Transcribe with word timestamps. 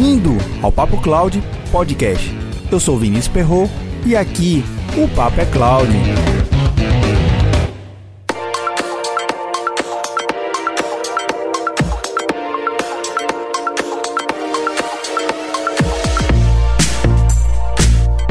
Bem-vindo 0.00 0.30
ao 0.62 0.72
Papo 0.72 0.98
Cloud 1.02 1.42
Podcast. 1.70 2.26
Eu 2.72 2.80
sou 2.80 2.96
Vinícius 2.96 3.28
Perro 3.28 3.68
e 4.06 4.16
aqui 4.16 4.64
o 4.96 5.06
Papo 5.14 5.38
é 5.38 5.44
Cloud. 5.44 5.92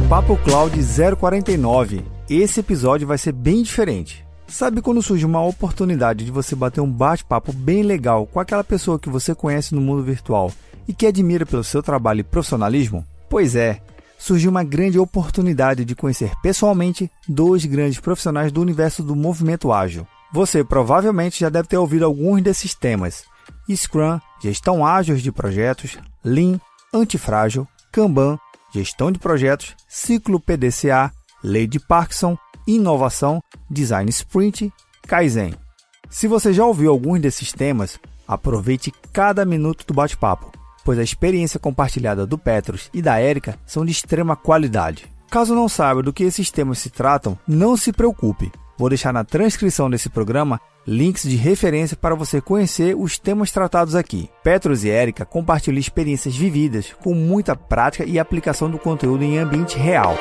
Papo 0.10 0.38
Cloud 0.38 0.76
049. 1.20 2.02
Esse 2.28 2.62
episódio 2.62 3.06
vai 3.06 3.20
ser 3.20 3.32
bem 3.32 3.62
diferente. 3.62 4.26
Sabe 4.48 4.82
quando 4.82 5.04
surge 5.04 5.24
uma 5.24 5.46
oportunidade 5.46 6.26
de 6.26 6.32
você 6.32 6.56
bater 6.56 6.82
um 6.82 6.92
bate-papo 6.92 7.54
bem 7.54 7.84
legal 7.84 8.26
com 8.26 8.40
aquela 8.40 8.64
pessoa 8.64 8.98
que 8.98 9.08
você 9.08 9.36
conhece 9.36 9.76
no 9.76 9.82
mundo 9.82 10.02
virtual 10.02 10.52
e 10.90 10.94
que 10.94 11.06
admira 11.06 11.46
pelo 11.46 11.64
seu 11.64 11.84
trabalho 11.84 12.22
e 12.22 12.24
profissionalismo? 12.24 13.06
Pois 13.30 13.56
é, 13.56 13.80
surgiu 14.18 14.50
uma 14.50 14.64
grande 14.64 14.98
oportunidade 14.98 15.86
de 15.86 15.96
conhecer 15.96 16.32
pessoalmente 16.42 17.12
dois 17.28 17.64
grandes 17.64 18.00
profissionais 18.00 18.52
do 18.52 18.60
universo 18.60 19.04
do 19.04 19.16
movimento 19.16 19.72
ágil. 19.72 20.08
Você 20.34 20.64
provavelmente 20.64 21.42
já 21.42 21.50
deve 21.50 21.68
ter 21.68 21.78
ouvido 21.78 22.06
alguns 22.06 22.42
desses 22.42 22.74
temas: 22.74 23.24
Scrum, 23.72 24.20
gestão 24.42 24.84
ágil 24.84 25.16
de 25.16 25.32
projetos, 25.32 25.96
Lean, 26.26 26.60
antifrágil, 26.92 27.68
Kanban, 27.92 28.40
gestão 28.74 29.12
de 29.12 29.20
projetos, 29.20 29.76
ciclo 29.88 30.40
PDCA, 30.40 31.12
lei 31.44 31.68
de 31.68 31.80
Parkinson, 31.80 32.36
inovação, 32.66 33.44
design 33.70 34.10
sprint, 34.10 34.74
Kaizen. 35.08 35.54
Se 36.10 36.28
você 36.28 36.52
já 36.52 36.66
ouviu 36.66 36.90
alguns 36.90 37.22
desses 37.22 37.52
temas, 37.52 38.00
aproveite 38.28 38.92
cada 39.14 39.46
minuto 39.46 39.86
do 39.86 39.94
bate-papo, 39.94 40.52
pois 40.90 40.98
a 40.98 41.04
experiência 41.04 41.60
compartilhada 41.60 42.26
do 42.26 42.36
Petros 42.36 42.90
e 42.92 43.00
da 43.00 43.20
Érica 43.20 43.60
são 43.64 43.86
de 43.86 43.92
extrema 43.92 44.36
qualidade. 44.36 45.06
Caso 45.30 45.54
não 45.54 45.70
saiba 45.70 46.02
do 46.02 46.12
que 46.12 46.24
esses 46.24 46.50
temas 46.50 46.80
se 46.80 46.90
tratam, 46.90 47.38
não 47.48 47.78
se 47.78 47.94
preocupe. 47.94 48.52
Vou 48.76 48.90
deixar 48.90 49.14
na 49.14 49.24
transcrição 49.24 49.88
desse 49.88 50.10
programa 50.10 50.60
links 50.88 51.30
de 51.30 51.36
referência 51.36 51.96
para 51.96 52.16
você 52.16 52.42
conhecer 52.42 52.96
os 52.96 53.20
temas 53.20 53.52
tratados 53.52 53.94
aqui. 53.94 54.32
Petros 54.44 54.84
e 54.84 54.90
Érica 54.90 55.26
compartilham 55.26 55.78
experiências 55.78 56.36
vividas 56.36 56.92
com 57.04 57.14
muita 57.14 57.56
prática 57.56 58.04
e 58.04 58.18
aplicação 58.18 58.68
do 58.68 58.80
conteúdo 58.80 59.24
em 59.24 59.38
ambiente 59.38 59.78
real. 59.78 60.18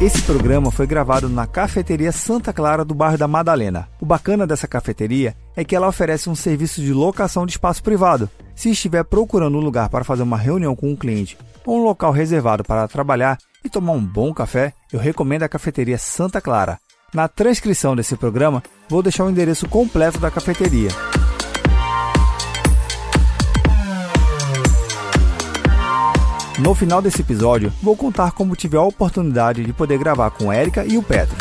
Esse 0.00 0.22
programa 0.22 0.70
foi 0.70 0.86
gravado 0.86 1.28
na 1.28 1.46
cafeteria 1.46 2.10
Santa 2.10 2.54
Clara 2.54 2.86
do 2.86 2.94
bairro 2.94 3.18
da 3.18 3.28
Madalena. 3.28 3.86
O 4.00 4.06
bacana 4.06 4.46
dessa 4.46 4.66
cafeteria 4.66 5.36
é 5.54 5.62
que 5.62 5.76
ela 5.76 5.88
oferece 5.88 6.30
um 6.30 6.34
serviço 6.34 6.80
de 6.80 6.90
locação 6.90 7.44
de 7.44 7.52
espaço 7.52 7.82
privado. 7.82 8.30
Se 8.54 8.70
estiver 8.70 9.04
procurando 9.04 9.58
um 9.58 9.60
lugar 9.60 9.90
para 9.90 10.02
fazer 10.02 10.22
uma 10.22 10.38
reunião 10.38 10.74
com 10.74 10.90
um 10.90 10.96
cliente 10.96 11.36
ou 11.66 11.80
um 11.80 11.84
local 11.84 12.12
reservado 12.12 12.64
para 12.64 12.88
trabalhar 12.88 13.36
e 13.62 13.68
tomar 13.68 13.92
um 13.92 14.02
bom 14.02 14.32
café, 14.32 14.72
eu 14.90 14.98
recomendo 14.98 15.42
a 15.42 15.50
cafeteria 15.50 15.98
Santa 15.98 16.40
Clara. 16.40 16.78
Na 17.12 17.28
transcrição 17.28 17.94
desse 17.94 18.16
programa, 18.16 18.62
vou 18.88 19.02
deixar 19.02 19.24
o 19.24 19.30
endereço 19.30 19.68
completo 19.68 20.18
da 20.18 20.30
cafeteria. 20.30 20.88
No 26.62 26.74
final 26.74 27.00
desse 27.00 27.22
episódio, 27.22 27.72
vou 27.82 27.96
contar 27.96 28.32
como 28.32 28.54
tive 28.54 28.76
a 28.76 28.82
oportunidade 28.82 29.64
de 29.64 29.72
poder 29.72 29.98
gravar 29.98 30.30
com 30.30 30.52
Érica 30.52 30.84
e 30.84 30.98
o 30.98 31.02
Petros. 31.02 31.38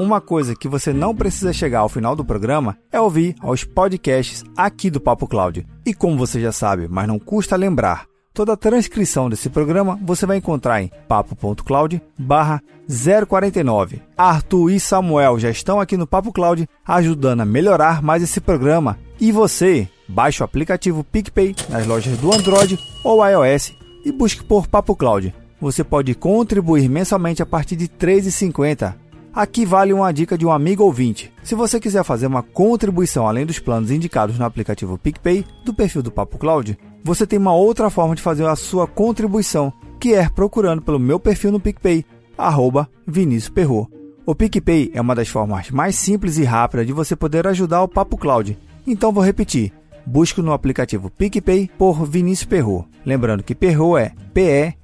Uma 0.00 0.20
coisa 0.20 0.56
que 0.56 0.68
você 0.68 0.92
não 0.92 1.14
precisa 1.14 1.52
chegar 1.52 1.80
ao 1.80 1.88
final 1.88 2.16
do 2.16 2.24
programa 2.24 2.76
é 2.90 3.00
ouvir 3.00 3.36
aos 3.40 3.62
podcasts 3.62 4.42
aqui 4.56 4.90
do 4.90 5.00
Papo 5.00 5.28
Cloud. 5.28 5.64
E 5.84 5.94
como 5.94 6.18
você 6.18 6.40
já 6.40 6.50
sabe, 6.50 6.88
mas 6.88 7.06
não 7.06 7.20
custa 7.20 7.54
lembrar, 7.54 8.06
Toda 8.36 8.52
a 8.52 8.56
transcrição 8.56 9.30
desse 9.30 9.48
programa 9.48 9.98
você 10.02 10.26
vai 10.26 10.36
encontrar 10.36 10.82
em 10.82 10.90
papo.cloud 11.08 12.02
barra 12.18 12.62
049. 12.86 14.02
Arthur 14.14 14.72
e 14.72 14.78
Samuel 14.78 15.38
já 15.38 15.48
estão 15.48 15.80
aqui 15.80 15.96
no 15.96 16.06
Papo 16.06 16.30
Cloud 16.30 16.68
ajudando 16.86 17.40
a 17.40 17.46
melhorar 17.46 18.02
mais 18.02 18.22
esse 18.22 18.38
programa. 18.38 18.98
E 19.18 19.32
você, 19.32 19.88
baixe 20.06 20.42
o 20.42 20.44
aplicativo 20.44 21.02
PicPay 21.02 21.56
nas 21.70 21.86
lojas 21.86 22.18
do 22.18 22.30
Android 22.30 22.78
ou 23.02 23.26
iOS 23.26 23.72
e 24.04 24.12
busque 24.12 24.44
por 24.44 24.66
Papo 24.66 24.94
Cloud. 24.94 25.34
Você 25.58 25.82
pode 25.82 26.14
contribuir 26.14 26.90
mensalmente 26.90 27.42
a 27.42 27.46
partir 27.46 27.74
de 27.74 27.84
R$ 27.84 27.92
3,50. 27.98 28.94
Aqui 29.32 29.64
vale 29.64 29.94
uma 29.94 30.12
dica 30.12 30.36
de 30.36 30.44
um 30.44 30.52
amigo 30.52 30.84
ouvinte. 30.84 31.32
Se 31.42 31.54
você 31.54 31.80
quiser 31.80 32.04
fazer 32.04 32.26
uma 32.26 32.42
contribuição 32.42 33.26
além 33.26 33.46
dos 33.46 33.58
planos 33.58 33.90
indicados 33.90 34.38
no 34.38 34.44
aplicativo 34.44 34.98
PicPay 34.98 35.42
do 35.64 35.72
perfil 35.72 36.02
do 36.02 36.10
Papo 36.10 36.36
Cloud, 36.36 36.78
você 37.06 37.24
tem 37.24 37.38
uma 37.38 37.54
outra 37.54 37.88
forma 37.88 38.16
de 38.16 38.20
fazer 38.20 38.44
a 38.46 38.56
sua 38.56 38.84
contribuição, 38.86 39.72
que 40.00 40.12
é 40.12 40.28
procurando 40.28 40.82
pelo 40.82 40.98
meu 40.98 41.20
perfil 41.20 41.52
no 41.52 41.60
PicPay, 41.60 42.04
arroba 42.36 42.90
Vinícius 43.06 43.48
Perro. 43.48 43.88
O 44.26 44.34
PicPay 44.34 44.90
é 44.92 45.00
uma 45.00 45.14
das 45.14 45.28
formas 45.28 45.70
mais 45.70 45.94
simples 45.94 46.36
e 46.36 46.42
rápidas 46.42 46.84
de 46.84 46.92
você 46.92 47.14
poder 47.14 47.46
ajudar 47.46 47.80
o 47.82 47.88
Papo 47.88 48.16
Cloud. 48.16 48.58
Então 48.84 49.12
vou 49.12 49.22
repetir. 49.22 49.72
Busque 50.04 50.42
no 50.42 50.52
aplicativo 50.52 51.08
PicPay 51.08 51.70
por 51.78 52.04
Vinícius 52.04 52.48
Perro. 52.48 52.88
Lembrando 53.04 53.44
que 53.44 53.54
Perro 53.54 53.96
é 53.96 54.12
P-E-R-R-O-T-T. 54.34 54.74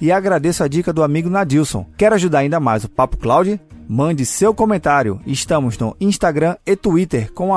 E 0.00 0.12
agradeço 0.12 0.62
a 0.62 0.68
dica 0.68 0.92
do 0.92 1.02
amigo 1.02 1.28
Nadilson. 1.28 1.84
Quer 1.98 2.12
ajudar 2.12 2.38
ainda 2.40 2.60
mais 2.60 2.84
o 2.84 2.88
Papo 2.88 3.16
Cloud? 3.16 3.60
Mande 3.88 4.24
seu 4.24 4.54
comentário. 4.54 5.20
Estamos 5.26 5.76
no 5.78 5.96
Instagram 6.00 6.56
e 6.64 6.74
Twitter 6.74 7.32
com 7.32 7.50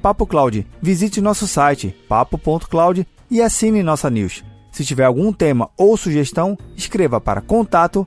PapoCloud. 0.00 0.66
Visite 0.80 1.20
nosso 1.20 1.46
site 1.46 1.94
papo.cloud 2.08 3.06
e 3.30 3.42
assine 3.42 3.82
nossa 3.82 4.08
news. 4.08 4.42
Se 4.72 4.84
tiver 4.84 5.04
algum 5.04 5.32
tema 5.32 5.70
ou 5.76 5.96
sugestão, 5.96 6.58
escreva 6.76 7.20
para 7.20 7.40
contato 7.40 8.06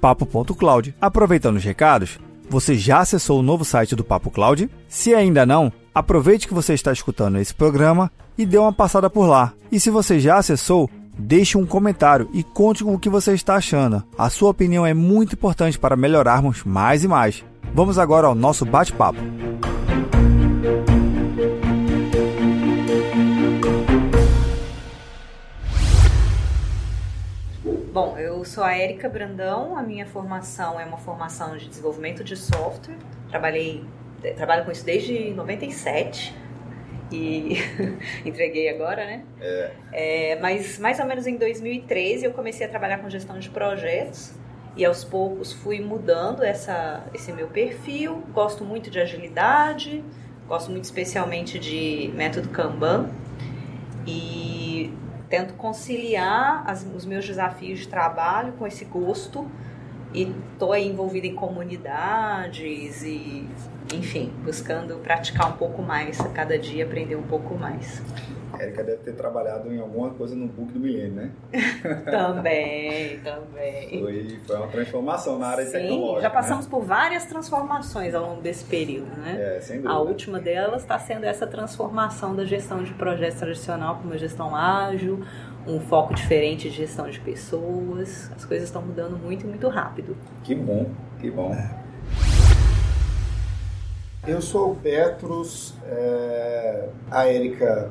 papo.cloud. 0.00 0.94
Aproveitando 1.00 1.56
os 1.56 1.64
recados, 1.64 2.18
você 2.48 2.76
já 2.76 3.00
acessou 3.00 3.40
o 3.40 3.42
novo 3.42 3.64
site 3.64 3.96
do 3.96 4.04
Papo 4.04 4.30
Cloud? 4.30 4.68
Se 4.88 5.14
ainda 5.14 5.46
não, 5.46 5.72
aproveite 5.94 6.46
que 6.46 6.54
você 6.54 6.74
está 6.74 6.92
escutando 6.92 7.38
esse 7.38 7.54
programa 7.54 8.10
e 8.36 8.46
dê 8.46 8.58
uma 8.58 8.72
passada 8.72 9.08
por 9.08 9.26
lá. 9.26 9.52
E 9.70 9.78
se 9.78 9.90
você 9.90 10.18
já 10.18 10.36
acessou, 10.36 10.90
Deixe 11.18 11.58
um 11.58 11.66
comentário 11.66 12.30
e 12.32 12.42
conte 12.42 12.82
o 12.82 12.98
que 12.98 13.10
você 13.10 13.34
está 13.34 13.56
achando. 13.56 14.02
A 14.16 14.30
sua 14.30 14.48
opinião 14.50 14.86
é 14.86 14.94
muito 14.94 15.34
importante 15.34 15.78
para 15.78 15.94
melhorarmos 15.94 16.64
mais 16.64 17.04
e 17.04 17.08
mais. 17.08 17.44
Vamos 17.74 17.98
agora 17.98 18.26
ao 18.26 18.34
nosso 18.34 18.64
bate-papo. 18.64 19.18
Bom, 27.92 28.16
eu 28.16 28.42
sou 28.46 28.64
a 28.64 28.72
Érica 28.72 29.06
Brandão, 29.06 29.76
a 29.76 29.82
minha 29.82 30.06
formação 30.06 30.80
é 30.80 30.86
uma 30.86 30.96
formação 30.96 31.58
de 31.58 31.68
desenvolvimento 31.68 32.24
de 32.24 32.36
software. 32.36 32.96
Trabalhei, 33.28 33.84
trabalho 34.34 34.64
com 34.64 34.72
isso 34.72 34.84
desde 34.84 35.30
97 35.34 36.34
e 37.12 37.56
entreguei 38.24 38.68
agora, 38.68 39.04
né? 39.04 39.24
É. 39.40 39.70
é. 39.92 40.40
Mas 40.40 40.78
mais 40.78 40.98
ou 40.98 41.06
menos 41.06 41.26
em 41.26 41.36
2013 41.36 42.24
eu 42.24 42.32
comecei 42.32 42.66
a 42.66 42.68
trabalhar 42.68 42.98
com 42.98 43.10
gestão 43.10 43.38
de 43.38 43.50
projetos 43.50 44.32
e 44.76 44.84
aos 44.84 45.04
poucos 45.04 45.52
fui 45.52 45.80
mudando 45.80 46.42
essa, 46.42 47.04
esse 47.12 47.32
meu 47.32 47.48
perfil. 47.48 48.22
Gosto 48.32 48.64
muito 48.64 48.90
de 48.90 48.98
agilidade, 48.98 50.02
gosto 50.48 50.70
muito 50.70 50.84
especialmente 50.84 51.58
de 51.58 52.10
método 52.14 52.48
Kanban 52.48 53.10
e 54.06 54.92
tento 55.28 55.54
conciliar 55.54 56.64
as, 56.66 56.86
os 56.94 57.06
meus 57.06 57.26
desafios 57.26 57.80
de 57.80 57.88
trabalho 57.88 58.52
com 58.54 58.66
esse 58.66 58.84
gosto 58.84 59.50
e 60.14 60.32
estou 60.52 60.72
aí 60.72 60.88
envolvida 60.88 61.26
em 61.26 61.34
comunidades 61.34 63.02
e 63.02 63.46
enfim, 63.92 64.32
buscando 64.44 64.96
praticar 64.98 65.48
um 65.48 65.56
pouco 65.56 65.82
mais 65.82 66.20
a 66.20 66.28
cada 66.28 66.58
dia, 66.58 66.84
aprender 66.84 67.16
um 67.16 67.22
pouco 67.22 67.54
mais. 67.54 68.02
Érica 68.58 68.84
deve 68.84 68.98
ter 68.98 69.14
trabalhado 69.14 69.72
em 69.72 69.80
alguma 69.80 70.10
coisa 70.10 70.36
no 70.36 70.46
book 70.46 70.72
do 70.72 70.78
milênio, 70.78 71.12
né? 71.12 71.30
também, 72.04 73.18
também. 73.20 74.00
Foi, 74.00 74.40
foi 74.46 74.56
uma 74.56 74.68
transformação 74.68 75.38
na 75.38 75.48
área 75.48 75.64
Sim, 75.64 75.72
tecnológica. 75.72 76.22
já 76.22 76.30
passamos 76.30 76.66
né? 76.66 76.70
por 76.70 76.82
várias 76.82 77.24
transformações 77.24 78.14
ao 78.14 78.22
longo 78.28 78.42
desse 78.42 78.64
período, 78.64 79.10
né? 79.16 79.56
É, 79.56 79.60
sem 79.60 79.76
dúvida. 79.76 79.94
A 79.94 80.00
última 80.00 80.38
delas 80.38 80.82
está 80.82 80.98
sendo 80.98 81.24
essa 81.24 81.46
transformação 81.46 82.36
da 82.36 82.44
gestão 82.44 82.84
de 82.84 82.92
projetos 82.94 83.38
tradicional 83.38 83.96
para 83.96 84.06
uma 84.06 84.18
gestão 84.18 84.54
ágil, 84.54 85.24
um 85.66 85.80
foco 85.80 86.14
diferente 86.14 86.68
de 86.68 86.76
gestão 86.76 87.08
de 87.08 87.20
pessoas. 87.20 88.30
As 88.34 88.44
coisas 88.44 88.68
estão 88.68 88.82
mudando 88.82 89.16
muito 89.16 89.44
e 89.44 89.48
muito 89.48 89.68
rápido. 89.68 90.16
Que 90.42 90.54
bom, 90.54 90.90
que 91.20 91.30
bom. 91.30 91.52
É. 91.52 91.82
Eu 94.26 94.40
sou 94.40 94.72
o 94.72 94.76
Petrus, 94.76 95.74
é, 95.84 96.88
a 97.10 97.26
Érica, 97.26 97.90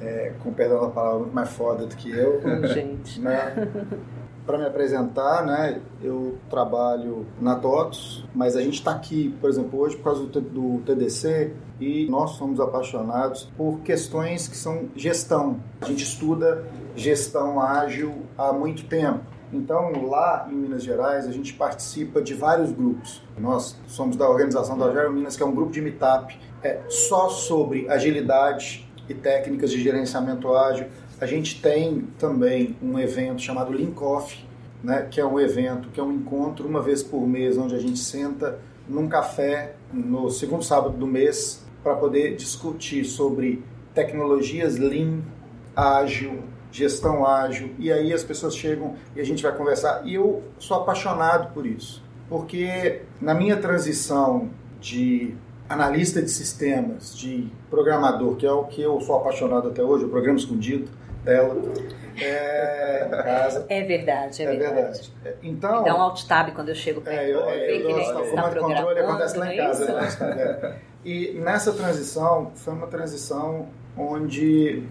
é, 0.00 0.32
com 0.42 0.52
perdão 0.52 0.80
da 0.80 0.88
palavra, 0.88 1.18
muito 1.20 1.34
mais 1.34 1.50
foda 1.50 1.86
do 1.86 1.94
que 1.94 2.10
eu. 2.10 2.40
Gente. 2.68 3.20
Né? 3.20 3.68
Para 4.46 4.58
me 4.58 4.64
apresentar, 4.64 5.44
né, 5.44 5.80
eu 6.00 6.38
trabalho 6.48 7.26
na 7.40 7.56
TOTOS, 7.56 8.24
mas 8.32 8.54
a 8.54 8.60
gente 8.60 8.74
está 8.74 8.92
aqui, 8.92 9.34
por 9.40 9.50
exemplo, 9.50 9.80
hoje 9.80 9.96
por 9.96 10.04
causa 10.04 10.24
do, 10.24 10.40
do 10.40 10.82
TDC 10.86 11.52
e 11.80 12.06
nós 12.08 12.32
somos 12.32 12.60
apaixonados 12.60 13.50
por 13.56 13.80
questões 13.80 14.46
que 14.46 14.56
são 14.56 14.88
gestão. 14.94 15.58
A 15.80 15.86
gente 15.86 16.04
estuda 16.04 16.64
gestão 16.94 17.60
ágil 17.60 18.22
há 18.38 18.52
muito 18.52 18.86
tempo. 18.86 19.20
Então, 19.52 20.06
lá 20.06 20.48
em 20.50 20.54
Minas 20.54 20.82
Gerais, 20.82 21.26
a 21.26 21.32
gente 21.32 21.52
participa 21.54 22.20
de 22.20 22.34
vários 22.34 22.70
grupos. 22.72 23.22
Nós 23.38 23.76
somos 23.86 24.16
da 24.16 24.28
organização 24.28 24.78
da 24.78 24.86
Agile 24.86 25.12
Minas, 25.12 25.36
que 25.36 25.42
é 25.42 25.46
um 25.46 25.54
grupo 25.54 25.72
de 25.72 25.80
meetup 25.80 26.38
é, 26.62 26.80
só 26.88 27.28
sobre 27.28 27.88
agilidade 27.88 28.88
e 29.08 29.14
técnicas 29.14 29.70
de 29.70 29.80
gerenciamento 29.82 30.54
ágil. 30.54 30.86
A 31.18 31.24
gente 31.24 31.62
tem 31.62 32.02
também 32.18 32.76
um 32.82 32.98
evento 32.98 33.40
chamado 33.40 33.72
Link 33.72 33.98
Off, 34.02 34.44
né, 34.84 35.08
que 35.10 35.18
é 35.18 35.24
um 35.24 35.40
evento, 35.40 35.88
que 35.88 35.98
é 35.98 36.02
um 36.02 36.12
encontro 36.12 36.68
uma 36.68 36.82
vez 36.82 37.02
por 37.02 37.26
mês, 37.26 37.56
onde 37.56 37.74
a 37.74 37.78
gente 37.78 37.98
senta 37.98 38.58
num 38.86 39.08
café 39.08 39.74
no 39.92 40.28
segundo 40.30 40.62
sábado 40.62 40.96
do 40.96 41.06
mês 41.06 41.64
para 41.82 41.94
poder 41.94 42.36
discutir 42.36 43.04
sobre 43.04 43.62
tecnologias 43.94 44.76
Lean, 44.76 45.22
ágil, 45.74 46.42
gestão 46.70 47.26
ágil, 47.26 47.70
e 47.78 47.90
aí 47.90 48.12
as 48.12 48.22
pessoas 48.22 48.54
chegam 48.54 48.94
e 49.14 49.20
a 49.20 49.24
gente 49.24 49.42
vai 49.42 49.56
conversar. 49.56 50.02
E 50.04 50.14
eu 50.14 50.42
sou 50.58 50.76
apaixonado 50.76 51.54
por 51.54 51.66
isso, 51.66 52.02
porque 52.28 53.00
na 53.22 53.32
minha 53.32 53.56
transição 53.56 54.50
de 54.80 55.34
analista 55.66 56.20
de 56.20 56.30
sistemas, 56.30 57.16
de 57.16 57.48
programador, 57.70 58.36
que 58.36 58.46
é 58.46 58.52
o 58.52 58.64
que 58.64 58.82
eu 58.82 59.00
sou 59.00 59.16
apaixonado 59.16 59.68
até 59.68 59.82
hoje, 59.82 60.04
o 60.04 60.08
programa 60.08 60.38
escondido, 60.38 60.88
dela. 61.26 61.54
É, 62.18 63.08
casa. 63.10 63.66
É 63.68 63.82
verdade, 63.82 64.42
é, 64.42 64.46
É 64.46 64.56
verdade. 64.56 64.74
verdade. 64.74 65.12
Então, 65.42 65.84
Dá 65.84 65.94
um 65.94 66.00
alt 66.00 66.24
tab 66.24 66.52
quando 66.54 66.70
eu 66.70 66.74
chego 66.74 67.02
perto. 67.02 67.18
é, 67.18 67.30
eu, 67.30 67.40
é, 67.44 67.70
eu 67.70 67.74
ele 67.74 67.92
gosto, 67.92 68.18
o 68.18 68.30
comando 68.30 68.54
de 68.54 68.60
controle 68.60 69.00
acontece 69.00 69.36
lá 69.36 69.52
em 69.54 69.58
é 69.58 69.66
casa. 69.66 69.92
né? 69.94 70.58
É. 70.62 70.74
E 71.04 71.32
nessa 71.34 71.72
transição, 71.72 72.52
foi 72.54 72.72
uma 72.72 72.86
transição 72.86 73.68
onde 73.96 74.82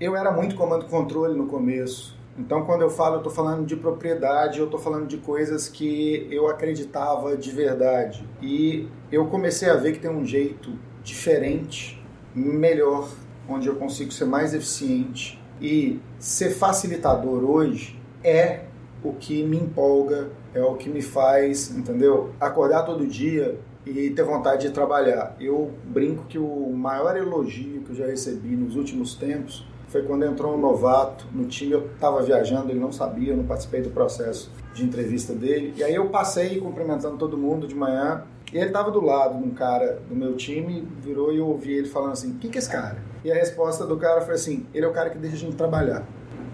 eu 0.00 0.16
era 0.16 0.30
muito 0.32 0.56
comando 0.56 0.86
controle 0.86 1.36
no 1.36 1.46
começo. 1.46 2.18
Então, 2.38 2.64
quando 2.64 2.80
eu 2.80 2.88
falo, 2.88 3.16
eu 3.16 3.18
estou 3.18 3.32
falando 3.32 3.66
de 3.66 3.76
propriedade, 3.76 4.58
eu 4.58 4.64
estou 4.64 4.80
falando 4.80 5.06
de 5.06 5.18
coisas 5.18 5.68
que 5.68 6.26
eu 6.30 6.48
acreditava 6.48 7.36
de 7.36 7.50
verdade. 7.50 8.26
E 8.40 8.88
eu 9.10 9.26
comecei 9.26 9.68
a 9.68 9.74
ver 9.74 9.92
que 9.92 9.98
tem 9.98 10.10
um 10.10 10.24
jeito 10.24 10.72
diferente, 11.02 12.02
melhor, 12.34 13.10
onde 13.46 13.68
eu 13.68 13.76
consigo 13.76 14.10
ser 14.10 14.24
mais 14.24 14.54
eficiente. 14.54 15.41
E 15.62 16.00
ser 16.18 16.50
facilitador 16.50 17.48
hoje 17.48 17.96
é 18.24 18.64
o 19.02 19.12
que 19.12 19.44
me 19.44 19.56
empolga, 19.56 20.30
é 20.52 20.60
o 20.60 20.74
que 20.74 20.90
me 20.90 21.00
faz, 21.00 21.70
entendeu? 21.70 22.30
Acordar 22.40 22.82
todo 22.82 23.06
dia 23.06 23.58
e 23.86 24.10
ter 24.10 24.24
vontade 24.24 24.66
de 24.66 24.74
trabalhar. 24.74 25.36
Eu 25.40 25.70
brinco 25.84 26.24
que 26.24 26.38
o 26.38 26.72
maior 26.72 27.16
elogio 27.16 27.82
que 27.82 27.90
eu 27.90 27.96
já 27.96 28.06
recebi 28.06 28.56
nos 28.56 28.74
últimos 28.74 29.14
tempos 29.14 29.64
foi 29.88 30.02
quando 30.02 30.24
entrou 30.24 30.54
um 30.54 30.58
novato 30.58 31.26
no 31.32 31.46
time. 31.46 31.72
Eu 31.72 31.86
estava 31.94 32.22
viajando, 32.22 32.70
ele 32.70 32.80
não 32.80 32.90
sabia, 32.90 33.32
eu 33.32 33.36
não 33.36 33.44
participei 33.44 33.82
do 33.82 33.90
processo 33.90 34.50
de 34.74 34.84
entrevista 34.84 35.32
dele. 35.32 35.74
E 35.76 35.84
aí 35.84 35.94
eu 35.94 36.08
passei 36.08 36.58
cumprimentando 36.60 37.16
todo 37.18 37.36
mundo 37.36 37.68
de 37.68 37.74
manhã. 37.74 38.24
E 38.52 38.56
ele 38.58 38.66
estava 38.66 38.90
do 38.90 39.00
lado 39.00 39.38
de 39.38 39.44
um 39.44 39.50
cara 39.54 39.98
do 40.08 40.14
meu 40.14 40.36
time, 40.36 40.86
virou 41.00 41.32
e 41.32 41.38
eu 41.38 41.48
ouvi 41.48 41.72
ele 41.72 41.88
falando 41.88 42.12
assim: 42.12 42.36
quem 42.38 42.50
que 42.50 42.58
é 42.58 42.60
esse 42.60 42.70
cara? 42.70 42.98
E 43.24 43.30
a 43.32 43.34
resposta 43.34 43.86
do 43.86 43.96
cara 43.96 44.20
foi 44.20 44.34
assim: 44.34 44.66
ele 44.74 44.84
é 44.84 44.88
o 44.88 44.92
cara 44.92 45.08
que 45.10 45.18
deixa 45.18 45.36
a 45.36 45.38
gente 45.38 45.56
trabalhar. 45.56 46.04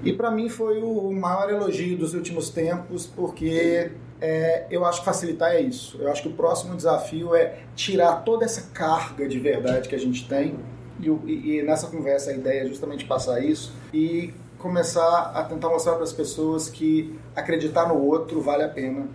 E 0.05 0.13
para 0.13 0.31
mim 0.31 0.49
foi 0.49 0.81
o 0.81 1.11
maior 1.11 1.51
elogio 1.51 1.99
dos 1.99 2.15
últimos 2.15 2.51
tempos, 2.51 3.05
porque 3.05 3.91
é, 4.21 4.67
eu 4.71 4.85
acho 4.85 5.01
que 5.01 5.05
facilitar 5.05 5.51
é 5.53 5.61
isso. 5.61 5.99
Eu 6.01 6.09
acho 6.09 6.23
que 6.23 6.29
o 6.29 6.33
próximo 6.35 6.77
desafio 6.77 7.35
é 7.35 7.59
tirar 7.75 8.23
toda 8.25 8.45
essa 8.45 8.71
carga 8.73 9.27
de 9.29 9.41
verdade 9.41 9.89
que 9.89 9.95
a 9.97 9.99
gente 9.99 10.29
tem. 10.29 10.55
E, 11.01 11.09
e- 11.09 11.59
e 11.59 11.63
nessa 11.63 11.89
conversa 11.89 12.31
a 12.31 12.35
ideia 12.35 12.63
é 12.63 12.67
justamente 12.67 13.05
passar 13.07 13.41
isso 13.45 13.73
e 13.93 14.33
começar 14.59 15.33
a 15.35 15.43
tentar 15.45 15.69
mostrar 15.69 15.95
para 15.95 16.05
as 16.05 16.13
pessoas 16.13 16.69
que 16.69 17.17
acreditar 17.35 17.89
no 17.89 18.01
outro 18.01 18.41
vale 18.41 18.63
a 18.63 18.69
pena. 18.69 19.07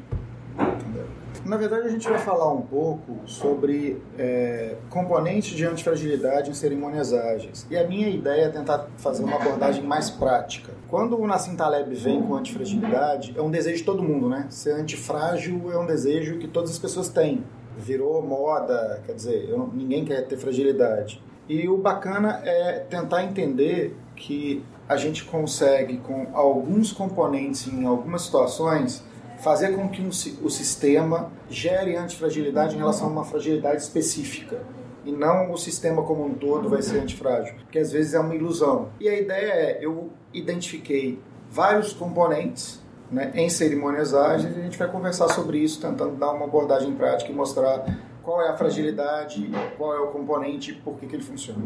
Na 1.53 1.59
verdade, 1.59 1.85
a 1.85 1.91
gente 1.91 2.09
vai 2.09 2.17
falar 2.17 2.51
um 2.51 2.63
pouco 2.63 3.15
sobre 3.27 4.01
é, 4.17 4.75
componentes 4.89 5.55
de 5.55 5.63
antifragilidade 5.63 6.49
em 6.49 6.53
cerimônias 6.55 7.13
ágeis. 7.13 7.67
E 7.69 7.77
a 7.77 7.87
minha 7.87 8.09
ideia 8.09 8.45
é 8.45 8.49
tentar 8.49 8.87
fazer 8.97 9.23
uma 9.23 9.35
abordagem 9.35 9.83
mais 9.83 10.09
prática. 10.09 10.73
Quando 10.89 11.15
o 11.15 11.27
Nassim 11.27 11.55
Taleb 11.55 11.93
vem 11.93 12.23
com 12.23 12.33
antifragilidade, 12.33 13.35
é 13.37 13.41
um 13.43 13.51
desejo 13.51 13.77
de 13.77 13.83
todo 13.83 14.01
mundo, 14.01 14.27
né? 14.27 14.47
Ser 14.49 14.71
antifrágil 14.71 15.71
é 15.71 15.77
um 15.77 15.85
desejo 15.85 16.39
que 16.39 16.47
todas 16.47 16.71
as 16.71 16.79
pessoas 16.79 17.07
têm. 17.09 17.43
Virou 17.77 18.19
moda, 18.23 19.03
quer 19.05 19.13
dizer, 19.13 19.53
ninguém 19.73 20.03
quer 20.03 20.25
ter 20.25 20.37
fragilidade. 20.37 21.21
E 21.47 21.69
o 21.69 21.77
bacana 21.77 22.41
é 22.43 22.79
tentar 22.79 23.25
entender 23.25 23.95
que 24.15 24.65
a 24.89 24.97
gente 24.97 25.23
consegue, 25.23 25.97
com 25.97 26.29
alguns 26.33 26.91
componentes 26.91 27.67
em 27.67 27.85
algumas 27.85 28.23
situações, 28.23 29.03
fazer 29.43 29.75
com 29.75 29.89
que 29.89 30.01
um 30.01 30.07
o 30.07 30.49
sistema 30.49 31.29
gere 31.49 31.97
antifragilidade 31.97 32.75
em 32.75 32.77
relação 32.77 33.07
a 33.07 33.11
uma 33.11 33.25
fragilidade 33.25 33.81
específica. 33.81 34.61
E 35.05 35.11
não 35.11 35.51
o 35.51 35.57
sistema 35.57 36.01
como 36.01 36.25
um 36.25 36.33
todo 36.33 36.69
vai 36.69 36.81
ser 36.81 36.99
antifrágil, 36.99 37.55
porque 37.55 37.77
às 37.77 37.91
vezes 37.91 38.13
é 38.13 38.19
uma 38.19 38.33
ilusão. 38.33 38.89
E 39.01 39.09
a 39.09 39.19
ideia 39.19 39.51
é, 39.51 39.77
eu 39.81 40.09
identifiquei 40.33 41.19
vários 41.51 41.91
componentes 41.91 42.81
né, 43.11 43.33
em 43.35 43.49
cerimônias 43.49 44.13
ágeis 44.13 44.55
e 44.55 44.59
a 44.59 44.63
gente 44.63 44.77
vai 44.77 44.89
conversar 44.89 45.27
sobre 45.27 45.57
isso, 45.57 45.81
tentando 45.81 46.15
dar 46.15 46.31
uma 46.31 46.45
abordagem 46.45 46.95
prática 46.95 47.29
e 47.29 47.35
mostrar 47.35 47.85
qual 48.23 48.41
é 48.41 48.47
a 48.47 48.53
fragilidade, 48.53 49.51
qual 49.77 49.93
é 49.93 49.99
o 49.99 50.07
componente 50.07 50.71
e 50.71 50.75
por 50.75 50.95
que, 50.95 51.05
que 51.05 51.17
ele 51.17 51.23
funciona. 51.23 51.59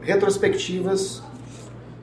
Retrospectivas 0.00 1.20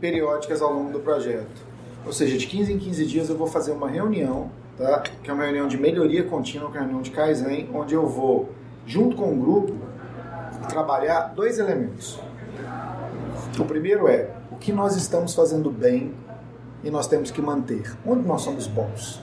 periódicas 0.01 0.62
ao 0.62 0.73
longo 0.73 0.91
do 0.91 1.00
projeto. 1.00 1.66
Ou 2.07 2.13
seja, 2.13 2.38
de 2.38 2.48
15 2.48 2.71
em 2.71 2.80
15 2.80 3.06
dias 3.06 3.30
eu 3.30 3.38
vou 3.38 3.48
fazer 3.48 3.74
uma 3.74 3.89
reunião, 3.89 4.50
tá? 4.77 5.04
que 5.21 5.30
é 5.30 5.33
uma 5.33 5.44
reunião 5.44 5.68
de 5.68 5.77
melhoria 5.77 6.24
contínua, 6.24 6.71
que 6.71 6.77
é 6.77 6.80
uma 6.80 6.86
reunião 6.86 7.01
de 7.01 7.12
Kaizen, 7.12 7.69
onde 7.74 7.94
eu 7.94 8.07
vou, 8.07 8.50
junto 8.86 9.18
com 9.18 9.33
o 9.33 9.35
grupo, 9.35 9.76
trabalhar 10.69 11.33
dois 11.35 11.59
elementos. 11.59 12.18
O 13.59 13.66
primeiro 13.66 14.07
é 14.07 14.30
o 14.49 14.56
que 14.56 14.71
nós 14.71 14.95
estamos 14.95 15.35
fazendo 15.35 15.69
bem 15.69 16.14
e 16.81 16.90
nós 16.90 17.07
temos 17.07 17.30
que 17.30 17.42
manter. 17.42 17.94
Onde 18.06 18.26
nós 18.26 18.42
somos 18.42 18.68
bons? 18.68 19.21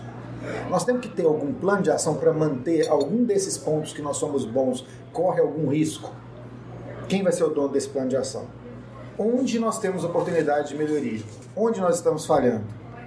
Nós 0.68 0.84
temos 0.84 1.00
que 1.00 1.08
ter 1.08 1.24
algum 1.24 1.54
plano 1.54 1.82
de 1.82 1.90
ação 1.90 2.16
para 2.16 2.34
manter 2.34 2.86
algum 2.90 3.24
desses 3.24 3.56
pontos 3.56 3.94
que 3.94 4.02
nós 4.02 4.18
somos 4.18 4.44
bons, 4.44 4.86
corre 5.10 5.40
algum 5.40 5.68
risco? 5.70 6.12
Quem 7.08 7.22
vai 7.22 7.32
ser 7.32 7.44
o 7.44 7.48
dono 7.48 7.70
desse 7.70 7.88
plano 7.88 8.10
de 8.10 8.16
ação? 8.16 8.44
Onde 9.18 9.58
nós 9.58 9.78
temos 9.78 10.02
oportunidade 10.04 10.68
de 10.70 10.76
melhoria? 10.76 11.20
Onde 11.56 11.80
nós 11.80 11.96
estamos 11.96 12.26
falhando? 12.26 12.64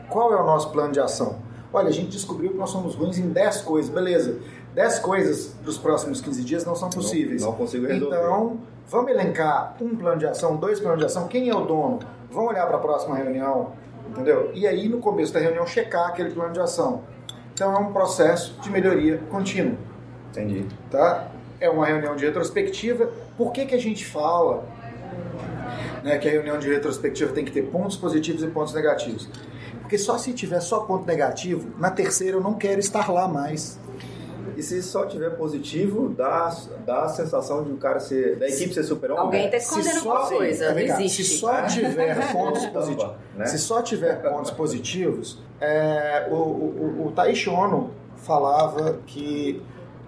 Qual 0.10 0.32
é 0.34 0.42
o 0.42 0.46
nosso 0.46 0.70
plano 0.72 0.94
de 0.94 1.00
ação? 1.00 1.36
Olha, 1.74 1.90
a 1.90 1.92
gente 1.92 2.10
descobriu 2.12 2.52
que 2.52 2.58
nós 2.58 2.70
somos 2.70 2.96
ruins 2.96 3.18
em 3.18 3.30
10 3.30 3.62
coisas, 3.62 3.92
beleza. 3.92 4.40
10 4.74 5.00
coisas 5.00 5.54
para 5.62 5.70
os 5.70 5.78
próximos 5.78 6.22
15 6.22 6.44
dias 6.44 6.66
não 6.66 6.76
são 6.76 6.90
possíveis. 6.90 7.42
não 7.42 7.52
consigo 7.52 7.86
resolver. 7.86 8.16
Então, 8.16 8.58
vamos 8.88 9.12
elencar 9.12 9.76
um 9.82 9.96
plano 9.98 10.18
de 10.20 10.28
ação, 10.28 10.56
dois 10.56 10.80
planos 10.80 11.00
de 11.00 11.06
ação, 11.06 11.28
quem 11.28 11.50
é 11.50 11.56
o 11.56 11.66
dono? 11.66 12.00
Vamos 12.32 12.52
olhar 12.52 12.66
para 12.68 12.78
a 12.78 12.80
próxima 12.80 13.16
reunião, 13.16 13.74
entendeu? 14.10 14.52
E 14.54 14.66
aí, 14.66 14.88
no 14.88 15.00
começo 15.00 15.34
da 15.34 15.40
reunião, 15.40 15.68
checar 15.68 16.08
aquele 16.08 16.32
plano 16.32 16.54
de 16.54 16.60
ação. 16.62 17.02
Então, 17.54 17.74
é 17.74 17.80
um 17.80 17.92
processo 17.92 18.54
de 18.62 18.70
melhoria 18.70 19.18
contínua 19.30 19.76
Entendi. 20.30 20.66
tá? 20.90 21.28
É 21.60 21.70
uma 21.70 21.86
reunião 21.86 22.16
de 22.16 22.26
retrospectiva. 22.26 23.10
Por 23.36 23.52
que, 23.52 23.66
que 23.66 23.76
a 23.76 23.80
gente 23.80 24.06
fala 24.06 24.64
né, 26.04 26.18
que 26.18 26.28
a 26.28 26.32
reunião 26.32 26.58
de 26.58 26.70
retrospectiva 26.70 27.32
tem 27.34 27.44
que 27.46 27.52
ter 27.52 27.64
pontos 27.64 27.98
positivos 27.98 28.44
e 28.44 28.48
pontos 28.48 28.74
negativos? 28.74 29.30
Porque 29.82 29.98
só 29.98 30.18
se 30.18 30.34
tiver 30.34 30.60
só 30.60 30.82
ponto 30.82 31.06
negativo, 31.06 31.70
na 31.78 31.90
terceira 31.90 32.38
eu 32.38 32.42
não 32.42 32.54
quero 32.56 32.80
estar 32.80 33.10
lá 33.12 33.28
mais. 33.28 33.80
E 34.58 34.64
se 34.64 34.82
só 34.82 35.06
tiver 35.06 35.30
positivo, 35.32 36.10
dá, 36.10 36.52
dá 36.86 37.04
a 37.04 37.10
sensação 37.10 37.64
de 37.64 37.72
o 37.72 37.78
cara 37.78 38.00
ser. 38.00 38.38
da 38.38 38.48
equipe 38.48 38.74
ser 38.74 38.84
super-homem? 38.84 39.24
Alguém 39.26 39.46
está 39.46 39.58
né? 39.58 39.64
escondendo 39.64 40.00
só- 40.00 40.12
alguma 40.12 40.38
coisa, 40.38 40.66
É, 40.66 40.68
não 40.70 40.76
vem 40.76 40.88
cá, 40.88 40.94
existe. 40.96 41.24
Se 41.24 41.38
só 41.38 41.62
tiver 41.68 42.16
pontos 42.34 42.66
positivos, 42.66 43.16
né? 43.36 43.46
se 43.46 43.60
só 43.60 43.82
tiver 43.84 44.16
pontos 44.22 44.50
positivos, 44.52 45.40
é, 45.62 46.28
o, 46.32 46.34
o, 46.36 47.08
o 47.08 47.12
Taishi 47.16 47.50
Ono 47.50 47.92
falava 48.18 48.98
que 49.06 49.62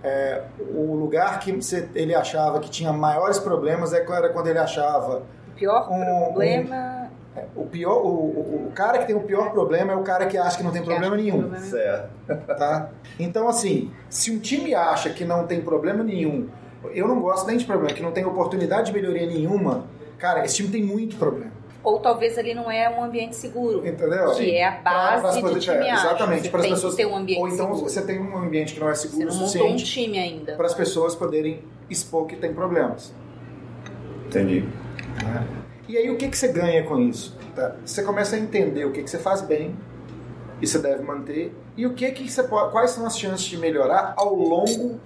é, 0.04 0.44
o 0.74 0.96
lugar 0.96 1.40
que 1.40 1.58
ele 1.94 2.16
achava 2.16 2.60
que 2.60 2.70
tinha 2.70 2.92
maiores 2.92 3.38
problemas 3.38 3.94
é 3.94 4.04
era 4.04 4.30
quando 4.30 4.48
ele 4.48 4.60
achava 4.60 5.24
pior 5.60 5.92
Um- 5.92 6.26
problema 6.26 7.10
O, 7.56 7.66
pior, 7.66 8.02
o, 8.04 8.08
o, 8.08 8.66
o 8.68 8.72
cara 8.74 8.98
que 8.98 9.06
tem 9.08 9.16
o 9.16 9.22
pior 9.22 9.52
problema 9.52 9.94
é 9.94 9.96
o 9.96 10.02
cara 10.04 10.26
que 10.26 10.38
acha 10.38 10.58
que 10.58 10.64
não 10.64 10.72
tem 10.72 10.82
problema 10.84 11.16
nenhum. 11.16 11.54
Certo. 11.60 12.10
Tá? 12.58 12.90
Então, 13.20 13.48
assim, 13.48 13.92
se 14.10 14.32
um 14.32 14.40
time 14.40 14.74
acha 14.76 15.10
que 15.12 15.24
não 15.24 15.46
tem 15.48 15.62
problema 15.62 16.04
nenhum, 16.04 16.48
eu 16.94 17.08
não 17.08 17.20
gosto 17.22 17.48
nem 17.48 17.56
de 17.58 17.66
problema, 17.66 17.94
que 17.94 18.02
não 18.02 18.12
tem 18.12 18.26
oportunidade 18.26 18.88
de 18.88 18.94
melhoria 18.94 19.26
nenhuma, 19.28 19.86
cara, 20.18 20.44
esse 20.44 20.56
time 20.58 20.70
tem 20.70 20.84
muito 20.84 21.16
problema. 21.18 21.52
Ou 21.82 22.00
talvez 22.00 22.38
ali 22.38 22.54
não 22.54 22.70
é 22.70 22.90
um 22.90 23.02
ambiente 23.04 23.38
seguro. 23.38 23.88
Entendeu? 23.88 24.32
Que 24.36 24.56
é 24.58 24.68
a 24.68 24.72
Pra- 24.74 24.92
base 25.22 25.22
pras 25.22 25.36
de 25.36 25.42
pessoas- 25.42 25.64
time 25.64 25.78
é, 25.90 25.94
Exatamente, 25.94 26.42
Você 26.44 26.50
para 26.50 26.60
as 26.62 26.68
pessoas. 26.68 26.96
ter 26.96 27.06
um 27.06 27.16
ambiente 27.16 27.40
ou 27.40 27.48
então 27.48 27.66
seguro. 27.68 27.90
você 27.90 28.02
tem 28.02 28.20
um 28.20 28.38
ambiente 28.38 28.74
que 28.74 28.80
não 28.82 28.90
é 28.90 28.96
Você 28.96 29.08
seguro 29.08 29.30
o 29.30 29.34
não 29.34 29.34
montou 29.34 29.46
um 29.46 29.48
suficiente 29.78 29.86
time 29.86 30.20
ainda. 30.20 30.56
para 30.56 30.66
as 30.66 30.74
pessoas 30.74 31.16
poderem 31.16 31.64
expor 31.90 32.26
que 32.28 32.36
tem 32.36 32.54
problemas. 32.54 33.14
Entendi. 34.28 34.68
E 35.88 35.98
aí 35.98 36.10
o 36.10 36.18
que, 36.18 36.28
que 36.28 36.38
você 36.38 36.50
ganha 36.50 36.84
com 36.84 37.00
isso? 37.00 37.36
Tá? 37.56 37.76
Você 37.84 38.04
começa 38.04 38.36
a 38.36 38.40
entender 38.40 38.86
o 38.86 38.92
que, 38.92 39.02
que 39.02 39.10
você 39.10 39.18
faz 39.18 39.42
bem 39.42 39.76
e 40.62 40.68
você 40.68 40.78
deve 40.78 41.04
manter 41.04 41.56
e 41.76 41.86
o 41.86 41.94
que 41.94 42.12
que 42.12 42.30
você 42.30 42.44
pode, 42.44 42.72
quais 42.72 42.92
são 42.92 43.06
as 43.06 43.18
chances 43.18 43.46
de 43.46 43.58
melhorar 43.58 44.14
ao 44.18 44.36
longo 44.36 45.00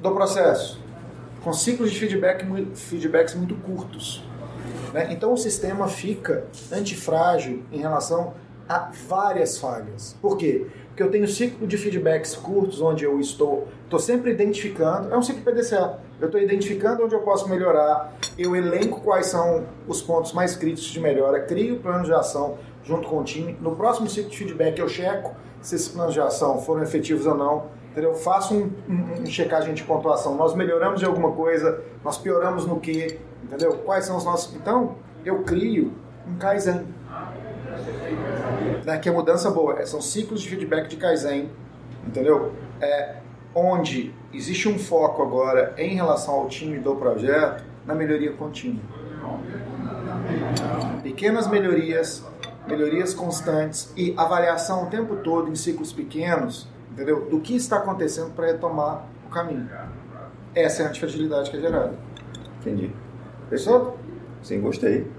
do 0.00 0.10
processo, 0.12 0.80
com 1.44 1.52
ciclos 1.52 1.92
de 1.92 1.98
feedback, 1.98 2.44
feedbacks 2.74 3.34
muito 3.34 3.54
curtos. 3.56 4.24
né? 4.92 5.08
Então 5.10 5.32
o 5.32 5.36
sistema 5.36 5.86
fica 5.88 6.46
antifrágil 6.72 7.62
em 7.70 7.78
relação 7.78 8.34
a 8.68 8.90
várias 9.08 9.58
falhas. 9.58 10.16
Por 10.20 10.36
quê? 10.36 10.66
Porque 10.88 11.02
eu 11.02 11.10
tenho 11.10 11.28
ciclo 11.28 11.66
de 11.66 11.76
feedbacks 11.76 12.34
curtos 12.34 12.80
onde 12.80 13.04
eu 13.04 13.20
estou, 13.20 13.68
estou 13.84 13.98
sempre 13.98 14.32
identificando, 14.32 15.12
é 15.12 15.18
um 15.18 15.22
ciclo 15.22 15.42
PDCA, 15.42 16.00
eu 16.20 16.26
estou 16.26 16.40
identificando 16.40 17.04
onde 17.04 17.14
eu 17.14 17.20
posso 17.20 17.48
melhorar, 17.48 18.12
eu 18.38 18.54
elenco 18.54 19.00
quais 19.00 19.26
são 19.26 19.64
os 19.88 20.02
pontos 20.02 20.32
mais 20.32 20.54
críticos 20.56 20.90
de 20.90 21.00
melhora, 21.00 21.40
crio 21.40 21.78
plano 21.78 22.04
de 22.04 22.12
ação 22.12 22.58
junto 22.84 23.08
com 23.08 23.18
o 23.18 23.24
time. 23.24 23.56
No 23.60 23.76
próximo 23.76 24.08
ciclo 24.08 24.30
de 24.30 24.36
feedback 24.36 24.78
eu 24.78 24.88
checo 24.88 25.34
se 25.62 25.74
esses 25.74 25.88
planos 25.88 26.14
de 26.14 26.20
ação 26.20 26.60
foram 26.60 26.82
efetivos 26.82 27.26
ou 27.26 27.34
não. 27.34 27.80
Entendeu? 27.90 28.14
Faço 28.14 28.54
um, 28.54 28.70
um, 28.88 29.22
um 29.22 29.26
checagem 29.26 29.74
de 29.74 29.82
pontuação. 29.82 30.36
Nós 30.36 30.54
melhoramos 30.54 31.00
de 31.00 31.06
alguma 31.06 31.32
coisa, 31.32 31.82
nós 32.04 32.16
pioramos 32.16 32.64
no 32.64 32.78
que, 32.78 33.18
entendeu? 33.42 33.78
Quais 33.78 34.04
são 34.04 34.16
os 34.16 34.24
nossos. 34.24 34.54
Então, 34.54 34.94
eu 35.24 35.42
crio 35.42 35.92
um 36.26 36.36
Kaizen. 36.36 36.86
Né? 38.84 38.98
Que 38.98 39.08
é 39.08 39.12
mudança 39.12 39.50
boa. 39.50 39.80
É, 39.80 39.86
São 39.86 40.00
ciclos 40.00 40.40
de 40.40 40.48
feedback 40.48 40.88
de 40.88 40.96
Kaizen, 40.96 41.50
entendeu? 42.06 42.52
É, 42.80 43.16
onde 43.54 44.14
existe 44.32 44.68
um 44.68 44.78
foco 44.78 45.22
agora 45.22 45.74
em 45.76 45.94
relação 45.94 46.34
ao 46.34 46.48
time 46.48 46.78
do 46.78 46.94
projeto 46.96 47.64
na 47.86 47.94
melhoria 47.94 48.32
contínua. 48.32 48.82
Pequenas 51.02 51.48
melhorias, 51.48 52.24
melhorias 52.66 53.14
constantes 53.14 53.92
e 53.96 54.14
avaliação 54.16 54.84
o 54.84 54.86
tempo 54.86 55.16
todo 55.16 55.50
em 55.50 55.54
ciclos 55.54 55.92
pequenos, 55.92 56.68
entendeu? 56.92 57.28
Do 57.28 57.40
que 57.40 57.56
está 57.56 57.78
acontecendo 57.78 58.30
para 58.34 58.46
retomar 58.46 59.04
o 59.26 59.30
caminho. 59.30 59.68
Essa 60.54 60.82
é 60.82 60.86
a 60.86 60.88
antifragilidade 60.88 61.50
que 61.50 61.56
é 61.56 61.60
gerada. 61.60 61.94
Entendi. 62.60 62.92
Fechou? 63.48 63.98
Sim, 64.42 64.60
gostei. 64.60 65.10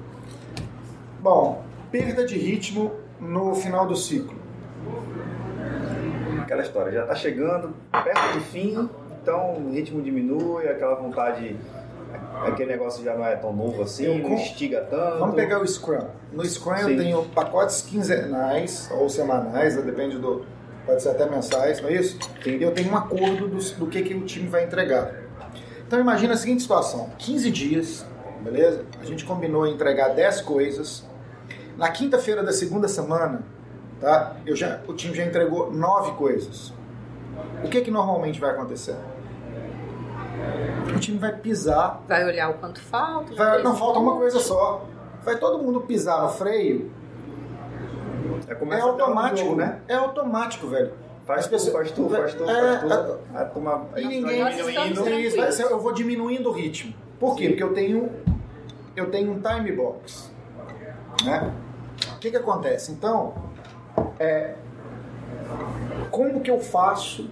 Bom, 1.22 1.64
perda 1.92 2.26
de 2.26 2.38
ritmo 2.38 2.92
no 3.20 3.54
final 3.56 3.86
do 3.86 3.96
ciclo. 3.96 4.36
Aquela 6.52 6.64
história, 6.64 6.92
já 6.92 7.06
tá 7.06 7.16
chegando 7.16 7.74
perto 7.94 8.34
do 8.34 8.42
fim, 8.42 8.90
então 9.22 9.54
o 9.54 9.72
ritmo 9.72 10.02
diminui, 10.02 10.68
aquela 10.68 10.96
vontade, 10.96 11.56
aquele 12.46 12.74
negócio 12.74 13.02
já 13.06 13.16
não 13.16 13.26
é 13.26 13.38
tão 13.38 13.56
novo 13.56 13.82
assim, 13.84 14.04
Eu 14.04 14.18
não 14.18 14.34
instiga 14.34 14.82
tanto. 14.82 15.20
Vamos 15.20 15.36
pegar 15.36 15.62
o 15.62 15.66
Scrum. 15.66 16.08
No 16.34 16.44
Scrum 16.44 16.76
Sim. 16.76 16.92
eu 16.92 16.98
tenho 16.98 17.24
pacotes 17.30 17.84
quinzenais 17.84 18.92
ou 18.92 19.08
semanais, 19.08 19.78
né, 19.78 19.82
depende 19.82 20.18
do. 20.18 20.46
Pode 20.86 21.02
ser 21.02 21.12
até 21.12 21.26
mensais, 21.26 21.82
não 21.82 21.88
é 21.88 21.94
isso? 21.94 22.20
Sim. 22.44 22.58
E 22.58 22.62
eu 22.62 22.74
tenho 22.74 22.92
um 22.92 22.98
acordo 22.98 23.48
do, 23.48 23.58
do 23.58 23.88
que, 23.88 24.02
que 24.02 24.14
o 24.14 24.26
time 24.26 24.50
vai 24.50 24.66
entregar. 24.66 25.10
Então 25.88 26.02
imagina 26.02 26.34
a 26.34 26.38
seguinte 26.38 26.64
situação: 26.64 27.12
15 27.18 27.50
dias, 27.50 28.06
beleza? 28.42 28.84
A 29.00 29.06
gente 29.06 29.24
combinou 29.24 29.66
entregar 29.66 30.10
10 30.10 30.42
coisas. 30.42 31.08
Na 31.78 31.90
quinta-feira 31.90 32.44
da 32.44 32.52
segunda 32.52 32.90
semana, 32.90 33.42
tá? 34.02 34.36
Eu 34.46 34.56
já, 34.56 34.82
o 34.88 34.94
time 34.94 35.14
já 35.16 35.24
entregou 35.24 35.72
9 35.72 36.12
coisas. 36.14 36.74
O 37.64 37.70
que, 37.70 37.82
que 37.82 37.92
normalmente 37.92 38.40
vai 38.40 38.50
acontecer? 38.52 38.96
O 40.94 41.00
time 41.00 41.18
vai 41.18 41.34
pisar 41.34 42.02
Vai 42.08 42.26
olhar 42.26 42.50
o 42.50 42.56
quanto 42.56 42.82
falta. 42.82 43.34
Vai- 43.36 43.62
não 43.64 43.76
falta 43.76 44.00
uma 44.00 44.16
coisa 44.16 44.40
só. 44.40 44.86
Vai 45.24 45.38
todo 45.38 45.62
mundo 45.64 45.82
pisar 45.82 46.22
no 46.24 46.30
freio. 46.30 46.92
É, 48.48 48.54
É 48.54 48.80
a 48.80 48.84
automático, 48.84 49.38
jogo, 49.50 49.56
né? 49.56 49.80
É 49.88 49.96
automático, 49.96 50.68
velho. 50.68 50.92
Faz 51.26 51.46
tu, 51.46 51.52
pessoas- 51.52 51.74
faz 51.74 51.92
tu, 51.92 52.10
faz 52.10 52.34
tu, 52.34 52.50
É, 52.50 52.80
faz 52.80 53.06
tu. 53.06 53.18
A 53.36 53.46
turma 53.46 53.88
E 53.96 54.06
ninguém. 54.08 54.42
Isso, 55.28 55.62
Eu 55.62 55.80
vou 55.80 55.94
diminuindo 55.94 56.50
o 56.50 56.52
ritmo. 56.52 56.94
Por 57.20 57.36
quê? 57.36 57.50
Porque 57.50 57.64
eu 57.64 57.74
tenho, 57.74 58.10
eu 58.96 59.12
tenho 59.12 59.32
um 59.32 59.40
time 59.42 59.72
box. 59.72 60.32
Né? 61.24 61.54
O 62.16 62.20
que, 62.20 62.32
que 62.32 62.38
acontece? 62.38 62.92
Então, 62.92 63.34
é, 64.20 64.56
como 66.10 66.42
que 66.42 66.50
eu 66.52 66.60
faço 66.60 67.30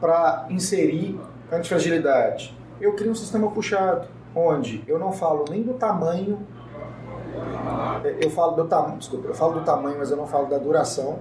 para 0.00 0.46
inserir 0.50 1.18
antifragilidade? 1.52 2.56
Eu 2.80 2.94
crio 2.94 3.12
um 3.12 3.14
sistema 3.14 3.50
puxado, 3.50 4.06
onde 4.34 4.82
eu 4.86 4.98
não 4.98 5.12
falo 5.12 5.44
nem 5.50 5.62
do 5.62 5.74
tamanho, 5.74 6.40
eu 8.20 8.30
falo 8.30 8.52
do 8.52 8.64
tamanho, 8.66 8.98
desculpa, 8.98 9.28
eu 9.28 9.34
falo 9.34 9.54
do 9.54 9.64
tamanho, 9.64 9.96
mas 9.98 10.10
eu 10.10 10.16
não 10.16 10.26
falo 10.26 10.46
da 10.46 10.58
duração. 10.58 11.18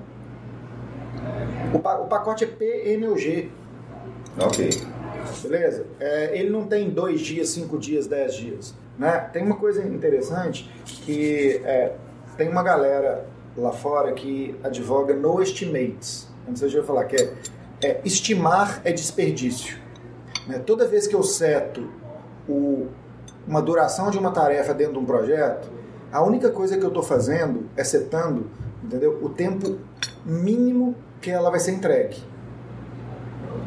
O, 1.74 1.80
pa- 1.80 1.98
o 2.00 2.08
pacote 2.08 2.44
é 2.44 2.48
PMUG, 2.48 3.52
Ok. 4.40 4.70
Beleza? 5.44 5.86
É, 6.00 6.38
ele 6.38 6.50
não 6.50 6.66
tem 6.66 6.90
dois 6.90 7.22
dias, 7.22 7.50
cinco 7.50 7.78
dias, 7.78 8.08
dez 8.08 8.34
dias. 8.34 8.74
Né? 8.98 9.12
Tem 9.32 9.44
uma 9.44 9.56
coisa 9.56 9.84
interessante 9.88 10.70
que 10.86 11.62
é, 11.64 11.94
tem 12.36 12.50
uma 12.50 12.62
galera 12.64 13.26
lá 13.58 13.72
fora 13.72 14.12
que 14.14 14.56
advoga 14.64 15.14
no 15.16 15.42
estimates. 15.42 16.28
Não 16.48 16.56
sei 16.56 16.70
se 16.70 16.76
eu 16.76 16.84
falar 16.84 17.06
que 17.06 17.16
é, 17.16 17.34
é 17.82 18.02
estimar 18.04 18.82
é 18.84 18.92
desperdício. 18.92 19.78
Né? 20.48 20.60
Toda 20.60 20.88
vez 20.88 21.08
que 21.08 21.16
eu 21.16 21.24
seto 21.24 21.88
o- 22.48 22.88
uma 23.48 23.62
duração 23.62 24.10
de 24.10 24.18
uma 24.18 24.32
tarefa 24.32 24.74
dentro 24.74 24.94
de 24.94 25.00
um 25.00 25.06
projeto, 25.06 25.70
a 26.12 26.22
única 26.24 26.50
coisa 26.50 26.78
que 26.78 26.84
eu 26.84 26.88
estou 26.90 27.04
fazendo 27.04 27.70
é 27.76 27.84
setando 27.84 28.48
entendeu? 28.84 29.20
o 29.22 29.30
tempo 29.30 29.78
mínimo 30.26 30.96
que 31.22 31.30
ela 31.32 31.50
vai 31.50 31.60
ser 31.60 31.72
entregue. 31.72 32.18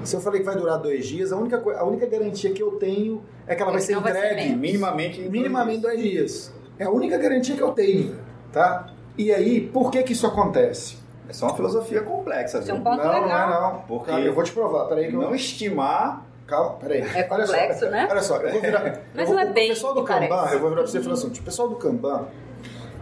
Se 0.05 0.15
eu 0.15 0.21
falei 0.21 0.41
que 0.41 0.47
vai 0.47 0.57
durar 0.57 0.79
dois 0.79 1.07
dias, 1.07 1.33
a 1.33 1.37
única, 1.37 1.57
a 1.79 1.85
única 1.85 2.07
garantia 2.07 2.53
que 2.53 2.63
eu 2.63 2.73
tenho 2.73 3.23
é 3.47 3.55
que 3.55 3.63
ela 3.63 3.73
vai 3.73 3.81
ser 3.81 3.95
não 3.95 4.03
vai 4.03 4.13
ser 4.13 4.33
entregue. 4.33 4.55
Minimamente. 4.55 5.21
em 5.21 5.29
minimamente 5.29 5.81
dois 5.81 5.97
dois 5.97 6.09
dias. 6.11 6.53
É 6.79 6.85
a 6.85 6.91
única 6.91 7.17
garantia 7.19 7.57
que 7.57 7.63
eu 7.63 7.73
tenho, 7.73 8.15
tá? 8.53 8.93
E 9.19 9.33
aí, 9.33 9.61
por 9.61 9.91
que 9.91 10.03
que 10.03 10.13
isso 10.13 10.27
acontece? 10.27 10.97
dias. 10.97 11.07
É 11.29 11.33
só 11.33 11.47
uma 11.47 11.57
filosofia 11.57 12.03
complexa, 12.03 12.59
é 12.59 12.61
um 12.61 12.65
viu? 12.65 12.75
ponto 12.77 12.99
não, 12.99 13.13
não 13.13 13.23
legal. 13.23 13.49
é 13.49 13.61
não. 13.61 13.81
Porque 13.81 14.11
Calma, 14.11 14.25
eu 14.25 14.35
vou 14.35 14.45
te 14.45 14.53
provar. 14.53 14.85
Peraí 14.87 15.09
que 15.09 15.15
eu... 15.15 15.21
Não 15.21 15.35
estimar. 15.35 16.25
Calma, 16.47 16.75
peraí. 16.77 17.01
É 17.01 17.27
Olha 17.29 17.47
só, 17.47 17.53
complexo, 17.53 17.91
né? 17.91 18.09
Olha 18.09 18.23
só, 18.23 18.37
eu 18.37 18.53
vou 18.53 18.61
virar... 18.61 19.01
Mas 19.13 19.29
eu 19.29 19.35
vou, 19.35 19.35
não 19.35 19.43
é 19.43 19.51
o 19.51 19.53
bem 19.53 19.69
pessoal 19.71 19.95
do 19.95 20.05
Kanban, 20.05 20.29
parece. 20.29 20.55
eu 20.55 20.61
vou 20.61 20.69
virar 20.71 20.83
pra 20.83 20.91
você 20.91 20.99
e 20.99 21.03
falar 21.03 21.15
assim, 21.15 21.27
o 21.27 21.43
pessoal 21.43 21.69
do 21.69 21.75
Kanban, 21.75 22.29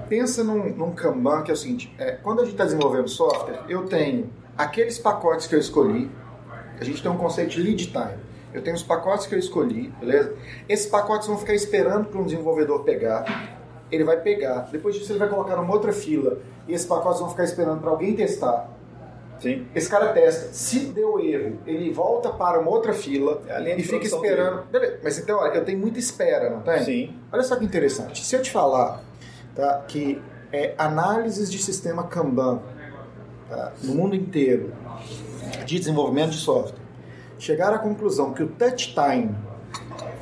pensa 0.08 0.42
num, 0.42 0.70
num 0.70 0.92
Kanban 0.92 1.42
que 1.42 1.50
é 1.50 1.54
o 1.54 1.56
seguinte, 1.56 1.94
é, 1.98 2.12
quando 2.12 2.40
a 2.40 2.44
gente 2.44 2.52
está 2.52 2.64
desenvolvendo 2.64 3.06
software, 3.08 3.60
eu 3.68 3.84
tenho 3.84 4.30
aqueles 4.56 4.98
pacotes 4.98 5.46
que 5.46 5.54
eu 5.54 5.58
escolhi, 5.58 6.10
a 6.80 6.84
gente 6.84 7.02
tem 7.02 7.10
um 7.10 7.18
conceito 7.18 7.50
de 7.50 7.62
lead 7.62 7.86
time. 7.88 8.24
Eu 8.54 8.62
tenho 8.62 8.76
os 8.76 8.82
pacotes 8.82 9.26
que 9.26 9.34
eu 9.34 9.38
escolhi, 9.38 9.92
beleza? 10.00 10.34
Esses 10.66 10.86
pacotes 10.86 11.26
vão 11.26 11.36
ficar 11.36 11.54
esperando 11.54 12.06
para 12.06 12.18
um 12.20 12.24
desenvolvedor 12.24 12.82
pegar. 12.84 13.24
Ele 13.90 14.04
vai 14.04 14.20
pegar. 14.20 14.68
Depois 14.70 14.94
disso, 14.94 15.12
ele 15.12 15.18
vai 15.18 15.28
colocar 15.28 15.56
numa 15.56 15.72
outra 15.72 15.92
fila. 15.92 16.38
E 16.66 16.72
esses 16.72 16.86
pacotes 16.86 17.20
vão 17.20 17.30
ficar 17.30 17.44
esperando 17.44 17.80
para 17.80 17.90
alguém 17.90 18.14
testar. 18.14 18.68
Sim. 19.40 19.66
Esse 19.74 19.90
cara 19.90 20.12
testa. 20.12 20.52
Se 20.52 20.86
deu 20.86 21.20
erro, 21.20 21.58
ele 21.66 21.92
volta 21.92 22.30
para 22.30 22.58
uma 22.58 22.70
outra 22.70 22.92
fila 22.92 23.42
É 23.46 23.78
e 23.78 23.82
fica 23.82 24.04
esperando. 24.04 24.64
Beleza. 24.70 24.98
Mas 25.02 25.18
então, 25.18 25.38
olha, 25.38 25.54
eu 25.54 25.64
tenho 25.64 25.78
muita 25.78 25.98
espera, 25.98 26.48
não 26.50 26.60
tem? 26.60 26.82
Sim. 26.82 27.16
Olha 27.30 27.42
só 27.42 27.56
que 27.56 27.64
interessante. 27.64 28.24
Se 28.24 28.34
eu 28.34 28.42
te 28.42 28.50
falar 28.50 29.02
tá, 29.54 29.84
que 29.86 30.20
é, 30.52 30.74
análises 30.78 31.50
de 31.50 31.58
sistema 31.58 32.04
Kanban 32.04 32.62
tá, 33.48 33.72
no 33.82 33.94
mundo 33.94 34.14
inteiro 34.14 34.72
de 35.66 35.78
desenvolvimento 35.78 36.30
de 36.30 36.38
software 36.38 36.78
chegaram 37.38 37.76
à 37.76 37.78
conclusão 37.78 38.32
que 38.32 38.42
o 38.42 38.48
touch 38.48 38.94
time 38.94 39.34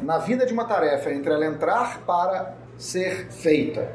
na 0.00 0.18
vida 0.18 0.44
de 0.44 0.52
uma 0.52 0.64
tarefa 0.64 1.12
entre 1.12 1.32
ela 1.32 1.46
entrar 1.46 2.00
para 2.00 2.56
ser 2.82 3.28
feita, 3.30 3.92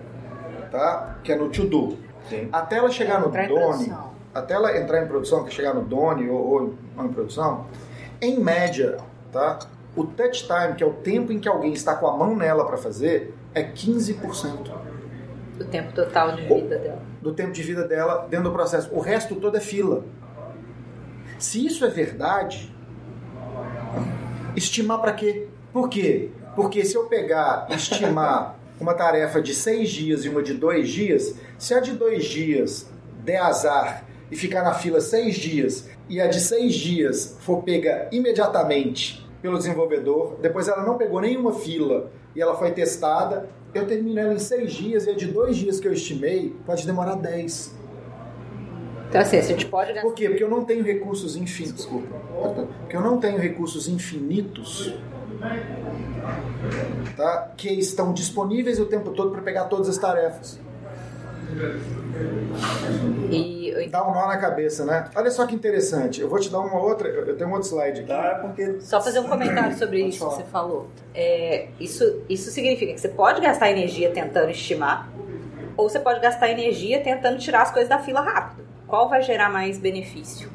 tá, 0.71 1.17
que 1.21 1.33
é 1.33 1.35
no 1.35 1.49
to 1.49 1.65
do, 1.65 1.97
Sim. 2.29 2.47
até 2.53 2.77
ela 2.77 2.89
chegar 2.89 3.19
no 3.19 3.29
Done, 3.29 3.93
até 4.33 4.53
ela 4.53 4.77
entrar 4.77 5.03
em 5.03 5.07
produção, 5.07 5.43
que 5.43 5.53
chegar 5.53 5.73
no 5.73 5.81
Done 5.81 6.29
ou, 6.29 6.39
ou 6.39 6.75
não 6.95 7.05
em 7.05 7.09
produção, 7.09 7.65
em 8.21 8.39
média, 8.39 8.95
tá? 9.29 9.59
O 9.93 10.05
touch 10.05 10.47
time, 10.47 10.75
que 10.77 10.83
é 10.83 10.87
o 10.87 10.93
tempo 10.93 11.33
em 11.33 11.39
que 11.39 11.49
alguém 11.49 11.73
está 11.73 11.95
com 11.95 12.07
a 12.07 12.15
mão 12.15 12.33
nela 12.33 12.65
para 12.65 12.77
fazer, 12.77 13.35
é 13.53 13.61
15%. 13.61 14.71
Do 15.57 15.65
tempo 15.65 15.91
total 15.91 16.31
de 16.37 16.43
vida 16.43 16.77
dela. 16.77 17.01
do 17.21 17.33
tempo 17.33 17.51
de 17.51 17.63
vida 17.63 17.85
dela 17.85 18.25
dentro 18.29 18.45
do 18.45 18.53
processo. 18.53 18.89
O 18.93 19.01
resto 19.01 19.35
todo 19.35 19.57
é 19.57 19.59
fila. 19.59 20.05
Se 21.37 21.65
isso 21.65 21.83
é 21.83 21.89
verdade, 21.89 22.73
estimar 24.55 25.01
para 25.01 25.11
quê? 25.11 25.47
Por 25.73 25.89
quê? 25.89 26.29
Porque 26.55 26.85
se 26.85 26.95
eu 26.95 27.07
pegar 27.07 27.67
e 27.69 27.75
estimar 27.75 28.55
uma 28.79 28.93
tarefa 28.93 29.41
de 29.41 29.53
seis 29.53 29.89
dias 29.89 30.25
e 30.25 30.29
uma 30.29 30.43
de 30.43 30.53
dois 30.53 30.89
dias, 30.89 31.35
se 31.57 31.73
a 31.73 31.79
de 31.79 31.93
dois 31.93 32.25
dias 32.25 32.89
der 33.23 33.41
azar 33.41 34.05
e 34.31 34.35
ficar 34.35 34.63
na 34.63 34.73
fila 34.73 35.01
seis 35.01 35.35
dias 35.35 35.89
e 36.09 36.21
a 36.21 36.27
de 36.27 36.39
seis 36.39 36.75
dias 36.75 37.37
for 37.41 37.63
pega 37.63 38.07
imediatamente 38.11 39.27
pelo 39.41 39.57
desenvolvedor, 39.57 40.37
depois 40.41 40.67
ela 40.67 40.83
não 40.85 40.97
pegou 40.97 41.21
nenhuma 41.21 41.53
fila 41.53 42.11
e 42.35 42.41
ela 42.41 42.55
foi 42.55 42.71
testada, 42.71 43.49
eu 43.73 43.85
termino 43.85 44.19
ela 44.19 44.33
em 44.33 44.39
seis 44.39 44.73
dias 44.73 45.05
e 45.05 45.09
a 45.09 45.13
de 45.13 45.27
dois 45.27 45.57
dias 45.57 45.79
que 45.79 45.87
eu 45.87 45.93
estimei 45.93 46.55
pode 46.65 46.85
demorar 46.85 47.15
dez. 47.15 47.75
Então, 49.09 49.21
assim, 49.21 49.37
a 49.37 49.41
gente 49.41 49.65
pode. 49.65 49.99
Por 50.01 50.13
quê? 50.13 50.27
Porque 50.27 50.43
eu 50.43 50.49
não 50.49 50.65
tenho 50.65 50.83
recursos 50.83 51.37
infinitos. 51.37 51.85
Desculpa. 51.85 52.17
Porque 52.81 52.95
eu 52.95 53.01
não 53.01 53.19
tenho 53.19 53.37
recursos 53.37 53.87
infinitos 53.87 54.93
tá? 57.15 57.51
que 57.55 57.69
estão 57.69 58.13
disponíveis 58.13 58.79
o 58.79 58.85
tempo 58.85 59.11
todo 59.11 59.31
para 59.31 59.41
pegar 59.41 59.65
todas 59.65 59.89
as 59.89 59.97
tarefas. 59.97 60.59
E 63.31 63.57
Dá 63.89 64.07
um 64.07 64.13
nó 64.13 64.27
na 64.27 64.37
cabeça, 64.37 64.85
né? 64.85 65.09
Olha 65.15 65.29
só 65.31 65.45
que 65.45 65.55
interessante. 65.55 66.21
Eu 66.21 66.29
vou 66.29 66.39
te 66.39 66.49
dar 66.49 66.59
uma 66.59 66.79
outra. 66.79 67.07
Eu 67.07 67.37
tenho 67.37 67.49
um 67.49 67.53
outro 67.53 67.67
slide 67.67 68.01
aqui. 68.01 68.09
Tá, 68.09 68.39
porque 68.41 68.81
Só 68.81 69.01
fazer 69.01 69.19
um 69.19 69.27
comentário 69.27 69.77
sobre 69.77 70.01
isso 70.03 70.19
falar. 70.19 70.31
que 70.31 70.37
você 70.37 70.49
falou. 70.49 70.87
É, 71.13 71.67
isso, 71.79 72.21
isso 72.27 72.49
significa 72.51 72.93
que 72.93 72.99
você 72.99 73.09
pode 73.09 73.41
gastar 73.41 73.69
energia 73.71 74.11
tentando 74.11 74.49
estimar, 74.49 75.09
ou 75.75 75.89
você 75.89 75.99
pode 75.99 76.19
gastar 76.19 76.49
energia 76.49 77.01
tentando 77.01 77.37
tirar 77.37 77.61
as 77.61 77.71
coisas 77.71 77.89
da 77.89 77.99
fila 77.99 78.21
rápido. 78.21 78.65
Qual 78.87 79.07
vai 79.09 79.21
gerar 79.21 79.49
mais 79.49 79.77
benefício? 79.77 80.49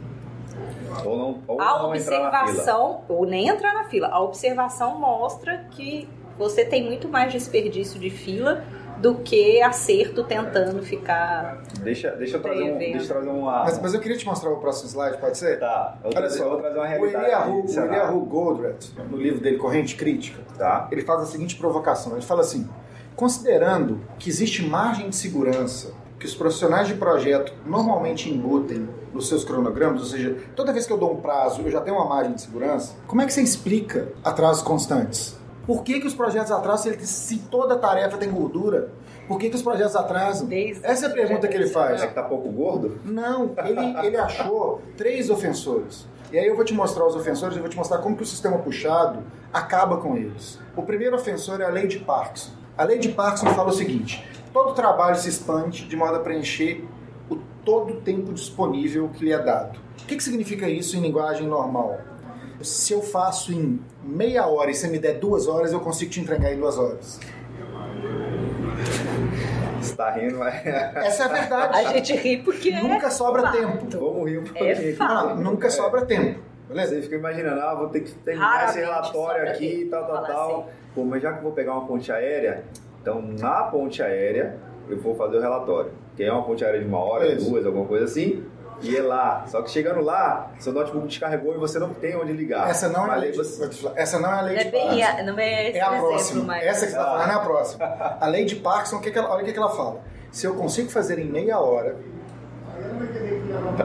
Ou 1.05 1.17
não, 1.19 1.39
ou 1.47 1.61
A 1.61 1.83
não 1.83 1.95
entrar 1.95 2.19
na 2.21 2.31
fila. 2.31 2.43
observação, 2.43 3.01
ou 3.09 3.27
nem 3.27 3.49
entrar 3.49 3.75
na 3.75 3.85
fila, 3.85 4.09
a 4.09 4.21
observação 4.21 4.99
mostra 4.99 5.67
que 5.71 6.09
você 6.39 6.65
tem 6.65 6.85
muito 6.85 7.09
mais 7.09 7.33
desperdício 7.33 7.99
de 8.01 8.11
fila 8.11 8.65
do 8.99 9.17
que 9.17 9.61
acerto 9.61 10.23
tentando 10.23 10.81
ficar. 10.83 11.61
Deixa, 11.81 12.11
deixa 12.13 12.37
eu 12.37 12.43
trazer, 12.43 12.73
um, 12.73 12.79
deixa 12.79 12.99
eu 12.99 13.07
trazer 13.09 13.29
uma. 13.31 13.65
Mas, 13.65 13.81
mas 13.83 13.95
eu 13.95 14.01
queria 14.01 14.17
te 14.17 14.25
mostrar 14.25 14.51
o 14.51 14.57
próximo 14.59 14.89
slide, 14.91 15.19
pode 15.19 15.37
ser? 15.39 15.59
Tá, 15.59 15.97
eu 15.97 16.03
vou, 16.03 16.11
Olha 16.11 16.15
trazer, 16.21 16.39
só, 16.39 16.45
eu 16.45 16.51
vou 16.51 16.61
trazer 16.61 16.79
uma 16.79 16.85
o 16.85 16.89
realidade. 16.89 17.51
O. 17.51 17.85
Eliahu 17.85 18.21
Goldratt, 18.27 18.91
no 19.11 19.17
livro 19.17 19.41
dele 19.41 19.57
Corrente 19.59 19.97
Crítica, 19.97 20.41
Tá. 20.57 20.87
ele 20.93 21.03
faz 21.03 21.23
a 21.23 21.27
seguinte 21.27 21.57
provocação. 21.57 22.13
Ele 22.13 22.23
fala 22.23 22.43
assim: 22.43 22.69
considerando 23.17 24.01
que 24.19 24.29
existe 24.29 24.65
margem 24.65 25.09
de 25.09 25.17
segurança 25.17 25.93
que 26.19 26.27
os 26.27 26.35
profissionais 26.35 26.87
de 26.87 26.95
projeto 26.95 27.53
normalmente 27.67 28.31
embutem 28.31 28.89
nos 29.13 29.29
seus 29.29 29.45
cronogramas, 29.45 30.01
ou 30.01 30.07
seja, 30.07 30.37
toda 30.57 30.73
vez 30.73 30.87
que 30.87 30.93
eu 30.93 30.99
dou 30.99 31.13
um 31.13 31.21
prazo, 31.21 31.63
eu 31.63 31.71
já 31.71 31.81
tenho 31.81 31.97
uma 31.97 32.07
margem 32.09 32.33
de 32.35 32.41
segurança, 32.43 32.95
como 33.07 33.21
é 33.23 33.27
que 33.27 33.33
você 33.33 33.43
explica 33.43 34.09
atrasos 34.25 34.63
constantes? 34.63 35.37
Por 35.67 35.85
que, 35.85 36.01
que 36.01 36.07
os 36.07 36.15
projetos 36.15 36.51
atrasam 36.51 36.83
se, 36.83 36.89
ele- 36.89 37.07
se 37.07 37.39
toda 37.39 37.77
tarefa 37.77 38.17
tem 38.17 38.31
gordura? 38.31 38.91
Por 39.29 39.39
que, 39.39 39.49
que 39.49 39.55
os 39.57 39.63
projetos 39.63 39.95
atrasam? 39.95 40.47
Desde 40.49 40.85
Essa 40.85 41.07
é 41.07 41.09
a 41.09 41.13
pergunta 41.13 41.47
que 41.47 41.55
ele 41.55 41.69
faz. 41.69 42.03
É 42.03 42.07
que 42.09 42.15
tá 42.15 42.23
pouco 42.25 42.49
gordo? 42.51 42.99
Não, 43.05 43.53
ele, 43.65 44.07
ele 44.07 44.17
achou 44.17 44.83
três 44.97 45.31
ofensores. 45.31 46.07
E 46.33 46.39
aí 46.39 46.47
eu 46.47 46.57
vou 46.57 46.65
te 46.65 46.75
mostrar 46.75 47.07
os 47.07 47.15
ofensores 47.15 47.57
e 47.57 47.61
vou 47.61 47.69
te 47.69 47.77
mostrar 47.77 47.99
como 47.99 48.17
que 48.17 48.23
o 48.23 48.27
sistema 48.27 48.59
puxado 48.59 49.21
acaba 49.53 49.99
com 49.99 50.17
eles. 50.17 50.59
O 50.77 50.83
primeiro 50.83 51.15
ofensor 51.15 51.61
é 51.61 51.65
a 51.65 51.69
lei 51.69 51.87
de 51.87 52.01
Parkinson. 52.01 52.51
A 52.77 52.85
lei 52.85 52.99
de 52.99 53.11
Parkinson 53.11 53.47
fala 53.55 53.69
o 53.69 53.73
seguinte: 53.73 54.27
todo 54.53 54.75
trabalho 54.75 55.15
se 55.17 55.29
expande 55.29 55.85
de 55.87 55.95
modo 55.95 56.17
a 56.17 56.21
preencher 56.21 56.85
todo 57.65 57.95
o 57.95 58.01
tempo 58.01 58.33
disponível 58.33 59.09
que 59.09 59.25
lhe 59.25 59.33
é 59.33 59.39
dado. 59.39 59.79
O 60.03 60.07
que, 60.07 60.17
que 60.17 60.23
significa 60.23 60.69
isso 60.69 60.97
em 60.97 61.01
linguagem 61.01 61.47
normal? 61.47 61.99
Se 62.61 62.93
eu 62.93 63.03
faço 63.03 63.53
em 63.53 63.81
meia 64.05 64.47
hora 64.47 64.71
e 64.71 64.75
você 64.75 64.89
me 64.89 64.99
der 64.99 65.19
duas 65.19 65.47
horas, 65.49 65.73
eu 65.73 65.81
consigo 65.81 66.11
te 66.11 66.21
entregar 66.21 66.53
em 66.53 66.59
duas 66.59 66.79
horas. 66.79 67.19
Você 69.81 69.97
tá 69.97 70.11
rindo, 70.11 70.39
mas. 70.39 70.55
Essa 70.65 71.25
é 71.25 71.27
a 71.27 71.29
verdade. 71.29 71.77
A 71.77 71.93
gente 71.95 72.15
ri 72.15 72.37
porque 72.43 72.71
Nunca 72.81 73.11
sobra 73.11 73.43
fato. 73.43 73.59
tempo. 73.59 73.87
Vamos 73.99 74.31
rir 74.31 74.39
um 74.39 74.45
pouquinho. 74.45 74.71
É 74.71 75.35
nunca 75.35 75.71
sobra 75.71 76.07
tempo. 76.07 76.41
Beleza? 76.69 76.95
Você 76.95 77.03
fica 77.03 77.17
imaginando, 77.17 77.61
ah, 77.61 77.75
vou 77.75 77.89
ter 77.89 78.01
que 78.01 78.13
terminar 78.13 78.67
esse 78.69 78.79
relatório 78.79 79.51
aqui, 79.51 79.89
tal, 79.91 80.07
tal, 80.07 80.15
fala 80.15 80.27
tal. 80.27 80.61
assim. 80.61 80.69
Pô, 80.95 81.05
mas 81.05 81.23
já 81.23 81.33
que 81.33 81.39
eu 81.39 81.43
vou 81.43 81.53
pegar 81.53 81.73
uma 81.73 81.87
ponte 81.87 82.11
aérea, 82.13 82.65
então 83.01 83.21
na 83.21 83.65
ponte 83.65 84.03
aérea 84.03 84.57
eu 84.89 84.99
vou 84.99 85.15
fazer 85.15 85.37
o 85.37 85.41
relatório. 85.41 85.91
Que 86.17 86.25
é 86.25 86.33
uma 86.33 86.43
ponte 86.43 86.65
aérea 86.65 86.81
de 86.81 86.87
uma 86.87 86.99
hora, 86.99 87.27
Isso. 87.33 87.49
duas, 87.51 87.65
alguma 87.65 87.87
coisa 87.87 88.05
assim. 88.05 88.45
E 88.83 88.97
é 88.97 89.01
lá. 89.01 89.45
Só 89.47 89.63
que 89.63 89.71
chegando 89.71 90.01
lá, 90.01 90.51
seu 90.59 90.73
notebook 90.73 91.07
descarregou 91.07 91.55
e 91.55 91.59
você 91.59 91.79
não 91.79 91.95
tem 91.95 92.17
onde 92.17 92.33
ligar. 92.33 92.69
Essa 92.69 92.89
não 92.89 93.07
é 93.07 93.11
a 93.11 93.17
lei 93.17 93.31
de, 93.31 93.45
falar, 93.45 93.93
essa 93.97 94.19
não 94.19 94.29
é 94.33 94.39
a 94.39 94.41
lei 94.43 94.57
é 94.57 94.65
de 94.65 94.71
bem, 94.71 94.83
Parkinson. 95.01 95.23
não 95.25 95.39
é 95.39 95.69
esse 95.69 95.79
É 95.79 95.83
a 95.83 95.87
exemplo, 95.89 96.09
próxima. 96.09 96.45
mas 96.45 96.65
Essa 96.65 96.87
que 96.87 96.93
você 96.93 96.99
está 96.99 97.05
falando 97.05 97.31
é 97.31 97.35
a 97.35 97.39
próxima. 97.39 97.85
A 98.21 98.27
lei 98.27 98.45
de 98.45 98.57
Parkinson, 98.57 98.97
o 98.97 99.01
que 99.01 99.11
que 99.13 99.19
ela, 99.19 99.31
olha 99.31 99.43
o 99.43 99.45
que 99.45 99.53
que 99.53 99.59
ela 99.59 99.71
fala. 99.71 100.01
Se 100.33 100.47
eu 100.47 100.55
consigo 100.55 100.91
fazer 100.91 101.19
em 101.19 101.27
meia 101.27 101.61
hora 101.61 101.97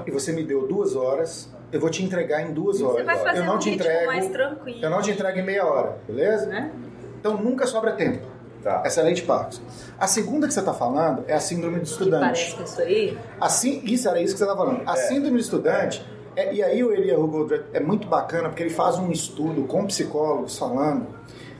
e 0.05 0.11
você 0.11 0.31
me 0.31 0.43
deu 0.43 0.67
duas 0.67 0.95
horas, 0.95 1.49
eu 1.71 1.79
vou 1.79 1.89
te 1.89 2.03
entregar 2.03 2.41
em 2.41 2.53
duas 2.53 2.81
horas. 2.81 2.97
você 2.97 3.03
vai 3.03 3.17
fazer 3.17 3.39
eu 3.39 3.45
não 3.45 3.55
um 3.55 3.59
te 3.59 3.69
entrego, 3.71 4.05
mais 4.07 4.27
tranquilo. 4.29 4.79
eu 4.81 4.89
não 4.89 5.01
te 5.01 5.11
entrego 5.11 5.37
em 5.39 5.43
meia 5.45 5.65
hora, 5.65 5.97
beleza? 6.07 6.45
Né? 6.47 6.71
Então 7.19 7.37
nunca 7.37 7.67
sobra 7.67 7.91
tempo. 7.91 8.25
Tá. 8.63 8.83
É 8.85 9.11
de 9.13 9.21
Parkinson. 9.21 9.61
A 9.99 10.07
segunda 10.07 10.47
que 10.47 10.53
você 10.53 10.59
está 10.59 10.73
falando 10.73 11.23
é 11.27 11.33
a 11.33 11.39
síndrome 11.39 11.75
do 11.75 11.81
Que 11.81 11.87
estudante. 11.91 12.21
parece 12.21 12.55
que 12.55 12.63
isso 12.63 12.81
aí 12.81 13.17
Assim, 13.39 13.81
isso 13.85 14.09
era 14.09 14.19
isso 14.21 14.33
que 14.33 14.39
você 14.39 14.43
estava 14.45 14.65
falando. 14.65 14.81
A 14.87 14.95
síndrome 14.95 15.37
do 15.37 15.41
estudante, 15.41 16.05
é- 16.35 16.53
e 16.53 16.61
aí 16.63 16.83
o 16.83 16.91
Eliyahu 16.91 17.27
Goldratt 17.27 17.63
é 17.73 17.79
muito 17.79 18.07
bacana 18.07 18.49
porque 18.49 18.63
ele 18.63 18.69
faz 18.73 18.97
um 18.97 19.11
estudo 19.11 19.63
com 19.63 19.85
psicólogos 19.85 20.57
falando 20.57 21.07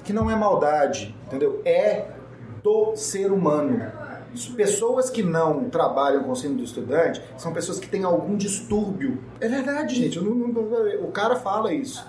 que 0.04 0.12
não 0.14 0.30
é 0.30 0.36
maldade, 0.36 1.16
entendeu? 1.28 1.62
É 1.66 2.08
do 2.64 2.96
ser 2.96 3.32
humano. 3.32 3.92
Pessoas 4.56 5.10
que 5.10 5.24
não 5.24 5.70
trabalham 5.70 6.24
com 6.24 6.36
síndrome 6.36 6.58
do 6.62 6.64
estudante 6.66 7.22
são 7.38 7.52
pessoas 7.54 7.80
que 7.80 7.88
têm 7.88 8.04
algum 8.04 8.36
distúrbio. 8.36 9.18
É 9.40 9.48
verdade, 9.48 9.96
gente. 9.96 10.20
não- 10.20 10.36
não- 10.36 10.64
o 11.04 11.12
cara 11.12 11.38
fala 11.38 11.74
isso. 11.74 12.06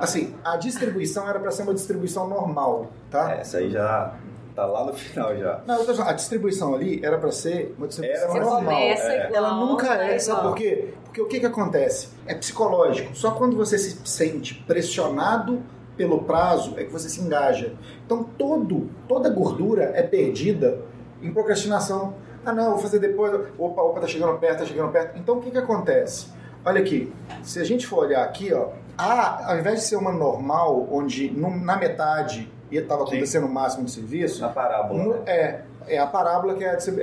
Assim, 0.00 0.34
a 0.44 0.56
distribuição 0.56 1.28
era 1.28 1.38
para 1.38 1.50
ser 1.50 1.62
uma 1.62 1.74
distribuição 1.74 2.26
normal, 2.28 2.90
tá? 3.10 3.32
Essa 3.32 3.58
aí 3.58 3.70
já 3.70 4.14
tá 4.58 4.66
lá 4.66 4.84
no 4.84 4.92
final 4.92 5.36
já. 5.36 5.60
Não, 5.66 5.76
a 6.06 6.12
distribuição 6.12 6.74
ali 6.74 7.00
era 7.04 7.16
para 7.16 7.30
ser 7.30 7.74
uma 7.78 7.86
distribuição 7.86 8.34
Era 8.36 8.44
normal. 8.44 8.72
é. 8.72 9.26
igual. 9.26 9.34
Ela 9.36 9.54
nunca 9.54 9.94
é, 9.94 10.08
vai 10.08 10.18
sabe 10.18 10.42
por 10.42 10.54
quê? 10.56 10.94
Porque 11.04 11.20
o 11.20 11.26
que, 11.28 11.38
que 11.40 11.46
acontece? 11.46 12.08
É 12.26 12.34
psicológico. 12.34 13.14
Só 13.16 13.30
quando 13.32 13.56
você 13.56 13.78
se 13.78 14.00
sente 14.04 14.54
pressionado 14.66 15.62
pelo 15.96 16.22
prazo 16.24 16.74
é 16.76 16.84
que 16.84 16.92
você 16.92 17.08
se 17.08 17.20
engaja. 17.20 17.74
Então 18.04 18.24
todo, 18.24 18.90
toda 19.06 19.30
gordura 19.30 19.92
é 19.94 20.02
perdida 20.02 20.80
em 21.22 21.32
procrastinação. 21.32 22.14
Ah 22.44 22.52
não, 22.52 22.70
vou 22.70 22.78
fazer 22.78 22.98
depois. 22.98 23.32
Opa, 23.58 23.82
opa, 23.82 24.00
tá 24.00 24.06
chegando 24.06 24.36
perto, 24.38 24.58
tá 24.60 24.64
chegando 24.64 24.90
perto. 24.90 25.18
Então 25.18 25.38
o 25.38 25.40
que, 25.40 25.50
que 25.52 25.58
acontece? 25.58 26.28
Olha 26.64 26.80
aqui, 26.80 27.12
se 27.42 27.60
a 27.60 27.64
gente 27.64 27.86
for 27.86 28.00
olhar 28.00 28.24
aqui, 28.24 28.52
ó, 28.52 28.70
a, 28.96 29.52
ao 29.52 29.58
invés 29.58 29.80
de 29.80 29.86
ser 29.86 29.96
uma 29.96 30.10
normal, 30.12 30.88
onde 30.90 31.30
no- 31.30 31.56
na 31.56 31.76
metade 31.76 32.50
estava 32.76 33.02
Sim. 33.02 33.08
acontecendo 33.08 33.46
o 33.46 33.48
máximo 33.52 33.84
de 33.84 33.90
serviço, 33.90 34.40
Na 34.42 34.48
parábola. 34.48 35.02
no- 35.02 35.10
né? 35.14 35.20
é, 35.26 35.60
é 35.88 35.98
a 35.98 36.06
parábola 36.06 36.54
que 36.54 36.64
é 36.64 36.70
a, 36.70 36.74
é, 36.74 37.00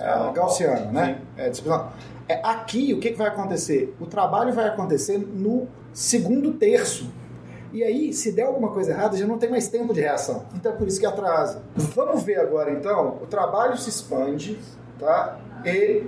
é 0.00 0.06
a 0.08 0.28
Ah, 0.28 0.32
gaussiana, 0.32 0.90
né? 0.90 1.18
É. 1.36 1.50
É, 2.28 2.40
aqui, 2.42 2.94
o 2.94 3.00
que, 3.00 3.10
que 3.10 3.18
vai 3.18 3.28
acontecer? 3.28 3.94
O 4.00 4.06
trabalho 4.06 4.52
vai 4.52 4.66
acontecer 4.66 5.18
no 5.18 5.68
segundo 5.92 6.54
terço. 6.54 7.10
E 7.70 7.82
aí, 7.82 8.12
se 8.12 8.32
der 8.32 8.44
alguma 8.44 8.70
coisa 8.70 8.92
errada, 8.92 9.16
já 9.16 9.26
não 9.26 9.36
tem 9.36 9.50
mais 9.50 9.68
tempo 9.68 9.92
de 9.92 10.00
reação. 10.00 10.44
Então 10.54 10.72
é 10.72 10.74
por 10.76 10.86
isso 10.88 10.98
que 11.00 11.04
atrasa. 11.04 11.62
Vamos 11.74 12.22
ver 12.22 12.40
agora, 12.40 12.70
então. 12.70 13.18
O 13.22 13.26
trabalho 13.26 13.76
se 13.76 13.90
expande, 13.90 14.58
tá? 14.98 15.38
E 15.66 16.04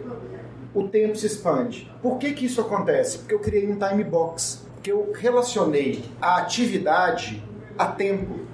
o 0.72 0.84
tempo 0.88 1.16
se 1.16 1.26
expande. 1.26 1.92
Por 2.00 2.18
que, 2.18 2.32
que 2.32 2.46
isso 2.46 2.60
acontece? 2.60 3.18
Porque 3.18 3.34
eu 3.34 3.40
criei 3.40 3.70
um 3.70 3.76
time 3.76 4.04
box. 4.04 4.64
Porque 4.74 4.92
eu 4.92 5.12
relacionei 5.14 6.04
a 6.22 6.36
atividade 6.38 7.42
a 7.76 7.86
tempo. 7.86 8.45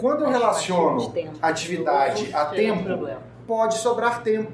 Quando 0.00 0.24
eu 0.24 0.30
relaciono 0.30 0.98
De 0.98 1.10
tempo. 1.12 1.38
atividade 1.40 2.30
a 2.34 2.46
tempo, 2.46 3.08
pode 3.46 3.74
sobrar 3.78 4.22
tempo. 4.22 4.52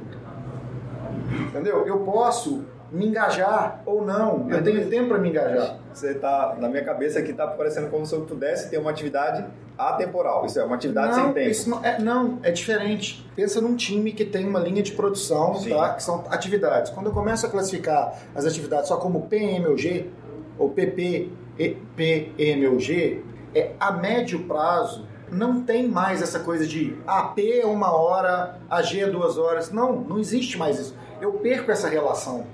Entendeu? 1.49 1.87
Eu 1.87 2.01
posso 2.01 2.65
me 2.91 3.07
engajar 3.07 3.83
ou 3.87 4.05
não. 4.05 4.49
Eu 4.51 4.63
tenho 4.63 4.89
tempo 4.89 5.09
para 5.11 5.19
me 5.19 5.29
engajar. 5.31 5.77
Você 5.93 6.15
tá, 6.15 6.57
na 6.59 6.69
minha 6.69 6.85
cabeça 6.85 7.19
aqui 7.21 7.33
tá 7.33 7.47
parecendo 7.47 7.89
como 7.89 8.05
se 8.05 8.15
eu 8.15 8.23
pudesse 8.23 8.69
ter 8.69 8.79
uma 8.79 8.91
atividade 8.91 9.45
atemporal. 9.79 10.45
Isso 10.45 10.59
é 10.61 10.65
uma 10.65 10.75
atividade 10.77 11.15
sem 11.15 11.25
Não, 11.25 11.33
tempo. 11.33 11.49
isso 11.51 11.71
não, 11.71 11.85
é, 11.85 11.99
não, 12.01 12.39
é 12.43 12.51
diferente. 12.51 13.29
Pensa 13.37 13.61
num 13.61 13.77
time 13.77 14.13
que 14.13 14.25
tem 14.25 14.47
uma 14.47 14.59
linha 14.59 14.83
de 14.83 14.93
produção, 14.93 15.55
Sim. 15.55 15.71
tá? 15.71 15.95
que 15.95 16.03
são 16.03 16.25
atividades. 16.31 16.91
Quando 16.91 17.07
eu 17.07 17.13
começo 17.13 17.47
a 17.47 17.49
classificar 17.49 18.13
as 18.35 18.45
atividades 18.45 18.89
só 18.89 18.97
como 18.97 19.23
PMOG 19.23 20.11
ou 20.59 20.71
PP, 20.71 21.31
e- 21.59 21.77
PMOG, 21.97 23.25
é 23.55 23.73
a 23.79 23.93
médio 23.93 24.45
prazo 24.45 25.07
não 25.31 25.63
tem 25.63 25.87
mais 25.87 26.21
essa 26.23 26.41
coisa 26.41 26.67
de 26.67 26.97
AP 27.07 27.39
é 27.39 27.67
uma 27.67 27.93
hora, 27.93 28.59
AG 28.69 29.01
é 29.01 29.07
duas 29.07 29.39
horas. 29.39 29.71
Não, 29.71 29.95
não 30.01 30.19
existe 30.19 30.59
mais 30.59 30.79
isso. 30.79 30.97
Eu 31.21 31.33
perco 31.35 31.71
essa 31.71 31.89
relação. 31.89 32.45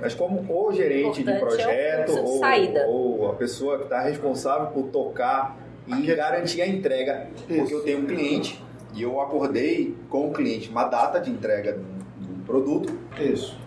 Mas 0.00 0.14
como 0.14 0.44
o 0.48 0.72
gerente 0.72 1.22
de 1.22 1.30
Importante 1.30 1.62
é 1.62 2.04
projeto 2.04 2.12
de 2.12 2.86
ou, 2.86 3.20
ou 3.20 3.30
a 3.30 3.34
pessoa 3.34 3.78
que 3.78 3.84
está 3.84 4.00
responsável 4.00 4.68
por 4.68 4.88
tocar 4.88 5.58
e 5.86 6.06
garantir 6.14 6.62
a 6.62 6.66
entrega, 6.66 7.28
porque 7.36 7.54
Isso. 7.54 7.72
eu 7.72 7.82
tenho 7.82 8.00
um 8.00 8.06
cliente 8.06 8.62
e 8.94 9.02
eu 9.02 9.20
acordei 9.20 9.94
com 10.08 10.28
o 10.28 10.32
cliente 10.32 10.70
uma 10.70 10.84
data 10.84 11.20
de 11.20 11.30
entrega 11.30 11.78
um 12.20 12.42
produto, 12.44 12.98
Isso. 13.18 13.58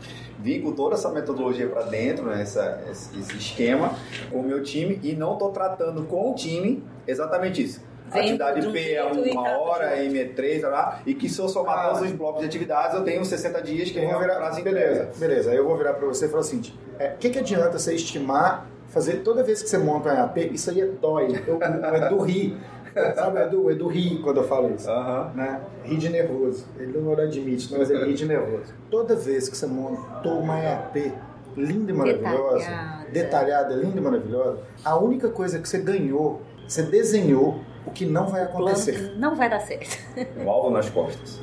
Vim 0.44 0.62
com 0.62 0.74
toda 0.74 0.96
essa 0.96 1.10
metodologia 1.10 1.68
para 1.68 1.84
dentro, 1.84 2.26
né, 2.26 2.42
essa- 2.42 2.82
esse 2.92 3.18
esquema 3.38 3.96
com 4.30 4.40
o 4.40 4.44
meu 4.44 4.62
time 4.62 5.00
e 5.02 5.16
não 5.16 5.34
estou 5.34 5.52
tratando 5.52 6.04
com 6.04 6.32
o 6.32 6.36
time 6.36 6.84
exatamente 7.08 7.64
isso. 7.64 7.82
Vem 8.12 8.22
Atividade 8.24 8.62
de 8.62 8.72
P 8.72 8.92
é 8.94 9.04
uma 9.04 9.58
hora. 9.58 10.04
M 10.04 10.20
é 10.20 10.26
três, 10.26 10.62
lá, 10.62 11.02
e 11.06 11.16
que 11.16 11.28
se 11.30 11.40
eu 11.40 11.48
somar 11.48 11.80
Ah. 11.80 11.88
todos 11.90 12.02
os 12.04 12.12
blocos 12.12 12.42
de 12.42 12.46
atividades, 12.48 12.96
eu 12.96 13.04
tenho 13.04 13.24
60 13.26 13.60
dias 13.62 13.90
que 13.90 13.98
Eu 13.98 14.04
é 14.04 14.12
vou 14.12 14.20
virar, 14.20 14.52
beleza, 14.62 15.10
beleza. 15.18 15.50
Aí 15.52 15.58
eu 15.58 15.66
vou 15.66 15.76
virar 15.78 15.94
para 15.94 16.06
você 16.08 16.26
e 16.26 16.30
falar 16.30 16.42
assim: 16.42 16.60
o 16.60 17.18
que, 17.18 17.30
que 17.32 17.40
adianta 17.40 17.80
você 17.80 17.96
estimar, 17.96 18.68
fazer 18.90 19.24
toda 19.24 19.42
vez 19.42 19.64
que 19.64 19.70
você 19.70 19.80
monta 19.80 20.10
um 20.10 20.18
EAP, 20.18 20.54
isso 20.54 20.70
aí 20.70 20.82
é 20.82 20.86
dói. 20.86 21.42
Eu, 21.48 21.58
o 21.58 21.96
Edu 21.96 22.20
ri. 22.22 22.56
Sabe, 23.16 23.40
o 23.40 23.42
Edu, 23.44 23.72
Edu 23.72 23.88
ri 23.88 24.20
quando 24.24 24.38
eu 24.38 24.48
falo 24.48 24.74
isso. 24.74 24.90
Aham. 24.90 25.32
Né? 25.36 25.62
Ri 25.84 25.98
de 25.98 26.10
nervoso. 26.10 26.66
Ele 26.78 26.98
não 27.00 27.12
admite, 27.14 27.72
mas 27.76 27.90
ele 27.90 28.06
ri 28.06 28.14
de 28.14 28.26
nervoso. 28.26 28.74
Toda 28.90 29.16
vez 29.16 29.50
que 29.50 29.58
você 29.58 29.66
montou 29.68 30.40
uma 30.40 30.60
EAP 30.60 31.14
linda 31.56 31.92
e 31.92 31.96
maravilhosa, 31.96 32.58
Detalhada. 32.66 33.12
detalhada, 33.12 33.76
linda 33.76 33.98
e 33.98 34.02
maravilhosa, 34.02 34.60
a 34.84 34.98
única 34.98 35.30
coisa 35.30 35.60
que 35.60 35.68
você 35.70 35.78
ganhou, 35.80 36.42
você 36.68 36.82
desenhou 36.84 37.60
o 37.86 37.92
que 37.92 38.06
não 38.06 38.28
vai 38.28 38.44
acontecer. 38.44 39.14
Não 39.18 39.36
vai 39.36 39.50
dar 39.50 39.60
certo. 39.60 39.98
Um 40.38 40.50
alvo 40.50 40.72
nas 40.72 40.90
costas. 40.90 41.40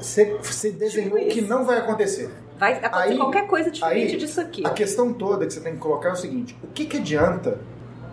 Você, 0.00 0.36
você 0.42 0.70
desenhou 0.70 1.18
Tipo 1.18 1.26
o 1.26 1.28
que 1.30 1.40
não 1.42 1.64
vai 1.64 1.78
acontecer. 1.78 2.30
Vai 2.58 2.72
acontecer 2.74 3.10
Aí- 3.12 3.16
qualquer 3.16 3.46
coisa 3.46 3.70
diferente 3.70 4.12
aí- 4.12 4.16
disso 4.18 4.40
aqui. 4.40 4.66
A 4.66 4.70
questão 4.70 5.12
toda 5.12 5.46
que 5.46 5.52
você 5.52 5.60
tem 5.60 5.74
que 5.74 5.78
colocar 5.80 6.10
é 6.10 6.12
o 6.12 6.16
seguinte: 6.16 6.56
o 6.62 6.68
que, 6.68 6.84
que 6.86 6.96
adianta 6.98 7.58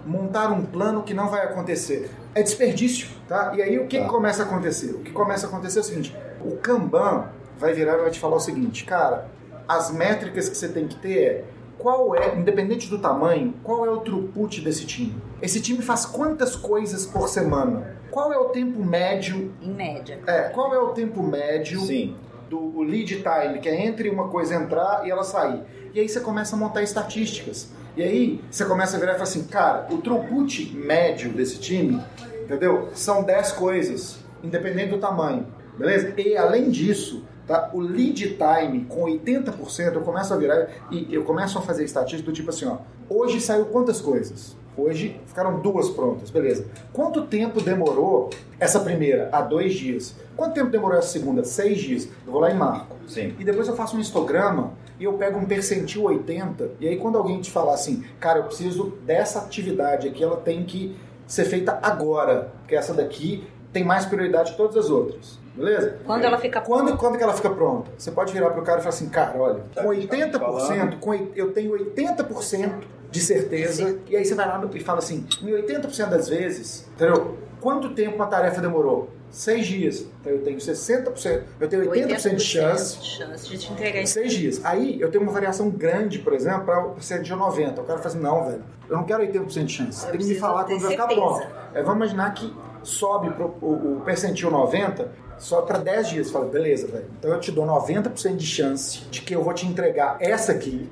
montar 0.06 0.52
um 0.52 0.66
plano 0.66 1.04
que 1.04 1.14
não 1.14 1.30
vai 1.30 1.44
acontecer? 1.46 2.10
É 2.34 2.42
desperdício, 2.42 3.10
tá? 3.28 3.54
E 3.56 3.62
aí 3.62 3.78
o 3.80 3.88
que, 3.88 3.98
Tá. 3.98 4.06
que 4.06 4.10
começa 4.10 4.44
a 4.44 4.46
acontecer? 4.46 4.92
O 4.92 5.00
que 5.00 5.12
começa 5.12 5.46
a 5.48 5.50
acontecer 5.50 5.80
é 5.80 5.82
o 5.82 5.86
seguinte: 5.86 6.16
o 6.44 6.56
Kanban 6.58 7.26
vai 7.58 7.74
virar 7.74 7.98
e 7.98 8.02
vai 8.02 8.12
te 8.12 8.20
falar 8.20 8.36
o 8.38 8.40
seguinte, 8.40 8.86
cara, 8.86 9.28
as 9.68 9.92
métricas 9.92 10.50
que 10.50 10.58
você 10.58 10.68
tem 10.68 10.88
que 10.88 10.96
ter 10.96 11.18
é 11.24 11.44
qual 11.78 12.16
é, 12.16 12.36
independente 12.36 12.90
do 12.90 13.00
tamanho, 13.00 13.54
qual 13.64 13.86
é 13.86 13.90
o 13.90 13.98
throughput 13.98 14.62
desse 14.62 14.86
time? 14.86 15.16
Esse 15.42 15.60
time 15.60 15.82
faz 15.82 16.06
quantas 16.06 16.56
coisas 16.56 17.06
por 17.06 17.28
semana? 17.28 17.96
Qual 18.12 18.32
é 18.32 18.38
o 18.38 18.46
tempo 18.50 18.84
médio? 18.84 19.52
Em 19.62 19.72
média. 19.72 20.20
É, 20.28 20.44
qual 20.50 20.74
é 20.74 20.80
o 20.80 20.90
tempo 20.90 21.24
médio 21.24 21.80
Sim. 21.82 22.16
do 22.50 22.60
o 22.60 22.84
lead 22.84 23.24
time, 23.24 23.60
que 23.60 23.70
é 23.70 23.86
entre 23.86 24.10
uma 24.10 24.28
coisa 24.28 24.56
entrar 24.56 25.08
e 25.08 25.10
ela 25.12 25.24
sair. 25.24 25.64
E 25.94 26.00
aí 26.00 26.08
você 26.08 26.20
começa 26.20 26.56
a 26.56 26.60
montar 26.60 26.84
estatísticas. 26.84 27.70
E 27.95 28.01
aí 28.01 28.41
você 28.49 28.63
começa 28.63 28.95
a 28.95 28.99
virar 28.99 29.12
e 29.12 29.15
falar 29.15 29.23
assim, 29.23 29.43
cara, 29.43 29.88
o 29.91 29.97
throughput 29.97 30.73
médio 30.75 31.32
desse 31.34 31.60
time, 31.60 32.01
entendeu? 32.43 32.89
São 32.93 33.21
10 33.21 33.51
coisas, 33.51 34.19
independente 34.41 34.91
do 34.91 34.97
tamanho, 34.97 35.45
beleza? 35.77 36.13
E 36.17 36.38
além 36.38 36.69
disso, 36.69 37.25
tá? 37.45 37.69
O 37.73 37.82
lead 37.82 38.38
time 38.38 38.86
com 38.86 39.04
80%, 39.04 39.93
eu 39.93 40.01
começo 40.01 40.34
a 40.34 40.38
virar 40.38 40.69
e 40.89 41.13
eu 41.13 41.23
começo 41.23 41.58
a 41.58 41.62
fazer 41.62 41.84
estatística 41.84 42.32
do 42.32 42.34
tipo 42.34 42.49
assim, 42.49 42.65
ó, 42.65 42.77
hoje 43.10 43.41
saiu 43.41 43.65
quantas 43.65 43.99
coisas? 43.99 44.56
Hoje 44.77 45.19
ficaram 45.27 45.60
duas 45.60 45.89
prontas, 45.89 46.30
beleza. 46.30 46.65
Quanto 46.93 47.25
tempo 47.27 47.62
demorou 47.62 48.30
essa 48.58 48.80
primeira? 48.80 49.27
Há 49.34 49.41
dois 49.41 49.73
dias. 49.73 50.15
Quanto 50.36 50.54
tempo 50.54 50.69
demorou 50.69 50.97
essa 50.97 51.10
segunda? 51.10 51.43
Seis 51.43 51.80
dias. 51.80 52.08
Eu 52.25 52.32
vou 52.32 52.39
lá 52.39 52.49
e 52.49 52.54
marco. 52.54 52.95
Sim. 53.06 53.36
E 53.38 53.43
depois 53.43 53.67
eu 53.67 53.75
faço 53.75 53.97
um 53.97 53.99
histograma 53.99 54.71
e 55.02 55.06
eu 55.06 55.14
pego 55.14 55.40
um 55.40 55.46
percentil 55.46 56.04
80. 56.04 56.72
E 56.80 56.88
aí 56.88 56.96
quando 56.98 57.18
alguém 57.18 57.42
te 57.42 57.50
falar 57.50 57.74
assim, 57.74 58.04
cara, 58.20 58.38
eu 58.40 58.44
preciso 58.44 58.94
dessa 59.04 59.40
atividade 59.40 60.08
aqui, 60.08 60.24
ela 60.24 60.38
tem 60.38 60.64
que 60.64 60.96
ser 61.26 61.46
feita 61.46 61.80
agora. 61.82 62.52
Porque 62.60 62.76
essa 62.76 62.94
daqui 62.94 63.48
tem 63.74 63.84
mais 63.84 64.06
prioridade 64.06 64.52
que 64.52 64.58
todas 64.58 64.78
as 64.78 64.90
outras. 64.92 65.40
Beleza? 65.56 65.98
Quando 66.06 66.24
ela 66.24 66.38
fica 66.38 66.62
Quando, 66.62 66.96
quando 66.98 67.18
que 67.18 67.24
ela 67.24 67.34
fica 67.34 67.50
pronta? 67.50 67.92
Você 67.98 68.12
pode 68.12 68.32
virar 68.32 68.52
pro 68.52 68.62
cara 68.62 68.80
e 68.80 68.84
falar 68.84 68.94
assim, 68.94 69.10
cara, 69.10 69.38
olha, 69.38 69.64
Tá 69.74 69.84
com 69.84 69.90
que 69.90 70.00
estamos 70.00 70.26
80%, 70.26 70.40
falando. 70.40 71.00
com, 71.00 71.10
oit- 71.10 71.32
eu 71.36 71.52
tenho 71.52 71.72
80% 71.74 72.72
de 73.10 73.20
certeza, 73.20 74.00
e 74.08 74.16
aí 74.16 74.24
você 74.24 74.34
vai 74.36 74.48
lá 74.48 74.64
e 74.74 74.80
fala 74.80 75.00
assim, 75.00 75.26
em 75.42 75.48
80% 75.48 76.10
das 76.10 76.30
vezes, 76.30 76.88
entendeu? 76.96 77.36
Quanto 77.60 77.90
tempo 77.94 78.16
uma 78.16 78.28
tarefa 78.28 78.62
demorou? 78.62 79.10
Seis 79.32 79.65
dias. 79.65 80.06
Então 80.20 80.34
eu 80.34 80.44
tenho 80.44 80.58
60%, 80.58 81.44
eu 81.60 81.70
tenho 81.70 81.89
80%, 81.89 82.36
de 82.36 82.44
chance 82.44 83.00
de 83.00 83.06
chance 83.06 83.48
de 83.48 83.58
te 83.58 83.72
entregar 83.72 84.02
em 84.02 84.06
seis 84.06 84.34
dias. 84.34 84.60
Aí 84.63 85.00
eu 85.00 85.10
tenho 85.10 85.24
uma 85.24 85.32
variação 85.32 85.70
grande, 85.70 86.20
por 86.20 86.34
exemplo, 86.34 86.65
para 86.65 86.86
o 86.86 86.91
percentil 86.91 87.38
90. 87.38 87.82
O 87.82 87.86
cara 87.86 88.00
fala 88.00 88.10
assim, 88.10 88.20
não, 88.20 88.46
velho, 88.46 88.63
eu 88.89 88.98
não 88.98 89.06
quero 89.06 89.24
80% 89.24 89.65
de 89.65 89.74
chance. 89.74 90.06
Tem 90.08 90.20
que 90.20 90.26
me 90.26 90.36
falar 90.36 90.65
quando 90.65 90.82
vai 90.82 90.91
ficar 90.91 91.08
pronto. 91.08 91.48
É, 91.74 91.82
vamos 91.82 91.98
imaginar 91.98 92.34
que 92.34 92.54
sobe 92.84 93.32
pro, 93.32 93.56
o, 93.62 93.98
o 93.98 94.02
percentil 94.02 94.52
90, 94.52 95.10
sobe 95.41 95.67
para 95.67 95.77
10 95.80 96.10
dias. 96.10 96.27
Você 96.27 96.34
fala, 96.34 96.45
beleza, 96.45 96.88
velho. 96.88 97.06
Então 97.19 97.32
eu 97.32 97.39
te 97.39 97.51
dou 97.51 97.65
90% 97.65 98.36
de 98.36 98.45
chance 98.45 98.99
de 99.10 99.21
que 99.21 99.36
eu 99.36 99.43
vou 99.43 99.54
te 99.54 99.65
entregar 99.65 100.17
essa 100.19 100.51
aqui. 100.51 100.89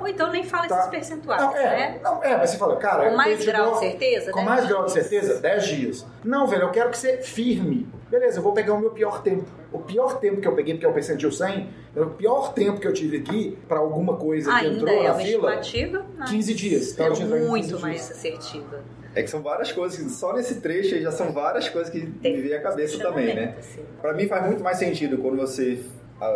Ou 0.00 0.08
então 0.08 0.30
nem 0.30 0.44
fala 0.44 0.66
Tá. 0.66 0.78
esses 0.78 0.90
percentuais, 0.90 1.42
Não, 1.42 1.54
é, 1.56 1.62
né? 1.76 2.00
não, 2.02 2.22
é, 2.24 2.36
mas 2.38 2.50
você 2.50 2.56
fala, 2.56 2.76
cara... 2.76 3.04
Com 3.04 3.10
eu 3.10 3.16
mais 3.16 3.44
grau 3.44 3.64
dou- 3.66 3.74
de 3.74 3.80
certeza, 3.80 4.30
Com 4.32 4.42
mais 4.42 4.66
grau 4.66 4.84
de 4.86 4.92
certeza, 4.92 5.40
10 5.40 5.66
dias. 5.66 6.06
Não, 6.24 6.46
velho, 6.46 6.62
eu 6.62 6.70
quero 6.70 6.90
que 6.90 6.96
você 6.96 7.18
firme. 7.18 7.86
Beleza, 8.10 8.38
eu 8.38 8.42
vou 8.42 8.52
pegar 8.52 8.72
o 8.74 8.78
meu 8.80 8.90
pior 8.90 9.22
tempo. 9.22 9.44
O 9.72 9.78
pior 9.80 10.18
tempo 10.20 10.40
que 10.40 10.48
eu 10.48 10.54
peguei, 10.54 10.74
porque 10.74 10.86
é 10.86 10.88
o 10.88 10.92
percentil 10.92 11.30
100, 11.32 11.68
o 11.96 12.06
pior 12.06 12.52
tempo 12.54 12.80
que 12.80 12.86
eu 12.86 12.92
tive 12.92 13.18
aqui 13.18 13.58
para 13.68 13.78
alguma 13.80 14.16
coisa 14.16 14.50
que 14.50 14.56
Ainda 14.56 14.74
entrou 14.76 14.90
é 15.04 15.08
na 15.08 15.14
fila, 15.14 15.54
estimativa, 15.60 16.06
mas 16.16 16.30
15 16.30 16.54
dias. 16.54 16.92
Então, 16.92 17.08
15 17.12 17.24
muito 17.24 17.80
mais 17.80 18.10
assertiva. 18.10 18.80
É 19.14 19.22
que 19.22 19.30
são 19.30 19.42
várias 19.42 19.70
coisas, 19.70 19.98
que 19.98 20.08
só 20.10 20.32
nesse 20.34 20.60
trecho 20.60 20.94
aí 20.94 21.02
já 21.02 21.12
são 21.12 21.32
várias 21.32 21.68
coisas 21.68 21.90
que 21.92 22.00
me 22.00 22.40
vem 22.40 22.54
à 22.54 22.60
cabeça 22.60 22.98
também, 22.98 23.34
né? 23.34 23.54
Assim. 23.58 23.82
Para 24.00 24.12
mim 24.12 24.26
faz 24.26 24.46
muito 24.46 24.62
mais 24.62 24.76
sentido 24.78 25.18
quando 25.18 25.36
você 25.36 25.84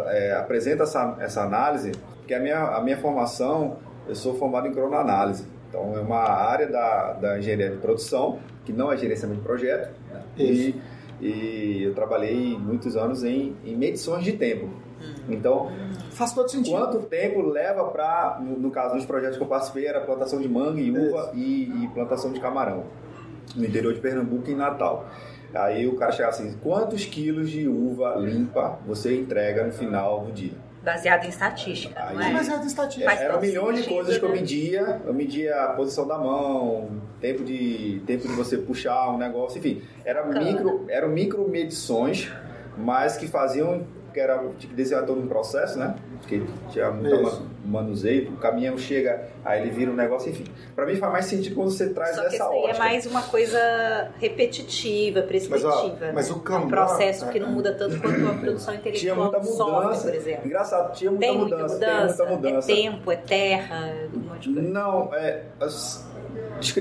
é, 0.06 0.32
apresenta 0.32 0.84
essa, 0.84 1.16
essa 1.20 1.42
análise, 1.42 1.92
porque 2.18 2.34
a 2.34 2.38
minha, 2.40 2.58
a 2.58 2.80
minha 2.80 2.96
formação, 2.98 3.78
eu 4.06 4.14
sou 4.14 4.34
formado 4.38 4.68
em 4.68 4.72
cronoanálise. 4.72 5.46
Então 5.68 5.96
é 5.96 6.00
uma 6.00 6.20
área 6.20 6.66
da, 6.66 7.12
da 7.14 7.38
engenharia 7.38 7.70
de 7.70 7.78
produção, 7.78 8.38
que 8.64 8.72
não 8.72 8.92
é 8.92 8.96
gerenciamento 8.96 9.40
de 9.40 9.46
projeto. 9.46 9.90
né? 10.12 10.22
E, 10.38 10.74
e 11.20 11.83
eu 11.83 11.94
trabalhei 11.94 12.57
muitos 12.59 12.96
anos 12.96 13.24
em, 13.24 13.57
em 13.64 13.76
medições 13.76 14.24
de 14.24 14.33
tempo. 14.33 14.68
Então, 15.28 15.70
Faz 16.18 16.33
todo 16.33 16.50
sentido. 16.50 16.76
Quanto 16.76 16.98
tempo 17.07 17.40
leva 17.42 17.85
para, 17.85 18.40
no, 18.40 18.59
no 18.59 18.70
caso 18.72 18.96
dos 18.96 19.07
projetos 19.07 19.37
que 19.37 19.42
eu 19.42 19.46
participei, 19.46 19.87
era 19.87 20.00
plantação 20.00 20.40
de 20.40 20.48
manga 20.48 20.81
e 20.81 20.90
uva 20.90 21.31
e, 21.33 21.85
e 21.85 21.88
plantação 21.94 22.33
de 22.33 22.40
camarão, 22.40 22.87
no 23.54 23.64
interior 23.64 23.94
de 23.94 24.00
Pernambuco 24.00 24.50
e 24.50 24.52
em 24.52 24.57
Natal. 24.57 25.09
Aí 25.54 25.87
o 25.87 25.94
cara 25.94 26.11
chegava 26.11 26.35
assim, 26.35 26.57
quantos 26.61 27.04
quilos 27.04 27.48
de 27.48 27.68
uva 27.68 28.16
limpa 28.16 28.81
você 28.85 29.16
entrega 29.16 29.64
no 29.64 29.72
final 29.72 30.24
do 30.24 30.33
dia? 30.33 30.54
Baseado 30.82 31.24
em 31.24 31.28
estatística, 31.28 32.00
não 32.12 32.20
Aí- 32.20 32.30
é? 32.30 32.32
Mas 32.32 32.48
é 32.48 32.58
de 32.58 32.66
estatística. 32.66 33.04
Faz 33.06 33.20
Eram 33.20 33.34
todo 33.34 33.42
milhões 33.42 33.82
de 33.82 33.88
coisas 33.88 34.16
que 34.18 34.24
eu 34.24 34.28
né? 34.28 34.34
media, 34.36 35.02
eu 35.04 35.12
media 35.12 35.54
a 35.64 35.72
posição 35.74 36.06
da 36.06 36.16
mão, 36.16 37.00
tempo 37.20 37.42
de, 37.44 38.00
tempo 38.06 38.28
de 38.28 38.34
você 38.34 38.56
puxar 38.58 39.10
um 39.10 39.18
negócio, 39.18 39.58
enfim. 39.58 39.82
Era 40.04 40.24
micro, 40.24 40.84
eram 40.88 41.08
micro 41.08 41.48
medições, 41.48 42.32
mas 42.76 43.16
que 43.16 43.26
faziam, 43.26 43.84
que 44.18 44.22
era 44.22 44.38
tinha 44.59 44.70
que 44.70 44.74
desenhar 44.74 45.07
todo 45.07 45.20
um 45.20 45.28
processo, 45.28 45.78
né? 45.78 45.94
Porque 46.20 46.42
tinha 46.70 46.90
muito 46.90 47.42
manuseio, 47.64 48.31
o 48.33 48.37
caminhão 48.38 48.76
chega, 48.76 49.28
aí 49.44 49.61
ele 49.62 49.70
vira 49.70 49.90
um 49.90 49.94
negócio, 49.94 50.31
enfim. 50.31 50.44
Pra 50.74 50.85
mim 50.87 50.96
faz 50.96 51.12
mais 51.12 51.24
sentido 51.26 51.54
quando 51.54 51.70
você 51.70 51.90
traz 51.90 52.16
Só 52.16 52.22
que 52.22 52.26
essa 52.28 52.37
isso 52.37 52.44
aí 52.44 52.64
é 52.64 52.78
mais 52.78 53.07
uma 53.07 53.22
coisa 53.22 54.11
repetitiva, 54.18 55.22
prescritiva. 55.22 56.11
mas 56.14 56.28
né? 56.28 56.35
o 56.37 56.40
Kanban- 56.40 56.64
um 56.66 56.68
processo 56.68 57.28
que 57.28 57.38
é, 57.38 57.40
não 57.40 57.50
muda 57.52 57.72
tanto 57.74 58.00
quanto 58.00 58.26
a 58.26 58.35
produção 58.35 58.74
Tinha 58.76 58.81
intelectual 58.92 59.16
muita 59.16 59.40
do 59.40 59.46
software, 59.46 59.83
mudança. 59.85 60.09
por 60.09 60.14
exemplo. 60.16 60.46
Engraçado, 60.46 60.92
tinha 60.94 61.11
muita 61.11 61.26
Tem 61.26 61.38
muita 61.38 61.57
mudança, 61.57 61.74
mudança, 61.74 62.16
tem 62.16 62.26
muita 62.33 62.48
mudança. 62.48 62.72
é 62.72 62.74
tempo, 62.74 63.12
é 63.12 63.16
terra, 63.16 63.94
um 64.14 64.18
monte 64.18 64.48
de 64.48 64.54
coisa. 64.54 64.68
Não, 64.68 65.14
é, 65.14 65.42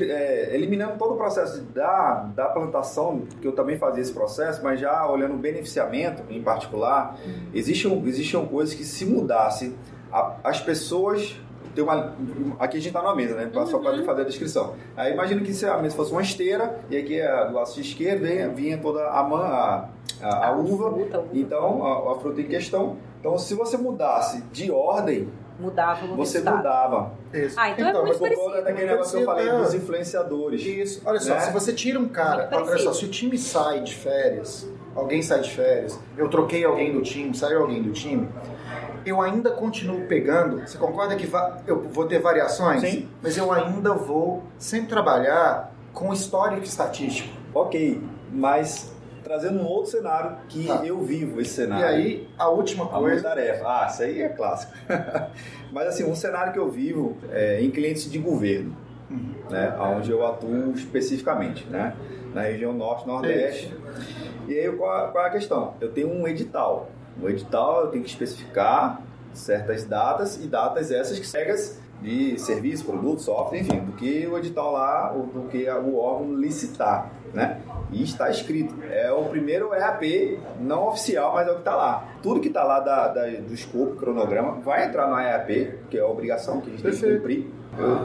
é, 0.10 0.56
eliminando 0.56 0.98
todo 0.98 1.14
o 1.14 1.18
processo 1.18 1.62
da, 1.74 2.30
da 2.36 2.46
plantação, 2.46 3.24
que 3.42 3.48
eu 3.48 3.52
também 3.52 3.78
fazia 3.78 4.02
esse 4.02 4.12
processo, 4.14 4.62
mas 4.64 4.80
já 4.80 5.10
olhando 5.10 5.34
o 5.36 5.38
beneficiamento 5.38 6.24
em 6.30 6.42
particular, 6.42 7.18
existiam, 7.54 8.02
existiam 8.06 8.46
coisas 8.46 8.74
que 8.76 8.84
se 8.84 9.06
mudasse, 9.06 9.76
a- 10.12 10.36
as 10.44 10.60
pessoas. 10.62 11.40
Tem 11.76 11.84
uma, 11.84 12.16
aqui 12.60 12.78
a 12.78 12.80
gente 12.80 12.88
está 12.88 13.02
numa 13.04 13.16
mesa, 13.16 13.36
né? 13.36 13.52
Só 13.68 13.78
para 13.78 14.04
fazer 14.04 14.22
a 14.22 14.26
descrição. 14.26 14.74
Aí 14.96 15.14
imagina 15.14 15.42
que 15.42 15.54
se 15.54 15.64
a 15.66 15.78
mesa 15.78 15.96
fosse 15.96 16.12
uma 16.12 16.24
esteira, 16.24 16.80
e 16.90 16.98
aqui 16.98 17.22
a- 17.22 17.44
do 17.46 17.54
lado 17.54 17.70
esquerdo 17.80 18.24
vinha, 18.26 18.50
vinha 18.50 18.78
toda 18.80 19.08
a, 19.08 19.22
man, 19.24 19.44
a, 19.44 19.90
a, 20.22 20.48
a 20.48 20.52
uva, 20.54 20.92
fruta, 20.92 21.20
uva. 21.20 21.30
então, 21.34 21.86
a, 21.86 22.14
a 22.14 22.16
fruta 22.20 22.42
em 22.42 22.48
questão. 22.48 22.98
Então, 23.20 23.38
se 23.38 23.54
você 23.54 23.78
mudasse 23.78 24.42
de 24.52 24.72
ordem, 24.72 25.30
mudava 25.60 26.06
o 26.06 26.16
Você 26.18 26.38
resultado. 26.40 26.58
mudava. 26.58 27.12
Isso. 27.34 27.56
Ah, 27.60 27.70
então 27.72 27.88
é 27.90 27.94
muito 27.94 28.18
Por 28.18 28.30
conta 28.30 28.36
parecido. 28.38 28.64
daquele 28.64 28.88
negócio 28.92 29.18
que 29.18 29.22
eu 29.22 29.26
falei, 29.26 29.50
É. 29.50 29.58
dos 29.58 29.74
influenciadores. 29.74 30.62
Isso. 30.62 31.02
Olha 31.06 31.20
só, 31.20 31.34
Né? 31.34 31.40
se 31.42 31.52
você 31.54 31.74
tira 31.74 32.00
um 32.00 32.08
cara, 32.08 32.48
Muito 32.52 32.70
olha 32.70 32.78
só, 32.80 32.94
se 32.94 33.06
o 33.06 33.10
time 33.10 33.38
sai 33.38 33.82
de 33.82 33.96
férias, 33.96 34.70
alguém 34.96 35.22
sai 35.22 35.42
de 35.42 35.50
férias, 35.52 36.00
eu 36.18 36.30
troquei 36.30 36.64
alguém 36.64 36.94
do 36.94 37.02
time, 37.02 37.36
saiu 37.36 37.62
alguém 37.62 37.82
do 37.82 37.92
time, 37.92 38.28
eu 39.06 39.22
ainda 39.22 39.50
continuo 39.52 40.02
pegando. 40.08 40.60
Você 40.68 40.78
concorda 40.78 41.16
que 41.16 41.26
va- 41.26 41.60
eu 41.66 41.82
vou 41.82 42.06
ter 42.06 42.20
variações? 42.20 42.82
Sim. 42.82 43.08
Mas 43.22 43.38
eu 43.38 43.52
ainda 43.52 43.94
vou 43.94 44.44
sempre 44.58 44.90
trabalhar 44.90 45.74
com 45.94 46.12
histórico 46.14 46.64
estatístico. 46.64 47.30
Ok, 47.54 48.02
mas 48.32 48.94
trazendo 49.28 49.60
um 49.60 49.66
outro 49.68 49.92
cenário 49.92 50.38
que 50.48 50.66
Tá. 50.68 50.82
eu 50.86 51.02
vivo 51.02 51.42
esse 51.42 51.52
E 51.52 51.54
cenário. 51.66 51.86
aí, 51.86 52.28
a 52.38 52.50
última 52.50 52.86
A 52.86 52.88
coisa. 52.88 53.22
tarefa. 53.24 53.64
Ah, 53.68 53.88
isso 53.92 54.04
aí 54.04 54.22
é 54.22 54.30
clássico. 54.30 54.72
Mas 55.72 55.88
assim, 55.90 56.06
um 56.06 56.16
cenário 56.16 56.54
que 56.54 56.60
eu 56.60 56.70
vivo 56.70 57.18
é 57.32 57.62
em 57.62 57.70
clientes 57.70 58.10
de 58.10 58.18
governo, 58.18 58.74
Uhum. 59.10 59.34
né? 59.50 59.76
Onde 59.98 60.12
eu 60.12 60.26
atuo 60.26 60.72
especificamente, 60.74 61.66
né? 61.70 61.94
Na 62.34 62.42
região 62.44 62.72
norte, 62.74 63.06
nordeste. 63.08 63.74
E 64.48 64.58
aí 64.58 64.72
qual, 64.72 65.12
qual 65.12 65.26
é 65.26 65.28
a 65.28 65.32
questão? 65.32 65.74
Eu 65.82 65.92
tenho 65.92 66.10
um 66.10 66.26
edital. 66.28 66.90
O 67.22 67.28
edital 67.28 67.82
eu 67.82 67.88
tenho 67.88 68.04
que 68.04 68.10
especificar 68.10 69.02
certas 69.34 69.84
datas 69.84 70.38
e 70.44 70.48
datas 70.48 70.90
essas 70.92 71.20
que 71.20 71.28
cegas 71.28 71.80
de 72.02 72.38
serviço, 72.40 72.86
produto, 72.86 73.22
software, 73.22 73.60
enfim, 73.60 73.80
do 73.80 73.92
que 73.94 74.26
o 74.28 74.38
edital 74.38 74.72
lá, 74.72 75.10
do 75.10 75.48
que 75.50 75.68
o 75.70 75.98
órgão 75.98 76.36
licitar, 76.36 77.12
né? 77.38 77.58
E 77.92 78.04
está 78.04 78.30
escrito. 78.30 78.76
É 78.92 79.10
o 79.12 79.24
primeiro 79.26 79.74
EAP 79.74 80.40
não 80.60 80.88
oficial, 80.90 81.34
mas 81.36 81.48
é 81.48 81.52
o 81.52 81.54
que 81.56 81.60
está 81.62 81.76
lá. 81.76 82.06
Tudo 82.22 82.42
que 82.42 82.50
está 82.50 82.64
lá 82.64 82.80
da, 82.82 83.08
da- 83.08 83.26
do 83.28 83.54
escopo, 83.54 83.96
cronograma, 83.96 84.60
vai 84.62 84.86
entrar 84.86 85.08
no 85.08 85.18
EAP, 85.18 85.80
que 85.90 85.98
é 85.98 86.02
a 86.02 86.08
obrigação 86.08 86.60
que 86.60 86.68
a 86.68 86.72
gente 86.72 86.84
tem 86.84 86.92
que 86.92 87.16
cumprir. 87.18 87.48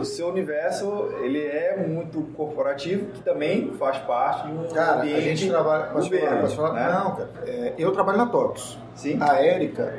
O 0.00 0.04
seu 0.04 0.28
universo, 0.28 1.08
ele 1.22 1.40
é 1.44 1.76
muito 1.88 2.20
corporativo, 2.36 3.06
que 3.06 3.22
também 3.22 3.72
faz 3.78 3.96
parte 3.98 4.46
de 4.46 4.52
um 4.52 4.68
Cara, 4.68 4.98
a 4.98 5.00
ambiente 5.00 5.22
gente 5.22 5.48
trabalha. 5.48 5.84
Posso 5.86 6.10
falar? 6.10 6.40
Posso 6.42 6.56
falar? 6.56 6.72
né? 6.74 6.92
Não, 6.92 7.10
cara. 7.16 7.30
é, 7.46 7.74
eu 7.78 7.90
trabalho 7.90 8.18
na 8.18 8.26
TOTOS. 8.26 8.78
Sim. 8.94 9.16
A 9.20 9.42
Érica 9.42 9.94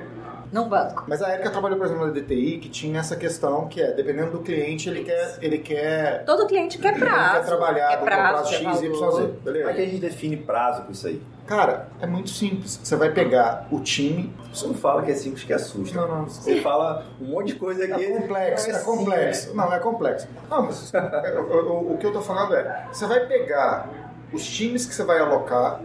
Num 0.54 0.70
banco. 0.70 1.04
Mas 1.08 1.22
a 1.22 1.34
Erika 1.34 1.50
trabalhou, 1.50 1.78
por 1.80 1.88
exemplo, 1.88 2.06
na 2.06 2.14
DTI, 2.14 2.60
que 2.60 2.70
tinha 2.70 3.00
essa 3.00 3.16
questão 3.16 3.68
que 3.68 3.82
é, 3.82 3.92
dependendo 3.92 4.32
do 4.32 4.40
cliente, 4.40 4.88
ele 4.88 5.04
quer, 5.04 5.38
ele 5.42 5.58
quer, 5.58 6.24
Todo 6.26 6.46
cliente 6.48 6.78
quer 6.78 6.94
ele 6.96 7.00
prazo. 7.00 7.40
quer 7.40 7.46
trabalhar 7.48 7.88
quer 7.90 7.98
com 7.98 8.06
prazo, 8.06 8.34
prazo 8.34 8.50
quer 8.50 8.70
X, 8.72 8.82
Y, 8.84 9.00
valor. 9.00 9.22
Z. 9.22 9.28
Como 9.28 9.30
é 9.30 9.34
que 9.42 9.50
a 9.50 9.52
Beleza? 9.64 9.86
gente 9.86 10.00
define 10.00 10.38
prazo 10.38 10.84
com 10.84 10.92
isso 10.92 11.08
aí? 11.08 11.22
Cara, 11.48 11.88
é 12.00 12.06
muito 12.06 12.30
simples. 12.30 12.80
Você 12.82 12.96
vai 12.96 13.10
pegar 13.10 13.68
o 13.72 13.80
time. 13.82 14.32
Você 14.54 14.66
não 14.68 14.76
fala 14.76 15.02
que 15.02 15.12
é 15.12 15.16
simples, 15.16 15.44
que 15.44 15.52
assusta. 15.52 16.00
Não, 16.00 16.08
não. 16.08 16.26
Você 16.30 16.62
fala 16.62 17.04
um 17.20 17.26
monte 17.26 17.48
de 17.48 17.56
coisa 17.56 17.84
aqui. 17.84 18.06
É 18.06 18.18
complexo, 18.20 18.70
não 18.70 18.78
é 18.78 18.82
complexo. 18.84 19.42
simples. 19.42 19.56
Não, 19.58 19.74
é 19.74 19.80
complexo. 19.80 20.28
Não, 20.50 20.62
mas 20.64 20.94
é, 20.94 21.40
o, 21.40 21.44
o- 21.72 21.94
o 21.96 21.98
que 21.98 22.06
eu 22.06 22.14
tô 22.14 22.22
falando 22.22 22.56
é, 22.56 22.86
você 22.94 23.06
vai 23.08 23.26
pegar 23.26 23.90
os 24.32 24.46
times 24.46 24.86
que 24.86 24.94
você 24.96 25.04
vai 25.04 25.20
alocar, 25.20 25.82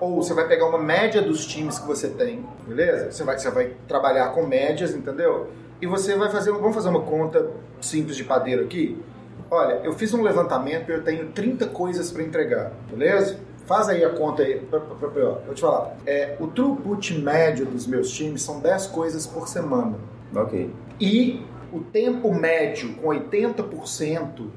ou 0.00 0.22
você 0.22 0.32
vai 0.32 0.48
pegar 0.48 0.66
uma 0.66 0.78
média 0.78 1.20
dos 1.20 1.44
times 1.46 1.78
que 1.78 1.86
você 1.86 2.08
tem, 2.08 2.44
beleza? 2.66 3.10
Você 3.10 3.24
vai, 3.24 3.38
você 3.38 3.50
vai 3.50 3.72
trabalhar 3.86 4.28
com 4.30 4.46
médias, 4.46 4.94
entendeu? 4.94 5.50
E 5.80 5.86
você 5.86 6.16
vai 6.16 6.30
fazer, 6.30 6.50
vamos 6.52 6.74
fazer 6.74 6.88
uma 6.88 7.02
conta 7.02 7.50
simples 7.80 8.16
de 8.16 8.24
padeiro 8.24 8.64
aqui? 8.64 8.98
Olha, 9.50 9.74
eu 9.84 9.92
fiz 9.92 10.12
um 10.14 10.22
levantamento 10.22 10.88
e 10.90 10.94
eu 10.94 11.02
tenho 11.02 11.28
30 11.28 11.66
coisas 11.66 12.10
para 12.10 12.22
entregar, 12.22 12.72
beleza? 12.90 13.38
Faz 13.66 13.88
aí 13.88 14.04
a 14.04 14.10
conta 14.10 14.42
aí, 14.42 14.66
vou 14.70 15.54
te 15.54 15.60
falar. 15.60 15.96
É, 16.06 16.36
o 16.38 16.46
throughput 16.46 17.18
médio 17.18 17.64
dos 17.64 17.86
meus 17.86 18.10
times 18.10 18.42
são 18.42 18.60
10 18.60 18.88
coisas 18.88 19.26
por 19.26 19.48
semana. 19.48 19.96
Ok. 20.34 20.70
E 21.00 21.42
o 21.72 21.80
tempo 21.80 22.32
médio 22.32 22.94
com 22.96 23.08
80% 23.08 24.48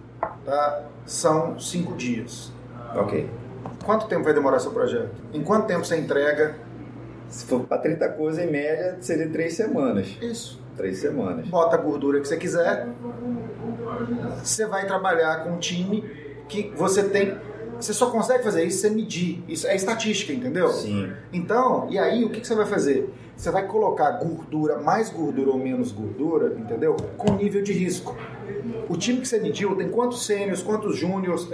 tá, 0.45 0.83
são 1.05 1.59
5 1.59 1.93
dias. 1.95 2.51
Ok. 2.95 3.29
Quanto 3.85 4.07
tempo 4.07 4.23
vai 4.23 4.33
demorar 4.33 4.59
seu 4.59 4.71
projeto? 4.71 5.15
Em 5.33 5.41
quanto 5.41 5.67
tempo 5.67 5.85
você 5.85 5.97
entrega? 5.97 6.55
Se 7.29 7.45
for 7.45 7.65
para 7.65 7.77
30 7.79 8.09
coisas, 8.09 8.43
em 8.43 8.51
média, 8.51 8.97
seria 9.01 9.29
3 9.29 9.53
semanas. 9.53 10.07
Isso. 10.21 10.61
3 10.77 10.97
semanas. 10.97 11.47
Bota 11.47 11.75
a 11.75 11.79
gordura 11.79 12.19
que 12.19 12.27
você 12.27 12.37
quiser. 12.37 12.87
Você 14.43 14.65
vai 14.65 14.85
trabalhar 14.85 15.43
com 15.43 15.51
um 15.51 15.59
time 15.59 16.03
que 16.47 16.71
você 16.75 17.03
tem. 17.03 17.37
Você 17.79 17.93
só 17.93 18.09
consegue 18.09 18.43
fazer 18.43 18.63
isso 18.63 18.77
se 18.77 18.87
você 18.87 18.89
medir. 18.93 19.43
Isso 19.47 19.67
é 19.67 19.75
estatística, 19.75 20.33
entendeu? 20.33 20.69
Sim. 20.69 21.11
Então, 21.31 21.87
e 21.89 21.97
aí 21.99 22.23
o 22.25 22.29
que 22.29 22.41
que 22.41 22.47
você 22.47 22.55
vai 22.55 22.65
fazer? 22.65 23.13
Você 23.35 23.51
vai 23.51 23.67
colocar 23.67 24.09
gordura, 24.13 24.79
mais 24.79 25.11
gordura 25.11 25.51
ou 25.51 25.59
menos 25.59 25.91
gordura, 25.91 26.55
entendeu? 26.59 26.95
Com 27.17 27.33
nível 27.35 27.61
de 27.61 27.71
risco. 27.71 28.15
O 28.89 28.97
time 28.97 29.21
que 29.21 29.27
você 29.27 29.39
mediu 29.39 29.75
tem 29.75 29.89
quantos 29.89 30.25
sênios, 30.25 30.63
quantos 30.63 30.97
júniors, 30.97 31.47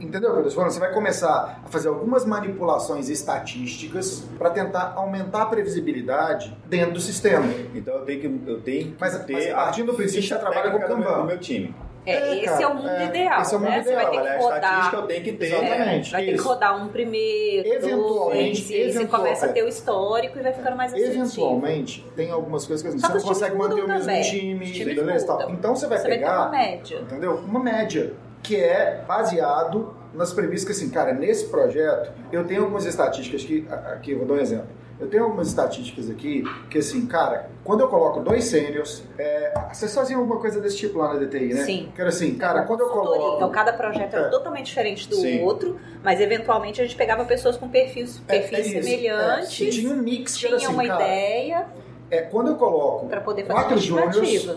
entendeu 0.00 0.30
o 0.30 0.32
que 0.34 0.38
eu 0.40 0.44
tô 0.44 0.50
falando? 0.50 0.70
Você 0.72 0.80
vai 0.80 0.92
começar 0.92 1.62
a 1.64 1.68
fazer 1.68 1.88
algumas 1.88 2.24
manipulações 2.24 3.08
estatísticas 3.08 4.24
para 4.38 4.50
tentar 4.50 4.94
aumentar 4.96 5.42
a 5.42 5.46
previsibilidade 5.46 6.56
dentro 6.68 6.94
do 6.94 7.00
sistema. 7.00 7.46
Então 7.74 7.94
eu 7.94 8.04
tenho 8.04 8.20
que, 8.20 8.50
eu 8.50 8.60
tenho 8.62 8.84
que 8.92 8.96
Mas- 9.00 9.24
ter 9.24 9.32
mas 9.32 9.46
partindo 9.52 9.86
do 9.92 9.94
princípio 9.94 10.22
que 10.22 10.28
você 10.28 10.38
trabalha 10.38 10.70
com 10.72 10.78
meu, 10.78 10.88
Kanban. 10.88 11.18
do 11.20 11.24
meu 11.26 11.38
time. 11.38 11.74
É, 12.06 12.12
É, 12.12 12.36
esse 12.38 12.44
cara, 12.46 12.62
é 12.62 12.66
o 12.66 12.74
mundo 12.74 12.88
é, 12.88 13.04
ideal, 13.06 13.42
esse 13.42 13.54
é 13.54 13.56
o 13.56 13.60
mundo 13.60 13.70
né? 13.70 13.82
Você 13.82 13.94
vai 13.94 14.06
ideal. 14.06 14.12
ter 14.12 14.18
Olha, 14.20 14.38
que 14.38 14.42
a 14.42 14.56
estatística 14.56 14.96
eu 14.96 15.00
rodar. 15.00 15.06
tenho 15.06 15.22
que 15.24 15.32
ter. 15.32 15.46
Exatamente. 15.46 16.12
Vai 16.12 16.20
ter 16.22 16.26
que 16.28 16.34
isso. 16.34 16.48
rodar 16.48 16.82
um 16.84 16.88
primeiro, 16.88 17.68
Eventualmente, 17.68 18.60
dois, 18.62 18.70
e 18.70 18.74
aí 18.74 18.92
você 18.92 18.98
eventual- 18.98 19.22
começa 19.22 19.46
a 19.46 19.48
é. 19.48 19.52
ter 19.52 19.62
o 19.64 19.68
histórico 19.68 20.38
e 20.38 20.42
vai 20.42 20.52
ficando 20.52 20.76
mais 20.76 20.94
assertivo. 20.94 21.20
Eventualmente, 21.22 22.06
tem 22.16 22.30
algumas 22.30 22.66
coisas 22.66 22.82
que 22.82 22.88
assim, 22.88 22.98
você 23.06 23.12
não 23.12 23.20
consegue 23.20 23.56
manter 23.56 23.82
o 23.84 23.88
mesmo 23.88 24.22
time, 24.22 24.64
Os 24.64 24.72
times 24.72 24.94
beleza? 24.96 25.26
Tal. 25.26 25.50
Então 25.50 25.76
você 25.76 25.86
vai 25.86 25.98
Você 25.98 26.08
vai 26.08 26.12
ter 26.18 26.18
pegar 26.24 26.40
uma 26.42 26.50
média. 26.50 26.98
entendeu? 27.00 27.34
Uma 27.46 27.60
média 27.60 28.12
que 28.42 28.56
é 28.56 29.02
baseado 29.06 29.94
nas 30.14 30.32
premissas 30.32 30.64
que 30.64 30.72
assim, 30.72 30.88
cara, 30.90 31.12
nesse 31.12 31.48
projeto 31.48 32.10
eu 32.32 32.44
tenho 32.44 32.62
algumas 32.62 32.86
estatísticas 32.86 33.44
que 33.44 33.66
aqui 33.92 34.12
eu 34.12 34.18
vou 34.18 34.26
dar 34.26 34.34
um 34.34 34.38
exemplo. 34.38 34.66
Eu 35.00 35.08
tenho 35.08 35.24
algumas 35.24 35.48
estatísticas 35.48 36.10
aqui 36.10 36.44
que 36.68 36.78
assim, 36.78 37.06
cara, 37.06 37.48
quando 37.64 37.80
eu 37.80 37.88
coloco 37.88 38.20
dois 38.20 38.44
sêniors, 38.44 39.02
é, 39.18 39.54
vocês 39.72 39.94
faziam 39.94 40.20
alguma 40.20 40.38
coisa 40.38 40.60
desse 40.60 40.76
tipo 40.76 40.98
lá 40.98 41.14
na 41.14 41.20
DTI, 41.20 41.54
né? 41.54 41.64
Sim. 41.64 41.90
Que 41.94 42.00
era 42.02 42.10
assim, 42.10 42.34
cara, 42.34 42.62
quando 42.64 42.80
eu 42.80 42.88
coloco 42.90 43.36
Então, 43.36 43.50
cada 43.50 43.72
projeto 43.72 44.12
era 44.14 44.26
É. 44.26 44.28
totalmente 44.28 44.66
diferente 44.66 45.08
do 45.08 45.16
Sim. 45.16 45.42
outro, 45.42 45.78
mas 46.04 46.20
eventualmente 46.20 46.80
a 46.80 46.84
gente 46.84 46.96
pegava 46.96 47.24
pessoas 47.24 47.56
com 47.56 47.66
perfis, 47.68 48.20
É, 48.28 48.38
perfis 48.40 48.58
é 48.58 48.60
isso. 48.60 48.78
É, 48.78 48.82
semelhantes, 48.82 49.74
tinha 49.74 49.90
um 49.90 49.96
mix 49.96 50.34
que 50.34 50.38
tinha 50.40 50.50
era 50.50 50.56
assim, 50.58 50.66
uma 50.74 50.86
cara, 50.86 51.02
ideia 51.02 51.66
é, 52.10 52.20
quando 52.22 52.48
eu 52.48 52.56
coloco 52.56 53.08
quatro 53.48 53.78
júniors, 53.78 54.50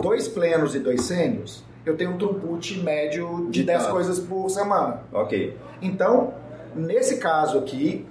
dois 0.00 0.28
plenos 0.28 0.74
e 0.74 0.78
dois 0.78 1.02
sêniors, 1.02 1.62
eu 1.84 1.96
tenho 1.96 2.12
um 2.12 2.16
throughput 2.16 2.78
médio 2.80 3.46
de 3.50 3.60
De 3.60 3.62
10 3.64 3.82
tanto. 3.82 3.92
coisas 3.92 4.18
por 4.18 4.48
semana. 4.48 5.02
Ok. 5.12 5.56
Então, 5.82 6.32
nesse 6.74 7.16
caso 7.18 7.58
aqui, 7.58 8.06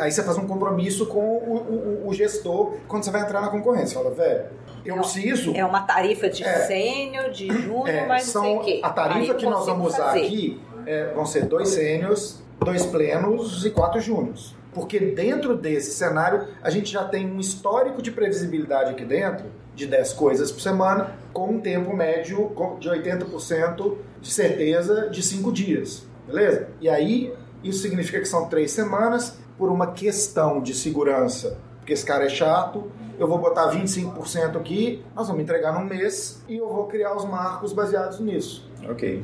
aí 0.00 0.10
você 0.12 0.22
faz 0.22 0.38
um 0.38 0.46
compromisso 0.46 1.06
com 1.06 1.18
o, 1.20 2.02
o- 2.04 2.08
o 2.08 2.12
gestor 2.14 2.74
quando 2.88 3.04
você 3.04 3.10
vai 3.10 3.22
entrar 3.22 3.40
na 3.40 3.48
concorrência. 3.48 3.94
Fala, 3.98 4.14
velho, 4.14 4.44
eu 4.84 4.94
É, 4.94 4.98
preciso. 4.98 5.52
É 5.54 5.64
uma 5.64 5.80
tarifa 5.82 6.28
de 6.28 6.44
É. 6.44 6.66
sênior, 6.66 7.30
de 7.30 7.48
júnior, 7.48 7.88
é, 7.88 8.06
mas 8.06 8.32
não 8.32 8.42
sei 8.42 8.50
são 8.52 8.56
o 8.58 8.64
quê. 8.64 8.80
a 8.82 8.88
Aí 8.88 8.94
tarifa 8.94 9.32
eu 9.32 9.36
que 9.36 9.46
nós 9.46 9.66
vamos 9.66 9.94
usar 9.94 10.04
fazer. 10.08 10.20
aqui 10.26 10.60
é, 10.86 11.12
vão 11.14 11.24
ser 11.26 11.46
dois 11.46 11.68
sêniors, 11.70 12.42
dois 12.60 12.84
plenos 12.86 13.64
e 13.64 13.70
quatro 13.70 14.00
júniors. 14.00 14.54
Porque 14.72 14.98
dentro 14.98 15.56
desse 15.56 15.92
cenário, 15.92 16.48
a 16.62 16.68
gente 16.68 16.90
já 16.92 17.04
tem 17.04 17.30
um 17.30 17.38
histórico 17.38 18.02
de 18.02 18.10
previsibilidade 18.10 18.90
aqui 18.90 19.04
dentro, 19.04 19.46
de 19.74 19.86
10 19.86 20.12
coisas 20.12 20.50
por 20.52 20.60
semana, 20.60 21.12
com 21.32 21.48
um 21.48 21.60
tempo 21.60 21.94
médio 21.96 22.52
de 22.78 22.88
80% 22.88 23.96
de 24.20 24.30
certeza 24.32 25.08
de 25.10 25.22
5 25.22 25.50
dias. 25.52 26.06
Beleza? 26.26 26.68
E 26.80 26.88
aí, 26.88 27.32
isso 27.62 27.80
significa 27.82 28.18
que 28.20 28.26
são 28.28 28.48
três 28.48 28.70
semanas 28.72 29.38
por 29.58 29.70
uma 29.70 29.88
questão 29.88 30.60
de 30.60 30.74
segurança. 30.74 31.58
Porque 31.78 31.92
esse 31.92 32.04
cara 32.04 32.24
é 32.24 32.28
chato, 32.28 32.90
eu 33.18 33.28
vou 33.28 33.38
botar 33.38 33.70
25% 33.70 34.56
aqui, 34.56 35.04
nós 35.14 35.28
vamos 35.28 35.42
entregar 35.42 35.72
num 35.78 35.84
mês 35.84 36.42
e 36.48 36.56
eu 36.56 36.68
vou 36.68 36.86
criar 36.86 37.14
os 37.14 37.24
marcos 37.24 37.72
baseados 37.72 38.20
nisso. 38.20 38.68
Ok. 38.88 39.22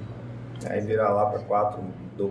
Aí 0.68 0.80
virar 0.80 1.10
lá 1.10 1.26
para 1.26 1.38
4, 1.38 1.80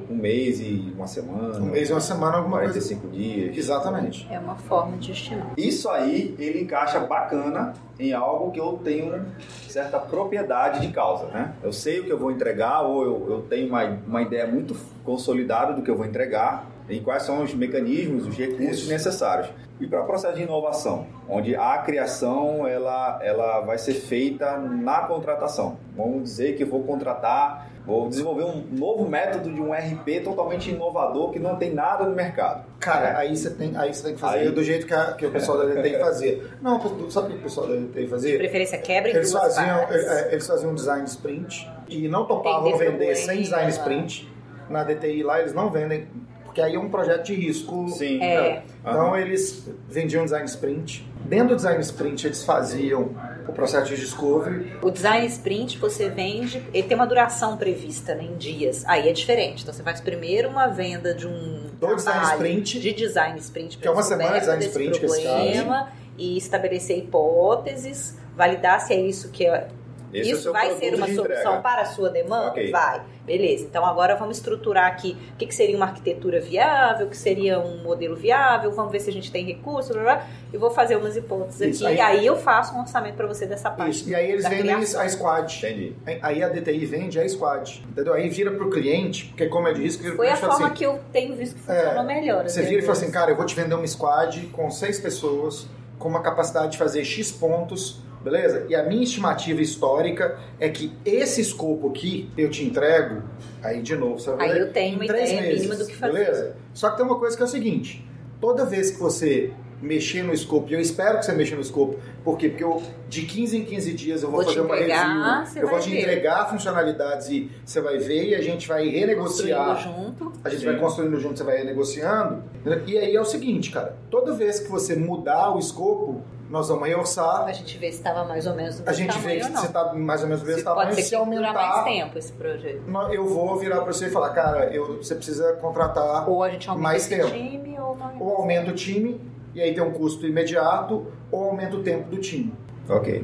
um 0.09 0.15
mês 0.15 0.59
e 0.59 0.93
uma 0.95 1.07
semana. 1.07 1.57
Um 1.57 1.65
mês 1.65 1.89
e 1.89 1.93
uma 1.93 1.99
semana, 1.99 2.37
alguma 2.37 2.59
coisa. 2.59 2.73
45 2.73 3.07
dias. 3.07 3.57
Exatamente. 3.57 4.27
É 4.29 4.37
uma 4.37 4.55
forma 4.55 4.97
de 4.97 5.11
estimar. 5.11 5.53
Isso 5.57 5.89
aí 5.89 6.35
ele 6.37 6.61
encaixa 6.61 6.99
bacana 6.99 7.73
em 7.99 8.13
algo 8.13 8.51
que 8.51 8.59
eu 8.59 8.79
tenho 8.83 9.25
certa 9.67 9.97
propriedade 9.97 10.81
de 10.85 10.93
causa, 10.93 11.25
né? 11.27 11.55
Eu 11.63 11.73
sei 11.73 12.01
o 12.01 12.03
que 12.03 12.11
eu 12.11 12.19
vou 12.19 12.31
entregar 12.31 12.81
ou 12.81 13.03
eu, 13.03 13.27
eu 13.31 13.41
tenho 13.49 13.67
uma, 13.67 13.83
uma 13.83 14.21
ideia 14.21 14.45
muito 14.45 14.75
consolidada 15.03 15.73
do 15.73 15.81
que 15.81 15.89
eu 15.89 15.97
vou 15.97 16.05
entregar 16.05 16.67
e 16.89 16.99
quais 16.99 17.23
são 17.23 17.43
os 17.43 17.53
mecanismos, 17.53 18.25
os 18.27 18.35
recursos 18.37 18.79
Isso. 18.81 18.89
necessários. 18.89 19.49
E 19.79 19.87
para 19.87 20.01
o 20.01 20.05
processo 20.05 20.35
de 20.35 20.43
inovação, 20.43 21.07
onde 21.29 21.55
a 21.55 21.77
criação 21.77 22.67
ela, 22.67 23.19
ela 23.23 23.61
vai 23.61 23.77
ser 23.77 23.93
feita 23.93 24.57
na 24.57 25.03
contratação. 25.03 25.77
Vamos 25.95 26.23
dizer 26.23 26.55
que 26.57 26.63
eu 26.63 26.67
vou 26.67 26.83
contratar 26.83 27.67
Vou 27.85 28.07
desenvolver 28.07 28.43
um 28.43 28.63
novo 28.77 29.09
método 29.09 29.51
de 29.51 29.59
um 29.59 29.73
RP 29.73 30.21
totalmente 30.23 30.69
inovador 30.69 31.31
que 31.31 31.39
não 31.39 31.55
tem 31.55 31.73
nada 31.73 32.03
no 32.05 32.15
mercado. 32.15 32.63
Cara, 32.79 33.17
aí 33.17 33.35
você 33.35 33.49
tem, 33.49 33.75
aí 33.75 33.91
você 33.91 34.03
tem 34.03 34.13
que 34.13 34.19
fazer 34.19 34.39
Aí- 34.39 34.51
do 34.51 34.63
jeito 34.63 34.85
que, 34.85 34.93
a- 34.93 35.13
que 35.13 35.25
o 35.25 35.31
pessoal 35.31 35.57
da 35.57 35.65
DTI 35.73 35.97
fazia. 35.97 36.43
Não, 36.61 36.79
sabe 37.09 37.27
o 37.29 37.31
que 37.31 37.37
o 37.37 37.41
pessoal 37.41 37.65
da 37.67 37.75
DTI 37.77 38.03
De 38.03 38.07
fazia? 38.07 38.37
preferência, 38.37 38.77
quebra 38.77 39.09
em 39.09 39.15
Eles 39.15 39.31
duas 39.31 39.41
faziam, 39.55 39.77
partes. 39.79 40.05
é, 40.05 40.31
eles 40.33 40.45
faziam 40.45 40.71
um 40.71 40.75
design 40.75 41.03
sprint 41.05 41.67
e 41.87 42.07
não 42.07 42.25
topavam 42.27 42.77
vender 42.77 43.15
sem 43.15 43.41
design 43.41 43.71
sprint. 43.71 44.31
Na 44.69 44.83
DTI 44.83 45.23
lá 45.23 45.39
eles 45.39 45.53
não 45.55 45.71
vendem, 45.71 46.07
porque 46.49 46.61
aí 46.61 46.73
é 46.73 46.79
um 46.79 46.89
projeto 46.89 47.25
de 47.25 47.35
risco. 47.35 47.87
Sim. 47.89 48.21
É. 48.23 48.63
Então 48.81 49.09
Aham. 49.13 49.19
eles 49.19 49.69
vendiam 49.87 50.23
design 50.23 50.45
sprint. 50.47 51.07
Dentro 51.25 51.49
do 51.49 51.55
design 51.57 51.79
sprint 51.81 52.25
eles 52.25 52.43
faziam 52.43 53.15
o 53.47 53.53
processo 53.53 53.93
de 53.93 53.97
discovery. 54.01 54.73
O 54.81 54.89
design 54.89 55.27
sprint 55.27 55.77
você 55.77 56.09
vende, 56.09 56.63
ele 56.73 56.87
tem 56.87 56.95
uma 56.95 57.05
duração 57.05 57.55
prevista 57.55 58.15
né, 58.15 58.23
em 58.23 58.35
dias. 58.35 58.83
Aí 58.87 59.07
é 59.07 59.13
diferente. 59.13 59.61
Então 59.61 59.71
você 59.71 59.83
faz 59.83 60.01
primeiro 60.01 60.49
uma 60.49 60.67
venda 60.67 61.13
de 61.13 61.27
um 61.27 61.69
Do 61.79 61.95
design 61.95 62.25
sprint. 62.33 62.79
de 62.79 62.93
design 62.93 63.37
sprint 63.39 63.77
Que 63.77 63.87
é 63.87 63.91
uma 63.91 64.01
semana 64.01 64.33
de 64.33 64.39
design 64.39 64.65
sprint 64.65 64.99
que 64.99 65.05
eles 65.05 65.19
problema 65.19 65.89
e 66.17 66.35
estabelecer 66.35 66.97
hipóteses, 66.97 68.17
validar 68.35 68.81
se 68.81 68.91
é 68.91 68.99
isso 68.99 69.29
que 69.29 69.45
é 69.45 69.67
Esse 70.13 70.29
é 70.29 70.33
o 70.33 70.35
isso 70.35 70.43
seu 70.43 70.53
vai 70.53 70.71
ser 70.77 70.95
uma 70.95 71.05
solução 71.07 71.25
entrega. 71.27 71.61
para 71.61 71.81
a 71.81 71.85
sua 71.85 72.09
demanda? 72.09 72.47
Ok. 72.47 72.71
Vai. 72.71 73.01
Beleza. 73.25 73.63
Então 73.65 73.85
agora 73.85 74.15
vamos 74.15 74.37
estruturar 74.37 74.87
aqui 74.87 75.15
o 75.33 75.37
que, 75.37 75.45
que 75.45 75.53
seria 75.53 75.75
uma 75.75 75.85
arquitetura 75.85 76.39
viável, 76.41 77.05
o 77.05 77.09
que 77.09 77.17
seria 77.17 77.59
um 77.59 77.83
modelo 77.83 78.15
viável, 78.15 78.71
vamos 78.71 78.91
ver 78.91 78.99
se 79.01 79.09
a 79.09 79.13
gente 79.13 79.31
tem 79.31 79.45
recurso, 79.45 79.93
blá, 79.93 80.01
blá. 80.01 80.27
e 80.51 80.57
vou 80.57 80.71
fazer 80.71 80.95
umas 80.95 81.15
hipóteses 81.15 81.75
Isso, 81.75 81.85
aqui. 81.87 81.99
aí- 82.01 82.15
E 82.15 82.19
aí 82.19 82.25
eu 82.25 82.35
faço 82.37 82.73
um 82.73 82.79
orçamento 82.81 83.15
para 83.15 83.27
você 83.27 83.45
dessa 83.45 83.69
parte. 83.69 83.91
Isso. 83.91 84.09
E 84.09 84.15
aí 84.15 84.31
eles 84.31 84.47
vendem 84.49 84.63
criação. 84.75 85.01
a 85.01 85.09
squad. 85.09 85.57
Entendi. 85.57 85.95
Aí 86.23 86.41
a 86.43 86.49
DTI 86.49 86.85
vende 86.85 87.19
a 87.19 87.29
squad. 87.29 87.83
Entendeu? 87.87 88.13
Aí 88.13 88.27
vira 88.29 88.49
pro 88.51 88.69
cliente, 88.69 89.25
porque 89.25 89.45
como 89.47 89.67
é 89.67 89.73
de 89.73 89.83
risco, 89.83 90.01
vira 90.01 90.15
Foi 90.15 90.29
a 90.29 90.35
forma 90.35 90.65
assim, 90.65 90.73
que 90.73 90.83
eu 90.85 90.99
tenho 91.13 91.35
visto 91.35 91.53
que 91.55 91.61
funcionou 91.61 92.03
melhor. 92.03 92.49
Você 92.49 92.61
até 92.61 92.69
vira 92.69 92.81
e 92.81 92.85
fala 92.85 92.97
assim, 92.97 93.11
cara, 93.11 93.31
eu 93.31 93.35
vou 93.35 93.45
te 93.45 93.53
vender 93.55 93.75
uma 93.75 93.85
squad 93.85 94.47
com 94.53 94.71
seis 94.71 94.99
pessoas, 94.99 95.67
com 95.99 96.07
uma 96.09 96.21
capacidade 96.23 96.71
de 96.71 96.77
fazer 96.79 97.03
X 97.03 97.31
pontos, 97.31 98.01
beleza? 98.29 98.65
E 98.69 98.75
a 98.75 98.83
minha 98.83 99.03
estimativa 99.03 99.61
histórica 99.61 100.37
é 100.59 100.69
que 100.69 100.91
esse 101.05 101.41
escopo 101.41 101.89
aqui 101.89 102.29
eu 102.37 102.49
te 102.49 102.63
entrego, 102.63 103.23
aí 103.63 103.81
de 103.81 103.95
novo, 103.95 104.19
você 104.19 104.31
vai 104.31 104.51
Aí 104.51 104.59
eu 104.59 104.71
tenho 104.71 104.95
uma 104.95 105.05
ideia 105.05 105.41
meses, 105.41 105.59
mínima 105.61 105.75
do 105.75 105.85
que 105.85 105.95
fazer. 105.95 106.13
Beleza? 106.13 106.55
Só 106.73 106.89
que 106.91 106.97
tem 106.97 107.05
uma 107.05 107.17
coisa 107.19 107.35
que 107.35 107.41
é 107.41 107.45
o 107.45 107.49
seguinte, 107.49 108.05
toda 108.39 108.65
vez 108.65 108.91
que 108.91 108.99
você 108.99 109.51
mexer 109.81 110.23
no 110.23 110.33
escopo, 110.33 110.69
e 110.69 110.73
eu 110.73 110.79
espero 110.81 111.19
que 111.19 111.25
você 111.25 111.31
mexa 111.31 111.55
no 111.55 111.61
escopo, 111.61 111.97
por 112.21 112.37
quê? 112.37 112.49
Porque 112.49 112.63
eu, 112.65 112.83
de 113.07 113.21
15 113.21 113.57
em 113.59 113.63
15 113.63 113.93
dias 113.93 114.23
eu 114.23 114.29
vou, 114.29 114.41
Vou 114.41 114.49
fazer 114.49 114.59
uma 114.59 114.75
entregar, 114.75 115.05
review, 115.05 115.45
você 115.45 115.63
eu 115.63 115.69
vou 115.69 115.79
te 115.79 115.89
ver. 115.89 116.01
entregar 116.01 116.49
funcionalidades 116.49 117.29
e 117.29 117.49
você 117.65 117.79
vai 117.79 117.97
ver 117.97 118.27
e 118.29 118.35
a 118.35 118.41
gente 118.41 118.67
vai 118.67 118.83
Construindo 118.83 118.99
renegociar 118.99 119.81
junto. 119.81 120.33
a 120.43 120.49
gente 120.49 120.59
Sim. 120.59 120.65
vai 120.65 120.75
construindo 120.77 121.17
junto, 121.17 121.37
você 121.37 121.43
vai 121.45 121.63
negociando. 121.63 122.43
E 122.85 122.97
aí 122.97 123.15
é 123.15 123.21
o 123.21 123.25
seguinte, 123.25 123.71
cara. 123.71 123.95
Toda 124.11 124.33
vez 124.33 124.59
que 124.59 124.69
você 124.69 124.97
mudar 124.97 125.55
o 125.55 125.59
escopo, 125.59 126.21
nós 126.49 126.67
vamos 126.67 126.87
reorçar. 126.87 127.45
A 127.45 127.51
gente 127.53 127.77
vê 127.77 127.91
se 127.91 127.97
estava 127.99 128.25
mais 128.25 128.47
ou 128.47 128.55
menos 128.55 128.79
no 128.79 128.83
A 128.83 128.91
mesmo 128.91 129.03
gente 129.05 129.19
vê 129.19 129.39
tamanho 129.39 129.57
você 129.59 129.65
está 129.67 129.93
mais 129.93 130.21
ou 130.21 130.27
menos 130.27 130.41
do 130.41 130.47
mesmo 130.47 130.59
Se 130.59 130.65
pode 130.65 130.79
tamanho. 130.79 130.95
ser 130.95 131.01
Se 131.03 131.09
que 131.09 131.15
durar 131.35 131.53
mais 131.53 131.69
aumentar, 131.69 131.83
tempo 131.83 132.17
esse 132.17 132.31
projeto. 132.33 132.81
eu 133.11 133.27
vou 133.27 133.55
virar 133.57 133.81
para 133.81 133.93
você 133.93 134.07
e 134.07 134.09
falar, 134.09 134.29
cara, 134.31 134.65
eu, 134.73 134.97
você 134.97 135.15
precisa 135.15 135.53
contratar 135.53 136.29
Ou 136.29 136.43
a 136.43 136.49
gente 136.49 136.67
aumenta 136.69 136.83
Mais 136.89 137.07
tempo. 137.07 137.29
time 137.29 137.79
ou 137.79 137.95
não. 137.95 138.19
ou 138.19 138.35
aumenta 138.37 138.71
o 138.71 138.73
time, 138.75 139.21
e 139.53 139.61
aí 139.61 139.73
tem 139.73 139.83
um 139.83 139.91
custo 139.91 140.25
imediato, 140.25 141.05
ou 141.31 141.45
aumenta 141.49 141.75
o 141.75 141.83
tempo 141.83 142.09
do 142.09 142.17
time. 142.17 142.53
Ok. 142.89 143.23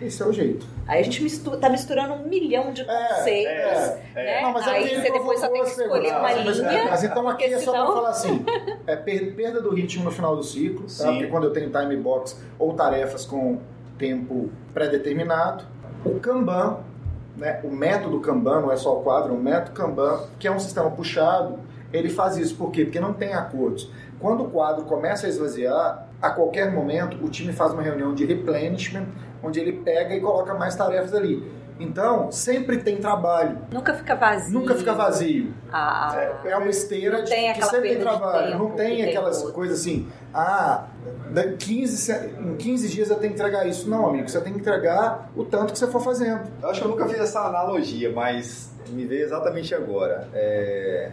Esse 0.00 0.22
é 0.22 0.26
o 0.26 0.32
jeito. 0.32 0.66
Aí 0.88 1.00
a 1.00 1.02
gente 1.04 1.22
mistura, 1.22 1.58
tá 1.58 1.68
misturando 1.68 2.14
um 2.14 2.26
milhão 2.26 2.72
de 2.72 2.82
conceitos. 2.84 3.22
é, 3.26 4.00
é. 4.14 4.24
né? 4.24 4.40
Não, 4.42 4.52
mas 4.52 4.66
é 4.66 4.70
Aí 4.70 4.88
você 4.96 5.10
depois 5.12 5.38
só 5.38 5.48
tem 5.48 5.62
que 5.62 5.68
escolher 5.68 6.10
uma 6.12 6.20
Mas, 6.22 6.56
linha. 6.56 6.84
mas 6.90 7.04
então 7.04 7.28
aqui 7.28 7.44
é 7.44 7.58
só 7.58 7.72
senão- 7.72 7.86
pra 7.86 7.94
falar 7.94 8.08
assim: 8.08 8.44
é 8.86 8.96
per- 8.96 9.34
perda 9.36 9.60
do 9.60 9.70
ritmo 9.74 10.04
no 10.04 10.10
final 10.10 10.34
do 10.34 10.42
ciclo, 10.42 10.82
tá? 10.82 10.88
Sim. 10.88 11.06
porque 11.12 11.26
quando 11.26 11.44
eu 11.44 11.52
tenho 11.52 11.70
time 11.70 11.94
box 11.96 12.40
ou 12.58 12.72
tarefas 12.74 13.24
com 13.26 13.58
tempo 13.98 14.50
pré-determinado. 14.72 15.64
O 16.04 16.18
Kanban, 16.20 16.78
né, 17.36 17.60
o 17.64 17.68
método 17.70 18.20
Kanban, 18.20 18.60
não 18.60 18.72
é 18.72 18.76
só 18.76 18.96
o 18.98 19.02
quadro, 19.02 19.34
é 19.34 19.36
o 19.36 19.40
método 19.40 19.72
Kanban, 19.72 20.20
que 20.38 20.46
é 20.48 20.50
um 20.50 20.58
sistema 20.58 20.90
puxado, 20.90 21.58
ele 21.92 22.08
faz 22.08 22.36
isso. 22.38 22.54
Por 22.56 22.70
quê? 22.70 22.84
Porque 22.84 23.00
não 23.00 23.12
tem 23.12 23.34
acordos. 23.34 23.90
Quando 24.20 24.44
o 24.44 24.50
quadro 24.50 24.84
começa 24.84 25.26
a 25.26 25.28
esvaziar, 25.28 26.08
a 26.22 26.30
qualquer 26.30 26.72
momento 26.72 27.22
o 27.24 27.28
time 27.28 27.52
faz 27.52 27.72
uma 27.72 27.82
reunião 27.82 28.14
de 28.14 28.24
replenishment, 28.24 29.04
onde 29.42 29.60
ele 29.60 29.72
pega 29.72 30.14
e 30.14 30.20
coloca 30.20 30.54
mais 30.54 30.74
tarefas 30.74 31.14
ali. 31.14 31.58
Então, 31.80 32.32
sempre 32.32 32.78
tem 32.78 32.96
trabalho, 32.96 33.56
Nunca 33.72 33.94
fica 33.94 34.16
vazio. 34.16 34.52
nunca 34.58 34.74
fica 34.74 34.92
vazio. 34.94 35.54
A- 35.70 36.10
a- 36.12 36.40
É 36.44 36.56
uma 36.56 36.66
esteira 36.68 37.22
de 37.22 37.30
tem 37.30 37.44
que 37.44 37.50
aquela 37.50 37.70
sempre 37.70 37.88
tem 37.90 38.00
trabalho. 38.00 38.50
tempo 38.50 38.58
não 38.64 38.70
tem 38.72 38.90
que 38.96 39.02
tem 39.02 39.08
aquelas 39.10 39.42
coisas 39.52 39.78
assim, 39.80 40.08
ah, 40.34 40.86
da 41.30 41.52
15, 41.52 41.96
se- 41.96 42.30
em 42.40 42.56
15 42.56 42.88
dias 42.88 43.10
eu 43.10 43.16
tenho 43.16 43.32
que 43.32 43.38
entregar 43.40 43.64
isso. 43.64 43.88
Não, 43.88 44.08
amigo, 44.08 44.28
você 44.28 44.40
tem 44.40 44.52
que 44.54 44.58
entregar 44.58 45.30
o 45.36 45.44
tanto 45.44 45.72
que 45.72 45.78
você 45.78 45.86
for 45.86 46.00
fazendo. 46.00 46.40
Eu 46.60 46.68
acho 46.68 46.80
que 46.80 46.86
eu 46.86 46.90
nunca 46.90 47.06
fiz 47.06 47.20
essa 47.20 47.42
analogia, 47.42 48.10
mas 48.12 48.72
me 48.88 49.04
veio 49.06 49.22
exatamente 49.22 49.72
agora. 49.72 50.26
É, 50.34 51.10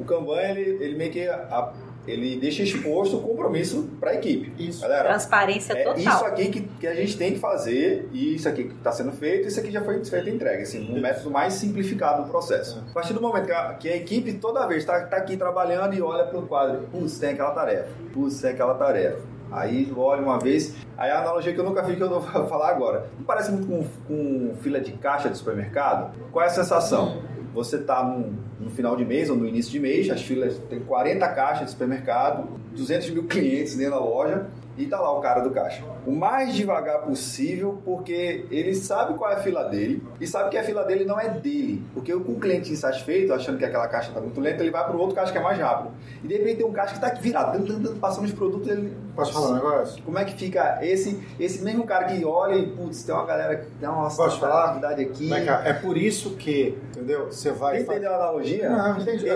O 0.00 0.04
Kanban, 0.04 0.40
ele, 0.40 0.82
ele 0.82 0.96
meio 0.96 1.10
que 1.12 1.26
a- 1.28 1.72
ele 2.08 2.36
deixa 2.36 2.62
exposto 2.62 3.16
o 3.16 3.20
compromisso 3.20 3.90
para 4.00 4.12
a 4.12 4.14
equipe. 4.14 4.52
Isso. 4.58 4.80
Galera, 4.80 5.10
transparência 5.10 5.74
é 5.74 5.84
total. 5.84 5.98
isso 5.98 6.24
aqui 6.24 6.48
que, 6.48 6.60
que 6.62 6.86
a 6.86 6.94
gente 6.94 7.16
tem 7.18 7.32
que 7.34 7.38
fazer, 7.38 8.08
e 8.12 8.34
isso 8.34 8.48
aqui 8.48 8.64
que 8.64 8.74
está 8.74 8.90
sendo 8.90 9.12
feito, 9.12 9.46
isso 9.46 9.60
aqui 9.60 9.70
já 9.70 9.82
foi 9.82 10.02
feito 10.04 10.28
e 10.28 10.32
entregue. 10.32 10.62
Assim, 10.62 10.90
um 10.90 11.00
método 11.00 11.30
mais 11.30 11.52
simplificado 11.54 12.24
do 12.24 12.30
processo. 12.30 12.82
A 12.90 12.94
partir 12.94 13.12
do 13.12 13.20
momento 13.20 13.46
que 13.46 13.52
a, 13.52 13.74
que 13.74 13.88
a 13.88 13.96
equipe 13.96 14.32
toda 14.34 14.66
vez 14.66 14.80
está 14.80 14.96
aqui 14.96 15.36
trabalhando 15.36 15.94
e 15.94 16.00
olha 16.00 16.24
para 16.24 16.38
o 16.38 16.46
quadro, 16.46 16.88
putz, 16.90 17.18
tem 17.18 17.30
aquela 17.30 17.50
tarefa, 17.50 17.90
putz, 18.12 18.40
tem 18.40 18.50
aquela 18.50 18.74
tarefa. 18.74 19.20
Aí 19.50 19.90
olha 19.96 20.22
uma 20.22 20.38
vez, 20.38 20.74
aí 20.96 21.10
a 21.10 21.20
analogia 21.20 21.52
que 21.54 21.60
eu 21.60 21.64
nunca 21.64 21.82
fiz 21.84 21.96
que 21.96 22.02
eu 22.02 22.10
não 22.10 22.20
vou 22.20 22.46
falar 22.46 22.70
agora. 22.70 23.08
Não 23.18 23.24
parece 23.24 23.50
muito 23.50 23.66
com, 23.66 23.84
com 24.06 24.54
fila 24.56 24.80
de 24.80 24.92
caixa 24.92 25.28
de 25.28 25.36
supermercado? 25.36 26.14
Qual 26.30 26.42
é 26.42 26.48
a 26.48 26.50
sensação? 26.50 27.22
Você 27.54 27.76
está 27.76 28.02
no, 28.02 28.38
no 28.60 28.70
final 28.70 28.96
de 28.96 29.04
mês 29.04 29.30
ou 29.30 29.36
no 29.36 29.46
início 29.46 29.70
de 29.70 29.78
mês, 29.78 30.10
as 30.10 30.22
filas 30.22 30.58
tem 30.68 30.80
40 30.80 31.26
caixas 31.28 31.66
de 31.66 31.70
supermercado, 31.72 32.48
200 32.76 33.10
mil 33.10 33.24
clientes 33.24 33.76
dentro 33.76 33.92
da 33.92 34.00
loja 34.00 34.46
e 34.76 34.86
tá 34.86 35.00
lá 35.00 35.16
o 35.16 35.20
cara 35.20 35.40
do 35.40 35.50
caixa. 35.50 35.82
O 36.08 36.12
mais 36.12 36.54
devagar 36.54 37.02
possível, 37.02 37.82
porque 37.84 38.46
ele 38.50 38.74
sabe 38.74 39.12
qual 39.12 39.30
é 39.30 39.34
a 39.34 39.40
fila 39.40 39.64
dele 39.64 40.02
e 40.18 40.26
sabe 40.26 40.48
que 40.48 40.56
a 40.56 40.64
fila 40.64 40.82
dele 40.82 41.04
não 41.04 41.20
é 41.20 41.28
dele. 41.28 41.84
Porque 41.92 42.10
com 42.14 42.32
o 42.32 42.40
cliente 42.40 42.72
insatisfeito, 42.72 43.30
achando 43.34 43.58
que 43.58 43.64
aquela 43.66 43.86
caixa 43.88 44.08
está 44.08 44.18
muito 44.18 44.40
lenta, 44.40 44.62
ele 44.62 44.70
vai 44.70 44.82
para 44.86 44.96
o 44.96 44.98
outro 44.98 45.14
caixa 45.14 45.30
que 45.30 45.36
é 45.36 45.42
mais 45.42 45.58
rápido. 45.58 45.90
E 46.24 46.26
de 46.26 46.34
repente 46.38 46.56
tem 46.56 46.66
um 46.66 46.72
caixa 46.72 46.98
que 46.98 47.04
está 47.04 47.20
virado, 47.20 47.58
passando 48.00 48.24
os 48.24 48.32
produtos. 48.32 48.66
Ele... 48.68 48.96
Posso 49.14 49.34
falar 49.34 49.50
um 49.50 49.54
negócio? 49.56 50.02
Como 50.02 50.18
é 50.18 50.24
que 50.24 50.32
fica 50.32 50.78
esse, 50.80 51.22
esse 51.38 51.62
mesmo 51.62 51.84
cara 51.84 52.06
que 52.06 52.24
olha 52.24 52.54
e, 52.54 52.68
putz, 52.68 53.02
tem 53.02 53.14
uma 53.14 53.26
galera 53.26 53.56
que 53.56 53.66
dá 53.78 53.92
uma 53.92 54.04
Posso 54.04 54.40
falar? 54.40 54.78
aqui. 54.78 55.28
Vai 55.28 55.44
cá, 55.44 55.60
É 55.62 55.74
por 55.74 55.98
isso 55.98 56.36
que, 56.36 56.78
entendeu? 56.88 57.26
Você 57.26 57.52
vai. 57.52 57.82
Entendeu 57.82 58.10
a 58.12 58.16
analogia? 58.16 58.70
Não, 58.70 58.98
entendi. 58.98 59.26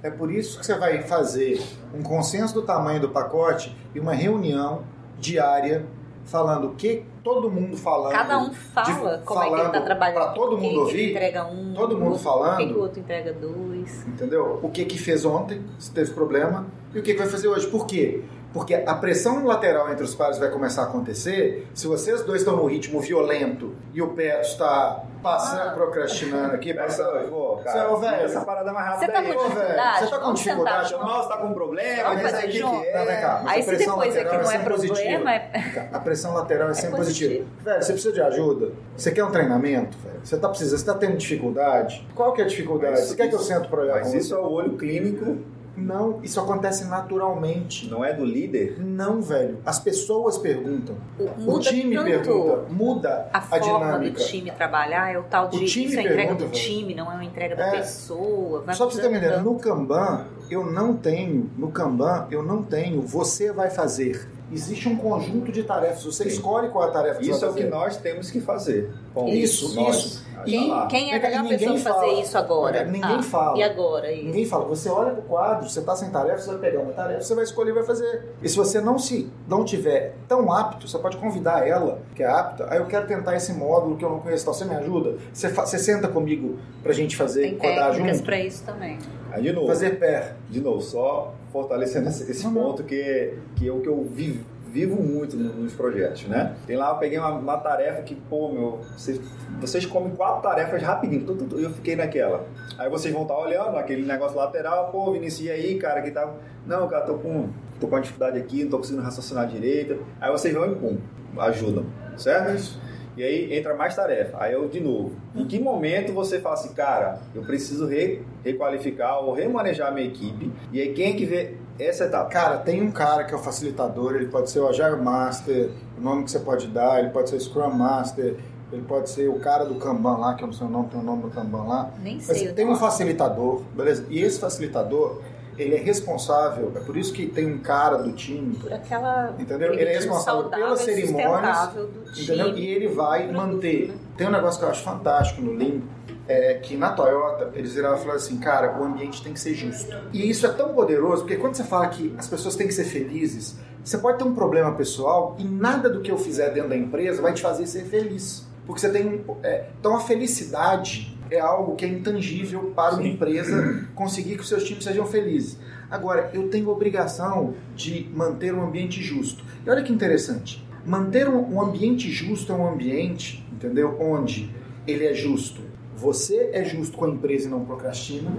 É 0.00 0.10
por 0.10 0.30
isso 0.30 0.60
que 0.60 0.64
você 0.64 0.76
vai 0.76 1.02
fazer 1.02 1.60
um 1.92 2.04
consenso 2.04 2.54
do 2.54 2.62
tamanho 2.62 3.00
do 3.00 3.08
pacote 3.08 3.76
e 3.92 3.98
uma 3.98 4.12
reunião 4.12 4.84
diária 5.18 5.84
falando 6.24 6.68
o 6.68 6.74
que 6.74 7.04
todo 7.24 7.50
mundo 7.50 7.76
falando. 7.76 8.12
Cada 8.12 8.38
um 8.38 8.52
fala 8.52 9.18
de- 9.18 9.24
como 9.24 9.42
é 9.42 9.46
que 9.48 9.52
ele 9.54 9.62
tá 9.62 9.70
falando 9.70 9.84
trabalhando. 9.84 10.14
pra 10.24 10.26
todo 10.32 10.58
mundo 10.58 10.80
ouvir, 10.80 11.10
entrega 11.10 11.44
um, 11.46 11.74
todo 11.74 11.94
mundo 11.96 12.02
o 12.02 12.10
outro- 12.12 12.22
falando. 12.24 12.56
Por 12.56 12.58
que, 12.58 12.66
que 12.72 12.78
o 12.78 12.82
outro 12.82 13.00
entrega 13.00 13.32
dois? 13.32 14.06
Entendeu? 14.06 14.60
O 14.62 14.68
que 14.70 14.84
que 14.84 14.98
fez 14.98 15.24
ontem, 15.24 15.62
se 15.78 15.90
teve 15.92 16.12
problema, 16.12 16.66
e 16.94 16.98
o 16.98 17.02
que 17.02 17.12
que 17.12 17.18
vai 17.18 17.28
fazer 17.28 17.48
hoje. 17.48 17.66
Por 17.66 17.86
quê? 17.86 18.22
Porque 18.52 18.74
a 18.74 18.94
pressão 18.94 19.44
lateral 19.44 19.92
entre 19.92 20.02
os 20.02 20.14
pares 20.14 20.36
vai 20.38 20.50
começar 20.50 20.82
a 20.82 20.84
acontecer 20.86 21.68
se 21.72 21.86
vocês 21.86 22.22
dois 22.22 22.40
estão 22.40 22.56
no 22.56 22.66
ritmo 22.66 23.00
violento 23.00 23.74
e 23.94 24.02
o 24.02 24.08
Petro 24.08 24.40
está 24.40 25.04
passando, 25.22 25.68
Ah. 25.68 25.72
procrastinando 25.72 26.54
aqui, 26.54 26.74
passando. 26.74 27.28
Pô, 27.28 27.56
Você, 27.58 27.62
cara, 27.64 27.94
velho, 27.96 28.24
essa 28.24 28.40
parada 28.40 28.70
é 28.70 28.72
mais 28.72 28.98
Você 28.98 29.06
rápida 29.06 29.12
tá 29.12 29.18
aí. 29.20 29.36
Ô, 29.36 29.48
velho, 29.50 29.98
você 30.00 30.10
tá 30.10 30.18
com 30.18 30.32
dificuldade, 30.32 30.92
Nossa, 30.94 31.28
tá 31.28 31.36
com 31.36 31.46
um 31.46 31.54
problema, 31.54 32.02
Vamos 32.08 32.22
mas 32.22 32.34
aí 32.34 32.48
o 32.48 32.50
que, 32.50 32.58
que 32.58 32.86
é? 32.88 32.98
Não, 33.14 33.20
cá. 33.20 33.40
Mas 33.44 33.52
Aí 33.52 33.60
a 33.60 33.62
se 33.62 33.68
pressão 33.68 33.98
depois 33.98 34.16
aqui 34.16 34.24
lateral 34.24 34.42
não 34.42 34.50
é 34.50 34.54
é 34.54 34.58
sempre 34.58 34.86
problema, 34.88 35.34
é... 35.34 35.88
A 35.92 35.98
pressão 36.00 36.34
lateral 36.34 36.70
é 36.70 36.74
sempre 36.74 36.96
positivo. 36.96 37.30
positiva. 37.44 37.48
Velho, 37.70 37.82
você 37.84 37.92
precisa 37.92 38.14
de 38.14 38.22
ajuda? 38.22 38.72
Você 38.96 39.12
quer 39.12 39.24
um 39.24 39.30
treinamento, 39.30 39.96
velho? 39.98 40.20
Você 40.24 40.36
tá 40.36 40.48
precisando, 40.48 40.78
você 40.80 40.86
tá 40.86 40.94
tendo 40.94 41.16
dificuldade? 41.16 42.04
Qual 42.16 42.32
que 42.32 42.40
é 42.40 42.44
a 42.44 42.48
dificuldade? 42.48 42.92
Mas 42.94 43.00
você 43.04 43.14
quer 43.14 43.28
que 43.28 43.34
eu 43.34 43.38
isso- 43.38 43.46
sento 43.48 43.68
pra 43.68 43.80
olhar 43.82 43.94
Mas 44.00 44.10
com 44.10 44.16
isso 44.18 44.28
você? 44.30 44.34
é 44.34 44.38
o 44.38 44.50
olho 44.50 44.76
clínico, 44.76 45.38
Não, 45.76 46.20
isso 46.22 46.38
acontece 46.40 46.84
naturalmente. 46.84 47.88
não 47.88 48.04
é 48.04 48.12
do 48.12 48.24
líder? 48.24 48.76
Não, 48.78 49.22
velho. 49.22 49.58
As 49.64 49.78
pessoas 49.78 50.36
perguntam. 50.38 50.96
Muda 51.38 51.52
o 51.52 51.58
time 51.60 51.94
tanto 51.96 52.04
pergunta. 52.06 52.64
Muda 52.70 53.30
A 53.32 53.38
a, 53.38 53.40
forma 53.40 53.64
dinâmica. 53.64 54.18
do 54.18 54.26
time 54.26 54.50
trabalhar 54.50 55.12
é 55.12 55.18
o 55.18 55.22
tal 55.24 55.48
de 55.48 55.56
O 55.56 55.64
time 55.64 55.86
isso 55.86 55.96
é 55.96 55.98
a 55.98 56.02
entrega 56.02 56.16
pergunta, 56.22 56.44
do 56.44 56.50
velho. 56.50 56.62
time, 56.62 56.94
não 56.94 57.10
é 57.10 57.14
uma 57.14 57.24
entrega 57.24 57.56
da 57.56 57.66
É. 57.68 57.70
pessoa. 57.78 58.62
Vai 58.62 58.74
Só 58.74 58.86
pra 58.86 58.94
você 58.94 59.00
ter 59.00 59.08
uma 59.08 59.16
ideia, 59.18 59.40
no 59.40 59.54
Kanban, 59.56 60.26
eu 60.50 60.64
não 60.66 60.94
tenho, 60.96 61.50
no 61.56 61.70
Kanban, 61.70 62.26
eu 62.30 62.42
não 62.42 62.62
tenho, 62.62 63.00
você 63.02 63.52
vai 63.52 63.70
fazer. 63.70 64.28
Existe 64.52 64.88
um 64.88 64.96
conjunto 64.96 65.52
de 65.52 65.62
tarefas. 65.62 66.04
Você 66.04 66.24
Sim. 66.24 66.30
escolhe 66.30 66.68
qual 66.68 66.86
é 66.86 66.88
a 66.88 66.92
tarefa 66.92 67.20
que 67.20 67.30
Isso 67.30 67.44
é 67.44 67.48
o 67.48 67.54
que 67.54 67.64
nós 67.64 67.96
temos 67.96 68.30
que 68.30 68.40
fazer. 68.40 68.90
Bom, 69.14 69.28
isso, 69.28 69.74
nós, 69.74 69.96
isso. 69.96 70.30
Quem, 70.44 70.88
quem, 70.88 71.12
é 71.12 71.16
a 71.16 71.42
melhor 71.42 71.58
pessoa 71.58 71.80
para 71.80 71.94
fazer 71.94 72.20
isso 72.20 72.38
agora? 72.38 72.84
Ninguém 72.84 73.16
ah, 73.16 73.22
fala. 73.22 73.58
E 73.58 73.62
agora? 73.62 74.12
Isso. 74.12 74.24
Ninguém 74.24 74.46
fala. 74.46 74.64
Você 74.66 74.88
olha 74.88 75.12
pro 75.12 75.22
quadro, 75.22 75.68
você 75.68 75.80
está 75.80 75.94
sem 75.94 76.10
tarefa, 76.10 76.38
você 76.38 76.50
vai 76.50 76.58
pegar 76.58 76.80
uma 76.80 76.92
tarefa, 76.92 77.20
você 77.20 77.34
vai 77.34 77.44
escolher 77.44 77.70
e 77.70 77.74
vai 77.74 77.84
fazer. 77.84 78.34
E 78.42 78.48
se 78.48 78.56
você 78.56 78.80
não 78.80 78.98
se 78.98 79.30
não 79.46 79.64
tiver 79.64 80.14
tão 80.28 80.52
apto, 80.52 80.88
você 80.88 80.98
pode 80.98 81.16
convidar 81.16 81.66
ela, 81.66 82.00
que 82.14 82.22
é 82.22 82.26
apta, 82.26 82.66
aí 82.70 82.78
eu 82.78 82.86
quero 82.86 83.06
tentar 83.06 83.36
esse 83.36 83.52
módulo 83.52 83.96
que 83.96 84.04
eu 84.04 84.10
não 84.10 84.20
conheço, 84.20 84.44
então 84.44 84.54
você 84.54 84.64
me 84.64 84.74
ajuda? 84.74 85.16
Você, 85.32 85.48
você 85.48 85.78
senta 85.78 86.08
comigo 86.08 86.58
pra 86.82 86.92
gente 86.92 87.16
fazer, 87.16 87.42
Tem 87.42 87.58
codar 87.58 87.94
junto? 87.94 88.22
para 88.22 88.40
isso 88.40 88.64
também. 88.64 88.98
Aí, 89.32 89.42
de 89.42 89.52
novo. 89.52 89.66
Fazer 89.66 89.98
pé. 89.98 90.34
De 90.48 90.60
novo, 90.60 90.80
só 90.80 91.34
fortalecendo 91.52 92.08
esse, 92.08 92.30
esse 92.30 92.48
ponto 92.48 92.84
que, 92.84 93.34
que 93.56 93.68
é 93.68 93.72
o 93.72 93.80
que 93.80 93.88
eu 93.88 94.04
vivo 94.04 94.44
vivo 94.70 94.96
muito 95.02 95.36
nos 95.36 95.72
projetos, 95.74 96.26
né? 96.26 96.54
Tem 96.66 96.76
lá, 96.76 96.90
eu 96.90 96.96
peguei 96.96 97.18
uma, 97.18 97.30
uma 97.30 97.56
tarefa 97.58 98.02
que, 98.02 98.14
pô, 98.14 98.52
meu, 98.52 98.78
vocês, 98.96 99.20
vocês 99.60 99.84
comem 99.84 100.14
quatro 100.14 100.42
tarefas 100.42 100.82
rapidinho, 100.82 101.26
e 101.56 101.62
eu 101.62 101.70
fiquei 101.70 101.96
naquela. 101.96 102.46
Aí 102.78 102.88
vocês 102.88 103.12
vão 103.12 103.22
estar 103.22 103.36
olhando 103.36 103.76
aquele 103.76 104.06
negócio 104.06 104.36
lateral, 104.36 104.90
pô, 104.90 105.12
Vinicius, 105.12 105.50
aí, 105.50 105.76
cara, 105.76 106.00
que 106.00 106.10
tá... 106.10 106.32
Não, 106.66 106.86
cara, 106.86 107.04
tô 107.04 107.14
com, 107.14 107.48
tô 107.80 107.88
com 107.88 107.96
uma 107.96 108.00
dificuldade 108.00 108.38
aqui, 108.38 108.62
não 108.62 108.70
tô 108.70 108.78
conseguindo 108.78 109.02
raciocinar 109.02 109.46
direito. 109.48 109.98
Aí 110.20 110.30
vocês 110.30 110.54
vão 110.54 110.70
e 110.70 110.74
pum, 110.76 110.98
ajudam, 111.38 111.84
certo? 112.16 112.54
Isso. 112.54 112.80
E 113.20 113.22
aí 113.22 113.54
entra 113.58 113.74
mais 113.74 113.94
tarefa. 113.94 114.38
Aí 114.40 114.54
eu, 114.54 114.66
de 114.66 114.80
novo, 114.80 115.12
em 115.36 115.46
que 115.46 115.58
momento 115.58 116.10
você 116.10 116.40
fala 116.40 116.54
assim, 116.54 116.72
cara, 116.72 117.20
eu 117.34 117.42
preciso 117.42 117.86
re, 117.86 118.22
requalificar 118.42 119.22
ou 119.22 119.34
remanejar 119.34 119.88
a 119.88 119.90
minha 119.90 120.06
equipe? 120.06 120.50
E 120.72 120.80
aí 120.80 120.94
quem 120.94 121.10
é 121.10 121.12
que 121.12 121.26
vê 121.26 121.54
essa 121.78 122.04
etapa? 122.04 122.30
Cara, 122.30 122.56
tem 122.56 122.80
um 122.80 122.90
cara 122.90 123.24
que 123.24 123.34
é 123.34 123.36
o 123.36 123.38
facilitador, 123.38 124.14
ele 124.14 124.28
pode 124.28 124.50
ser 124.50 124.60
o 124.60 124.68
Agile 124.68 124.96
Master, 124.96 125.68
o 125.98 126.00
nome 126.00 126.24
que 126.24 126.30
você 126.30 126.38
pode 126.38 126.68
dar, 126.68 126.98
ele 126.98 127.10
pode 127.10 127.28
ser 127.28 127.36
o 127.36 127.40
Scrum 127.40 127.68
Master, 127.68 128.36
ele 128.72 128.82
pode 128.88 129.10
ser 129.10 129.28
o 129.28 129.38
cara 129.38 129.66
do 129.66 129.74
Kanban 129.74 130.16
lá, 130.16 130.34
que 130.34 130.42
eu 130.42 130.46
não 130.46 130.54
sei 130.54 130.66
o 130.66 130.70
nome, 130.70 130.88
tem 130.88 130.98
o 130.98 131.02
nome 131.02 131.24
do 131.24 131.28
Kanban 131.28 131.64
lá. 131.64 131.90
Nem 132.02 132.20
sei. 132.20 132.46
Mas 132.46 132.54
tem 132.54 132.66
um 132.66 132.74
facilitador, 132.74 133.60
beleza? 133.76 134.06
E 134.08 134.22
esse 134.22 134.40
facilitador, 134.40 135.20
ele 135.60 135.74
é 135.74 135.78
responsável, 135.78 136.72
é 136.74 136.80
por 136.80 136.96
isso 136.96 137.12
que 137.12 137.26
tem 137.26 137.46
um 137.52 137.58
cara 137.58 137.98
do 137.98 138.12
time. 138.12 138.54
Por 138.56 138.72
aquela. 138.72 139.34
Entendeu? 139.38 139.72
Ele 139.72 139.90
é 139.90 139.94
responsável 139.94 140.44
pelas 140.44 140.80
cerimônias. 140.80 141.70
Entendeu? 142.18 142.56
E 142.56 142.66
ele 142.66 142.88
vai 142.88 143.30
manter. 143.30 143.94
Tem 144.16 144.26
um 144.26 144.30
negócio 144.30 144.58
que 144.58 144.64
eu 144.64 144.70
acho 144.70 144.82
fantástico 144.82 145.42
no 145.42 145.52
Lean, 145.52 145.80
é 146.26 146.54
que 146.54 146.76
na 146.76 146.92
Toyota 146.92 147.50
eles 147.54 147.74
viraram 147.74 147.96
e 147.96 147.98
falaram 147.98 148.16
assim, 148.16 148.38
cara, 148.38 148.80
o 148.80 148.84
ambiente 148.84 149.22
tem 149.22 149.32
que 149.32 149.40
ser 149.40 149.54
justo. 149.54 149.94
E 150.12 150.30
isso 150.30 150.46
é 150.46 150.50
tão 150.50 150.72
poderoso, 150.72 151.22
porque 151.22 151.36
quando 151.36 151.54
você 151.54 151.64
fala 151.64 151.88
que 151.88 152.14
as 152.16 152.28
pessoas 152.28 152.56
têm 152.56 152.66
que 152.66 152.74
ser 152.74 152.84
felizes, 152.84 153.58
você 153.84 153.98
pode 153.98 154.18
ter 154.18 154.24
um 154.24 154.34
problema 154.34 154.72
pessoal 154.72 155.34
e 155.38 155.44
nada 155.44 155.88
do 155.88 156.00
que 156.00 156.10
eu 156.10 156.18
fizer 156.18 156.50
dentro 156.50 156.70
da 156.70 156.76
empresa 156.76 157.20
vai 157.20 157.32
te 157.32 157.42
fazer 157.42 157.66
ser 157.66 157.84
feliz. 157.84 158.46
Porque 158.66 158.80
você 158.80 158.90
tem. 158.90 159.24
É, 159.42 159.66
então 159.78 159.96
a 159.96 160.00
felicidade 160.00 161.18
é 161.30 161.38
algo 161.38 161.76
que 161.76 161.84
é 161.84 161.88
intangível 161.88 162.72
para 162.74 162.94
uma 162.94 163.06
empresa 163.06 163.86
conseguir 163.94 164.34
que 164.36 164.42
os 164.42 164.48
seus 164.48 164.64
times 164.64 164.84
sejam 164.84 165.06
felizes. 165.06 165.58
Agora, 165.90 166.30
eu 166.34 166.48
tenho 166.48 166.68
obrigação 166.68 167.54
de 167.74 168.08
manter 168.14 168.54
um 168.54 168.62
ambiente 168.62 169.02
justo. 169.02 169.44
E 169.64 169.70
olha 169.70 169.82
que 169.82 169.92
interessante. 169.92 170.66
Manter 170.84 171.28
um 171.28 171.60
ambiente 171.60 172.10
justo 172.10 172.52
é 172.52 172.54
um 172.54 172.66
ambiente, 172.66 173.46
entendeu? 173.52 173.96
Onde 174.00 174.54
ele 174.86 175.04
é 175.04 175.14
justo. 175.14 175.60
Você 175.96 176.50
é 176.52 176.64
justo 176.64 176.96
com 176.96 177.04
a 177.04 177.08
empresa 177.08 177.46
e 177.46 177.50
não 177.50 177.64
procrastina. 177.64 178.30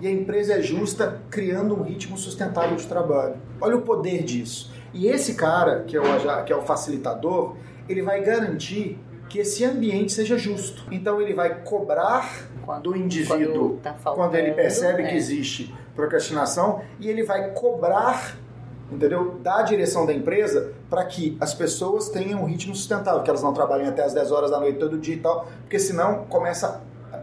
E 0.00 0.06
a 0.06 0.10
empresa 0.10 0.54
é 0.54 0.62
justa 0.62 1.22
criando 1.30 1.74
um 1.74 1.82
ritmo 1.82 2.16
sustentável 2.16 2.76
de 2.76 2.86
trabalho. 2.86 3.36
Olha 3.60 3.76
o 3.76 3.82
poder 3.82 4.22
disso. 4.22 4.72
E 4.92 5.06
esse 5.06 5.34
cara, 5.34 5.84
que 5.84 5.96
é 5.96 6.00
o, 6.00 6.44
que 6.44 6.52
é 6.52 6.56
o 6.56 6.62
facilitador, 6.62 7.56
ele 7.88 8.02
vai 8.02 8.22
garantir 8.22 8.98
que 9.32 9.38
esse 9.38 9.64
ambiente 9.64 10.12
seja 10.12 10.36
justo. 10.36 10.84
Então 10.90 11.18
ele 11.18 11.32
vai 11.32 11.62
cobrar 11.62 12.46
quando, 12.66 12.82
do 12.82 12.96
indivíduo 12.96 13.70
quando, 13.70 13.80
tá 13.80 13.94
faltando, 13.94 14.28
quando 14.28 14.34
ele 14.34 14.52
percebe 14.52 15.04
é. 15.04 15.08
que 15.08 15.16
existe 15.16 15.74
procrastinação 15.96 16.82
e 17.00 17.08
ele 17.08 17.22
vai 17.22 17.50
cobrar 17.52 18.36
entendeu? 18.90 19.38
Da 19.42 19.62
direção 19.62 20.04
da 20.04 20.12
empresa 20.12 20.74
para 20.90 21.02
que 21.06 21.34
as 21.40 21.54
pessoas 21.54 22.10
tenham 22.10 22.42
um 22.42 22.44
ritmo 22.44 22.74
sustentável, 22.76 23.22
que 23.22 23.30
elas 23.30 23.42
não 23.42 23.54
trabalhem 23.54 23.88
até 23.88 24.04
as 24.04 24.12
10 24.12 24.30
horas 24.30 24.50
da 24.50 24.60
noite 24.60 24.78
todo 24.78 24.98
dia 24.98 25.14
e 25.14 25.20
tal, 25.20 25.48
porque 25.62 25.78
senão 25.78 26.26
começa 26.26 26.82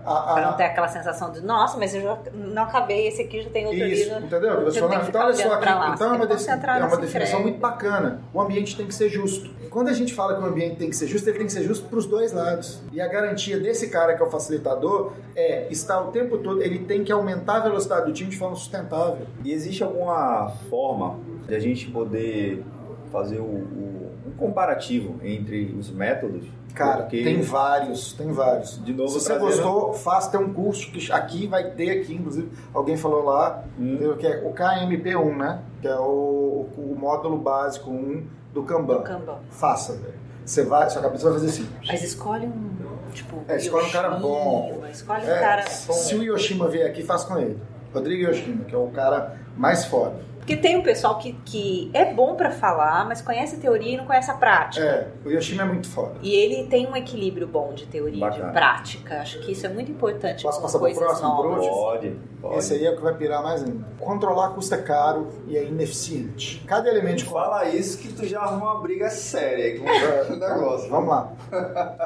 a, 0.09 0.31
a... 0.31 0.33
Para 0.33 0.45
não 0.47 0.53
ter 0.57 0.63
aquela 0.63 0.87
sensação 0.87 1.31
de, 1.31 1.41
nossa, 1.41 1.77
mas 1.77 1.93
eu 1.93 2.01
já 2.01 2.17
não 2.33 2.63
acabei, 2.63 3.07
esse 3.07 3.21
aqui 3.21 3.41
já 3.41 3.49
tem 3.49 3.65
outro 3.65 3.79
Isso, 3.79 4.09
livro. 4.09 4.25
entendeu? 4.25 4.65
Você 4.65 4.79
fala, 4.79 4.95
então, 5.07 5.21
olha 5.21 5.33
só 5.33 5.53
aqui, 5.53 5.69
então 5.93 6.13
é 6.13 6.17
uma, 6.17 6.27
de... 6.27 6.49
é 6.49 6.85
uma 6.85 6.97
definição 6.97 7.41
muito 7.41 7.59
bacana. 7.59 8.21
O 8.33 8.41
ambiente 8.41 8.75
tem 8.75 8.87
que 8.87 8.93
ser 8.93 9.09
justo. 9.09 9.49
Quando 9.69 9.89
a 9.89 9.93
gente 9.93 10.13
fala 10.13 10.35
que 10.35 10.41
o 10.41 10.45
ambiente 10.45 10.77
tem 10.77 10.89
que 10.89 10.95
ser 10.95 11.07
justo, 11.07 11.29
ele 11.29 11.37
tem 11.37 11.47
que 11.47 11.53
ser 11.53 11.63
justo 11.63 11.87
para 11.87 11.99
os 11.99 12.05
dois 12.05 12.33
lados. 12.33 12.81
E 12.91 12.99
a 12.99 13.07
garantia 13.07 13.59
desse 13.59 13.89
cara 13.89 14.15
que 14.15 14.21
é 14.21 14.25
o 14.25 14.29
facilitador 14.29 15.13
é 15.35 15.67
estar 15.69 16.01
o 16.01 16.11
tempo 16.11 16.39
todo, 16.39 16.61
ele 16.61 16.79
tem 16.79 17.03
que 17.03 17.11
aumentar 17.11 17.57
a 17.57 17.59
velocidade 17.59 18.07
do 18.07 18.13
time 18.13 18.29
de 18.29 18.37
forma 18.37 18.55
sustentável. 18.55 19.27
E 19.43 19.53
existe 19.53 19.83
alguma 19.83 20.49
forma 20.69 21.19
de 21.47 21.55
a 21.55 21.59
gente 21.59 21.89
poder 21.91 22.63
fazer 23.11 23.39
o, 23.39 23.43
o 23.43 23.98
um 24.29 24.37
comparativo 24.37 25.19
entre 25.23 25.75
os 25.77 25.89
métodos 25.89 26.45
Cara, 26.73 27.01
Porque... 27.01 27.23
tem 27.23 27.41
vários, 27.41 28.13
tem 28.13 28.31
vários. 28.31 28.83
De 28.83 28.93
novo, 28.93 29.09
Se 29.09 29.19
você 29.25 29.37
gostou, 29.37 29.93
faça 29.93 30.31
ter 30.31 30.37
um 30.37 30.53
curso 30.53 30.91
que 30.91 31.11
aqui 31.11 31.47
vai 31.47 31.71
ter 31.71 31.99
aqui, 31.99 32.13
inclusive, 32.13 32.49
alguém 32.73 32.95
falou 32.95 33.23
lá, 33.23 33.63
hum. 33.77 34.15
que 34.17 34.27
é 34.27 34.37
o 34.45 34.53
KMP1, 34.53 35.37
né? 35.37 35.59
Que 35.81 35.87
é 35.87 35.99
o, 35.99 36.67
o 36.77 36.95
módulo 36.97 37.37
básico 37.37 37.89
1 37.89 38.25
do 38.53 38.63
Kanban. 38.63 38.97
Do 38.97 39.03
Kanban. 39.03 39.39
Faça, 39.49 39.93
velho. 39.93 40.13
Você 40.45 40.63
vai, 40.63 40.89
sua 40.89 41.01
cabeça 41.01 41.25
vai 41.25 41.33
fazer 41.33 41.47
assim. 41.47 41.69
Mas 41.87 42.03
escolhe 42.03 42.47
um, 42.47 43.11
tipo, 43.13 43.43
é, 43.47 43.57
escolhe 43.57 43.85
um 43.85 43.91
cara 43.91 44.09
bom. 44.11 44.83
Escolhe 44.91 45.25
um 45.25 45.29
é, 45.29 45.39
cara 45.39 45.65
bom. 45.87 45.93
Se 45.93 46.15
o 46.15 46.23
Yoshima 46.23 46.67
vier 46.67 46.89
aqui, 46.89 47.03
faz 47.03 47.23
com 47.23 47.37
ele. 47.37 47.59
Rodrigo 47.93 48.29
Yoshima, 48.29 48.65
que 48.65 48.73
é 48.73 48.77
o 48.77 48.87
cara 48.87 49.37
mais 49.57 49.85
foda. 49.85 50.28
Porque 50.49 50.63
tem 50.63 50.75
um 50.75 50.81
pessoal 50.81 51.19
que, 51.19 51.33
que 51.45 51.91
é 51.93 52.11
bom 52.11 52.33
para 52.33 52.49
falar, 52.49 53.05
mas 53.05 53.21
conhece 53.21 53.57
a 53.57 53.59
teoria 53.59 53.93
e 53.93 53.97
não 53.97 54.05
conhece 54.05 54.31
a 54.31 54.33
prática. 54.33 54.83
É, 54.83 55.07
o 55.23 55.29
Yoshima 55.29 55.61
é 55.61 55.65
muito 55.65 55.87
foda. 55.87 56.15
E 56.23 56.33
ele 56.33 56.67
tem 56.67 56.87
um 56.87 56.95
equilíbrio 56.95 57.45
bom 57.45 57.71
de 57.71 57.85
teoria 57.85 58.27
e 58.27 58.31
de 58.31 58.39
prática. 58.51 59.21
Acho 59.21 59.39
que 59.41 59.51
isso 59.51 59.67
é 59.67 59.69
muito 59.69 59.91
importante. 59.91 60.41
Posso 60.41 60.59
passar 60.59 60.79
para 60.79 60.91
o 60.91 60.95
próximo, 60.95 61.27
novas. 61.27 61.67
Pode, 61.67 62.15
pode. 62.41 62.57
Esse 62.57 62.73
aí 62.73 62.83
é 62.87 62.89
o 62.89 62.95
que 62.95 63.03
vai 63.03 63.13
pirar 63.13 63.43
mais 63.43 63.63
ainda. 63.63 63.85
Controlar 63.99 64.49
custa 64.55 64.75
caro 64.79 65.27
e 65.47 65.55
é 65.55 65.63
ineficiente. 65.63 66.63
Cada 66.65 66.89
elemento... 66.89 67.25
Fala 67.25 67.69
isso 67.69 67.99
que 67.99 68.11
tu 68.11 68.25
já 68.25 68.39
arruma 68.39 68.73
uma 68.73 68.81
briga 68.81 69.07
séria 69.11 69.77
com 69.77 69.85
o 69.85 70.33
negócio. 70.35 70.89
Vamos 70.89 71.09
lá. 71.09 71.31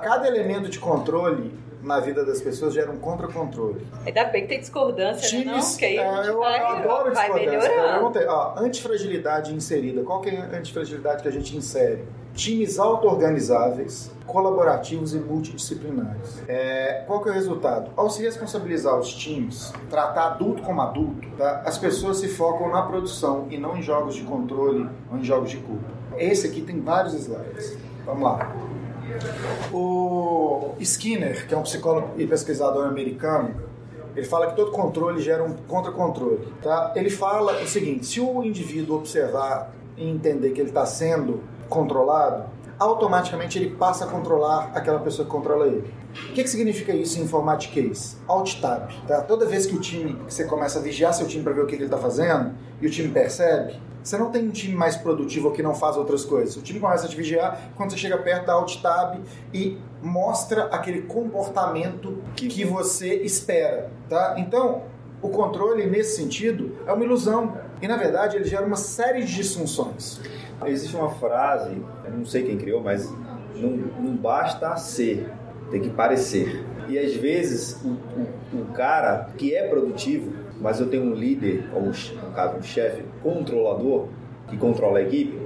Cada 0.04 0.28
elemento 0.28 0.68
de 0.68 0.80
controle 0.80 1.50
na 1.84 2.00
vida 2.00 2.26
das 2.26 2.42
pessoas 2.42 2.74
gera 2.74 2.90
um 2.90 2.98
contra-controle. 2.98 3.86
Ainda 4.06 4.24
bem 4.26 4.44
que 4.44 4.48
tem 4.48 4.60
discordância, 4.60 5.28
Times, 5.28 5.78
né? 5.80 5.96
Não, 5.96 6.16
aí 6.16 6.26
é, 6.26 6.30
eu, 6.30 6.40
vai, 6.40 6.60
adoro 6.60 7.14
vai 7.14 7.30
discordância. 7.30 8.32
Ó, 8.32 8.54
antifragilidade 8.58 9.54
inserida. 9.54 10.02
Qual 10.04 10.22
que 10.22 10.30
é 10.30 10.40
a 10.40 10.58
antifragilidade 10.58 11.22
que 11.22 11.28
a 11.28 11.32
gente 11.32 11.56
insere? 11.56 12.06
Times 12.34 12.80
auto-organizáveis, 12.80 14.10
colaborativos 14.26 15.14
e 15.14 15.18
multidisciplinares. 15.18 16.42
É, 16.48 17.04
qual 17.06 17.22
que 17.22 17.30
é 17.30 17.32
o 17.32 17.36
resultado? 17.36 17.92
Ao 17.96 18.10
se 18.10 18.24
responsabilizar 18.24 18.98
os 18.98 19.14
times, 19.14 19.72
tratar 19.90 20.28
adulto 20.28 20.64
como 20.64 20.82
adulto, 20.82 21.28
tá? 21.38 21.62
as 21.64 21.78
pessoas 21.78 22.18
se 22.18 22.30
focam 22.30 22.72
na 22.72 22.82
produção 22.82 23.48
e 23.52 23.58
não 23.58 23.78
em 23.78 23.84
jogos 23.84 24.16
de 24.16 24.24
controle 24.24 24.90
ou 25.12 25.18
em 25.18 25.24
jogos 25.24 25.52
de 25.52 25.58
culpa. 25.58 25.86
Esse 26.18 26.48
aqui 26.48 26.62
tem 26.62 26.80
vários 26.80 27.14
slides. 27.14 27.78
Vamos 28.06 28.24
lá. 28.24 28.73
O 29.72 30.76
Skinner, 30.80 31.48
que 31.48 31.54
é 31.54 31.58
um 31.58 31.64
psicólogo 31.64 32.12
e 32.18 32.28
pesquisador 32.28 32.88
americano, 32.88 33.56
ele 34.16 34.26
fala 34.26 34.48
que 34.48 34.56
todo 34.56 34.72
controle 34.72 35.22
gera 35.22 35.44
um 35.44 35.54
contra-controle. 35.54 36.48
Tá? 36.62 36.94
Ele 36.96 37.10
fala 37.10 37.62
o 37.62 37.68
seguinte: 37.68 38.06
se 38.06 38.20
o 38.20 38.44
indivíduo 38.44 38.98
observar 38.98 39.74
e 39.98 40.08
entender 40.08 40.52
que 40.52 40.62
ele 40.62 40.70
está 40.70 40.86
sendo 40.86 41.42
controlado, 41.70 42.46
automaticamente 42.78 43.58
ele 43.58 43.72
passa 43.72 44.06
a 44.06 44.08
controlar 44.08 44.72
aquela 44.74 45.00
pessoa 45.00 45.26
que 45.26 45.32
controla 45.32 45.68
ele. 45.68 45.94
O 46.30 46.34
que, 46.34 46.44
que 46.44 46.50
significa 46.50 46.94
isso 46.94 47.20
em 47.20 47.24
informatiquês? 47.24 48.18
Alt 48.28 48.62
tab. 48.62 48.92
Tá? 49.08 49.22
Toda 49.22 49.48
vez 49.48 49.66
que 49.66 49.76
o 49.76 49.80
time, 49.80 50.14
que 50.28 50.34
você 50.34 50.46
começa 50.46 50.78
a 50.78 50.82
vigiar 50.82 51.14
seu 51.14 51.28
time 51.28 51.44
para 51.44 51.54
ver 51.54 51.62
o 51.62 51.66
que 51.66 51.76
ele 51.76 51.86
está 51.86 51.98
fazendo 51.98 52.54
e 52.80 52.86
o 52.86 52.90
time 52.90 53.10
percebe, 53.10 53.80
você 54.04 54.18
não 54.18 54.30
tem 54.30 54.48
um 54.48 54.52
time 54.52 54.76
mais 54.76 54.98
produtivo 54.98 55.52
que 55.52 55.64
não 55.64 55.74
faz 55.74 55.96
outras 55.96 56.26
coisas. 56.26 56.58
O 56.58 56.62
time 56.62 56.80
começa 56.80 57.06
a 57.06 57.10
te 57.10 57.16
vigiar 57.16 57.72
quando 57.76 57.92
você 57.92 57.98
chega 57.98 58.18
perto 58.18 58.46
da 58.48 58.54
Alt 58.54 58.82
Tab 58.82 59.20
e 59.54 59.78
mostra 60.02 60.66
aquele 60.66 61.04
comportamento 61.04 62.22
que, 62.36 62.48
que 62.48 62.66
você 62.66 63.16
espera, 63.16 63.90
tá? 64.10 64.36
Então, 64.38 64.84
o 65.22 65.30
controle 65.30 65.86
nesse 65.86 66.18
sentido 66.18 66.76
é 66.86 66.92
uma 66.92 67.06
ilusão 67.06 67.58
e 67.82 67.88
na 67.88 67.96
verdade 67.96 68.36
ele 68.36 68.44
gera 68.44 68.66
uma 68.66 68.76
série 68.76 69.24
de 69.24 69.34
disfunções. 69.34 70.20
Existe 70.66 70.96
uma 70.96 71.10
frase, 71.12 71.82
não 72.14 72.26
sei 72.26 72.44
quem 72.44 72.58
criou, 72.58 72.82
mas 72.82 73.10
não, 73.56 73.70
não 73.70 74.16
basta 74.16 74.76
ser, 74.76 75.30
tem 75.72 75.82
que 75.82 75.90
parecer. 75.90 76.66
E 76.90 77.00
às 77.00 77.14
vezes 77.14 77.82
o, 77.84 77.90
o, 78.58 78.62
o 78.62 78.66
cara 78.74 79.30
que 79.38 79.56
é 79.56 79.68
produtivo 79.68 80.43
mas 80.64 80.80
eu 80.80 80.90
tenho 80.90 81.04
um 81.04 81.14
líder, 81.14 81.70
ou 81.76 81.82
no 81.82 82.32
caso 82.34 82.58
um 82.58 82.64
chefe 82.64 83.04
controlador, 83.22 84.08
que 84.48 84.56
controla 84.58 85.00
a 85.00 85.02
equipe, 85.02 85.38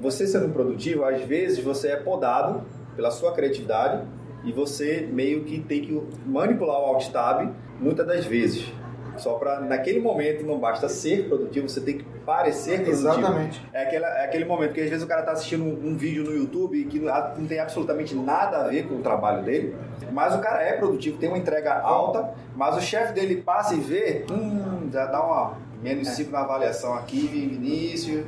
você 0.00 0.28
sendo 0.28 0.52
produtivo, 0.52 1.04
às 1.04 1.20
vezes 1.22 1.58
você 1.62 1.88
é 1.88 1.96
podado 1.96 2.62
pela 2.94 3.10
sua 3.10 3.32
criatividade 3.32 4.06
e 4.44 4.52
você 4.52 5.08
meio 5.12 5.42
que 5.42 5.58
tem 5.58 5.80
que 5.82 6.02
manipular 6.24 6.80
o 6.80 6.84
alt 6.84 7.10
tab 7.10 7.52
muitas 7.80 8.06
das 8.06 8.24
vezes. 8.24 8.72
Só 9.20 9.34
para 9.34 9.60
naquele 9.60 10.00
momento 10.00 10.44
não 10.44 10.58
basta 10.58 10.88
ser 10.88 11.28
produtivo, 11.28 11.68
você 11.68 11.80
tem 11.80 11.98
que 11.98 12.04
parecer 12.24 12.82
produtivo. 12.82 13.08
Exatamente. 13.08 13.62
É, 13.72 13.82
aquela, 13.82 14.06
é 14.18 14.24
aquele 14.24 14.44
momento 14.44 14.72
que 14.72 14.80
às 14.80 14.88
vezes 14.88 15.04
o 15.04 15.06
cara 15.06 15.20
está 15.20 15.32
assistindo 15.32 15.62
um, 15.62 15.90
um, 15.90 15.96
vídeo 15.96 16.24
no 16.24 16.34
YouTube 16.34 16.84
que 16.84 16.98
não, 16.98 17.12
não, 17.36 17.46
tem 17.46 17.60
absolutamente 17.60 18.14
nada 18.14 18.58
a 18.58 18.68
ver 18.68 18.88
com 18.88 18.94
o 18.94 19.02
trabalho 19.02 19.42
dele, 19.42 19.76
mas 20.10 20.34
o 20.34 20.38
cara 20.38 20.62
é 20.62 20.72
produtivo, 20.72 21.18
tem 21.18 21.28
uma 21.28 21.38
entrega 21.38 21.80
alta, 21.80 22.32
mas 22.56 22.76
o 22.76 22.80
chefe 22.80 23.12
dele 23.12 23.42
passa 23.42 23.74
e 23.74 23.80
vê, 23.80 24.24
hum, 24.30 24.88
já 24.90 25.06
dá 25.06 25.22
uma 25.22 25.56
menos 25.82 26.08
5 26.08 26.28
é. 26.28 26.32
na 26.32 26.40
avaliação 26.40 26.94
aqui, 26.94 27.26
Vinícius, 27.26 28.24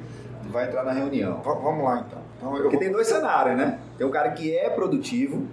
vai 0.50 0.66
entrar 0.66 0.84
na 0.84 0.92
reunião. 0.92 1.38
V 1.38 1.42
vamos 1.62 1.84
lá 1.84 2.04
então. 2.06 2.18
então 2.36 2.50
Porque 2.52 2.68
vou... 2.68 2.78
tem 2.78 2.92
dois 2.92 3.06
cenários, 3.06 3.56
né? 3.56 3.78
Tem 3.96 4.06
um 4.06 4.10
cara 4.10 4.30
que 4.32 4.54
é 4.54 4.68
produtivo 4.68 5.46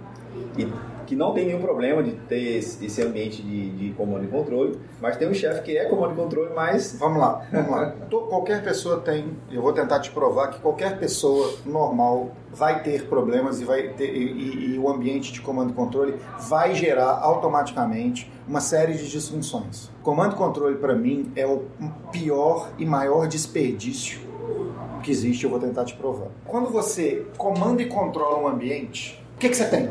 e 0.56 0.64
que 1.10 1.16
não 1.16 1.34
tem 1.34 1.44
nenhum 1.44 1.60
problema 1.60 2.04
de 2.04 2.12
ter 2.12 2.58
esse 2.58 3.02
ambiente 3.02 3.42
de, 3.42 3.70
de 3.70 3.92
comando 3.94 4.22
e 4.22 4.28
controle, 4.28 4.78
mas 5.00 5.16
tem 5.16 5.28
um 5.28 5.34
chefe 5.34 5.60
que 5.62 5.76
é 5.76 5.86
comando 5.86 6.12
e 6.12 6.14
controle, 6.14 6.52
mas... 6.54 6.96
Vamos 7.00 7.18
lá, 7.18 7.44
vamos 7.50 7.68
lá. 7.68 7.96
qualquer 8.28 8.62
pessoa 8.62 9.00
tem, 9.00 9.36
eu 9.50 9.60
vou 9.60 9.72
tentar 9.72 9.98
te 9.98 10.12
provar 10.12 10.50
que 10.50 10.60
qualquer 10.60 11.00
pessoa 11.00 11.52
normal 11.66 12.30
vai 12.52 12.84
ter 12.84 13.08
problemas 13.08 13.60
e, 13.60 13.64
vai 13.64 13.88
ter, 13.88 14.08
e, 14.08 14.74
e 14.74 14.78
o 14.78 14.88
ambiente 14.88 15.32
de 15.32 15.40
comando 15.40 15.70
e 15.70 15.72
controle 15.72 16.14
vai 16.48 16.76
gerar 16.76 17.18
automaticamente 17.20 18.30
uma 18.46 18.60
série 18.60 18.92
de 18.92 19.10
disfunções. 19.10 19.90
Comando 20.04 20.34
e 20.34 20.38
controle, 20.38 20.76
para 20.76 20.94
mim, 20.94 21.32
é 21.34 21.44
o 21.44 21.64
pior 22.12 22.70
e 22.78 22.86
maior 22.86 23.26
desperdício 23.26 24.20
que 25.02 25.10
existe, 25.10 25.42
eu 25.42 25.50
vou 25.50 25.58
tentar 25.58 25.84
te 25.84 25.96
provar. 25.96 26.28
Quando 26.46 26.70
você 26.70 27.26
comanda 27.36 27.82
e 27.82 27.86
controla 27.86 28.38
um 28.38 28.46
ambiente, 28.46 29.20
o 29.34 29.40
que, 29.40 29.48
que 29.48 29.56
você 29.56 29.64
tem? 29.64 29.90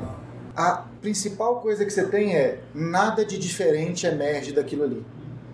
A 0.60 0.84
principal 1.00 1.62
coisa 1.62 1.86
que 1.86 1.90
você 1.90 2.06
tem 2.06 2.36
é 2.36 2.60
nada 2.76 3.24
de 3.24 3.38
diferente 3.38 4.06
emerge 4.06 4.52
daquilo 4.52 4.84
ali. 4.84 5.06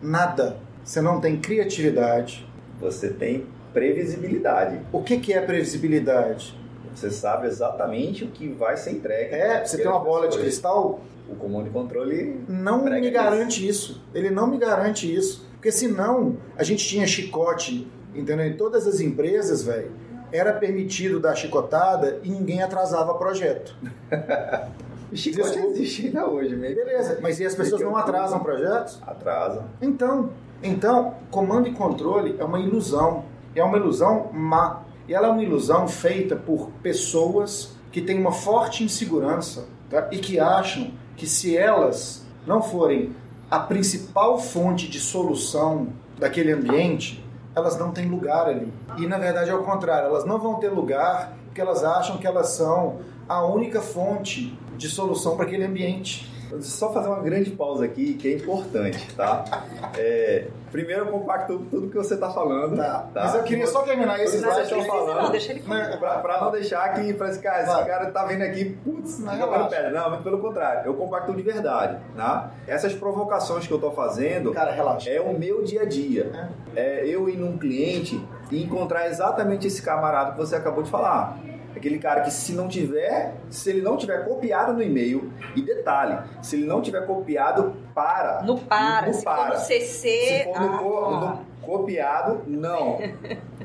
Nada. 0.01 0.57
Você 0.83 0.99
não 0.99 1.21
tem 1.21 1.39
criatividade. 1.39 2.43
Você 2.81 3.09
tem 3.09 3.45
previsibilidade. 3.71 4.79
O 4.91 5.03
que, 5.03 5.19
que 5.19 5.31
é 5.31 5.39
previsibilidade? 5.41 6.59
Você 6.91 7.11
sabe 7.11 7.45
exatamente 7.45 8.23
o 8.23 8.29
que 8.29 8.47
vai 8.47 8.77
ser 8.77 8.93
entregue. 8.93 9.35
É, 9.35 9.63
você 9.63 9.77
tem 9.77 9.85
uma 9.85 9.99
bola 9.99 10.27
de 10.27 10.39
cristal. 10.39 10.99
O 11.29 11.35
comando 11.35 11.67
e 11.67 11.69
controle 11.69 12.43
não 12.49 12.83
me 12.83 13.11
garante 13.11 13.67
isso. 13.67 13.91
isso. 13.91 14.03
Ele 14.11 14.31
não 14.31 14.47
me 14.47 14.57
garante 14.57 15.13
isso. 15.13 15.47
Porque 15.51 15.71
senão 15.71 16.37
a 16.57 16.63
gente 16.63 16.83
tinha 16.83 17.05
chicote, 17.05 17.87
entendeu? 18.15 18.47
Em 18.47 18.57
todas 18.57 18.87
as 18.87 18.99
empresas, 18.99 19.61
velho, 19.61 19.91
era 20.31 20.51
permitido 20.51 21.19
dar 21.19 21.35
chicotada 21.35 22.19
e 22.23 22.29
ninguém 22.29 22.63
atrasava 22.63 23.13
projeto. 23.13 23.77
O 25.15 25.17
chicote 25.17 25.57
existe 25.59 26.07
ainda 26.07 26.27
hoje, 26.27 26.57
mesmo. 26.57 26.75
Beleza, 26.75 27.19
mas 27.21 27.39
e 27.39 27.45
as 27.45 27.55
pessoas 27.55 27.81
não 27.81 27.95
atrasam 27.95 28.37
projetos? 28.39 29.01
Atrasam. 29.07 29.63
Então, 29.81 30.29
então, 30.61 31.15
comando 31.31 31.69
e 31.69 31.71
controle 31.71 32.35
é 32.37 32.43
uma 32.43 32.59
ilusão. 32.59 33.23
É 33.55 33.63
uma 33.63 33.77
ilusão 33.77 34.29
má. 34.33 34.81
E 35.07 35.13
ela 35.13 35.29
é 35.29 35.31
uma 35.31 35.41
ilusão 35.41 35.87
feita 35.87 36.35
por 36.35 36.69
pessoas 36.83 37.77
que 37.93 38.01
têm 38.01 38.19
uma 38.19 38.33
forte 38.33 38.83
insegurança 38.83 39.69
tá? 39.89 40.09
e 40.11 40.17
que 40.17 40.37
acham 40.37 40.91
que 41.15 41.25
se 41.25 41.55
elas 41.55 42.25
não 42.45 42.61
forem 42.61 43.15
a 43.49 43.57
principal 43.57 44.37
fonte 44.37 44.89
de 44.89 44.99
solução 44.99 45.93
daquele 46.19 46.51
ambiente, 46.51 47.25
elas 47.55 47.79
não 47.79 47.91
têm 47.91 48.09
lugar 48.09 48.47
ali. 48.47 48.73
E 48.97 49.07
na 49.07 49.17
verdade 49.17 49.49
é 49.49 49.55
o 49.55 49.63
contrário, 49.63 50.09
elas 50.09 50.25
não 50.25 50.37
vão 50.39 50.55
ter 50.55 50.67
lugar 50.67 51.37
porque 51.45 51.61
elas 51.61 51.85
acham 51.85 52.17
que 52.17 52.27
elas 52.27 52.49
são 52.49 52.97
a 53.29 53.45
única 53.45 53.79
fonte 53.79 54.59
de 54.77 54.89
solução 54.89 55.35
para 55.35 55.45
aquele 55.45 55.63
ambiente. 55.63 56.33
Só 56.61 56.93
fazer 56.93 57.07
uma 57.07 57.19
grande 57.19 57.49
pausa 57.51 57.85
aqui, 57.85 58.13
que 58.13 58.27
é 58.27 58.33
importante, 58.33 59.13
tá? 59.15 59.43
É, 59.97 60.47
primeiro 60.71 61.05
eu 61.05 61.11
compacto 61.11 61.59
tudo 61.71 61.89
que 61.89 61.97
você 61.97 62.13
está 62.13 62.29
falando. 62.29 62.77
Tá. 62.77 63.07
tá. 63.13 63.23
Mas 63.23 63.35
eu 63.35 63.43
queria 63.43 63.67
só 63.67 63.81
terminar 63.81 64.21
esse 64.21 64.37
slide 64.37 64.87
falando. 64.87 65.23
Não, 65.23 65.31
deixa 65.31 65.51
ele 65.51 65.61
falar. 65.61 65.97
Pra, 65.97 66.19
pra 66.19 66.41
não 66.41 66.51
deixar 66.51 66.93
que 66.93 67.13
parece 67.13 67.39
que 67.39 67.47
ah, 67.47 67.61
esse 67.61 67.85
cara 67.85 68.11
tá 68.11 68.25
vindo 68.25 68.43
aqui, 68.43 68.65
putz, 68.83 69.19
não, 69.19 69.67
pedra. 69.67 69.89
Não, 69.89 70.11
muito 70.11 70.23
pelo 70.23 70.37
contrário. 70.37 70.85
Eu 70.85 70.93
compacto 70.93 71.33
de 71.33 71.41
verdade, 71.41 71.97
tá? 72.15 72.51
Essas 72.67 72.93
provocações 72.93 73.65
que 73.65 73.73
eu 73.73 73.79
tô 73.79 73.91
fazendo 73.91 74.53
cara, 74.53 74.71
relaxa. 74.71 75.09
é 75.09 75.19
o 75.19 75.37
meu 75.37 75.63
dia 75.63 75.81
a 75.81 75.85
dia. 75.85 76.51
É. 76.75 77.01
é 77.01 77.07
eu 77.07 77.27
ir 77.27 77.37
num 77.37 77.57
cliente 77.57 78.23
e 78.51 78.63
encontrar 78.63 79.07
exatamente 79.07 79.67
esse 79.67 79.81
camarada 79.81 80.31
que 80.31 80.37
você 80.37 80.55
acabou 80.55 80.83
de 80.83 80.89
falar 80.89 81.37
Aquele 81.85 81.99
cara 81.99 82.21
que 82.21 82.31
se 82.31 82.53
não 82.53 82.67
tiver, 82.67 83.35
se 83.47 83.69
ele 83.69 83.79
não 83.79 83.95
tiver 83.95 84.25
copiado 84.25 84.73
no 84.73 84.81
e-mail, 84.81 85.31
e 85.55 85.61
detalhe, 85.61 86.17
se 86.41 86.55
ele 86.55 86.65
não 86.65 86.81
tiver 86.81 87.05
copiado, 87.05 87.75
para. 87.93 88.41
No 88.41 88.57
para, 88.57 89.05
no 89.05 89.13
se 89.13 89.23
para. 89.23 89.51
for 89.51 89.59
no 89.59 89.65
CC... 89.65 90.09
Se 90.09 90.43
for 90.45 90.59
no, 90.61 90.73
ah, 90.73 90.77
co, 90.79 91.11
no 91.11 91.45
copiado, 91.61 92.41
não. 92.47 92.97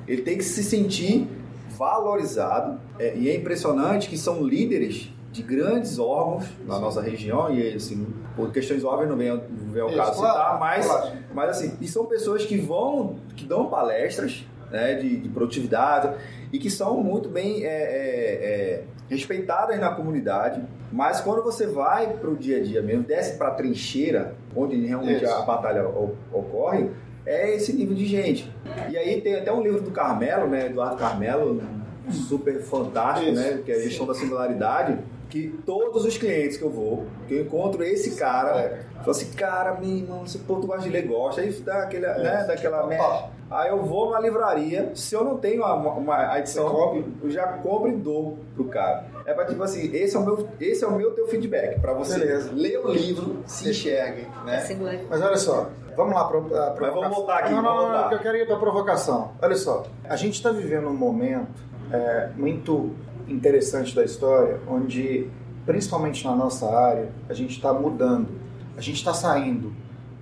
ele 0.07 0.21
tem 0.21 0.37
que 0.37 0.45
se 0.45 0.62
sentir 0.62 1.27
valorizado. 1.71 2.79
É, 2.99 3.16
e 3.16 3.31
é 3.31 3.35
impressionante 3.35 4.07
que 4.07 4.18
são 4.18 4.43
líderes 4.43 5.11
de 5.33 5.43
grandes 5.43 5.99
órgãos 5.99 6.45
na 6.66 6.79
nossa 6.79 7.01
região, 7.01 7.51
e 7.51 7.73
assim, 7.73 8.07
por 8.37 8.53
questões 8.53 8.85
óbvias 8.85 9.09
não 9.09 9.16
vem, 9.16 9.31
não 9.31 9.73
vem 9.73 9.81
ao 9.81 9.91
caso 9.95 10.21
claro, 10.21 10.37
citar, 10.37 10.61
mas, 10.61 10.87
claro. 10.87 11.12
mas 11.33 11.51
assim, 11.57 11.75
e 11.81 11.89
são 11.89 12.05
pessoas 12.05 12.45
que 12.45 12.59
vão, 12.59 13.16
que 13.35 13.47
dão 13.47 13.71
palestras 13.71 14.45
né, 14.71 14.95
de, 14.97 15.21
de 15.21 15.29
produtividade 15.31 16.14
e 16.53 16.59
que 16.59 16.70
são 16.70 17.03
muito 17.03 17.28
bem 17.28 17.64
é, 17.64 17.68
é, 17.68 17.72
é, 17.72 18.84
respeitadas 19.09 19.78
na 19.78 19.90
comunidade. 19.94 20.62
Mas 20.92 21.20
quando 21.20 21.42
você 21.42 21.66
vai 21.66 22.14
para 22.14 22.30
o 22.30 22.36
dia 22.36 22.59
a 22.59 22.62
dia 22.62 22.82
mesmo, 22.82 23.05
desce 23.05 23.38
para 23.38 23.48
a 23.48 23.53
trincheira, 23.53 24.34
onde 24.55 24.76
realmente 24.84 25.24
Isso. 25.24 25.32
a 25.32 25.42
batalha 25.42 25.86
ocorre, 26.32 26.90
é 27.24 27.55
esse 27.55 27.72
nível 27.72 27.94
de 27.94 28.07
gente. 28.07 28.51
E 28.90 28.96
aí 28.96 29.20
tem 29.20 29.36
até 29.36 29.53
um 29.53 29.62
livro 29.62 29.80
do 29.82 29.90
Carmelo, 29.90 30.48
né, 30.48 30.66
Eduardo 30.66 30.96
Carmelo, 30.96 31.62
super 32.11 32.61
fantástico, 32.61 33.30
Isso. 33.30 33.40
né, 33.40 33.62
que 33.64 33.70
é 33.70 33.76
a 33.76 33.80
gestão 33.80 34.07
da 34.07 34.14
singularidade 34.14 34.98
que 35.30 35.48
todos 35.64 36.05
os 36.05 36.18
clientes 36.18 36.57
que 36.57 36.64
eu 36.64 36.70
vou, 36.70 37.07
que 37.26 37.34
eu 37.34 37.42
encontro 37.42 37.84
esse 37.84 38.16
cara, 38.16 38.61
é. 38.61 38.84
falo 38.98 39.11
assim, 39.12 39.30
cara, 39.32 39.80
meu 39.80 39.88
irmão, 39.88 40.24
esse 40.24 40.40
tu 40.40 40.66
gosta 40.66 40.82
de 40.82 40.90
ler, 40.90 41.07
gosta, 41.07 41.40
aí 41.40 41.53
dá 41.53 41.84
aquele, 41.84 42.05
é. 42.05 42.18
né, 42.18 42.44
daquela 42.46 42.86
merda. 42.86 43.30
Aí 43.51 43.68
eu 43.68 43.82
vou 43.82 44.11
na 44.12 44.20
livraria, 44.20 44.92
se 44.94 45.12
eu 45.12 45.24
não 45.24 45.36
tenho 45.36 45.64
uma, 45.64 45.74
uma 45.74 46.38
edição, 46.38 47.05
eu 47.20 47.28
já 47.30 47.48
compro 47.55 47.90
e 47.90 47.96
dou 47.96 48.38
pro 48.55 48.66
cara. 48.66 49.07
É 49.26 49.34
pra 49.34 49.44
tipo 49.44 49.61
assim, 49.62 49.90
esse 49.92 50.14
é 50.14 50.18
o 50.20 50.24
meu, 50.24 50.48
esse 50.61 50.84
é 50.84 50.86
o 50.86 50.92
meu 50.92 51.11
teu 51.11 51.26
feedback, 51.26 51.80
pra 51.80 51.92
você 51.92 52.16
Beleza. 52.20 52.53
ler 52.53 52.78
o 52.78 52.92
livro, 52.92 53.42
se 53.46 53.70
enxergue, 53.70 54.28
né? 54.44 54.61
Mas 55.09 55.20
olha 55.20 55.36
só, 55.36 55.68
vamos 55.96 56.14
lá 56.14 56.24
pra, 56.26 56.40
pra 56.40 56.74
Mas 56.80 56.94
vamos 56.94 57.16
voltar 57.16 57.38
aqui, 57.38 57.53
não, 57.53 57.61
não, 57.61 57.76
não, 57.76 58.03
não, 58.03 58.12
eu 58.12 58.18
quero 58.20 58.36
ir 58.36 58.46
pra 58.46 58.57
provocação. 58.57 59.32
Olha 59.42 59.57
só, 59.57 59.84
a 60.09 60.14
gente 60.14 60.34
está 60.34 60.53
vivendo 60.53 60.86
um 60.86 60.96
momento 60.96 61.61
é, 61.92 62.28
muito 62.36 62.92
interessante 63.26 63.96
da 63.96 64.05
história, 64.05 64.61
onde, 64.68 65.28
principalmente 65.66 66.24
na 66.24 66.36
nossa 66.36 66.70
área, 66.70 67.09
a 67.28 67.34
gente 67.34 67.57
está 67.57 67.72
mudando. 67.72 68.28
A 68.76 68.80
gente 68.80 68.96
está 68.96 69.12
saindo 69.12 69.72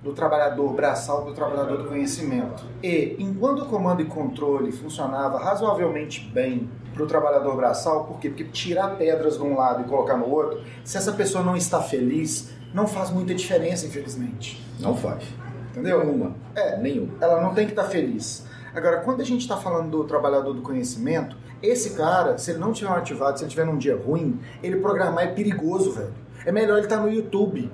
do 0.01 0.13
trabalhador 0.13 0.73
braçal 0.73 1.23
para 1.23 1.31
o 1.31 1.33
trabalhador 1.33 1.77
do 1.77 1.85
conhecimento. 1.85 2.63
E 2.81 3.15
enquanto 3.19 3.63
o 3.63 3.65
comando 3.65 4.01
e 4.01 4.05
controle 4.05 4.71
funcionava 4.71 5.37
razoavelmente 5.39 6.21
bem 6.33 6.69
para 6.93 7.03
o 7.03 7.07
trabalhador 7.07 7.55
braçal, 7.55 8.05
por 8.05 8.19
quê? 8.19 8.29
Porque 8.29 8.45
tirar 8.45 8.97
pedras 8.97 9.37
de 9.37 9.43
um 9.43 9.57
lado 9.57 9.81
e 9.81 9.83
colocar 9.85 10.17
no 10.17 10.29
outro, 10.29 10.61
se 10.83 10.97
essa 10.97 11.11
pessoa 11.11 11.43
não 11.43 11.55
está 11.55 11.81
feliz, 11.81 12.51
não 12.73 12.87
faz 12.87 13.09
muita 13.09 13.33
diferença, 13.35 13.85
infelizmente. 13.85 14.63
Não 14.79 14.95
faz. 14.95 15.23
Entendeu? 15.71 16.03
Nenhuma. 16.03 16.35
É, 16.55 16.77
nenhuma. 16.77 17.13
Ela 17.19 17.41
não 17.41 17.53
tem 17.53 17.65
que 17.65 17.73
estar 17.73 17.85
feliz. 17.85 18.45
Agora, 18.73 19.01
quando 19.01 19.21
a 19.21 19.25
gente 19.25 19.41
está 19.41 19.57
falando 19.57 19.89
do 19.89 20.03
trabalhador 20.03 20.53
do 20.53 20.61
conhecimento, 20.61 21.35
esse 21.61 21.91
cara, 21.91 22.37
se 22.37 22.51
ele 22.51 22.59
não 22.59 22.71
tiver 22.71 22.89
um 22.89 22.95
ativado, 22.95 23.37
se 23.37 23.43
ele 23.43 23.49
tiver 23.49 23.65
num 23.65 23.77
dia 23.77 23.97
ruim, 23.97 24.39
ele 24.63 24.77
programar 24.77 25.25
é 25.25 25.27
perigoso, 25.27 25.91
velho. 25.91 26.13
É 26.45 26.51
melhor 26.51 26.77
ele 26.77 26.85
estar 26.85 26.97
tá 26.97 27.03
no 27.03 27.11
YouTube 27.11 27.69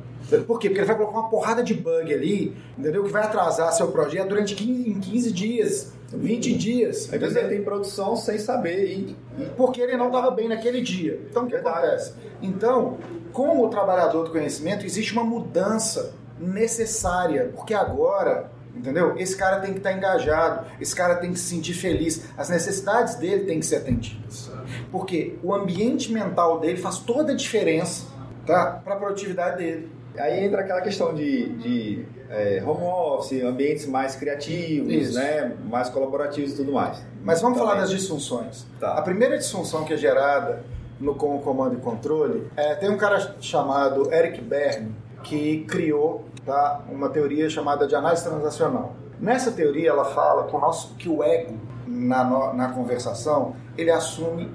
por 0.46 0.60
quê? 0.60 0.70
Porque 0.70 0.80
ele 0.80 0.86
vai 0.86 0.96
colocar 0.96 1.20
uma 1.20 1.30
porrada 1.30 1.64
de 1.64 1.74
bug 1.74 2.14
ali, 2.14 2.56
entendeu? 2.78 3.04
Que 3.04 3.12
vai 3.12 3.24
atrasar 3.24 3.72
seu 3.74 3.88
projeto 3.90 4.30
durante 4.30 4.56
15, 4.56 4.90
em 4.90 5.00
15 5.00 5.32
dias, 5.32 5.94
20 6.12 6.54
dias. 6.58 7.14
Às 7.14 7.20
vezes 7.20 7.36
ele 7.36 7.50
tem 7.50 7.64
produção 7.64 8.16
sem 8.16 8.38
saber. 8.38 8.86
E, 8.86 9.16
e... 9.38 9.46
Porque 9.56 9.82
ele 9.82 9.98
não 9.98 10.08
estava 10.08 10.32
bem 10.32 10.48
naquele 10.48 10.82
dia. 10.82 11.20
Então 11.30 11.44
o 11.44 11.48
que 11.48 11.56
acontece? 11.56 12.14
Então, 12.42 12.98
com 13.32 13.60
o 13.60 13.70
trabalhador 13.70 14.24
do 14.24 14.32
conhecimento, 14.32 14.86
existe 14.86 15.14
uma 15.14 15.24
mudança 15.24 16.14
necessária, 16.40 17.52
porque 17.56 17.74
agora 17.74 18.52
Entendeu? 18.76 19.16
Esse 19.18 19.38
cara 19.38 19.62
tem 19.62 19.72
que 19.72 19.78
estar 19.78 19.92
tá 19.92 19.98
engajado, 19.98 20.66
esse 20.82 20.94
cara 20.94 21.16
tem 21.16 21.32
que 21.32 21.40
se 21.40 21.46
sentir 21.46 21.74
feliz, 21.74 22.26
as 22.38 22.50
necessidades 22.50 23.16
dele 23.16 23.46
têm 23.46 23.60
que 23.60 23.66
ser 23.66 23.78
atendidas. 23.78 24.52
Porque 24.92 25.40
o 25.42 25.54
ambiente 25.54 26.12
mental 26.12 26.60
dele 26.60 26.78
faz 26.78 26.98
toda 26.98 27.32
a 27.32 27.36
diferença 27.36 28.06
tá? 28.46 28.82
para 28.84 28.96
a 28.96 28.98
produtividade 28.98 29.58
dele. 29.58 29.90
Aí 30.18 30.46
entra 30.46 30.62
aquela 30.62 30.82
questão 30.82 31.14
de, 31.14 31.50
de 31.58 32.06
é, 32.30 32.64
home 32.66 32.84
office, 32.84 33.44
ambientes 33.44 33.86
mais 33.86 34.16
criativos, 34.16 34.92
Isso. 34.92 35.14
né? 35.18 35.56
mais 35.70 35.90
colaborativos 35.90 36.54
e 36.54 36.56
tudo 36.56 36.72
mais. 36.72 37.04
Mas 37.24 37.42
vamos 37.42 37.58
Também. 37.58 37.74
falar 37.74 37.82
das 37.82 37.90
disfunções. 37.90 38.66
Tá. 38.80 38.94
A 38.98 39.02
primeira 39.02 39.38
disfunção 39.38 39.84
que 39.84 39.94
é 39.94 39.98
gerada 39.98 40.64
no 41.00 41.16
com 41.16 41.36
o 41.36 41.40
comando 41.40 41.76
e 41.76 41.78
controle 41.78 42.48
é 42.56 42.76
tem 42.76 42.90
um 42.90 42.98
cara 42.98 43.36
chamado 43.40 44.14
Eric 44.14 44.42
Berne 44.42 44.96
que 45.24 45.66
criou 45.66 46.26
tá, 46.46 46.84
uma 46.90 47.10
teoria 47.10 47.50
chamada 47.50 47.88
de 47.88 47.96
análise 47.96 48.24
transacional. 48.24 48.96
Nessa 49.20 49.52
teoria 49.52 49.90
ela 49.90 50.06
fala 50.06 50.46
que 50.48 50.56
o 50.56 50.60
nosso 50.60 50.96
que 50.96 51.10
o 51.10 51.24
ego 51.24 51.58
na, 51.88 52.54
na 52.54 52.70
conversação 52.70 53.56
ele 53.78 53.92
assume 53.92 54.52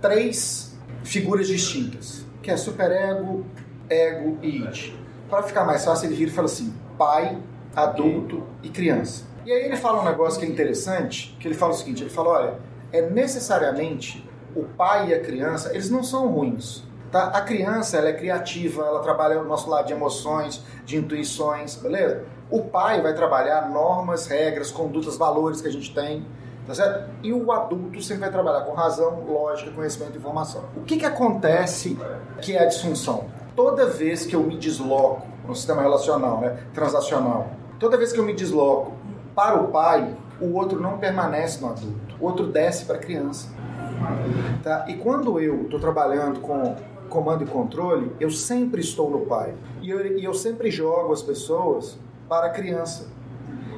três 0.00 0.76
figuras 1.04 1.48
distintas, 1.48 2.24
que 2.42 2.50
é 2.50 2.56
superego, 2.56 3.44
ego 3.88 4.38
e 4.42 4.58
id. 4.58 4.94
Para 5.32 5.44
ficar 5.44 5.64
mais 5.64 5.82
fácil 5.82 6.08
ele 6.08 6.14
vira 6.14 6.30
e 6.30 6.34
fala 6.34 6.44
assim: 6.44 6.74
pai, 6.98 7.38
adulto 7.74 8.42
e 8.62 8.68
criança. 8.68 9.24
E 9.46 9.50
aí 9.50 9.64
ele 9.64 9.78
fala 9.78 10.02
um 10.02 10.04
negócio 10.04 10.38
que 10.38 10.44
é 10.44 10.48
interessante, 10.48 11.34
que 11.40 11.48
ele 11.48 11.54
fala 11.54 11.72
o 11.72 11.74
seguinte, 11.74 12.02
ele 12.02 12.10
fala, 12.10 12.28
olha, 12.28 12.54
é 12.92 13.00
necessariamente 13.00 14.28
o 14.54 14.64
pai 14.64 15.08
e 15.08 15.14
a 15.14 15.20
criança, 15.20 15.70
eles 15.70 15.88
não 15.88 16.04
são 16.04 16.28
ruins. 16.28 16.84
Tá? 17.10 17.28
A 17.28 17.40
criança, 17.40 17.96
ela 17.96 18.10
é 18.10 18.12
criativa, 18.12 18.82
ela 18.82 19.00
trabalha 19.00 19.36
no 19.36 19.48
nosso 19.48 19.70
lado 19.70 19.86
de 19.86 19.94
emoções, 19.94 20.62
de 20.84 20.98
intuições, 20.98 21.76
beleza? 21.76 22.26
O 22.50 22.64
pai 22.64 23.00
vai 23.00 23.14
trabalhar 23.14 23.70
normas, 23.70 24.26
regras, 24.26 24.70
condutas, 24.70 25.16
valores 25.16 25.62
que 25.62 25.68
a 25.68 25.72
gente 25.72 25.94
tem, 25.94 26.26
tá 26.66 26.74
certo? 26.74 27.08
E 27.22 27.32
o 27.32 27.50
adulto 27.50 28.02
sempre 28.02 28.20
vai 28.20 28.30
trabalhar 28.30 28.66
com 28.66 28.74
razão, 28.74 29.24
lógica, 29.24 29.70
conhecimento 29.70 30.12
e 30.14 30.18
informação. 30.18 30.64
O 30.76 30.82
que 30.82 30.98
que 30.98 31.06
acontece 31.06 31.98
que 32.42 32.54
é 32.54 32.62
a 32.62 32.66
disfunção? 32.66 33.40
Toda 33.54 33.86
vez 33.86 34.24
que 34.24 34.34
eu 34.34 34.42
me 34.42 34.56
desloco 34.56 35.26
no 35.46 35.54
sistema 35.54 35.82
relacional, 35.82 36.40
né, 36.40 36.58
transacional, 36.72 37.50
toda 37.78 37.96
vez 37.96 38.12
que 38.12 38.18
eu 38.18 38.24
me 38.24 38.32
desloco 38.32 38.92
para 39.34 39.60
o 39.60 39.68
pai, 39.68 40.14
o 40.40 40.54
outro 40.54 40.80
não 40.80 40.98
permanece 40.98 41.60
no 41.60 41.68
adulto, 41.68 42.16
o 42.20 42.24
outro 42.24 42.46
desce 42.46 42.84
para 42.84 42.96
a 42.96 42.98
criança. 42.98 43.48
Tá? 44.62 44.86
E 44.88 44.94
quando 44.94 45.38
eu 45.38 45.62
estou 45.62 45.78
trabalhando 45.78 46.40
com 46.40 46.76
comando 47.08 47.44
e 47.44 47.46
controle, 47.46 48.10
eu 48.18 48.30
sempre 48.30 48.80
estou 48.80 49.10
no 49.10 49.26
pai. 49.26 49.54
E 49.82 49.90
eu, 49.90 50.18
e 50.18 50.24
eu 50.24 50.32
sempre 50.32 50.70
jogo 50.70 51.12
as 51.12 51.20
pessoas 51.20 51.98
para 52.26 52.46
a 52.46 52.50
criança. 52.50 53.06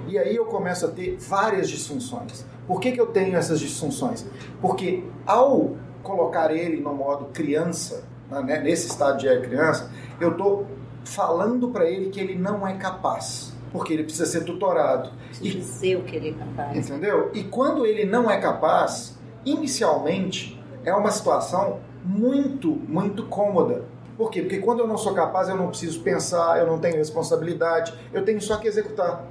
E 0.06 0.16
aí 0.16 0.36
eu 0.36 0.44
começo 0.44 0.86
a 0.86 0.88
ter 0.88 1.16
várias 1.18 1.68
disfunções. 1.68 2.44
Por 2.66 2.80
que, 2.80 2.92
que 2.92 3.00
eu 3.00 3.08
tenho 3.08 3.36
essas 3.36 3.58
disfunções? 3.58 4.24
Porque 4.60 5.02
ao 5.26 5.72
colocar 6.02 6.54
ele 6.54 6.80
no 6.80 6.94
modo 6.94 7.26
criança, 7.32 8.04
né, 8.30 8.60
nesse 8.60 8.88
estado 8.88 9.18
de 9.18 9.26
criança, 9.40 9.90
eu 10.20 10.32
estou 10.32 10.66
falando 11.04 11.68
para 11.68 11.88
ele 11.88 12.10
que 12.10 12.20
ele 12.20 12.34
não 12.34 12.66
é 12.66 12.74
capaz. 12.74 13.52
Porque 13.72 13.92
ele 13.92 14.04
precisa 14.04 14.26
ser 14.26 14.44
tutorado. 14.44 15.10
Preciso 15.26 15.58
dizer 15.58 15.96
o 15.96 16.04
que 16.04 16.14
ele 16.14 16.30
é 16.30 16.32
capaz. 16.32 16.76
Entendeu? 16.76 17.30
E 17.34 17.42
quando 17.42 17.84
ele 17.84 18.04
não 18.04 18.30
é 18.30 18.38
capaz, 18.38 19.18
inicialmente 19.44 20.62
é 20.84 20.94
uma 20.94 21.10
situação 21.10 21.80
muito, 22.04 22.70
muito 22.70 23.24
cômoda. 23.24 23.84
Por 24.16 24.30
quê? 24.30 24.42
Porque 24.42 24.58
quando 24.58 24.80
eu 24.80 24.86
não 24.86 24.96
sou 24.96 25.12
capaz, 25.12 25.48
eu 25.48 25.56
não 25.56 25.68
preciso 25.68 26.00
pensar, 26.02 26.60
eu 26.60 26.66
não 26.66 26.78
tenho 26.78 26.96
responsabilidade, 26.96 27.92
eu 28.12 28.24
tenho 28.24 28.40
só 28.40 28.58
que 28.58 28.68
executar. 28.68 29.24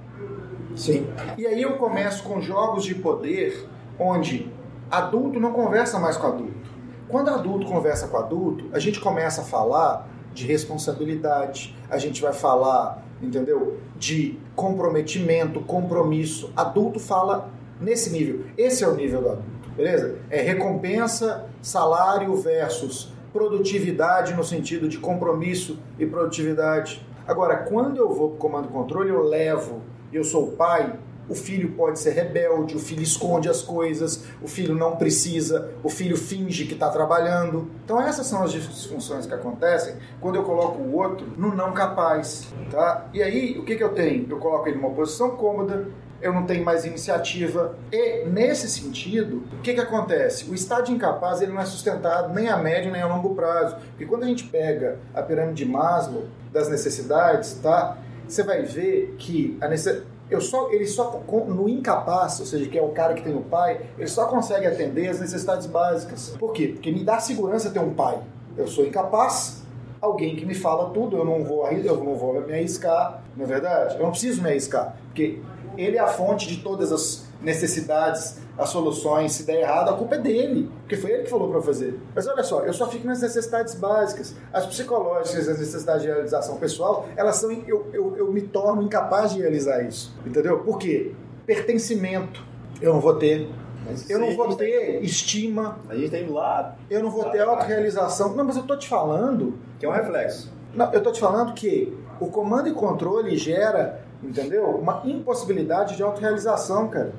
Sim. 0.76 1.08
E 1.38 1.48
aí 1.48 1.62
eu 1.62 1.78
começo 1.78 2.24
com 2.24 2.42
jogos 2.42 2.84
de 2.84 2.96
poder 2.96 3.70
onde 3.98 4.52
adulto 4.92 5.40
não 5.40 5.54
conversa 5.54 6.00
mais 6.00 6.18
com 6.18 6.28
adulto. 6.28 6.73
Quando 7.14 7.30
adulto 7.30 7.68
conversa 7.68 8.08
com 8.08 8.18
adulto, 8.18 8.66
a 8.74 8.80
gente 8.80 9.00
começa 9.00 9.42
a 9.42 9.44
falar 9.44 10.10
de 10.34 10.48
responsabilidade, 10.48 11.78
a 11.88 12.00
gente 12.00 12.20
vai 12.20 12.34
falar, 12.34 13.06
entendeu? 13.22 13.78
De 13.96 14.40
comprometimento, 14.56 15.60
compromisso. 15.60 16.52
Adulto 16.56 17.00
fala 17.00 17.52
nesse 17.80 18.10
nível. 18.10 18.46
Esse 18.58 18.84
é 18.84 18.88
o 18.88 18.96
nível 18.96 19.22
do 19.22 19.30
adulto, 19.30 19.70
beleza? 19.78 20.18
É 20.28 20.42
recompensa, 20.42 21.46
salário 21.62 22.36
versus 22.36 23.14
produtividade 23.32 24.34
no 24.34 24.44
sentido 24.44 24.90
de 24.90 24.98
compromisso 24.98 25.78
e 26.00 26.08
produtividade. 26.08 27.06
Agora, 27.28 27.58
quando 27.58 27.98
eu 27.98 28.12
vou 28.12 28.30
para 28.30 28.38
o 28.38 28.40
comando 28.40 28.70
e 28.70 28.72
controle, 28.72 29.12
eu 29.12 29.22
levo, 29.22 29.82
eu 30.12 30.24
sou 30.24 30.46
o 30.48 30.52
pai, 30.54 30.98
o 31.28 31.36
filho 31.36 31.72
pode 31.72 32.00
ser 32.00 32.12
rebelde, 32.12 32.76
o 32.76 32.80
filho 32.80 33.02
esconde 33.02 33.50
as 33.50 33.62
coisas, 33.62 34.26
o 34.42 34.48
filho 34.48 34.76
não 34.76 34.96
precisa, 34.96 35.72
o 35.84 35.90
filho 35.90 36.18
finge 36.18 36.66
que 36.66 36.74
está 36.74 36.90
trabalhando. 36.90 37.70
Então 37.84 38.02
essas 38.02 38.28
são 38.28 38.44
as 38.44 38.52
disfunções 38.52 39.26
que 39.26 39.34
acontecem 39.34 39.96
quando 40.20 40.36
eu 40.36 40.44
coloco 40.44 40.82
o 40.82 40.96
outro 40.96 41.26
no 41.38 41.56
não 41.56 41.74
capaz, 41.74 42.48
tá? 42.70 43.08
E 43.14 43.22
aí 43.22 43.58
o 43.58 43.64
que, 43.64 43.76
que 43.76 43.84
eu 43.84 43.94
tenho? 43.94 44.28
Eu 44.30 44.38
coloco 44.38 44.68
ele 44.68 44.78
numa 44.78 44.92
posição 44.92 45.32
cômoda, 45.32 45.88
eu 46.22 46.32
não 46.32 46.46
tenho 46.46 46.64
mais 46.64 46.86
iniciativa. 46.86 47.76
E 47.92 48.26
nesse 48.26 48.70
sentido, 48.70 49.44
o 49.52 49.62
que, 49.62 49.74
que 49.74 49.82
acontece? 49.82 50.50
O 50.50 50.56
estado 50.56 50.90
incapaz 50.90 51.42
ele 51.42 51.52
não 51.52 51.62
é 51.62 51.66
sustentado 51.66 52.34
nem 52.34 52.48
a 52.48 52.58
médio 52.58 52.92
nem 52.92 53.02
a 53.02 53.08
longo 53.08 53.36
prazo. 53.36 53.76
Porque 53.90 54.06
quando 54.06 54.24
a 54.24 54.28
gente 54.28 54.46
pega 54.46 55.00
a 55.14 55.22
pirâmide 55.22 55.66
de 55.66 55.70
Maslow 55.70 56.26
das 56.52 56.70
necessidades, 56.70 57.60
tá? 57.62 57.98
Você 58.28 58.42
vai 58.42 58.64
ver 58.64 59.16
que 59.20 59.58
a 59.60 59.68
necessidade 59.68 60.13
eu 60.30 60.42
só, 60.42 60.72
ele 60.72 60.86
só 60.86 61.22
no 61.48 61.70
incapaz, 61.70 62.40
ou 62.40 62.46
seja, 62.46 62.68
que 62.70 62.78
é 62.78 62.82
o 62.82 62.90
cara 62.90 63.14
que 63.14 63.22
tem 63.22 63.36
o 63.36 63.42
pai, 63.42 63.82
ele 63.98 64.08
só 64.08 64.26
consegue 64.26 64.66
atender 64.66 65.10
as 65.10 65.20
necessidades 65.20 65.68
básicas. 65.68 66.36
Por 66.40 66.54
quê? 66.54 66.70
Porque 66.70 66.92
me 66.92 67.04
dá 67.04 67.20
segurança 67.20 67.70
ter 67.70 67.80
um 67.80 67.94
pai. 67.94 68.20
Eu 68.58 68.68
sou 68.68 68.86
incapaz, 68.86 69.64
alguém 70.02 70.36
que 70.36 70.46
me 70.46 70.54
fala 70.54 70.90
tudo, 70.90 71.18
eu 71.18 71.26
não 71.26 71.44
vou, 71.44 71.68
eu 71.70 71.98
não 72.04 72.16
vou 72.16 72.42
me 72.42 72.54
arriscar, 72.54 73.22
não 73.36 73.46
é 73.46 73.48
verdade? 73.48 73.96
Eu 73.96 74.04
não 74.04 74.12
preciso 74.12 74.42
me 74.42 74.50
arriscar, 74.50 74.96
porque 75.08 75.40
ele 75.78 75.98
é 75.98 76.00
a 76.00 76.08
fonte 76.08 76.48
de 76.48 76.58
todas 76.58 76.92
as 76.92 77.26
necessidades, 77.44 78.40
as 78.58 78.70
soluções. 78.70 79.34
Se 79.34 79.44
der 79.44 79.62
errado, 79.62 79.90
a 79.90 79.94
culpa 79.98 80.16
é 80.16 80.20
dele, 80.20 80.72
porque 80.82 80.96
foi 80.96 81.12
ele 81.12 81.24
que 81.24 81.30
falou 81.30 81.50
para 81.52 81.62
fazer. 81.62 82.00
Mas 82.16 82.28
olha 82.28 82.44
só, 82.44 82.62
eu 82.62 82.74
só 82.74 82.88
fico 82.88 83.06
nas 83.06 83.22
necessidades 83.22 83.76
básicas. 83.76 84.36
As 84.52 84.66
psicológicas, 84.66 85.48
as 85.48 85.60
necessidades 85.60 86.02
de 86.04 86.08
realização 86.08 86.58
pessoal, 86.58 87.08
elas 87.16 87.36
são. 87.36 87.52
Eu, 87.52 87.88
eu, 87.94 88.16
eu 88.18 88.32
me 88.32 88.42
torno 88.42 88.82
incapaz 88.82 89.34
de 89.34 89.42
realizar 89.42 89.84
isso. 89.84 90.16
Entendeu? 90.26 90.60
Por 90.60 90.78
quê? 90.78 91.12
Pertencimento. 91.46 92.44
Eu 92.82 92.94
não 92.94 93.00
vou 93.00 93.16
ter. 93.16 93.50
Mas 93.86 94.10
Eu 94.10 94.18
não 94.18 94.34
vou 94.36 94.56
ter 94.56 95.04
estima, 95.04 95.78
A 95.90 95.96
gente 95.96 96.10
tem 96.10 96.30
lado, 96.30 96.78
eu 96.90 97.04
não 97.04 97.12
vou 97.12 97.26
ter 97.26 97.42
autorrealização. 97.42 98.34
Não, 98.34 98.46
mas 98.46 98.56
eu 98.56 98.64
tô 98.64 98.78
te 98.78 98.88
falando 98.88 99.56
que 99.78 99.86
é 99.86 99.90
um 99.90 99.92
reflexo. 99.92 100.50
não, 100.74 100.92
eu 100.94 101.04
tô 101.04 101.12
te 101.12 101.20
falando 101.20 101.54
que 101.54 101.94
o 102.18 102.28
comando 102.28 102.70
e 102.70 102.74
controle 102.74 103.36
gera, 103.36 104.02
entendeu? 104.24 104.68
Uma 104.70 105.02
impossibilidade 105.04 105.98
de 105.98 106.04
autorrealização, 106.04 106.88
cara. 106.88 107.14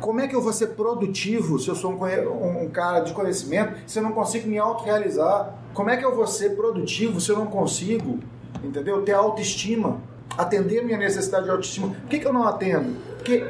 Como 0.00 0.20
é 0.20 0.28
que 0.28 0.34
eu 0.36 0.42
vou 0.42 0.52
ser 0.52 0.68
produtivo 0.68 1.58
se 1.58 1.68
eu 1.68 1.74
sou 1.74 1.92
um, 1.92 2.64
um- 2.64 2.68
cara 2.70 3.00
de 3.00 3.12
conhecimento 3.12 3.74
se 3.86 3.98
eu 3.98 4.02
não 4.02 4.12
consigo 4.12 4.48
me 4.48 4.58
autorrealizar? 4.58 5.54
Como 5.74 5.90
é 5.90 5.96
que 5.96 6.04
eu 6.04 6.14
vou 6.14 6.26
ser 6.26 6.56
produtivo 6.56 7.20
se 7.20 7.30
eu 7.30 7.36
não 7.36 7.46
consigo, 7.46 8.18
entendeu? 8.62 9.02
Ter 9.02 9.12
autoestima, 9.12 10.00
atender 10.36 10.84
minha 10.84 10.98
necessidade 10.98 11.44
de 11.44 11.50
autoestima. 11.50 11.88
Por 11.88 12.08
que, 12.08 12.18
que 12.18 12.26
eu 12.26 12.32
não 12.32 12.44
atendo? 12.46 12.96
Porque 13.16 13.44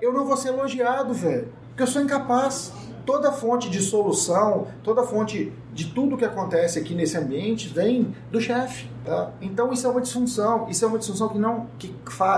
eu 0.00 0.12
não 0.12 0.24
vou 0.24 0.36
ser 0.36 0.48
elogiado, 0.48 1.12
velho. 1.14 1.48
Porque 1.68 1.82
eu 1.82 1.86
sou 1.86 2.02
incapaz. 2.02 2.72
Toda 3.04 3.32
fonte 3.32 3.70
de 3.70 3.80
solução, 3.80 4.66
toda 4.84 5.02
fonte 5.02 5.50
de 5.72 5.86
tudo 5.86 6.14
que 6.14 6.26
acontece 6.26 6.78
aqui 6.78 6.94
nesse 6.94 7.16
ambiente 7.16 7.66
vem 7.66 8.14
do 8.30 8.38
chefe, 8.38 8.86
tá? 9.02 9.30
Então 9.40 9.72
isso 9.72 9.86
é 9.86 9.90
uma 9.90 10.02
disfunção, 10.02 10.66
isso 10.68 10.84
é 10.84 10.88
uma 10.88 10.98
disfunção 10.98 11.30
que 11.30 11.38
não 11.38 11.68
que 11.78 11.94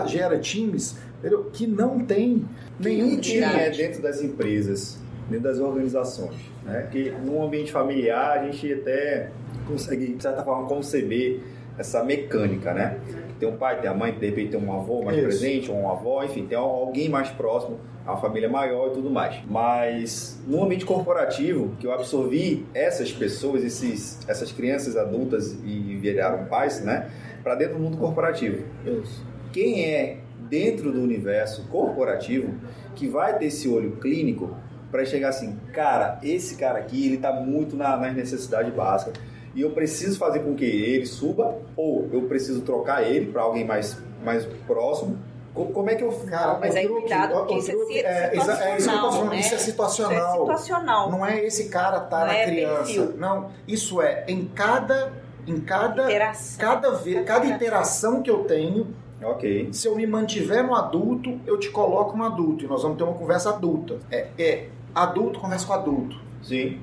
gera 0.06 0.38
times, 0.38 0.96
entendeu? 1.20 1.50
que 1.52 1.66
não 1.66 2.00
tem 2.00 2.44
nenhum 2.78 3.18
time. 3.18 3.44
é 3.44 3.70
dentro 3.70 4.02
das 4.02 4.20
empresas, 4.20 4.98
dentro 5.28 5.44
das 5.44 5.58
organizações, 5.58 6.36
né? 6.64 6.88
Que 6.90 7.10
num 7.10 7.42
ambiente 7.42 7.70
familiar 7.70 8.38
a 8.38 8.44
gente 8.44 8.72
até 8.72 9.30
consegue, 9.66 10.14
de 10.14 10.22
certa 10.22 10.42
forma, 10.42 10.66
conceber 10.66 11.40
essa 11.78 12.02
mecânica, 12.02 12.74
né? 12.74 12.98
Tem 13.38 13.48
um 13.48 13.56
pai, 13.56 13.80
tem 13.80 13.88
a 13.88 13.94
mãe, 13.94 14.12
de 14.12 14.26
repente 14.26 14.50
tem 14.50 14.60
um 14.60 14.72
avô 14.72 15.02
mais 15.02 15.16
Isso. 15.16 15.26
presente, 15.26 15.70
ou 15.70 15.78
um 15.78 15.90
avó, 15.90 16.22
enfim, 16.22 16.46
tem 16.46 16.58
alguém 16.58 17.08
mais 17.08 17.30
próximo, 17.30 17.78
a 18.06 18.16
família 18.16 18.48
maior 18.50 18.88
e 18.88 18.90
tudo 18.90 19.10
mais. 19.10 19.40
Mas 19.48 20.38
no 20.46 20.62
ambiente 20.62 20.84
corporativo, 20.84 21.74
que 21.80 21.86
eu 21.86 21.92
absorvi 21.92 22.66
essas 22.74 23.10
pessoas, 23.10 23.64
esses, 23.64 24.18
essas 24.28 24.52
crianças 24.52 24.96
adultas 24.96 25.56
e 25.64 25.96
viraram 26.00 26.44
pais, 26.46 26.82
né? 26.82 27.10
Para 27.42 27.54
dentro 27.54 27.76
do 27.76 27.80
mundo 27.80 27.96
corporativo 27.96 28.64
Isso. 28.84 29.24
quem 29.50 29.82
é 29.82 30.18
dentro 30.50 30.92
do 30.92 31.00
universo 31.00 31.66
corporativo 31.68 32.52
que 32.94 33.06
vai 33.08 33.38
ter 33.38 33.46
esse 33.46 33.68
olho 33.68 33.92
clínico 33.92 34.50
para 34.90 35.04
chegar 35.04 35.28
assim, 35.28 35.56
cara, 35.72 36.18
esse 36.22 36.56
cara 36.56 36.78
aqui 36.80 37.06
ele 37.06 37.16
tá 37.18 37.32
muito 37.32 37.76
na, 37.76 37.96
nas 37.96 38.14
necessidades 38.14 38.74
básicas 38.74 39.14
e 39.54 39.60
eu 39.62 39.70
preciso 39.70 40.18
fazer 40.18 40.40
com 40.40 40.54
que 40.54 40.64
ele 40.64 41.06
suba 41.06 41.56
ou 41.76 42.08
eu 42.12 42.22
preciso 42.22 42.62
trocar 42.62 43.02
ele 43.08 43.26
para 43.32 43.42
alguém 43.42 43.64
mais, 43.64 43.96
mais 44.24 44.44
próximo. 44.66 45.16
Co- 45.54 45.66
Como 45.66 45.90
é 45.90 45.94
que 45.96 46.02
eu 46.04 46.12
Cara, 46.28 46.58
Mas 46.60 46.74
o 46.74 46.78
aí 46.78 46.88
cuidado, 46.88 47.32
porque 47.34 47.54
isso 47.54 47.70
é 47.70 47.74
truque- 47.74 47.92
si- 47.94 47.98
é, 48.04 48.36
exa- 48.36 48.64
é 48.64 48.76
isso 48.76 48.88
que 48.88 48.94
eu 48.94 49.00
tô 49.00 49.10
situacional, 49.10 49.12
falando, 49.12 49.30
né? 49.30 49.40
isso 49.40 49.54
é 49.54 49.58
situacional. 49.58 50.14
Isso 50.14 50.26
é 50.52 50.56
situacional. 50.56 51.10
Não 51.10 51.26
é 51.26 51.44
esse 51.44 51.68
cara 51.68 52.00
tá 52.00 52.20
Não 52.20 52.26
na 52.26 52.34
é 52.36 52.44
criança. 52.46 52.76
perfil. 52.84 53.12
Não, 53.16 53.50
isso 53.66 54.00
é 54.02 54.24
em 54.28 54.44
cada 54.46 55.12
em 55.46 55.58
cada 55.60 56.04
Interação. 56.04 56.58
cada 56.60 56.90
vez, 56.92 57.24
cada 57.26 57.46
interação 57.46 58.22
que 58.22 58.30
eu 58.30 58.44
tenho, 58.44 58.88
Ok. 59.22 59.68
Se 59.72 59.86
eu 59.86 59.94
me 59.94 60.06
mantiver 60.06 60.64
no 60.64 60.74
adulto, 60.74 61.38
eu 61.46 61.58
te 61.58 61.70
coloco 61.70 62.16
no 62.16 62.24
adulto 62.24 62.64
e 62.64 62.68
nós 62.68 62.82
vamos 62.82 62.96
ter 62.96 63.04
uma 63.04 63.14
conversa 63.14 63.50
adulta. 63.50 63.98
É, 64.10 64.28
é 64.38 64.68
adulto 64.94 65.40
conversa 65.40 65.66
com 65.66 65.72
adulto. 65.72 66.16
Sim. 66.42 66.80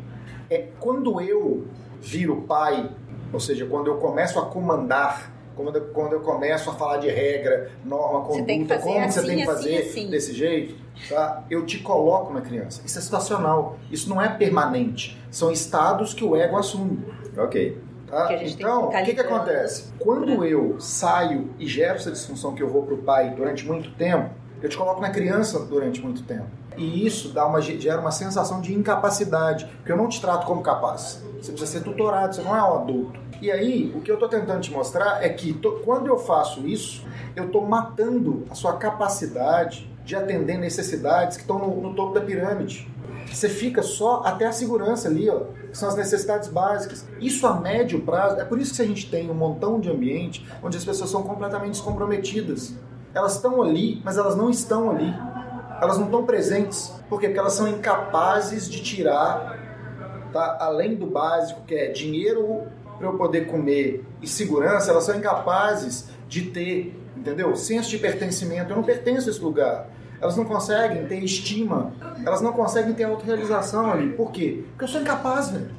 É 0.49 0.67
quando 0.79 1.19
eu 1.19 1.65
viro 2.01 2.43
pai, 2.47 2.89
ou 3.33 3.39
seja, 3.39 3.65
quando 3.65 3.87
eu 3.87 3.97
começo 3.97 4.39
a 4.39 4.45
comandar, 4.45 5.33
quando 5.55 5.75
eu, 5.75 5.85
quando 5.85 6.13
eu 6.13 6.19
começo 6.21 6.69
a 6.69 6.73
falar 6.73 6.97
de 6.97 7.09
regra, 7.09 7.71
norma, 7.83 8.21
Você 8.25 8.43
tem 8.43 8.63
que 8.63 8.67
conduta, 8.67 8.75
fazer 8.75 8.93
como 8.93 9.11
você 9.11 9.19
assim, 9.19 9.27
tem 9.27 9.37
que 9.37 9.41
assim, 9.43 9.53
fazer 9.53 9.77
assim. 9.77 10.09
desse 10.09 10.33
jeito, 10.33 10.75
tá? 11.09 11.43
Eu 11.49 11.65
te 11.65 11.79
coloco 11.79 12.31
na 12.31 12.41
criança. 12.41 12.81
Isso 12.85 12.97
é 12.99 13.01
situacional. 13.01 13.77
Isso 13.91 14.07
não 14.07 14.21
é 14.21 14.29
permanente. 14.29 15.19
São 15.31 15.51
estados 15.51 16.13
que 16.13 16.23
o 16.23 16.35
ego 16.35 16.55
assume. 16.55 17.03
Ok. 17.35 17.77
Tá? 18.07 18.27
Então, 18.61 18.89
o 19.01 19.05
que, 19.05 19.13
que 19.15 19.21
acontece? 19.21 19.85
Quando 19.99 20.43
eu 20.45 20.79
saio 20.79 21.49
e 21.59 21.67
gero 21.67 21.95
essa 21.95 22.09
disfunção 22.11 22.53
que 22.55 22.63
eu 22.63 22.69
vou 22.69 22.83
pro 22.83 22.97
pai 22.97 23.31
durante 23.31 23.65
muito 23.65 23.91
tempo, 23.95 24.29
eu 24.61 24.69
te 24.69 24.77
coloco 24.77 25.01
na 25.01 25.09
criança 25.09 25.59
durante 25.65 26.01
muito 26.01 26.23
tempo. 26.23 26.45
E 26.77 27.05
isso 27.05 27.29
dá 27.29 27.45
uma, 27.45 27.59
gera 27.61 27.99
uma 27.99 28.11
sensação 28.11 28.61
de 28.61 28.73
incapacidade, 28.73 29.65
porque 29.77 29.91
eu 29.91 29.97
não 29.97 30.07
te 30.07 30.21
trato 30.21 30.45
como 30.45 30.61
capaz. 30.61 31.21
Você 31.41 31.51
precisa 31.51 31.65
ser 31.79 31.81
tutorado, 31.83 32.35
você 32.35 32.41
não 32.41 32.55
é 32.55 32.61
um 32.63 32.75
adulto. 32.81 33.19
E 33.41 33.51
aí, 33.51 33.91
o 33.95 34.01
que 34.01 34.09
eu 34.09 34.15
estou 34.15 34.29
tentando 34.29 34.61
te 34.61 34.71
mostrar 34.71 35.23
é 35.23 35.29
que 35.29 35.53
to- 35.53 35.81
quando 35.83 36.07
eu 36.07 36.17
faço 36.17 36.67
isso, 36.67 37.05
eu 37.35 37.45
estou 37.45 37.65
matando 37.67 38.45
a 38.49 38.55
sua 38.55 38.73
capacidade 38.77 39.87
de 40.03 40.15
atender 40.15 40.57
necessidades 40.57 41.35
que 41.37 41.43
estão 41.43 41.59
no, 41.59 41.81
no 41.81 41.93
topo 41.93 42.13
da 42.13 42.21
pirâmide. 42.21 42.89
Você 43.31 43.49
fica 43.49 43.81
só 43.81 44.23
até 44.25 44.45
a 44.45 44.51
segurança 44.51 45.07
ali, 45.07 45.29
ó, 45.29 45.41
que 45.69 45.77
são 45.77 45.89
as 45.89 45.95
necessidades 45.95 46.49
básicas. 46.49 47.05
Isso 47.19 47.45
a 47.45 47.59
médio 47.59 48.01
prazo, 48.01 48.39
é 48.39 48.45
por 48.45 48.59
isso 48.59 48.75
que 48.75 48.81
a 48.81 48.85
gente 48.85 49.09
tem 49.09 49.29
um 49.29 49.33
montão 49.33 49.79
de 49.79 49.89
ambiente 49.89 50.47
onde 50.63 50.77
as 50.77 50.85
pessoas 50.85 51.09
são 51.09 51.23
completamente 51.23 51.71
descomprometidas. 51.71 52.75
Elas 53.13 53.35
estão 53.35 53.61
ali, 53.61 54.01
mas 54.03 54.17
elas 54.17 54.35
não 54.35 54.49
estão 54.49 54.89
ali. 54.89 55.13
Elas 55.81 55.97
não 55.97 56.05
estão 56.05 56.25
presentes. 56.25 56.93
Por 57.09 57.19
quê? 57.19 57.27
Porque 57.27 57.39
elas 57.39 57.53
são 57.53 57.67
incapazes 57.67 58.69
de 58.69 58.81
tirar, 58.81 60.29
tá? 60.33 60.57
além 60.59 60.95
do 60.95 61.05
básico, 61.05 61.61
que 61.61 61.75
é 61.75 61.91
dinheiro 61.91 62.63
para 62.97 63.07
eu 63.07 63.13
poder 63.13 63.47
comer 63.47 64.03
e 64.21 64.27
segurança, 64.27 64.91
elas 64.91 65.03
são 65.03 65.15
incapazes 65.15 66.09
de 66.27 66.43
ter, 66.43 66.99
entendeu? 67.15 67.55
Senso 67.55 67.89
de 67.89 67.99
pertencimento. 67.99 68.71
Eu 68.71 68.77
não 68.77 68.83
pertenço 68.83 69.29
a 69.29 69.31
esse 69.31 69.41
lugar. 69.41 69.87
Elas 70.21 70.35
não 70.35 70.45
conseguem 70.45 71.05
ter 71.05 71.23
estima. 71.23 71.91
Elas 72.25 72.41
não 72.41 72.53
conseguem 72.53 72.93
ter 72.93 73.03
autorrealização 73.03 73.91
ali. 73.91 74.13
Por 74.13 74.31
quê? 74.31 74.63
Porque 74.69 74.83
eu 74.83 74.87
sou 74.87 75.01
incapaz, 75.01 75.49
velho. 75.51 75.69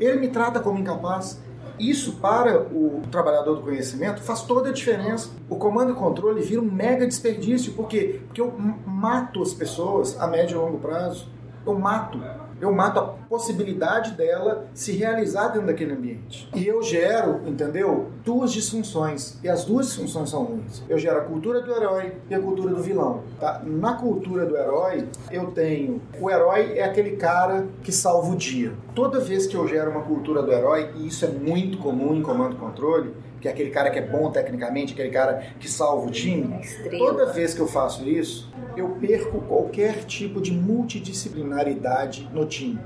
Ele 0.00 0.20
me 0.20 0.28
trata 0.28 0.60
como 0.60 0.78
incapaz. 0.78 1.40
Isso, 1.78 2.14
para 2.14 2.62
o 2.62 3.02
trabalhador 3.10 3.56
do 3.56 3.62
conhecimento, 3.62 4.22
faz 4.22 4.42
toda 4.42 4.70
a 4.70 4.72
diferença. 4.72 5.30
O 5.48 5.56
comando 5.56 5.92
e 5.92 5.94
controle 5.94 6.40
vira 6.40 6.60
um 6.60 6.70
mega 6.70 7.06
desperdício. 7.06 7.72
Por 7.74 7.86
quê? 7.86 8.20
Porque 8.26 8.40
eu 8.40 8.52
mato 8.86 9.42
as 9.42 9.52
pessoas 9.52 10.18
a 10.18 10.26
médio 10.26 10.56
e 10.56 10.58
longo 10.58 10.78
prazo. 10.78 11.28
Eu 11.66 11.78
mato. 11.78 12.20
Eu 12.58 12.72
mato 12.72 12.98
a 12.98 13.02
possibilidade 13.28 14.12
dela 14.12 14.66
se 14.72 14.92
realizar 14.92 15.48
dentro 15.48 15.66
daquele 15.66 15.92
ambiente. 15.92 16.48
E 16.54 16.66
eu 16.66 16.82
gero, 16.82 17.42
entendeu? 17.44 18.10
Duas 18.24 18.50
disfunções. 18.50 19.38
E 19.42 19.48
as 19.48 19.64
duas 19.64 19.88
disfunções 19.88 20.30
são 20.30 20.44
ruins. 20.44 20.82
Eu 20.88 20.98
gero 20.98 21.18
a 21.18 21.22
cultura 21.22 21.60
do 21.60 21.70
herói 21.70 22.14
e 22.30 22.34
a 22.34 22.40
cultura 22.40 22.74
do 22.74 22.82
vilão. 22.82 23.24
Tá? 23.38 23.60
Na 23.62 23.94
cultura 23.94 24.46
do 24.46 24.56
herói, 24.56 25.06
eu 25.30 25.50
tenho. 25.50 26.00
O 26.18 26.30
herói 26.30 26.78
é 26.78 26.84
aquele 26.84 27.16
cara 27.16 27.66
que 27.82 27.92
salva 27.92 28.32
o 28.32 28.36
dia. 28.36 28.72
Toda 28.94 29.20
vez 29.20 29.46
que 29.46 29.54
eu 29.54 29.68
gero 29.68 29.90
uma 29.90 30.02
cultura 30.02 30.42
do 30.42 30.50
herói, 30.50 30.90
e 30.96 31.08
isso 31.08 31.26
é 31.26 31.28
muito 31.28 31.76
comum 31.78 32.14
em 32.14 32.22
comando 32.22 32.54
e 32.54 32.58
controle, 32.58 33.12
que 33.40 33.48
é 33.48 33.50
aquele 33.50 33.70
cara 33.70 33.90
que 33.90 33.98
é 33.98 34.02
bom 34.02 34.30
tecnicamente, 34.30 34.92
aquele 34.92 35.10
cara 35.10 35.46
que 35.58 35.68
salva 35.68 36.06
o 36.06 36.10
time. 36.10 36.60
É. 36.84 36.98
Toda 36.98 37.26
vez 37.26 37.54
que 37.54 37.60
eu 37.60 37.66
faço 37.66 38.08
isso, 38.08 38.52
eu 38.76 38.90
perco 39.00 39.40
qualquer 39.42 40.04
tipo 40.04 40.40
de 40.40 40.52
multidisciplinaridade 40.52 42.28
no 42.32 42.46
time. 42.46 42.78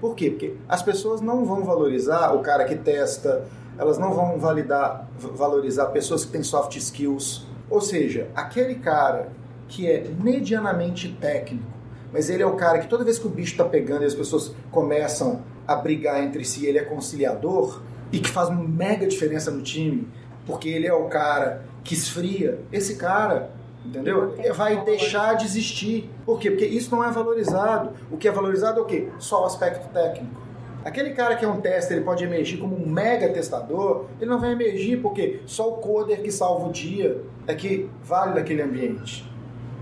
Por 0.00 0.14
quê? 0.14 0.30
Porque 0.30 0.54
as 0.68 0.82
pessoas 0.82 1.20
não 1.20 1.44
vão 1.44 1.64
valorizar 1.64 2.32
o 2.34 2.40
cara 2.40 2.64
que 2.64 2.76
testa, 2.76 3.44
elas 3.78 3.98
não 3.98 4.12
vão 4.12 4.38
validar, 4.38 5.08
valorizar 5.18 5.86
pessoas 5.86 6.24
que 6.24 6.32
têm 6.32 6.42
soft 6.42 6.76
skills. 6.76 7.46
Ou 7.68 7.80
seja, 7.80 8.28
aquele 8.34 8.76
cara 8.76 9.28
que 9.68 9.90
é 9.90 10.06
medianamente 10.22 11.12
técnico, 11.20 11.66
mas 12.12 12.30
ele 12.30 12.42
é 12.42 12.46
o 12.46 12.54
cara 12.54 12.78
que 12.78 12.86
toda 12.86 13.04
vez 13.04 13.18
que 13.18 13.26
o 13.26 13.30
bicho 13.30 13.52
está 13.52 13.64
pegando 13.64 14.02
e 14.02 14.06
as 14.06 14.14
pessoas 14.14 14.54
começam 14.70 15.42
a 15.66 15.74
brigar 15.74 16.22
entre 16.22 16.44
si, 16.44 16.66
ele 16.66 16.78
é 16.78 16.84
conciliador 16.84 17.82
e 18.12 18.18
que 18.18 18.28
faz 18.28 18.48
uma 18.48 18.62
mega 18.62 19.06
diferença 19.06 19.50
no 19.50 19.62
time, 19.62 20.08
porque 20.46 20.68
ele 20.68 20.86
é 20.86 20.94
o 20.94 21.04
cara 21.04 21.64
que 21.82 21.94
esfria. 21.94 22.60
Esse 22.72 22.96
cara, 22.96 23.50
entendeu? 23.84 24.34
Vai 24.54 24.74
valor. 24.74 24.84
deixar 24.84 25.34
de 25.34 25.44
existir. 25.44 26.10
Por 26.24 26.38
quê? 26.38 26.50
Porque 26.50 26.66
isso 26.66 26.94
não 26.94 27.02
é 27.02 27.10
valorizado. 27.10 27.90
O 28.10 28.16
que 28.16 28.28
é 28.28 28.32
valorizado 28.32 28.80
é 28.80 28.82
o 28.82 28.86
quê? 28.86 29.08
Só 29.18 29.42
o 29.42 29.46
aspecto 29.46 29.88
técnico. 29.92 30.46
Aquele 30.84 31.10
cara 31.10 31.34
que 31.34 31.44
é 31.44 31.48
um 31.48 31.60
tester, 31.60 31.96
ele 31.96 32.04
pode 32.04 32.22
emergir 32.22 32.58
como 32.58 32.76
um 32.76 32.88
mega 32.88 33.28
testador, 33.30 34.04
ele 34.20 34.30
não 34.30 34.38
vai 34.38 34.52
emergir 34.52 35.02
porque 35.02 35.40
só 35.44 35.68
o 35.68 35.78
coder 35.78 36.22
que 36.22 36.30
salva 36.30 36.68
o 36.68 36.70
dia 36.70 37.22
é 37.44 37.54
que 37.56 37.90
vale 38.04 38.34
daquele 38.34 38.62
ambiente. 38.62 39.28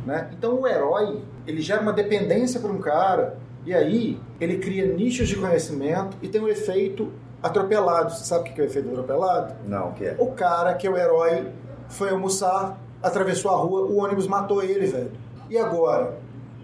Né? 0.07 0.31
Então 0.33 0.61
o 0.61 0.67
herói, 0.67 1.21
ele 1.47 1.61
gera 1.61 1.83
uma 1.83 1.93
dependência 1.93 2.59
para 2.59 2.73
um 2.73 2.79
cara, 2.79 3.37
e 3.67 3.75
aí 3.75 4.19
ele 4.41 4.59
cria 4.59 4.87
nichos 4.87 5.29
de 5.29 5.37
conhecimento 5.37 6.17
e 6.23 6.29
tem 6.29 6.41
um 6.41 6.49
efeito 6.49 7.13
atropelado. 7.45 8.11
Você 8.11 8.25
sabe 8.25 8.49
o 8.49 8.53
que 8.55 8.61
é 8.61 8.65
o 8.65 8.67
efeito 8.67 8.89
atropelado? 8.89 9.55
Não, 9.67 9.91
o 9.91 9.93
que 9.93 10.07
é? 10.07 10.17
O 10.19 10.33
cara 10.33 10.73
que 10.75 10.87
é 10.87 10.91
o 10.91 10.97
herói 10.97 11.53
foi 11.89 12.09
almoçar, 12.09 12.79
atravessou 13.03 13.51
a 13.51 13.57
rua, 13.57 13.83
o 13.83 13.99
ônibus 13.99 14.27
matou 14.27 14.63
ele, 14.63 14.87
velho. 14.87 15.13
E 15.51 15.59
agora? 15.59 16.17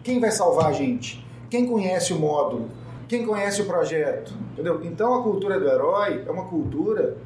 Quem 0.02 0.18
vai 0.18 0.30
salvar 0.30 0.68
a 0.68 0.72
gente? 0.72 1.24
Quem 1.50 1.68
conhece 1.68 2.14
o 2.14 2.18
módulo? 2.18 2.70
Quem 3.06 3.26
conhece 3.26 3.60
o 3.60 3.66
projeto? 3.66 4.32
Entendeu? 4.52 4.80
Então 4.82 5.12
a 5.14 5.22
cultura 5.22 5.60
do 5.60 5.68
herói 5.68 6.24
é 6.26 6.30
uma 6.30 6.46
cultura 6.46 7.16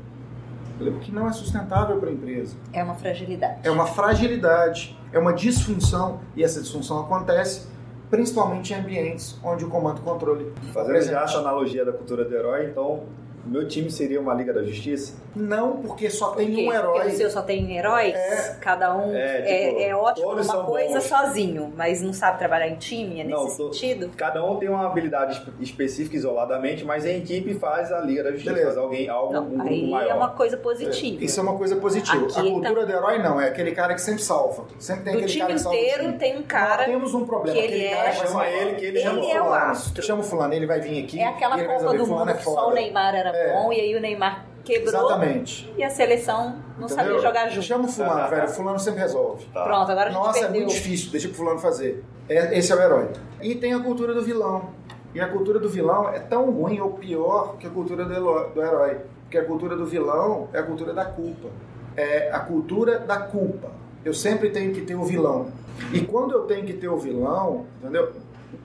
que 1.03 1.13
não 1.13 1.29
é 1.29 1.33
sustentável 1.33 1.99
para 1.99 2.09
a 2.09 2.13
empresa. 2.13 2.57
É 2.73 2.83
uma 2.83 2.97
fragilidade. 2.97 3.61
É 3.63 3.71
uma 3.71 3.87
fragilidade, 3.87 4.99
é 5.13 5.19
uma 5.21 5.33
disfunção, 5.33 6.19
e 6.35 6.43
essa 6.43 6.61
disfunção 6.61 6.99
acontece 6.99 7.69
principalmente 8.11 8.73
em 8.73 8.77
ambientes 8.77 9.39
onde 9.43 9.65
o 9.65 9.69
comando 9.69 9.99
e 9.99 10.03
controle 10.03 10.53
Fazendo 10.73 11.03
já 11.03 11.23
essa 11.23 11.39
analogia 11.39 11.85
da 11.85 11.93
cultura 11.93 12.25
do 12.25 12.35
herói, 12.35 12.67
então 12.67 13.05
meu 13.47 13.67
time 13.69 13.91
seria 13.91 14.21
uma 14.21 14.35
Liga 14.35 14.53
da 14.53 14.63
Justiça? 14.63 15.15
Não, 15.35 15.79
porque 15.79 16.09
só 16.11 16.31
tem 16.31 16.47
Porque- 16.49 16.69
um 16.69 16.73
herói. 16.73 16.93
Porque 17.01 17.15
o 17.15 17.17
seu 17.17 17.31
só 17.31 17.43
tem 17.43 17.77
heróis, 17.77 18.15
É. 18.15 18.57
cada 18.61 18.97
um 18.97 19.13
É, 19.15 19.39
é, 19.41 19.69
tipo, 19.69 19.81
é 19.81 19.95
ótimo 19.97 20.27
todos 20.29 20.47
numa 20.47 20.57
são 20.59 20.67
coisa 20.67 20.95
bons. 20.95 21.03
sozinho, 21.05 21.73
mas 21.77 22.01
não 22.03 22.13
sabe 22.13 22.39
trabalhar 22.39 22.69
em 22.69 22.77
time, 22.77 23.21
é 23.21 23.25
nesse 23.25 23.31
Não, 23.37 23.45
tô- 23.57 23.73
sentido? 23.73 24.11
Cada 24.17 24.45
um 24.45 24.57
tem 24.57 24.69
uma 24.69 24.87
habilidade 24.87 25.33
espe- 25.39 25.53
específica 25.61 26.17
isoladamente, 26.17 26.85
mas 26.85 27.05
em 27.05 27.19
equipe 27.19 27.55
faz 27.55 27.91
a 27.93 28.01
Liga 28.01 28.23
da 28.23 28.31
Justiça, 28.31 28.53
Beleza. 28.53 28.71
faz 28.75 28.79
alguém, 28.85 29.09
algo, 29.09 29.31
um 29.31 29.33
Não, 29.33 29.45
grupo 29.49 29.69
aí 29.69 29.91
maior. 29.91 30.11
é 30.11 30.15
uma 30.15 30.29
coisa 30.31 30.57
positiva. 30.57 31.25
Isso 31.25 31.41
é 31.41 31.43
uma 31.43 31.57
coisa 31.59 31.77
positiva. 31.77 32.27
Aqui 32.27 32.39
a 32.39 32.43
cultura 32.43 32.81
tá- 32.81 32.87
do 32.87 32.93
herói 32.93 33.19
não, 33.23 33.41
é 33.41 33.49
aquele 33.49 33.73
cara 33.73 33.95
que 33.95 34.01
sempre 34.01 34.23
salva. 34.23 34.65
Sempre 34.79 35.05
tem 35.05 35.13
Do 35.15 35.19
aquele 35.19 35.33
time 35.33 35.41
cara 35.43 35.53
que 35.55 35.59
salva. 35.61 35.77
o 35.77 35.81
inteiro 35.81 36.03
time. 36.05 36.19
tem 36.19 36.39
um 36.39 36.43
cara 36.43 36.77
Nós 36.77 36.87
temos 36.87 37.15
um 37.15 37.27
problema. 37.27 37.59
que 37.59 37.65
aquele 37.65 37.85
ele 37.85 37.95
cara 37.95 38.09
é- 38.09 38.13
Chama 38.13 38.49
ele 38.49 38.75
que 38.77 38.85
ele 38.85 38.95
Ele 38.95 39.01
Chama 39.01 39.19
é 39.21 39.41
o 39.41 39.45
fulano. 39.45 39.65
astro. 39.73 40.03
Chama 40.05 40.21
o 40.21 40.25
fulano, 40.25 40.55
ele 40.55 40.67
vai 40.67 40.81
vir 40.81 41.03
aqui. 41.05 41.19
É 41.21 41.27
aquela 41.27 41.61
e 41.61 41.65
Copa 41.67 41.93
do 41.95 42.07
Mundo 42.07 42.31
é 42.31 42.35
que 42.35 42.43
só 42.45 42.69
o 42.69 42.73
Neymar 42.73 43.15
era 43.15 43.34
É. 43.35 43.53
bom 43.53 43.73
e 43.73 43.81
aí 43.81 43.97
o 43.97 44.01
Neymar 44.01 44.45
quebrou 44.65 45.07
Exatamente. 45.07 45.73
e 45.77 45.83
a 45.85 45.91
seleção 45.91 46.57
não 46.79 46.89
sabia 46.89 47.05
Entendeu? 47.05 47.23
jogar 47.23 47.49
junto. 47.49 47.63
Chama 47.67 47.85
o 47.85 47.89
fulano, 47.89 48.31
velho. 48.31 48.45
O 48.45 48.49
fulano 48.49 48.79
sempre 48.79 49.01
resolve. 49.01 49.45
Tá. 49.53 49.63
Pronto, 49.65 49.91
agora 49.93 50.09
a 50.09 50.13
gente 50.13 50.23
Nossa, 50.23 50.45
é 50.45 50.49
muito 50.49 50.69
difícil, 50.71 51.11
deixa 51.11 51.29
pro 51.29 51.37
fulano 51.37 51.59
fazer. 51.59 52.03
É- 52.29 52.57
esse 52.59 52.73
é 52.73 52.77
o 52.77 52.81
herói. 52.81 53.09
E 53.43 53.55
tem 53.55 53.75
a 53.75 53.81
cultura 53.81 54.15
do 54.15 54.23
vilão. 54.23 54.71
E 55.15 55.21
a 55.21 55.29
cultura 55.29 55.59
do 55.59 55.69
vilão 55.69 56.09
é 56.09 56.19
tão 56.19 56.51
ruim 56.51 56.81
ou 56.81 56.93
pior 56.93 57.57
que 57.59 57.67
a 57.67 57.71
cultura 57.71 58.05
do 58.05 58.63
herói. 58.63 58.99
Porque 59.23 59.39
a 59.39 59.45
cultura 59.45 59.77
do 59.77 59.85
vilão 59.87 60.49
é 60.53 60.59
a 60.59 60.63
cultura 60.63 60.93
da 60.93 61.05
culpa. 61.05 61.49
É 61.97 62.31
a 62.33 62.41
cultura 62.41 62.99
da 62.99 63.19
culpa. 63.19 63.71
Eu 64.05 64.13
sempre 64.15 64.51
tenho 64.51 64.73
que 64.73 64.81
ter 64.81 64.95
o 64.95 65.05
vilão. 65.05 65.49
E 65.93 66.01
quando 66.01 66.33
eu 66.33 66.43
tenho 66.47 66.65
que 66.65 66.73
ter 66.73 66.89
o 66.89 66.97
vilão, 66.97 67.67
entendeu? 67.81 68.13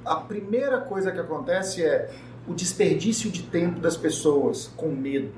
A 0.05 0.15
primeira 0.15 0.79
coisa 0.79 1.11
que 1.11 1.19
acontece 1.19 1.83
é 1.83 2.09
o 2.49 2.55
desperdício 2.55 3.29
de 3.29 3.43
tempo 3.43 3.79
das 3.79 3.95
pessoas 3.95 4.73
com 4.75 4.87
medo, 4.87 5.31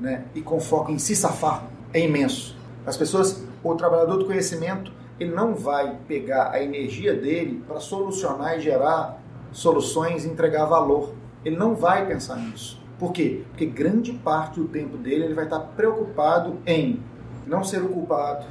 né? 0.00 0.24
E 0.34 0.40
com 0.40 0.58
foco 0.58 0.90
em 0.90 0.98
se 0.98 1.14
safar 1.14 1.66
é 1.92 2.00
imenso. 2.00 2.56
As 2.86 2.96
pessoas, 2.96 3.44
o 3.62 3.74
trabalhador 3.74 4.16
do 4.16 4.24
conhecimento, 4.24 4.90
ele 5.20 5.32
não 5.32 5.54
vai 5.54 5.98
pegar 6.08 6.50
a 6.50 6.62
energia 6.62 7.14
dele 7.14 7.62
para 7.68 7.78
solucionar 7.80 8.56
e 8.56 8.60
gerar 8.62 9.22
soluções 9.52 10.24
e 10.24 10.28
entregar 10.28 10.64
valor. 10.64 11.14
Ele 11.44 11.56
não 11.56 11.74
vai 11.74 12.06
pensar 12.06 12.36
nisso. 12.36 12.80
Por 12.98 13.12
quê? 13.12 13.42
Porque 13.50 13.66
grande 13.66 14.12
parte 14.12 14.58
do 14.58 14.66
tempo 14.66 14.96
dele 14.96 15.24
ele 15.24 15.34
vai 15.34 15.44
estar 15.44 15.60
preocupado 15.60 16.58
em 16.66 17.02
não 17.46 17.62
ser 17.62 17.82
o 17.82 17.88
culpado 17.88 18.46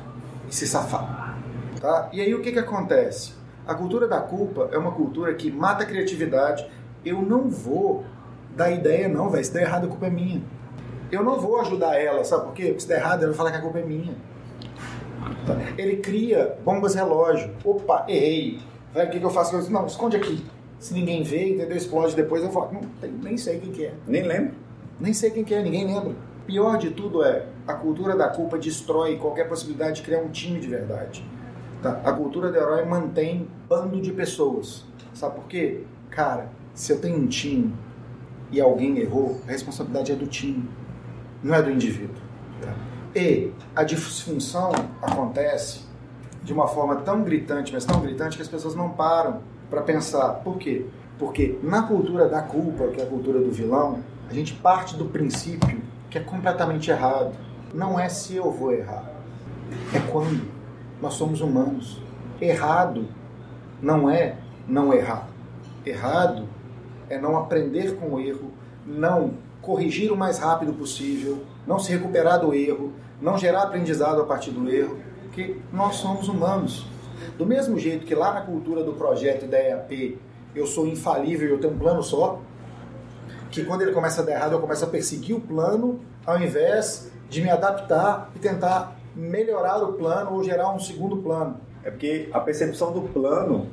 e 0.47 0.53
se 0.53 0.67
safar. 0.67 1.39
Tá? 1.81 2.09
E 2.13 2.21
aí 2.21 2.33
o 2.35 2.41
que, 2.41 2.51
que 2.51 2.59
acontece? 2.59 3.33
A 3.65 3.73
cultura 3.73 4.07
da 4.07 4.19
culpa 4.19 4.69
é 4.71 4.77
uma 4.77 4.91
cultura 4.91 5.33
que 5.33 5.51
mata 5.51 5.83
a 5.83 5.85
criatividade. 5.85 6.69
Eu 7.05 7.21
não 7.21 7.49
vou 7.49 8.03
dar 8.55 8.71
ideia, 8.71 9.07
não, 9.07 9.29
velho. 9.29 9.43
Se 9.43 9.53
der 9.53 9.63
errado, 9.63 9.85
a 9.85 9.87
culpa 9.87 10.07
é 10.07 10.09
minha. 10.09 10.41
Eu 11.11 11.23
não 11.23 11.39
vou 11.39 11.59
ajudar 11.61 11.95
ela, 11.95 12.23
sabe 12.23 12.45
por 12.45 12.53
quê? 12.53 12.67
Porque 12.67 12.81
se 12.81 12.87
der 12.87 12.99
errado, 12.99 13.19
ela 13.19 13.27
vai 13.27 13.37
falar 13.37 13.51
que 13.51 13.57
a 13.57 13.61
culpa 13.61 13.79
é 13.79 13.83
minha. 13.83 14.15
Tá? 15.45 15.55
Ele 15.77 15.97
cria 15.97 16.57
bombas 16.63 16.95
relógio. 16.95 17.51
Opa, 17.63 18.05
errei. 18.07 18.59
Velho, 18.93 19.07
o 19.07 19.11
que, 19.11 19.19
que 19.19 19.25
eu 19.25 19.29
faço? 19.29 19.55
Eu, 19.55 19.69
não, 19.69 19.85
esconde 19.85 20.17
aqui. 20.17 20.45
Se 20.79 20.93
ninguém 20.93 21.23
vê, 21.23 21.53
entendeu? 21.53 21.77
Explode 21.77 22.15
depois, 22.15 22.43
eu 22.43 22.51
falo, 22.51 22.73
não, 22.73 22.81
tem, 22.99 23.11
nem 23.11 23.37
sei 23.37 23.59
quem 23.59 23.71
que 23.71 23.85
é. 23.85 23.93
Nem 24.07 24.23
lembro. 24.23 24.55
Nem 24.99 25.13
sei 25.13 25.31
quem 25.31 25.43
que 25.43 25.53
é, 25.53 25.61
ninguém 25.61 25.85
lembra. 25.85 26.15
Pior 26.45 26.77
de 26.77 26.91
tudo 26.91 27.23
é, 27.23 27.45
a 27.67 27.73
cultura 27.73 28.15
da 28.15 28.27
culpa 28.29 28.57
destrói 28.57 29.17
qualquer 29.17 29.47
possibilidade 29.47 29.97
de 29.97 30.01
criar 30.01 30.19
um 30.19 30.29
time 30.29 30.59
de 30.59 30.67
verdade. 30.67 31.25
Tá? 31.81 32.01
A 32.03 32.11
cultura 32.11 32.51
do 32.51 32.57
herói 32.57 32.85
mantém 32.85 33.47
bando 33.67 34.01
de 34.01 34.11
pessoas. 34.11 34.83
Sabe 35.13 35.35
por 35.35 35.45
quê? 35.45 35.83
Cara, 36.09 36.49
se 36.73 36.91
eu 36.91 36.99
tenho 36.99 37.17
um 37.17 37.27
time 37.27 37.73
e 38.51 38.59
alguém 38.61 38.97
errou, 38.97 39.41
a 39.47 39.51
responsabilidade 39.51 40.11
é 40.11 40.15
do 40.15 40.27
time, 40.27 40.69
não 41.43 41.53
é 41.53 41.61
do 41.61 41.71
indivíduo. 41.71 42.15
Tá? 42.61 42.73
E 43.15 43.51
a 43.75 43.83
disfunção 43.83 44.71
acontece 45.01 45.81
de 46.43 46.51
uma 46.51 46.67
forma 46.67 46.97
tão 46.97 47.23
gritante, 47.23 47.71
mas 47.71 47.85
tão 47.85 48.01
gritante 48.01 48.35
que 48.35 48.41
as 48.41 48.47
pessoas 48.47 48.75
não 48.75 48.89
param 48.89 49.41
para 49.69 49.81
pensar. 49.81 50.29
Por 50.43 50.57
quê? 50.57 50.85
Porque 51.17 51.57
na 51.63 51.83
cultura 51.83 52.27
da 52.27 52.41
culpa, 52.41 52.87
que 52.87 52.99
é 52.99 53.03
a 53.03 53.07
cultura 53.07 53.39
do 53.39 53.51
vilão, 53.51 53.99
a 54.29 54.33
gente 54.33 54.53
parte 54.53 54.95
do 54.95 55.05
princípio 55.05 55.81
que 56.09 56.17
é 56.17 56.21
completamente 56.21 56.89
errado. 56.91 57.35
Não 57.73 57.99
é 57.99 58.09
se 58.09 58.35
eu 58.35 58.51
vou 58.51 58.71
errar, 58.71 59.03
é 59.93 59.99
quando. 60.11 60.51
Nós 61.01 61.15
somos 61.15 61.41
humanos. 61.41 62.01
Errado 62.39 63.07
não 63.81 64.09
é 64.09 64.37
não 64.67 64.93
errar. 64.93 65.27
Errado 65.85 66.47
é 67.09 67.19
não 67.19 67.37
aprender 67.37 67.95
com 67.95 68.13
o 68.13 68.19
erro, 68.19 68.51
não 68.85 69.33
corrigir 69.61 70.11
o 70.11 70.17
mais 70.17 70.39
rápido 70.39 70.73
possível, 70.73 71.43
não 71.65 71.79
se 71.79 71.91
recuperar 71.91 72.39
do 72.39 72.53
erro, 72.53 72.91
não 73.21 73.37
gerar 73.37 73.63
aprendizado 73.63 74.21
a 74.21 74.25
partir 74.25 74.51
do 74.51 74.69
erro, 74.69 74.97
porque 75.23 75.57
nós 75.71 75.95
somos 75.95 76.27
humanos. 76.27 76.85
Do 77.37 77.45
mesmo 77.45 77.79
jeito 77.79 78.05
que 78.05 78.13
lá 78.13 78.33
na 78.33 78.41
cultura 78.41 78.83
do 78.83 78.93
projeto 78.93 79.45
e 79.45 79.47
da 79.47 79.57
EAP 79.57 80.19
eu 80.53 80.67
sou 80.67 80.85
infalível 80.85 81.47
e 81.47 81.51
eu 81.51 81.59
tenho 81.59 81.73
um 81.73 81.77
plano 81.77 82.03
só, 82.03 82.41
que 83.49 83.63
quando 83.63 83.81
ele 83.81 83.91
começa 83.91 84.21
a 84.21 84.25
dar 84.25 84.33
errado 84.33 84.53
eu 84.53 84.59
começo 84.59 84.83
a 84.83 84.87
perseguir 84.87 85.35
o 85.35 85.39
plano 85.39 86.01
ao 86.25 86.39
invés 86.39 87.11
de 87.29 87.41
me 87.41 87.49
adaptar 87.49 88.29
e 88.35 88.39
tentar 88.39 88.95
melhorar 89.15 89.77
o 89.77 89.93
plano 89.93 90.33
ou 90.33 90.43
gerar 90.43 90.71
um 90.71 90.79
segundo 90.79 91.17
plano. 91.17 91.57
É 91.83 91.89
porque 91.89 92.29
a 92.31 92.39
percepção 92.39 92.91
do 92.91 93.01
plano, 93.01 93.67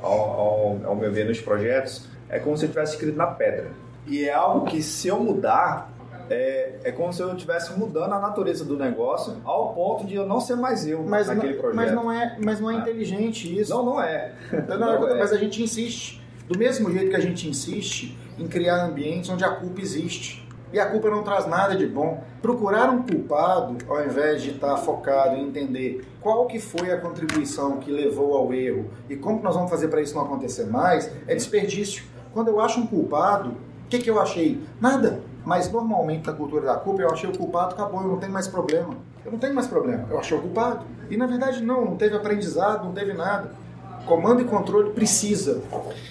ao, 0.00 0.12
ao, 0.12 0.80
ao 0.84 0.96
meu 0.96 1.12
ver, 1.12 1.26
nos 1.26 1.40
projetos, 1.40 2.06
é 2.34 2.40
como 2.40 2.56
se 2.56 2.64
eu 2.64 2.68
tivesse 2.68 2.94
escrito 2.94 3.16
na 3.16 3.28
pedra. 3.28 3.70
E 4.08 4.24
é 4.24 4.34
algo 4.34 4.66
que 4.66 4.82
se 4.82 5.06
eu 5.06 5.20
mudar, 5.20 5.88
é, 6.28 6.80
é 6.82 6.90
como 6.90 7.12
se 7.12 7.22
eu 7.22 7.32
estivesse 7.32 7.78
mudando 7.78 8.12
a 8.12 8.18
natureza 8.18 8.64
do 8.64 8.76
negócio 8.76 9.36
ao 9.44 9.72
ponto 9.72 10.04
de 10.04 10.16
eu 10.16 10.26
não 10.26 10.40
ser 10.40 10.56
mais 10.56 10.84
eu 10.84 11.04
mas 11.04 11.28
naquele 11.28 11.54
não, 11.54 11.60
projeto. 11.60 11.76
Mas 11.76 11.92
não 11.92 12.12
é, 12.12 12.36
mas 12.44 12.60
não 12.60 12.70
é, 12.72 12.74
é. 12.74 12.78
inteligente 12.78 13.60
isso. 13.60 13.72
Não, 13.72 13.84
não 13.84 14.02
é. 14.02 14.32
Não, 14.68 14.78
não 14.78 15.06
é. 15.08 15.16
Mas 15.16 15.32
a 15.32 15.36
gente 15.36 15.62
insiste. 15.62 16.20
Do 16.48 16.58
mesmo 16.58 16.90
jeito 16.90 17.08
que 17.08 17.16
a 17.16 17.20
gente 17.20 17.48
insiste 17.48 18.18
em 18.36 18.48
criar 18.48 18.84
ambientes 18.84 19.30
onde 19.30 19.44
a 19.44 19.50
culpa 19.50 19.80
existe. 19.80 20.44
E 20.72 20.80
a 20.80 20.86
culpa 20.86 21.08
não 21.08 21.22
traz 21.22 21.46
nada 21.46 21.76
de 21.76 21.86
bom. 21.86 22.24
Procurar 22.42 22.90
um 22.90 23.02
culpado, 23.02 23.78
ao 23.88 24.04
invés 24.04 24.42
de 24.42 24.50
estar 24.50 24.76
focado 24.78 25.36
em 25.36 25.44
entender 25.44 26.04
qual 26.20 26.48
que 26.48 26.58
foi 26.58 26.90
a 26.90 27.00
contribuição 27.00 27.78
que 27.78 27.92
levou 27.92 28.36
ao 28.36 28.52
erro 28.52 28.90
e 29.08 29.14
como 29.14 29.40
nós 29.40 29.54
vamos 29.54 29.70
fazer 29.70 29.86
para 29.86 30.02
isso 30.02 30.16
não 30.16 30.24
acontecer 30.24 30.64
mais, 30.64 31.08
é 31.28 31.34
desperdício. 31.36 32.13
Quando 32.34 32.48
eu 32.48 32.60
acho 32.60 32.80
um 32.80 32.86
culpado, 32.86 33.50
o 33.50 33.88
que, 33.88 33.98
que 33.98 34.10
eu 34.10 34.20
achei? 34.20 34.60
Nada. 34.80 35.20
Mas 35.44 35.70
normalmente 35.70 36.26
na 36.26 36.32
cultura 36.32 36.66
da 36.66 36.74
culpa 36.74 37.02
eu 37.02 37.10
achei 37.10 37.30
o 37.30 37.38
culpado, 37.38 37.74
acabou, 37.74 38.02
eu 38.02 38.08
não 38.08 38.18
tenho 38.18 38.32
mais 38.32 38.48
problema. 38.48 38.94
Eu 39.24 39.32
não 39.32 39.38
tenho 39.38 39.54
mais 39.54 39.68
problema, 39.68 40.06
eu 40.10 40.18
achei 40.18 40.36
o 40.36 40.40
culpado. 40.40 40.84
E 41.08 41.16
na 41.16 41.26
verdade 41.26 41.62
não, 41.62 41.84
não 41.84 41.96
teve 41.96 42.16
aprendizado, 42.16 42.84
não 42.84 42.92
teve 42.92 43.12
nada. 43.12 43.52
Comando 44.04 44.42
e 44.42 44.44
controle 44.44 44.90
precisa 44.90 45.62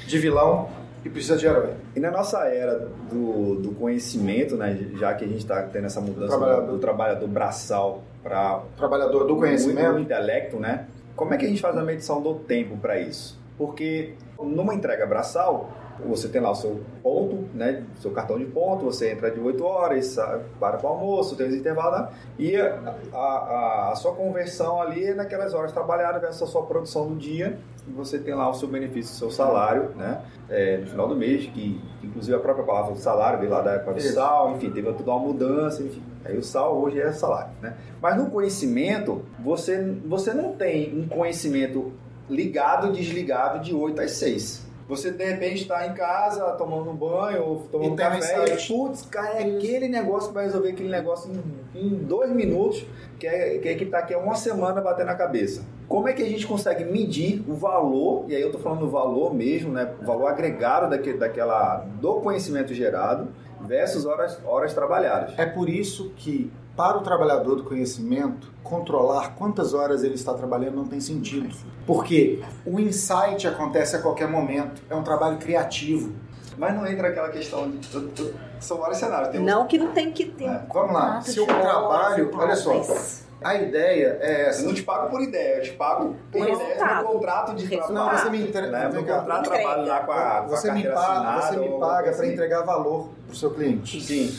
de 0.07 0.17
vilão 0.17 0.69
e 1.03 1.09
precisa 1.09 1.35
de 1.35 1.45
herói. 1.45 1.73
E 1.95 1.99
na 1.99 2.09
nossa 2.09 2.39
era 2.45 2.87
do, 3.11 3.55
do 3.55 3.71
conhecimento, 3.71 4.55
né, 4.55 4.75
já 4.97 5.13
que 5.13 5.25
a 5.25 5.27
gente 5.27 5.39
está 5.39 5.61
tendo 5.63 5.85
essa 5.85 5.99
mudança 5.99 6.37
trabalhador. 6.37 6.71
do 6.71 6.79
trabalhador 6.79 7.27
braçal 7.27 8.03
para 8.23 8.61
trabalhador 8.77 9.27
do 9.27 9.35
conhecimento, 9.35 9.93
do 9.93 9.99
intelecto, 9.99 10.57
né? 10.57 10.87
Como 11.15 11.33
é 11.33 11.37
que 11.37 11.45
a 11.45 11.49
gente 11.49 11.61
faz 11.61 11.77
a 11.77 11.83
medição 11.83 12.21
do 12.21 12.35
tempo 12.35 12.77
para 12.77 12.97
isso? 12.97 13.37
Porque 13.57 14.13
numa 14.39 14.73
entrega 14.73 15.05
braçal, 15.05 15.71
você 16.05 16.27
tem 16.27 16.41
lá 16.41 16.51
o 16.51 16.55
seu 16.55 16.81
ponto, 17.01 17.47
né, 17.53 17.83
seu 17.99 18.11
cartão 18.11 18.37
de 18.37 18.45
ponto, 18.45 18.85
você 18.85 19.11
entra 19.11 19.29
de 19.29 19.39
8 19.39 19.63
horas, 19.63 20.15
para 20.59 20.77
para 20.77 20.85
o 20.85 20.87
almoço, 20.87 21.35
tem 21.35 21.47
os 21.47 21.55
intervalos, 21.55 22.01
né, 22.01 22.07
e 22.39 22.55
a, 22.55 22.95
a, 23.13 23.91
a, 23.91 23.95
sua 23.95 24.13
conversão 24.13 24.81
ali 24.81 25.05
é 25.05 25.13
naquelas 25.13 25.53
horas 25.53 25.71
trabalhadas 25.71 26.21
versus 26.21 26.41
a 26.43 26.47
sua 26.47 26.63
produção 26.63 27.07
do 27.07 27.15
dia, 27.15 27.59
e 27.87 27.91
você 27.91 28.17
tem 28.17 28.33
lá 28.33 28.49
o 28.49 28.53
seu 28.53 28.67
benefício, 28.67 29.13
o 29.13 29.17
seu 29.17 29.31
salário, 29.31 29.91
né, 29.95 30.21
é, 30.49 30.77
no 30.77 30.87
final 30.87 31.07
do 31.07 31.15
mês, 31.15 31.45
que 31.47 31.81
inclusive 32.01 32.35
a 32.35 32.39
própria 32.39 32.65
palavra 32.65 32.95
salário 32.95 33.39
veio 33.39 33.51
lá 33.51 33.61
da 33.61 33.73
época 33.73 33.93
do 33.93 34.01
sal, 34.01 34.51
enfim, 34.51 34.71
teve 34.71 34.91
toda 34.93 35.11
uma 35.11 35.19
mudança, 35.19 35.83
enfim. 35.83 36.03
Aí 36.25 36.37
o 36.37 36.43
sal 36.43 36.77
hoje 36.77 36.99
é 36.99 37.11
salário, 37.11 37.51
né? 37.61 37.75
Mas 38.01 38.17
no 38.17 38.29
conhecimento, 38.29 39.23
você, 39.39 39.81
você 40.05 40.33
não 40.33 40.53
tem 40.53 40.97
um 40.97 41.07
conhecimento 41.07 41.91
ligado 42.29 42.91
desligado 42.91 43.59
de 43.59 43.73
8 43.73 44.01
às 44.01 44.11
6. 44.11 44.72
Você 44.95 45.11
de 45.11 45.23
repente 45.23 45.63
está 45.63 45.85
em 45.87 45.93
casa 45.93 46.43
tomando 46.51 46.89
um 46.89 46.95
banho, 46.95 47.63
tomando 47.71 47.93
um 47.93 47.95
café, 47.95 48.45
e 48.53 48.67
putz, 48.67 49.05
cara, 49.05 49.39
é 49.39 49.55
aquele 49.55 49.87
negócio 49.87 50.29
que 50.29 50.35
vai 50.35 50.45
resolver 50.45 50.69
aquele 50.69 50.89
negócio 50.89 51.31
em, 51.73 51.79
em 51.79 51.89
dois 51.89 52.31
minutos, 52.31 52.85
que 53.19 53.27
é 53.27 53.57
que 53.57 53.67
é 53.67 53.73
está 53.73 53.99
aqui 53.99 54.13
há 54.13 54.17
uma 54.17 54.35
semana 54.35 54.81
batendo 54.81 55.07
na 55.07 55.15
cabeça. 55.15 55.63
Como 55.87 56.07
é 56.07 56.13
que 56.13 56.21
a 56.21 56.29
gente 56.29 56.45
consegue 56.45 56.83
medir 56.85 57.43
o 57.47 57.53
valor, 57.53 58.25
e 58.27 58.35
aí 58.35 58.41
eu 58.41 58.47
estou 58.47 58.61
falando 58.61 58.81
do 58.81 58.89
valor 58.89 59.33
mesmo, 59.33 59.71
né? 59.71 59.93
O 60.01 60.05
valor 60.05 60.27
agregado 60.27 60.89
daquele, 60.89 61.17
daquela, 61.17 61.85
do 61.99 62.15
conhecimento 62.15 62.73
gerado 62.73 63.27
versus 63.67 64.05
horas, 64.05 64.39
horas 64.45 64.73
trabalhadas. 64.73 65.33
É 65.37 65.45
por 65.45 65.69
isso 65.69 66.11
que 66.15 66.51
para 66.75 66.97
o 66.97 67.01
trabalhador 67.01 67.55
do 67.55 67.63
conhecimento, 67.63 68.51
controlar 68.63 69.35
quantas 69.35 69.73
horas 69.73 70.03
ele 70.03 70.15
está 70.15 70.33
trabalhando 70.33 70.75
não 70.75 70.87
tem 70.87 70.99
sentido. 70.99 71.55
Porque 71.85 72.41
o 72.65 72.79
insight 72.79 73.47
acontece 73.47 73.95
a 73.95 74.01
qualquer 74.01 74.27
momento, 74.27 74.81
é 74.89 74.95
um 74.95 75.03
trabalho 75.03 75.37
criativo. 75.37 76.13
Mas 76.57 76.75
não 76.75 76.85
entra 76.85 77.09
aquela 77.09 77.29
questão 77.29 77.69
de. 77.69 78.33
São 78.59 78.77
vários 78.77 78.99
cenários. 78.99 79.29
Tem 79.29 79.41
não 79.41 79.67
que 79.67 79.77
não 79.77 79.91
tem 79.91 80.11
que 80.11 80.25
ter. 80.25 80.45
É. 80.45 80.65
Vamos 80.71 80.93
lá, 80.93 81.21
se 81.21 81.37
eu 81.37 81.45
trabalho. 81.45 82.29
Olha 82.33 82.55
só. 82.55 82.73
A 83.41 83.55
ideia 83.55 84.17
é 84.21 84.47
essa. 84.47 84.61
Eu 84.61 84.67
não 84.67 84.73
te 84.73 84.83
pago 84.83 85.09
por 85.09 85.21
ideia, 85.21 85.57
eu 85.57 85.63
te 85.63 85.71
pago 85.71 86.15
por 86.31 86.47
ideia 86.47 86.95
no 86.95 87.03
contrato 87.03 87.55
de 87.55 87.67
trabalho. 87.67 87.93
Não, 87.93 88.09
você 88.11 88.29
me 88.29 88.41
entrega. 88.47 88.67
Né? 88.71 88.87
No 88.89 89.05
contrato 89.05 89.43
de 89.43 89.49
trabalho 89.49 89.85
lá 89.87 89.99
com 90.01 90.11
a, 90.11 90.41
com 90.41 90.47
você, 90.49 90.69
a 90.69 90.73
me 90.73 90.83
paga, 90.83 91.41
você 91.41 91.57
me 91.57 91.69
paga 91.79 92.01
para 92.01 92.09
assim. 92.11 92.33
entregar 92.33 92.61
valor 92.61 93.09
para 93.25 93.33
o 93.33 93.35
seu 93.35 93.51
cliente. 93.51 94.01
Sim. 94.01 94.37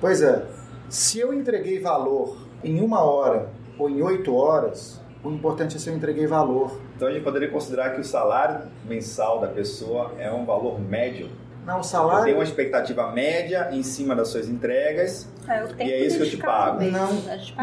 Pois 0.00 0.22
é. 0.22 0.44
Se 0.88 1.18
eu 1.18 1.32
entreguei 1.32 1.80
valor 1.80 2.36
em 2.62 2.80
uma 2.80 3.02
hora 3.02 3.48
ou 3.78 3.90
em 3.90 4.00
oito 4.02 4.34
horas, 4.34 5.00
o 5.24 5.30
importante 5.30 5.76
é 5.76 5.80
se 5.80 5.88
eu 5.88 5.96
entreguei 5.96 6.26
valor. 6.26 6.78
Então 6.94 7.08
a 7.08 7.12
gente 7.12 7.24
poderia 7.24 7.50
considerar 7.50 7.94
que 7.94 8.00
o 8.00 8.04
salário 8.04 8.68
mensal 8.84 9.40
da 9.40 9.48
pessoa 9.48 10.12
é 10.18 10.30
um 10.30 10.44
valor 10.44 10.80
médio. 10.80 11.28
Não, 11.64 11.80
o 11.80 11.82
salário. 11.82 12.24
Tem 12.24 12.34
uma 12.34 12.44
expectativa 12.44 13.10
média 13.10 13.70
em 13.72 13.82
cima 13.82 14.14
das 14.14 14.28
suas 14.28 14.48
entregas. 14.48 15.28
É, 15.48 15.84
e 15.84 15.92
é 15.92 16.06
isso 16.06 16.18
que 16.18 16.22
eu 16.24 16.30
te 16.30 16.36
pago. 16.36 16.82
Não, 16.84 17.08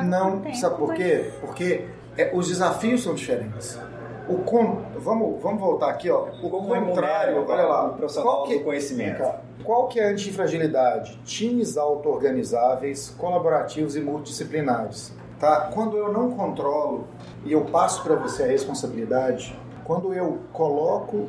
não. 0.04 0.54
Sabe 0.56 0.78
por 0.78 0.94
quê? 0.94 1.32
Porque 1.40 1.86
é, 2.18 2.32
os 2.34 2.48
desafios 2.48 3.04
são 3.04 3.14
diferentes. 3.14 3.80
O 4.28 4.40
con... 4.40 4.82
vamos, 4.98 5.42
vamos 5.42 5.60
voltar 5.60 5.90
aqui, 5.90 6.10
ó. 6.10 6.28
O 6.42 6.50
Como 6.50 6.68
contrário, 6.68 7.46
olha 7.48 7.66
lá. 7.66 7.88
O 7.88 7.94
profissional 7.94 8.38
qual 8.38 8.48
que, 8.48 8.58
do 8.58 8.64
conhecimento. 8.64 9.24
Qual 9.64 9.88
que 9.88 10.00
é 10.00 10.08
a 10.08 10.12
antifragilidade? 10.12 11.20
Times 11.24 11.78
auto-organizáveis, 11.78 13.14
colaborativos 13.18 13.96
e 13.96 14.00
multidisciplinares. 14.00 15.14
Tá? 15.40 15.70
Quando 15.74 15.98
eu 15.98 16.12
não 16.12 16.32
controlo 16.32 17.08
e 17.44 17.52
eu 17.52 17.62
passo 17.66 18.04
para 18.04 18.16
você 18.16 18.44
a 18.44 18.48
responsabilidade, 18.48 19.58
quando 19.84 20.14
eu 20.14 20.40
coloco 20.54 21.28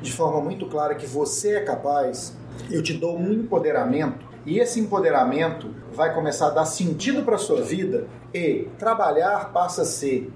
de 0.00 0.12
forma 0.12 0.40
muito 0.40 0.66
clara 0.66 0.94
que 0.94 1.06
você 1.06 1.56
é 1.56 1.60
capaz, 1.60 2.36
eu 2.70 2.82
te 2.82 2.94
dou 2.94 3.16
um 3.16 3.32
empoderamento 3.32 4.26
e 4.44 4.58
esse 4.58 4.80
empoderamento 4.80 5.74
vai 5.92 6.14
começar 6.14 6.48
a 6.48 6.50
dar 6.50 6.64
sentido 6.64 7.22
para 7.22 7.38
sua 7.38 7.62
vida 7.62 8.06
e 8.32 8.68
trabalhar 8.78 9.52
passa 9.52 9.82
a 9.82 9.84
ser 9.84 10.32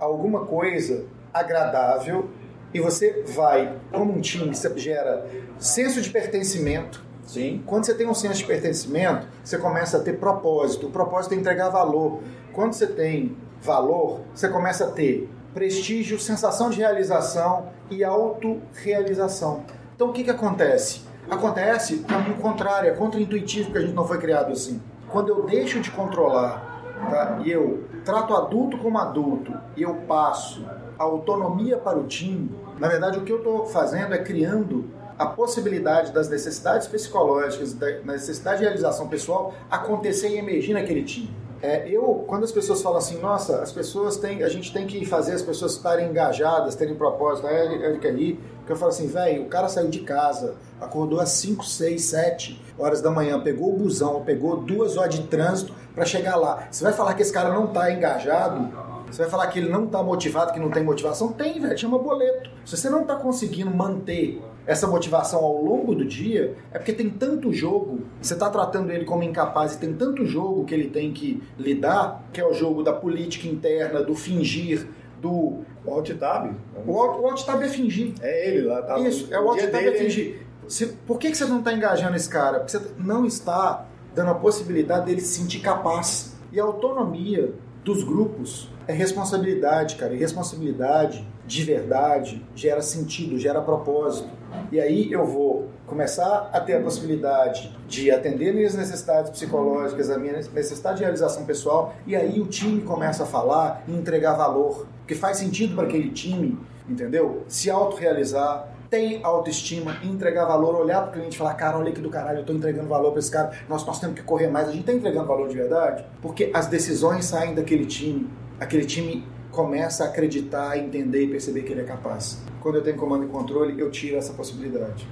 alguma 0.00 0.44
coisa 0.44 1.04
agradável 1.32 2.30
e 2.72 2.80
você 2.80 3.22
vai, 3.34 3.78
como 3.92 4.12
um 4.12 4.20
time, 4.20 4.54
você 4.54 4.76
gera 4.78 5.26
senso 5.58 6.00
de 6.02 6.10
pertencimento. 6.10 7.04
Sim. 7.24 7.62
Quando 7.64 7.86
você 7.86 7.94
tem 7.94 8.06
um 8.06 8.14
senso 8.14 8.38
de 8.38 8.44
pertencimento, 8.44 9.26
você 9.42 9.56
começa 9.56 9.96
a 9.96 10.00
ter 10.00 10.18
propósito. 10.18 10.88
O 10.88 10.90
propósito 10.90 11.34
é 11.34 11.36
entregar 11.38 11.68
valor. 11.70 12.20
Quando 12.52 12.72
você 12.72 12.86
tem 12.86 13.36
valor, 13.62 14.20
você 14.34 14.48
começa 14.48 14.86
a 14.86 14.90
ter 14.90 15.28
prestígio, 15.54 16.18
sensação 16.18 16.68
de 16.68 16.78
realização 16.78 17.68
e 17.88 18.02
autorrealização. 18.02 19.62
Então 19.94 20.08
o 20.08 20.12
que, 20.12 20.24
que 20.24 20.30
acontece? 20.30 21.02
Acontece 21.30 21.94
o 21.94 22.04
caminho 22.04 22.36
contrário, 22.36 22.90
é 22.90 22.92
contra-intuitivo 22.94 23.70
que 23.70 23.78
a 23.78 23.80
gente 23.80 23.94
não 23.94 24.06
foi 24.06 24.18
criado 24.18 24.52
assim. 24.52 24.82
Quando 25.08 25.28
eu 25.28 25.44
deixo 25.44 25.80
de 25.80 25.90
controlar 25.90 26.82
tá? 27.08 27.40
e 27.44 27.50
eu 27.50 27.84
trato 28.04 28.34
adulto 28.34 28.76
como 28.78 28.98
adulto 28.98 29.54
e 29.76 29.82
eu 29.82 29.94
passo 30.08 30.66
a 30.98 31.04
autonomia 31.04 31.78
para 31.78 31.98
o 31.98 32.04
time, 32.04 32.50
na 32.78 32.88
verdade 32.88 33.18
o 33.18 33.22
que 33.22 33.32
eu 33.32 33.38
estou 33.38 33.64
fazendo 33.66 34.12
é 34.12 34.18
criando 34.18 34.90
a 35.16 35.26
possibilidade 35.26 36.12
das 36.12 36.28
necessidades 36.28 36.88
psicológicas, 36.88 37.72
da 37.72 38.00
necessidade 38.00 38.58
de 38.58 38.64
realização 38.64 39.08
pessoal 39.08 39.54
acontecer 39.70 40.30
e 40.30 40.38
emergir 40.38 40.74
naquele 40.74 41.04
time. 41.04 41.43
É, 41.64 41.88
eu, 41.88 42.22
quando 42.26 42.44
as 42.44 42.52
pessoas 42.52 42.82
falam 42.82 42.98
assim, 42.98 43.18
nossa, 43.20 43.62
as 43.62 43.72
pessoas 43.72 44.18
têm, 44.18 44.42
a 44.42 44.50
gente 44.50 44.70
tem 44.70 44.86
que 44.86 45.02
fazer 45.06 45.32
as 45.32 45.40
pessoas 45.40 45.72
estarem 45.72 46.10
engajadas, 46.10 46.74
terem 46.74 46.94
propósito, 46.94 47.46
Erika 47.48 48.06
ali, 48.06 48.38
que 48.66 48.70
eu 48.70 48.76
falo 48.76 48.90
assim, 48.90 49.06
velho, 49.06 49.44
o 49.44 49.48
cara 49.48 49.66
saiu 49.66 49.88
de 49.88 50.00
casa, 50.00 50.56
acordou 50.78 51.18
às 51.20 51.30
5, 51.30 51.64
6, 51.64 52.02
7 52.04 52.62
horas 52.78 53.00
da 53.00 53.10
manhã, 53.10 53.40
pegou 53.40 53.74
o 53.74 53.78
busão, 53.78 54.22
pegou 54.22 54.58
duas 54.58 54.98
horas 54.98 55.14
de 55.14 55.22
trânsito 55.22 55.72
para 55.94 56.04
chegar 56.04 56.36
lá. 56.36 56.68
Você 56.70 56.84
vai 56.84 56.92
falar 56.92 57.14
que 57.14 57.22
esse 57.22 57.32
cara 57.32 57.48
não 57.48 57.64
está 57.64 57.90
engajado? 57.90 58.70
Você 59.10 59.22
vai 59.22 59.30
falar 59.30 59.46
que 59.46 59.58
ele 59.58 59.70
não 59.70 59.84
está 59.84 60.02
motivado, 60.02 60.52
que 60.52 60.60
não 60.60 60.70
tem 60.70 60.84
motivação? 60.84 61.32
Tem, 61.32 61.58
velho, 61.58 61.78
chama 61.78 61.98
boleto. 61.98 62.50
Se 62.66 62.76
você 62.76 62.90
não 62.90 63.02
está 63.02 63.16
conseguindo 63.16 63.74
manter 63.74 64.42
essa 64.66 64.86
motivação 64.86 65.40
ao 65.40 65.62
longo 65.62 65.94
do 65.94 66.04
dia, 66.04 66.56
é 66.72 66.78
porque 66.78 66.92
tem 66.92 67.10
tanto 67.10 67.52
jogo, 67.52 68.00
você 68.20 68.34
está 68.34 68.48
tratando 68.48 68.90
ele 68.90 69.04
como 69.04 69.22
incapaz 69.22 69.74
e 69.74 69.78
tem 69.78 69.92
tanto 69.92 70.24
jogo 70.24 70.64
que 70.64 70.74
ele 70.74 70.88
tem 70.88 71.12
que 71.12 71.42
lidar, 71.58 72.24
que 72.32 72.40
é 72.40 72.46
o 72.46 72.54
jogo 72.54 72.82
da 72.82 72.92
política 72.92 73.46
interna, 73.46 74.02
do 74.02 74.14
fingir, 74.14 74.86
do. 75.20 75.64
O 75.86 75.90
alt-tab? 75.92 76.54
O 76.86 76.98
alt-tab 76.98 77.62
é 77.62 77.68
fingir. 77.68 78.14
É 78.22 78.48
ele 78.48 78.62
lá, 78.62 78.80
tá? 78.80 78.98
Isso, 79.00 79.32
é 79.32 79.38
o 79.38 79.50
alt-tab 79.50 79.84
é 79.86 79.92
fingir. 79.92 80.40
Se, 80.66 80.86
por 80.86 81.18
que, 81.18 81.30
que 81.30 81.36
você 81.36 81.44
não 81.44 81.58
está 81.58 81.74
engajando 81.74 82.16
esse 82.16 82.28
cara? 82.28 82.60
Porque 82.60 82.72
você 82.72 82.82
não 82.98 83.26
está 83.26 83.86
dando 84.14 84.30
a 84.30 84.34
possibilidade 84.34 85.04
dele 85.06 85.20
se 85.20 85.40
sentir 85.40 85.60
capaz. 85.60 86.34
E 86.50 86.58
a 86.58 86.64
autonomia 86.64 87.52
dos 87.84 88.02
grupos 88.02 88.70
é 88.88 88.92
responsabilidade, 88.94 89.96
cara. 89.96 90.14
E 90.14 90.16
responsabilidade 90.16 91.26
de 91.46 91.62
verdade 91.62 92.44
gera 92.54 92.80
sentido, 92.80 93.38
gera 93.38 93.60
propósito. 93.60 94.28
E 94.70 94.80
aí 94.80 95.12
eu 95.12 95.26
vou 95.26 95.68
começar 95.86 96.50
a 96.52 96.60
ter 96.60 96.74
a 96.74 96.80
possibilidade 96.80 97.76
de 97.86 98.10
atender 98.10 98.54
minhas 98.54 98.74
necessidades 98.74 99.30
psicológicas, 99.30 100.10
a 100.10 100.18
minha 100.18 100.32
necessidade 100.32 100.98
de 100.98 101.02
realização 101.02 101.44
pessoal, 101.44 101.94
e 102.06 102.16
aí 102.16 102.40
o 102.40 102.46
time 102.46 102.80
começa 102.82 103.24
a 103.24 103.26
falar 103.26 103.84
e 103.86 103.92
entregar 103.92 104.34
valor, 104.34 104.86
que 105.06 105.14
faz 105.14 105.36
sentido 105.36 105.74
para 105.74 105.84
aquele 105.84 106.10
time, 106.10 106.58
entendeu? 106.88 107.44
Se 107.48 107.70
autorrealizar, 107.70 108.68
tem 108.88 109.20
autoestima, 109.24 109.98
entregar 110.04 110.46
valor, 110.46 110.76
olhar 110.76 111.02
para 111.02 111.10
o 111.10 111.12
cliente 111.14 111.34
e 111.34 111.38
falar, 111.38 111.54
cara, 111.54 111.76
olha 111.78 111.92
que 111.92 112.00
do 112.00 112.08
caralho, 112.08 112.38
eu 112.38 112.40
estou 112.42 112.54
entregando 112.54 112.88
valor 112.88 113.10
para 113.10 113.18
esse 113.18 113.30
cara, 113.30 113.52
nós, 113.68 113.84
nós 113.84 113.98
temos 113.98 114.14
que 114.14 114.22
correr 114.22 114.48
mais, 114.48 114.68
a 114.68 114.70
gente 114.70 114.82
está 114.82 114.92
entregando 114.92 115.26
valor 115.26 115.48
de 115.48 115.56
verdade, 115.56 116.04
porque 116.22 116.50
as 116.54 116.68
decisões 116.68 117.24
saem 117.24 117.54
daquele 117.54 117.86
time, 117.86 118.30
aquele 118.60 118.84
time 118.84 119.26
começa 119.54 120.04
a 120.04 120.08
acreditar, 120.08 120.76
entender 120.76 121.24
e 121.24 121.28
perceber 121.28 121.62
que 121.62 121.72
ele 121.72 121.80
é 121.80 121.84
capaz. 121.84 122.42
Quando 122.60 122.76
eu 122.76 122.82
tenho 122.82 122.96
comando 122.96 123.24
e 123.24 123.28
controle, 123.28 123.80
eu 123.80 123.90
tiro 123.90 124.16
essa 124.16 124.32
possibilidade. 124.32 125.06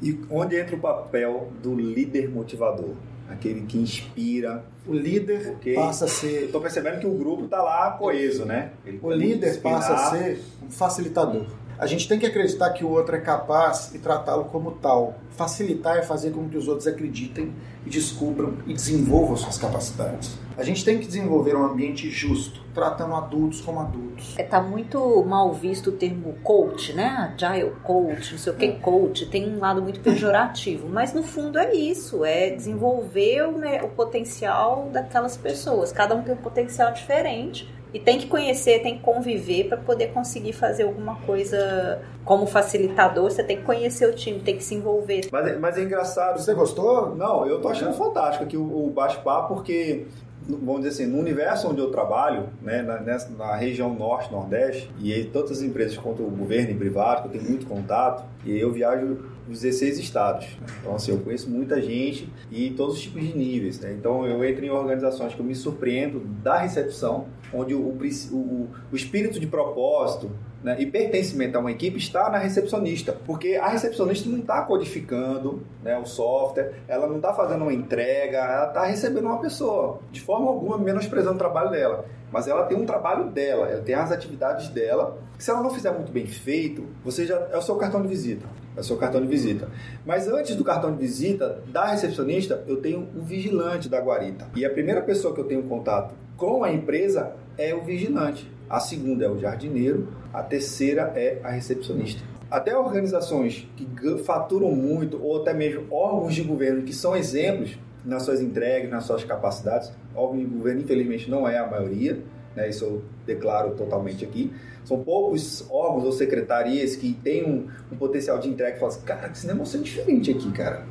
E 0.00 0.20
onde 0.30 0.56
entra 0.56 0.76
o 0.76 0.78
papel 0.78 1.50
do 1.62 1.74
líder 1.74 2.30
motivador? 2.30 2.94
Aquele 3.28 3.62
que 3.62 3.78
inspira. 3.78 4.64
O 4.86 4.92
líder 4.92 5.52
porque 5.52 5.72
passa 5.72 6.04
a 6.04 6.08
ser. 6.08 6.44
Estou 6.44 6.60
percebendo 6.60 7.00
que 7.00 7.06
o 7.06 7.14
grupo 7.14 7.44
está 7.44 7.62
lá 7.62 7.90
coeso, 7.92 8.44
né? 8.44 8.72
Ele 8.84 9.00
o 9.02 9.10
líder 9.10 9.60
passa 9.60 9.94
a 9.94 10.10
ser 10.10 10.42
um 10.62 10.70
facilitador. 10.70 11.46
A 11.78 11.86
gente 11.86 12.06
tem 12.06 12.18
que 12.18 12.26
acreditar 12.26 12.70
que 12.70 12.84
o 12.84 12.88
outro 12.88 13.16
é 13.16 13.20
capaz 13.20 13.92
e 13.94 13.98
tratá-lo 13.98 14.44
como 14.44 14.72
tal. 14.72 15.14
Facilitar 15.30 15.96
é 15.96 16.02
fazer 16.02 16.30
com 16.30 16.48
que 16.48 16.56
os 16.56 16.68
outros 16.68 16.86
acreditem 16.86 17.52
e 17.84 17.90
descubram 17.90 18.58
e 18.66 18.74
desenvolvam 18.74 19.36
suas 19.36 19.58
capacidades. 19.58 20.38
A 20.56 20.62
gente 20.62 20.84
tem 20.84 20.98
que 20.98 21.06
desenvolver 21.06 21.56
um 21.56 21.64
ambiente 21.64 22.08
justo, 22.10 22.60
tratando 22.72 23.14
adultos 23.14 23.60
como 23.60 23.80
adultos. 23.80 24.38
É, 24.38 24.42
tá 24.42 24.60
muito 24.60 25.24
mal 25.24 25.52
visto 25.52 25.90
o 25.90 25.92
termo 25.92 26.34
coach, 26.42 26.92
né? 26.92 27.34
Agile 27.34 27.72
coach, 27.82 28.32
não 28.32 28.38
sei 28.38 28.52
o 28.52 28.56
que 28.56 28.64
é. 28.66 28.72
coach, 28.72 29.26
tem 29.26 29.48
um 29.48 29.58
lado 29.58 29.82
muito 29.82 30.00
pejorativo, 30.00 30.88
mas 30.88 31.12
no 31.12 31.22
fundo 31.22 31.58
é 31.58 31.74
isso, 31.74 32.24
é 32.24 32.50
desenvolver 32.50 33.42
o, 33.48 33.58
né, 33.58 33.82
o 33.82 33.88
potencial 33.88 34.88
daquelas 34.92 35.36
pessoas. 35.36 35.90
Cada 35.90 36.14
um 36.14 36.22
tem 36.22 36.34
um 36.34 36.38
potencial 36.38 36.92
diferente 36.92 37.68
e 37.94 38.00
tem 38.00 38.18
que 38.18 38.26
conhecer, 38.26 38.82
tem 38.82 38.96
que 38.96 39.02
conviver 39.04 39.68
para 39.68 39.76
poder 39.76 40.08
conseguir 40.08 40.52
fazer 40.52 40.82
alguma 40.82 41.14
coisa 41.20 42.02
como 42.24 42.44
facilitador. 42.44 43.30
Você 43.30 43.44
tem 43.44 43.58
que 43.58 43.62
conhecer 43.62 44.08
o 44.08 44.12
time, 44.12 44.40
tem 44.40 44.56
que 44.56 44.64
se 44.64 44.74
envolver. 44.74 45.28
Mas, 45.30 45.46
é, 45.46 45.56
mas 45.56 45.78
é 45.78 45.82
engraçado. 45.82 46.40
Você 46.40 46.52
gostou? 46.54 47.14
Não, 47.14 47.46
eu 47.46 47.60
tô 47.60 47.68
achando 47.68 47.94
fantástico 47.94 48.42
aqui 48.42 48.56
o, 48.56 48.86
o 48.86 48.90
bate-papo, 48.90 49.54
porque 49.54 50.08
vamos 50.48 50.82
dizer 50.82 51.02
assim, 51.02 51.06
no 51.06 51.18
universo 51.18 51.68
onde 51.68 51.80
eu 51.80 51.90
trabalho, 51.90 52.48
né, 52.60 52.82
na, 52.82 53.00
nessa, 53.00 53.30
na 53.30 53.54
região 53.54 53.94
norte, 53.94 54.30
nordeste, 54.30 54.90
e 54.98 55.12
aí 55.12 55.24
tantas 55.24 55.58
as 55.58 55.62
empresas 55.62 55.96
quanto 55.96 56.22
o 56.22 56.30
governo 56.30 56.70
e 56.70 56.74
privado, 56.74 57.22
que 57.22 57.28
eu 57.28 57.40
tenho 57.40 57.50
muito 57.50 57.66
contato, 57.66 58.24
e 58.44 58.58
eu 58.58 58.70
viajo 58.72 59.18
nos 59.48 59.60
16 59.60 59.98
estados. 59.98 60.46
Então, 60.80 60.94
assim, 60.94 61.12
eu 61.12 61.18
conheço 61.18 61.48
muita 61.48 61.80
gente 61.80 62.28
e 62.50 62.70
todos 62.70 62.96
os 62.96 63.00
tipos 63.00 63.22
de 63.22 63.36
níveis. 63.36 63.80
Né? 63.80 63.94
Então, 63.98 64.26
eu 64.26 64.44
entro 64.44 64.64
em 64.64 64.70
organizações 64.70 65.34
que 65.34 65.40
eu 65.40 65.46
me 65.46 65.54
surpreendo 65.54 66.20
da 66.42 66.58
recepção, 66.58 67.26
onde 67.52 67.74
o, 67.74 67.80
o, 67.80 68.68
o 68.92 68.96
espírito 68.96 69.40
de 69.40 69.46
propósito, 69.46 70.30
né, 70.64 70.76
e 70.78 70.86
pertencimento 70.86 71.58
a 71.58 71.60
uma 71.60 71.70
equipe 71.70 71.98
está 71.98 72.30
na 72.30 72.38
recepcionista, 72.38 73.12
porque 73.26 73.54
a 73.54 73.68
recepcionista 73.68 74.30
não 74.30 74.38
está 74.38 74.62
codificando 74.62 75.62
né, 75.82 75.98
o 75.98 76.06
software, 76.06 76.72
ela 76.88 77.06
não 77.06 77.16
está 77.16 77.34
fazendo 77.34 77.62
uma 77.62 77.72
entrega, 77.72 78.38
ela 78.38 78.68
está 78.68 78.86
recebendo 78.86 79.26
uma 79.26 79.38
pessoa, 79.38 80.00
de 80.10 80.22
forma 80.22 80.48
alguma 80.48 80.78
menosprezando 80.78 81.34
o 81.34 81.38
trabalho 81.38 81.70
dela. 81.70 82.06
Mas 82.32 82.48
ela 82.48 82.64
tem 82.64 82.76
um 82.76 82.86
trabalho 82.86 83.30
dela, 83.30 83.68
ela 83.68 83.82
tem 83.82 83.94
as 83.94 84.10
atividades 84.10 84.68
dela. 84.68 85.18
Se 85.38 85.50
ela 85.50 85.62
não 85.62 85.70
fizer 85.70 85.92
muito 85.92 86.10
bem 86.10 86.26
feito, 86.26 86.84
você 87.04 87.26
já 87.26 87.36
é 87.52 87.56
o 87.56 87.62
seu 87.62 87.76
cartão 87.76 88.00
de 88.00 88.08
visita. 88.08 88.46
É 88.76 88.80
o 88.80 88.82
seu 88.82 88.96
cartão 88.96 89.20
de 89.20 89.28
visita. 89.28 89.68
Mas 90.04 90.26
antes 90.26 90.56
do 90.56 90.64
cartão 90.64 90.90
de 90.90 90.98
visita 90.98 91.62
da 91.68 91.84
recepcionista, 91.84 92.64
eu 92.66 92.78
tenho 92.78 93.06
um 93.14 93.20
vigilante 93.20 93.88
da 93.88 94.00
guarita. 94.00 94.48
E 94.56 94.64
a 94.64 94.70
primeira 94.70 95.00
pessoa 95.02 95.32
que 95.32 95.40
eu 95.40 95.44
tenho 95.44 95.62
contato 95.64 96.14
com 96.36 96.64
a 96.64 96.72
empresa 96.72 97.36
é 97.56 97.72
o 97.72 97.84
vigilante. 97.84 98.50
A 98.68 98.80
segunda 98.80 99.24
é 99.24 99.28
o 99.28 99.38
jardineiro, 99.38 100.08
a 100.32 100.42
terceira 100.42 101.12
é 101.14 101.40
a 101.42 101.50
recepcionista. 101.50 102.22
Até 102.50 102.76
organizações 102.76 103.68
que 103.76 104.18
faturam 104.18 104.70
muito, 104.70 105.22
ou 105.22 105.42
até 105.42 105.52
mesmo 105.52 105.86
órgãos 105.90 106.34
de 106.34 106.42
governo 106.42 106.82
que 106.82 106.92
são 106.92 107.16
exemplos 107.16 107.78
nas 108.04 108.22
suas 108.22 108.40
entregas, 108.40 108.90
nas 108.90 109.04
suas 109.04 109.24
capacidades, 109.24 109.92
órgãos 110.14 110.40
de 110.40 110.46
governo, 110.46 110.82
infelizmente, 110.82 111.30
não 111.30 111.48
é 111.48 111.58
a 111.58 111.66
maioria, 111.66 112.22
né? 112.54 112.68
isso 112.68 112.84
eu 112.84 113.02
declaro 113.26 113.74
totalmente 113.74 114.24
aqui. 114.24 114.52
São 114.84 115.02
poucos 115.02 115.68
órgãos 115.70 116.04
ou 116.04 116.12
secretarias 116.12 116.94
que 116.94 117.14
têm 117.14 117.44
um, 117.44 117.66
um 117.90 117.96
potencial 117.96 118.38
de 118.38 118.48
entrega 118.48 118.76
e 118.76 118.78
falam 118.78 118.94
assim, 118.94 119.04
cara, 119.04 119.30
esse 119.32 119.46
negócio 119.46 119.80
é 119.80 119.82
diferente 119.82 120.30
aqui, 120.30 120.52
cara. 120.52 120.86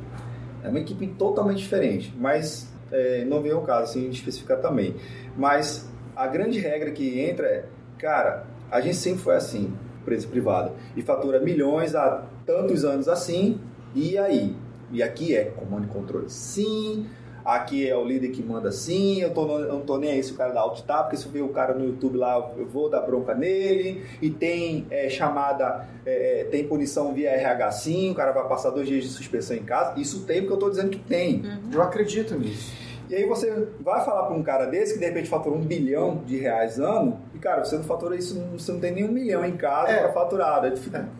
É 0.62 0.68
uma 0.68 0.80
equipe 0.80 1.06
totalmente 1.06 1.58
diferente, 1.58 2.12
mas 2.18 2.68
é, 2.90 3.24
não 3.24 3.40
vem 3.40 3.52
ao 3.52 3.62
caso 3.62 3.90
assim 3.90 4.08
especificar 4.10 4.60
também. 4.60 4.96
Mas 5.36 5.88
a 6.16 6.26
grande 6.26 6.58
regra 6.58 6.90
que 6.90 7.20
entra 7.20 7.46
é, 7.46 7.64
cara, 7.98 8.46
a 8.70 8.80
gente 8.80 8.96
sempre 8.96 9.20
foi 9.20 9.34
assim, 9.34 9.72
empresa 10.00 10.26
privada, 10.28 10.72
e 10.96 11.02
fatura 11.02 11.40
milhões 11.40 11.94
há 11.94 12.24
tantos 12.46 12.84
anos 12.84 13.08
assim, 13.08 13.60
e 13.94 14.18
aí? 14.18 14.54
E 14.92 15.02
aqui 15.02 15.34
é 15.34 15.44
comando 15.44 15.84
e 15.84 15.88
controle 15.88 16.28
sim, 16.28 17.06
aqui 17.44 17.88
é 17.88 17.96
o 17.96 18.04
líder 18.04 18.28
que 18.28 18.42
manda 18.42 18.70
sim, 18.70 19.20
eu, 19.20 19.30
tô, 19.30 19.58
eu 19.58 19.72
não 19.72 19.80
tô 19.80 19.98
nem 19.98 20.12
aí 20.12 20.22
se 20.22 20.32
o 20.32 20.36
cara 20.36 20.52
dá 20.52 20.60
alt 20.60 20.80
tab, 20.82 21.04
porque 21.04 21.16
se 21.16 21.26
eu 21.26 21.32
ver 21.32 21.42
o 21.42 21.48
cara 21.48 21.74
no 21.74 21.84
YouTube 21.84 22.16
lá, 22.16 22.52
eu 22.56 22.66
vou 22.66 22.88
dar 22.88 23.00
bronca 23.00 23.34
nele, 23.34 24.04
e 24.20 24.30
tem 24.30 24.86
é, 24.90 25.08
chamada, 25.08 25.88
é, 26.06 26.40
é 26.40 26.44
tem 26.44 26.66
punição 26.66 27.12
via 27.12 27.30
RH 27.30 27.72
sim, 27.72 28.10
o 28.10 28.14
cara 28.14 28.32
vai 28.32 28.46
passar 28.46 28.70
dois 28.70 28.86
dias 28.86 29.04
de 29.04 29.10
suspensão 29.10 29.56
em 29.56 29.64
casa, 29.64 29.98
isso 29.98 30.24
tem 30.24 30.40
porque 30.40 30.52
eu 30.52 30.58
tô 30.58 30.70
dizendo 30.70 30.90
que 30.90 30.98
tem. 30.98 31.42
Uhum. 31.42 31.70
Eu 31.72 31.82
acredito 31.82 32.38
nisso. 32.38 32.83
E 33.08 33.14
aí 33.14 33.26
você 33.26 33.68
vai 33.80 34.04
falar 34.04 34.24
para 34.24 34.34
um 34.34 34.42
cara 34.42 34.66
desse 34.66 34.94
que 34.94 34.98
de 34.98 35.04
repente 35.04 35.28
fatura 35.28 35.54
um 35.54 35.60
bilhão 35.60 36.22
de 36.24 36.38
reais 36.38 36.78
ano, 36.78 37.20
e 37.34 37.38
cara, 37.38 37.64
você 37.64 37.76
não 37.76 37.84
fatura 37.84 38.16
isso, 38.16 38.40
você 38.52 38.72
não 38.72 38.80
tem 38.80 38.92
nem 38.92 39.04
um 39.04 39.12
milhão 39.12 39.44
em 39.44 39.56
casa 39.56 39.92
é. 39.92 40.00
para 40.00 40.12
faturar. 40.12 40.62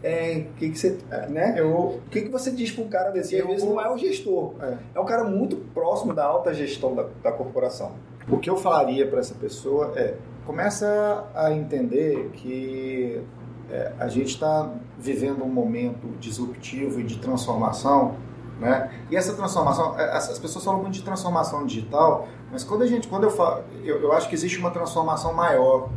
É, 0.03 0.47
o 0.51 0.55
que, 0.55 0.71
que 0.71 0.79
você. 0.79 0.99
É, 1.11 1.27
né? 1.29 1.55
Eu, 1.57 1.71
o 1.71 2.03
que, 2.11 2.23
que 2.23 2.31
você 2.31 2.51
diz 2.51 2.71
para 2.71 2.85
um 2.85 2.89
cara 2.89 3.11
desse? 3.11 3.35
E 3.35 3.41
às 3.41 3.47
vezes 3.47 3.65
não 3.65 3.81
é 3.81 3.91
o 3.91 3.97
gestor, 3.97 4.55
é. 4.61 4.77
é 4.95 5.01
um 5.01 5.05
cara 5.05 5.25
muito 5.25 5.57
próximo 5.75 6.15
da 6.15 6.25
alta 6.25 6.55
gestão 6.55 6.95
da, 6.95 7.07
da 7.23 7.33
corporação. 7.33 7.93
O 8.29 8.39
que 8.39 8.49
eu 8.49 8.57
falaria 8.57 9.07
para 9.07 9.21
essa 9.21 9.35
pessoa 9.35 9.93
é: 9.97 10.15
começa 10.47 11.27
a 11.35 11.53
entender 11.53 12.31
que 12.33 13.21
é, 13.71 13.93
a 13.99 14.09
gente 14.09 14.29
está 14.29 14.73
vivendo 14.99 15.43
um 15.43 15.49
momento 15.49 16.09
disruptivo 16.19 17.01
e 17.01 17.03
de 17.03 17.19
transformação 17.19 18.17
né? 18.65 18.91
E 19.11 19.17
essa 19.17 19.35
transformação, 19.35 19.99
é, 20.01 20.17
as 20.17 20.39
pessoas 20.39 20.65
falam 20.65 20.81
muito 20.81 20.95
de 20.95 21.03
transformação 21.03 21.67
digital, 21.67 22.27
mas 22.51 22.65
quando 22.65 22.83
a 22.83 22.87
gente, 22.87 23.07
quando 23.09 23.25
eu 23.25 23.31
falo, 23.31 23.63
eu, 23.85 24.01
eu 24.01 24.13
acho 24.13 24.27
que 24.27 24.35
existe 24.35 24.59
uma 24.59 24.71
transformação 24.71 25.35
maior, 25.35 25.91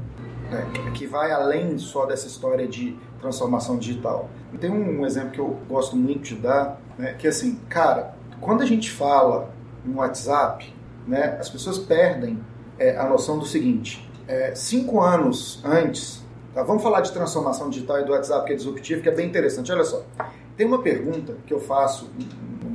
né? 0.51 0.67
que 0.93 1.07
vai 1.07 1.31
além 1.31 1.77
só 1.77 2.05
dessa 2.05 2.27
história 2.27 2.67
de 2.67 2.97
transformação 3.21 3.77
digital. 3.77 4.29
Tem 4.59 4.69
um, 4.69 4.99
um 5.01 5.05
exemplo 5.05 5.31
que 5.31 5.39
eu 5.39 5.57
gosto 5.69 5.95
muito 5.95 6.23
de 6.23 6.35
dar, 6.35 6.81
né? 6.97 7.13
que 7.13 7.25
é 7.25 7.29
assim, 7.29 7.55
cara, 7.69 8.15
quando 8.41 8.61
a 8.63 8.65
gente 8.65 8.91
fala 8.91 9.49
no 9.85 9.99
WhatsApp, 9.99 10.73
né, 11.07 11.37
as 11.39 11.49
pessoas 11.49 11.77
perdem 11.77 12.43
é, 12.77 12.97
a 12.97 13.07
noção 13.07 13.39
do 13.39 13.45
seguinte: 13.45 14.07
é, 14.27 14.53
cinco 14.55 14.99
anos 14.99 15.61
antes, 15.63 16.21
tá? 16.53 16.63
vamos 16.63 16.83
falar 16.83 16.99
de 16.99 17.13
transformação 17.13 17.69
digital 17.69 18.01
e 18.01 18.03
do 18.03 18.11
WhatsApp 18.11 18.45
que 18.45 18.51
é 18.51 18.55
disruptivo, 18.57 19.01
que 19.01 19.07
é 19.07 19.15
bem 19.15 19.25
interessante. 19.25 19.71
Olha 19.71 19.85
só, 19.85 20.03
tem 20.57 20.65
uma 20.65 20.81
pergunta 20.81 21.37
que 21.45 21.53
eu 21.53 21.59
faço 21.59 22.09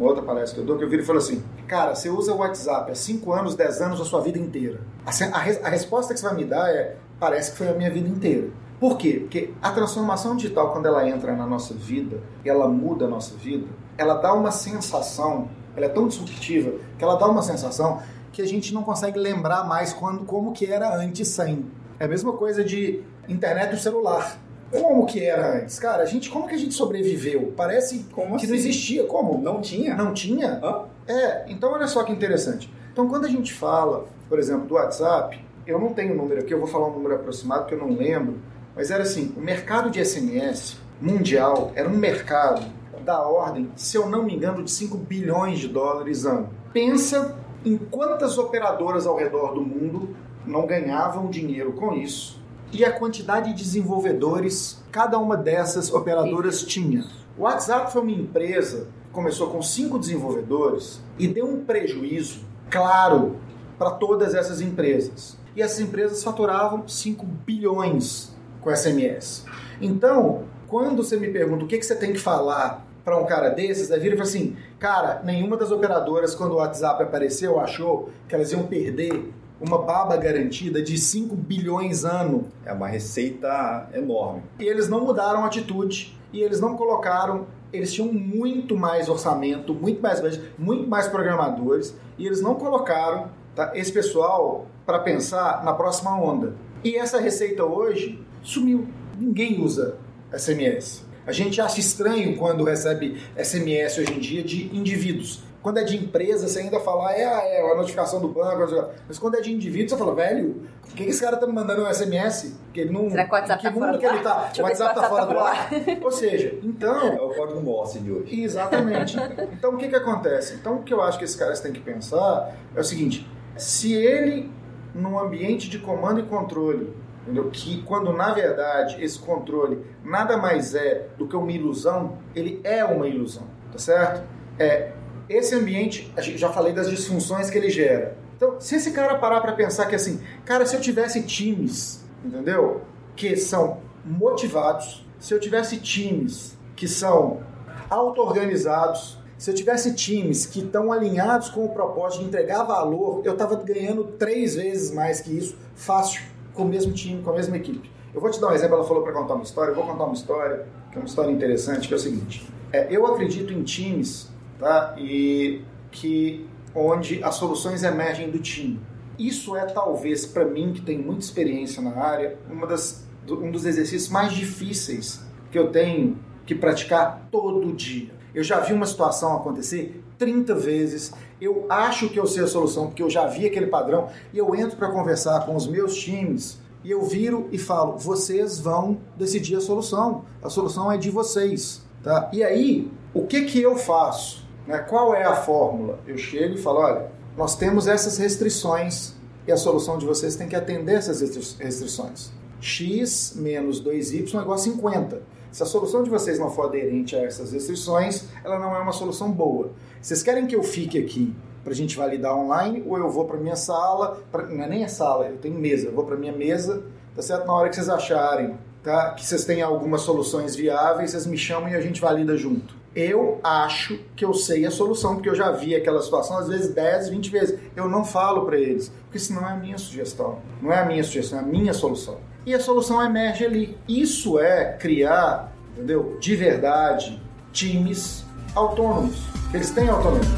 numa 0.02 0.10
outra 0.10 0.24
palestra 0.24 0.56
que 0.56 0.60
eu 0.60 0.66
dou, 0.66 0.76
que 0.76 0.84
eu 0.84 0.88
viro 0.88 1.02
e 1.02 1.06
falo 1.06 1.18
assim: 1.18 1.42
Cara, 1.68 1.94
você 1.94 2.10
usa 2.10 2.34
o 2.34 2.38
WhatsApp 2.38 2.90
há 2.90 2.94
5 2.94 3.32
anos, 3.32 3.54
10 3.54 3.80
anos, 3.80 4.00
a 4.00 4.04
sua 4.04 4.20
vida 4.20 4.38
inteira. 4.38 4.80
A, 5.06 5.10
a, 5.10 5.68
a, 5.68 5.70
resposta 5.70 6.12
que 6.12 6.18
você 6.18 6.26
vai 6.26 6.34
me 6.34 6.44
dar 6.44 6.68
é: 6.68 6.96
Parece 7.20 7.52
que 7.52 7.58
foi 7.58 7.68
a 7.68 7.74
minha 7.74 7.90
vida 7.90 8.08
inteira. 8.08 8.50
Por 8.80 8.98
quê? 8.98 9.20
Porque 9.20 9.54
a 9.62 9.70
transformação 9.70 10.34
digital, 10.34 10.72
quando 10.72 10.86
ela 10.86 11.08
entra 11.08 11.36
na 11.36 11.46
nossa 11.46 11.72
vida, 11.72 12.20
ela 12.44 12.66
muda 12.66 13.04
a 13.04 13.08
nossa 13.08 13.36
vida, 13.36 13.68
ela 13.96 14.14
dá 14.14 14.34
uma 14.34 14.50
sensação, 14.50 15.48
ela 15.76 15.86
é 15.86 15.88
tão 15.88 16.08
disruptiva, 16.08 16.72
que 16.98 17.04
ela 17.04 17.14
dá 17.14 17.28
uma 17.28 17.42
sensação 17.42 18.02
que 18.32 18.42
a 18.42 18.46
gente 18.46 18.74
não 18.74 18.82
consegue 18.82 19.18
lembrar 19.20 19.62
mais 19.64 19.92
quando, 19.92 20.24
como 20.24 20.52
que 20.52 20.66
era 20.66 20.96
antes 20.96 21.28
sem. 21.28 21.64
É 22.00 22.06
a 22.06 22.08
mesma 22.08 22.32
coisa 22.32 22.64
de 22.64 23.04
internet 23.28 23.70
do 23.70 23.78
celular. 23.78 24.36
Como 24.72 25.04
que 25.04 25.22
era 25.22 25.58
antes? 25.58 25.78
Cara, 25.78 26.02
a 26.02 26.06
gente, 26.06 26.30
como 26.30 26.48
que 26.48 26.54
a 26.54 26.58
gente 26.58 26.72
sobreviveu? 26.74 27.52
Parece 27.54 28.06
como 28.12 28.30
que 28.30 28.36
assim? 28.36 28.46
não 28.48 28.54
existia. 28.54 29.04
Como? 29.04 29.38
Não 29.38 29.60
tinha? 29.60 29.94
Não 29.94 30.14
tinha? 30.14 30.60
Hã? 30.62 30.84
É, 31.06 31.44
então 31.48 31.72
olha 31.72 31.86
só 31.86 32.02
que 32.02 32.12
interessante. 32.12 32.72
Então 32.90 33.06
quando 33.06 33.26
a 33.26 33.28
gente 33.28 33.52
fala, 33.52 34.06
por 34.28 34.38
exemplo, 34.38 34.66
do 34.66 34.74
WhatsApp, 34.74 35.38
eu 35.66 35.78
não 35.78 35.92
tenho 35.92 36.14
o 36.14 36.16
número 36.16 36.40
aqui, 36.40 36.54
eu 36.54 36.58
vou 36.58 36.66
falar 36.66 36.88
um 36.88 36.94
número 36.94 37.14
aproximado 37.14 37.66
que 37.66 37.74
eu 37.74 37.78
não 37.78 37.94
lembro, 37.94 38.38
mas 38.74 38.90
era 38.90 39.02
assim, 39.02 39.34
o 39.36 39.40
mercado 39.40 39.90
de 39.90 40.04
SMS 40.04 40.78
mundial 41.00 41.70
era 41.74 41.88
um 41.88 41.96
mercado 41.96 42.64
da 43.04 43.20
ordem, 43.20 43.70
se 43.76 43.96
eu 43.96 44.08
não 44.08 44.22
me 44.22 44.34
engano, 44.34 44.62
de 44.62 44.70
5 44.70 44.96
bilhões 44.96 45.58
de 45.58 45.68
dólares 45.68 46.24
ano. 46.24 46.48
Pensa 46.72 47.36
em 47.64 47.76
quantas 47.76 48.38
operadoras 48.38 49.06
ao 49.06 49.16
redor 49.16 49.54
do 49.54 49.60
mundo 49.60 50.16
não 50.46 50.66
ganhavam 50.66 51.28
dinheiro 51.28 51.72
com 51.72 51.92
isso 51.94 52.41
e 52.72 52.84
a 52.84 52.92
quantidade 52.92 53.52
de 53.52 53.62
desenvolvedores 53.62 54.82
cada 54.90 55.18
uma 55.18 55.36
dessas 55.36 55.92
operadoras 55.92 56.62
tinha. 56.62 57.04
O 57.36 57.42
WhatsApp 57.42 57.92
foi 57.92 58.02
uma 58.02 58.10
empresa 58.10 58.88
que 59.06 59.10
começou 59.12 59.50
com 59.50 59.62
cinco 59.62 59.98
desenvolvedores 59.98 61.00
e 61.18 61.28
deu 61.28 61.46
um 61.46 61.64
prejuízo 61.64 62.40
claro 62.70 63.36
para 63.78 63.90
todas 63.90 64.34
essas 64.34 64.60
empresas. 64.60 65.36
E 65.54 65.60
essas 65.60 65.80
empresas 65.80 66.24
faturavam 66.24 66.88
5 66.88 67.26
bilhões 67.26 68.34
com 68.60 68.74
SMS. 68.74 69.44
Então, 69.80 70.44
quando 70.66 71.02
você 71.02 71.16
me 71.16 71.28
pergunta 71.28 71.64
o 71.64 71.68
que, 71.68 71.76
que 71.76 71.84
você 71.84 71.94
tem 71.94 72.12
que 72.12 72.18
falar 72.18 72.86
para 73.04 73.18
um 73.18 73.26
cara 73.26 73.50
desses, 73.50 73.90
aí 73.90 74.00
vira 74.00 74.14
e 74.14 74.18
fala 74.18 74.28
assim: 74.28 74.56
cara, 74.78 75.20
nenhuma 75.24 75.56
das 75.56 75.70
operadoras, 75.70 76.34
quando 76.34 76.52
o 76.52 76.56
WhatsApp 76.56 77.02
apareceu, 77.02 77.60
achou 77.60 78.08
que 78.28 78.34
elas 78.34 78.52
iam 78.52 78.62
perder 78.62 79.32
uma 79.62 79.78
baba 79.78 80.16
garantida 80.16 80.82
de 80.82 80.98
5 80.98 81.34
bilhões 81.36 82.04
ano. 82.04 82.48
É 82.64 82.72
uma 82.72 82.88
receita 82.88 83.88
enorme. 83.94 84.42
E 84.58 84.64
eles 84.64 84.88
não 84.88 85.04
mudaram 85.04 85.44
a 85.44 85.46
atitude 85.46 86.18
e 86.32 86.40
eles 86.40 86.60
não 86.60 86.76
colocaram. 86.76 87.46
Eles 87.72 87.92
tinham 87.92 88.12
muito 88.12 88.76
mais 88.76 89.08
orçamento, 89.08 89.72
muito 89.72 90.02
mais 90.02 90.20
muito 90.58 90.88
mais 90.88 91.08
programadores, 91.08 91.96
e 92.18 92.26
eles 92.26 92.42
não 92.42 92.54
colocaram 92.54 93.30
tá, 93.54 93.72
esse 93.74 93.90
pessoal 93.90 94.66
para 94.84 94.98
pensar 94.98 95.64
na 95.64 95.72
próxima 95.72 96.20
onda. 96.20 96.54
E 96.84 96.96
essa 96.96 97.20
receita 97.20 97.64
hoje 97.64 98.22
sumiu. 98.42 98.88
Ninguém 99.18 99.62
usa 99.62 99.96
SMS. 100.36 101.04
A 101.24 101.32
gente 101.32 101.60
acha 101.60 101.78
estranho 101.78 102.36
quando 102.36 102.64
recebe 102.64 103.16
SMS 103.36 103.98
hoje 103.98 104.12
em 104.12 104.18
dia 104.18 104.42
de 104.42 104.76
indivíduos. 104.76 105.40
Quando 105.62 105.78
é 105.78 105.84
de 105.84 105.96
empresa, 105.96 106.48
você 106.48 106.58
ainda 106.58 106.80
fala, 106.80 107.10
ah, 107.10 107.12
é, 107.12 107.22
é 107.22 107.72
a 107.72 107.76
notificação 107.76 108.20
do 108.20 108.28
banco. 108.28 108.66
Mas 109.06 109.18
quando 109.18 109.36
é 109.36 109.40
de 109.40 109.52
indivíduo, 109.52 109.90
você 109.90 109.96
fala, 109.96 110.14
velho, 110.14 110.62
por 110.82 110.96
que, 110.96 111.04
esse 111.04 111.20
cara 111.20 111.36
tá 111.36 111.46
me 111.46 111.52
mandando 111.52 111.82
um 111.82 111.94
SMS? 111.94 112.58
Que 112.72 112.80
ele 112.80 112.92
não. 112.92 113.08
Será 113.08 113.24
que 113.24 113.30
o 113.30 113.34
WhatsApp 113.34 113.62
que 113.62 113.68
tá 113.68 113.74
mundo 113.74 113.98
que 113.98 114.06
ele 114.06 114.18
tá? 114.18 114.52
O 114.58 114.62
WhatsApp 114.62 114.94
tá 114.94 115.08
fora 115.08 115.26
do 115.26 115.38
ar. 115.38 115.70
Ou 116.02 116.10
seja, 116.10 116.58
então. 116.62 117.12
É 117.12 117.20
o 117.20 117.34
código 117.34 117.60
Morse 117.60 118.00
de 118.00 118.10
hoje. 118.10 118.42
Exatamente. 118.42 119.16
Então 119.52 119.74
o 119.74 119.78
que 119.78 119.88
que 119.88 119.94
acontece? 119.94 120.54
Então 120.54 120.78
o 120.78 120.82
que 120.82 120.92
eu 120.92 121.00
acho 121.00 121.16
que 121.16 121.24
esses 121.24 121.36
caras 121.36 121.60
têm 121.60 121.72
que 121.72 121.80
pensar 121.80 122.56
é 122.74 122.80
o 122.80 122.84
seguinte: 122.84 123.30
se 123.56 123.94
ele, 123.94 124.50
num 124.94 125.18
ambiente 125.18 125.70
de 125.70 125.78
comando 125.78 126.20
e 126.20 126.24
controle, 126.24 126.92
entendeu? 127.22 127.50
que 127.50 127.82
quando 127.82 128.12
na 128.12 128.32
verdade 128.34 129.02
esse 129.02 129.18
controle 129.18 129.84
nada 130.04 130.36
mais 130.36 130.74
é 130.74 131.06
do 131.16 131.28
que 131.28 131.36
uma 131.36 131.52
ilusão, 131.52 132.18
ele 132.34 132.60
é 132.64 132.84
uma 132.84 133.06
ilusão, 133.06 133.44
tá 133.70 133.78
certo? 133.78 134.26
É, 134.58 134.92
esse 135.36 135.54
ambiente, 135.54 136.12
já 136.36 136.50
falei 136.50 136.72
das 136.72 136.88
disfunções 136.88 137.50
que 137.50 137.58
ele 137.58 137.70
gera. 137.70 138.16
Então, 138.36 138.60
se 138.60 138.76
esse 138.76 138.90
cara 138.90 139.16
parar 139.18 139.40
para 139.40 139.52
pensar 139.52 139.86
que 139.86 139.94
assim, 139.94 140.20
cara, 140.44 140.66
se 140.66 140.74
eu 140.74 140.80
tivesse 140.80 141.22
times, 141.22 142.04
entendeu? 142.24 142.82
Que 143.14 143.36
são 143.36 143.78
motivados, 144.04 145.06
se 145.18 145.32
eu 145.32 145.38
tivesse 145.38 145.76
times 145.76 146.58
que 146.74 146.88
são 146.88 147.40
auto-organizados, 147.88 149.18
se 149.38 149.50
eu 149.50 149.54
tivesse 149.54 149.94
times 149.94 150.46
que 150.46 150.60
estão 150.60 150.92
alinhados 150.92 151.48
com 151.48 151.64
o 151.64 151.68
propósito 151.68 152.22
de 152.22 152.28
entregar 152.28 152.62
valor, 152.64 153.22
eu 153.24 153.32
estava 153.32 153.56
ganhando 153.56 154.04
três 154.04 154.56
vezes 154.56 154.92
mais 154.92 155.20
que 155.20 155.36
isso, 155.36 155.56
fácil, 155.74 156.22
com 156.54 156.62
o 156.62 156.66
mesmo 156.66 156.92
time, 156.92 157.22
com 157.22 157.30
a 157.30 157.34
mesma 157.34 157.56
equipe. 157.56 157.90
Eu 158.14 158.20
vou 158.20 158.30
te 158.30 158.40
dar 158.40 158.48
um 158.48 158.52
exemplo, 158.52 158.76
ela 158.76 158.84
falou 158.84 159.02
para 159.02 159.12
contar 159.12 159.34
uma 159.34 159.42
história, 159.42 159.70
eu 159.70 159.74
vou 159.74 159.86
contar 159.86 160.04
uma 160.04 160.14
história, 160.14 160.66
que 160.90 160.98
é 160.98 161.00
uma 161.00 161.06
história 161.06 161.30
interessante, 161.30 161.88
que 161.88 161.94
é 161.94 161.96
o 161.96 162.00
seguinte. 162.00 162.48
É, 162.72 162.86
eu 162.90 163.06
acredito 163.06 163.52
em 163.52 163.62
times 163.62 164.31
tá? 164.62 164.94
e 164.96 165.60
que 165.90 166.46
onde 166.74 167.22
as 167.22 167.34
soluções 167.34 167.82
emergem 167.82 168.30
do 168.30 168.38
time. 168.38 168.80
Isso 169.18 169.56
é 169.56 169.66
talvez 169.66 170.24
para 170.24 170.44
mim 170.44 170.72
que 170.72 170.80
tem 170.80 170.96
muita 170.96 171.20
experiência 171.20 171.82
na 171.82 171.94
área, 171.96 172.38
uma 172.50 172.66
das, 172.66 173.04
um 173.28 173.50
dos 173.50 173.66
exercícios 173.66 174.08
mais 174.08 174.32
difíceis 174.32 175.20
que 175.50 175.58
eu 175.58 175.70
tenho 175.70 176.16
que 176.46 176.54
praticar 176.54 177.28
todo 177.30 177.72
dia. 177.72 178.10
Eu 178.34 178.42
já 178.42 178.60
vi 178.60 178.72
uma 178.72 178.86
situação 178.86 179.36
acontecer 179.36 180.02
30 180.16 180.54
vezes. 180.54 181.12
Eu 181.40 181.66
acho 181.68 182.08
que 182.08 182.18
eu 182.18 182.26
sei 182.26 182.44
a 182.44 182.46
solução 182.46 182.86
porque 182.86 183.02
eu 183.02 183.10
já 183.10 183.26
vi 183.26 183.46
aquele 183.46 183.66
padrão 183.66 184.08
e 184.32 184.38
eu 184.38 184.54
entro 184.54 184.76
para 184.78 184.90
conversar 184.90 185.44
com 185.44 185.54
os 185.54 185.66
meus 185.66 185.94
times 185.94 186.58
e 186.84 186.90
eu 186.90 187.02
viro 187.02 187.48
e 187.52 187.58
falo: 187.58 187.98
vocês 187.98 188.58
vão 188.58 188.98
decidir 189.16 189.56
a 189.56 189.60
solução. 189.60 190.24
A 190.42 190.48
solução 190.48 190.90
é 190.90 190.96
de 190.96 191.10
vocês, 191.10 191.82
tá? 192.02 192.30
E 192.32 192.42
aí, 192.42 192.90
o 193.12 193.26
que 193.26 193.42
que 193.42 193.60
eu 193.60 193.76
faço? 193.76 194.41
Né? 194.66 194.78
Qual 194.78 195.14
é 195.14 195.24
a 195.24 195.34
fórmula? 195.34 195.98
Eu 196.06 196.16
chego 196.16 196.54
e 196.54 196.58
falo, 196.58 196.80
olha, 196.80 197.10
nós 197.36 197.56
temos 197.56 197.86
essas 197.86 198.18
restrições 198.18 199.14
e 199.46 199.52
a 199.52 199.56
solução 199.56 199.98
de 199.98 200.06
vocês 200.06 200.36
tem 200.36 200.48
que 200.48 200.56
atender 200.56 200.94
essas 200.94 201.20
restrições. 201.58 202.30
x 202.60 203.34
menos 203.36 203.82
2y 203.82 204.34
é 204.34 204.40
igual 204.40 204.52
a 204.52 204.58
50. 204.58 205.22
Se 205.50 205.62
a 205.62 205.66
solução 205.66 206.02
de 206.02 206.08
vocês 206.08 206.38
não 206.38 206.50
for 206.50 206.66
aderente 206.66 207.14
a 207.16 207.20
essas 207.20 207.52
restrições, 207.52 208.24
ela 208.44 208.58
não 208.58 208.74
é 208.74 208.78
uma 208.78 208.92
solução 208.92 209.30
boa. 209.30 209.72
Vocês 210.00 210.22
querem 210.22 210.46
que 210.46 210.56
eu 210.56 210.62
fique 210.62 210.98
aqui 210.98 211.34
para 211.62 211.72
a 211.72 211.76
gente 211.76 211.96
validar 211.96 212.36
online 212.36 212.82
ou 212.86 212.96
eu 212.96 213.10
vou 213.10 213.26
para 213.26 213.36
minha 213.36 213.56
sala, 213.56 214.22
pra, 214.30 214.46
não 214.46 214.64
é 214.64 214.68
nem 214.68 214.84
a 214.84 214.88
sala, 214.88 215.26
eu 215.26 215.36
tenho 215.36 215.58
mesa, 215.58 215.88
eu 215.88 215.92
vou 215.92 216.04
para 216.04 216.16
minha 216.16 216.32
mesa, 216.32 216.82
tá 217.14 217.22
certo? 217.22 217.46
Na 217.46 217.52
hora 217.52 217.68
que 217.68 217.74
vocês 217.74 217.88
acharem 217.88 218.56
tá, 218.82 219.10
que 219.10 219.24
vocês 219.24 219.44
têm 219.44 219.60
algumas 219.60 220.00
soluções 220.00 220.56
viáveis, 220.56 221.10
vocês 221.10 221.26
me 221.26 221.36
chamam 221.36 221.68
e 221.68 221.74
a 221.74 221.80
gente 221.80 222.00
valida 222.00 222.36
junto 222.36 222.81
eu 222.94 223.40
acho 223.42 223.98
que 224.14 224.24
eu 224.24 224.34
sei 224.34 224.66
a 224.66 224.70
solução, 224.70 225.14
porque 225.14 225.28
eu 225.28 225.34
já 225.34 225.50
vi 225.50 225.74
aquela 225.74 226.02
situação 226.02 226.36
às 226.38 226.48
vezes 226.48 226.74
10, 226.74 227.08
20 227.08 227.30
vezes. 227.30 227.58
Eu 227.74 227.88
não 227.88 228.04
falo 228.04 228.44
para 228.44 228.58
eles, 228.58 228.92
porque 229.04 229.18
senão 229.18 229.48
é 229.48 229.52
a 229.52 229.56
minha 229.56 229.78
sugestão. 229.78 230.38
Não 230.60 230.72
é 230.72 230.80
a 230.80 230.84
minha 230.84 231.02
sugestão, 231.02 231.38
é 231.38 231.42
a 231.42 231.44
minha 231.44 231.72
solução. 231.72 232.18
E 232.44 232.54
a 232.54 232.60
solução 232.60 233.02
emerge 233.02 233.44
ali. 233.44 233.78
Isso 233.88 234.38
é 234.38 234.72
criar, 234.72 235.52
entendeu? 235.72 236.18
De 236.20 236.36
verdade, 236.36 237.20
times 237.52 238.24
autônomos. 238.54 239.22
Eles 239.54 239.70
têm 239.70 239.88
autonomia. 239.88 240.28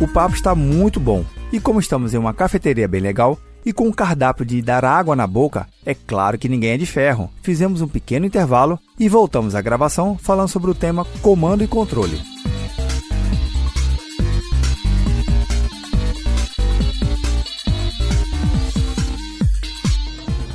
O 0.00 0.08
papo 0.08 0.34
está 0.34 0.54
muito 0.54 0.98
bom. 0.98 1.24
E 1.52 1.60
como 1.60 1.78
estamos 1.78 2.14
em 2.14 2.18
uma 2.18 2.32
cafeteria 2.32 2.88
bem 2.88 3.00
legal, 3.00 3.38
e 3.64 3.72
com 3.72 3.88
o 3.88 3.94
cardápio 3.94 4.44
de 4.44 4.60
dar 4.60 4.84
água 4.84 5.14
na 5.14 5.26
boca, 5.26 5.66
é 5.84 5.94
claro 5.94 6.38
que 6.38 6.48
ninguém 6.48 6.72
é 6.72 6.76
de 6.76 6.86
ferro. 6.86 7.30
Fizemos 7.42 7.80
um 7.80 7.88
pequeno 7.88 8.26
intervalo 8.26 8.78
e 8.98 9.08
voltamos 9.08 9.54
à 9.54 9.60
gravação 9.60 10.18
falando 10.18 10.48
sobre 10.48 10.70
o 10.70 10.74
tema 10.74 11.06
comando 11.20 11.62
e 11.62 11.68
controle. 11.68 12.20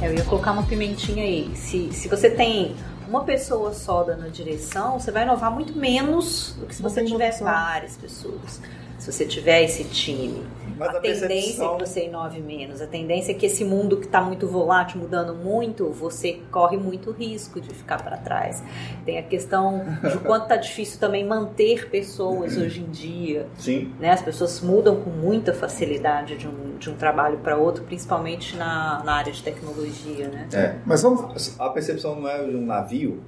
Eu 0.01 0.13
ia 0.13 0.23
colocar 0.23 0.51
uma 0.51 0.63
pimentinha 0.63 1.23
aí. 1.23 1.51
Se, 1.55 1.89
se 1.91 2.07
você 2.07 2.29
tem 2.29 2.75
uma 3.07 3.23
pessoa 3.23 3.73
só 3.73 4.03
dando 4.03 4.25
a 4.25 4.29
direção, 4.29 4.99
você 4.99 5.11
vai 5.11 5.23
inovar 5.23 5.51
muito 5.51 5.77
menos 5.77 6.55
do 6.59 6.65
que 6.65 6.75
se 6.75 6.81
você 6.81 7.03
tivesse 7.03 7.43
várias 7.43 7.95
pessoas. 7.95 8.61
Se 9.07 9.13
você 9.13 9.25
tiver 9.25 9.63
esse 9.63 9.85
time. 9.85 10.43
Mas 10.77 10.89
a, 10.89 10.97
a 10.97 10.99
tendência 10.99 11.27
percepção... 11.27 11.75
é 11.75 11.77
que 11.77 11.87
você 11.87 12.05
inove 12.05 12.41
menos. 12.41 12.81
A 12.81 12.87
tendência 12.87 13.31
é 13.31 13.35
que 13.35 13.45
esse 13.45 13.63
mundo 13.63 13.97
que 13.97 14.05
está 14.05 14.19
muito 14.21 14.45
volátil, 14.47 14.99
mudando 14.99 15.33
muito, 15.33 15.89
você 15.91 16.41
corre 16.51 16.75
muito 16.75 17.11
risco 17.11 17.61
de 17.61 17.69
ficar 17.73 18.03
para 18.03 18.17
trás. 18.17 18.61
Tem 19.05 19.17
a 19.17 19.23
questão 19.23 19.81
de 20.03 20.17
quanto 20.19 20.43
está 20.43 20.57
difícil 20.57 20.99
também 20.99 21.25
manter 21.25 21.89
pessoas 21.89 22.57
hoje 22.57 22.81
em 22.81 22.91
dia. 22.91 23.47
Sim. 23.57 23.93
Né? 23.97 24.11
As 24.11 24.21
pessoas 24.21 24.59
mudam 24.59 24.97
com 24.97 25.09
muita 25.09 25.53
facilidade 25.53 26.35
de 26.35 26.45
um, 26.45 26.77
de 26.77 26.89
um 26.89 26.95
trabalho 26.95 27.37
para 27.37 27.55
outro, 27.55 27.85
principalmente 27.85 28.57
na, 28.57 29.01
na 29.05 29.13
área 29.13 29.31
de 29.31 29.41
tecnologia. 29.41 30.27
Né? 30.27 30.49
É. 30.51 30.75
Mas 30.85 31.01
vamos... 31.01 31.55
a 31.57 31.69
percepção 31.69 32.19
não 32.19 32.27
é 32.27 32.43
de 32.43 32.55
um 32.55 32.65
navio, 32.65 33.23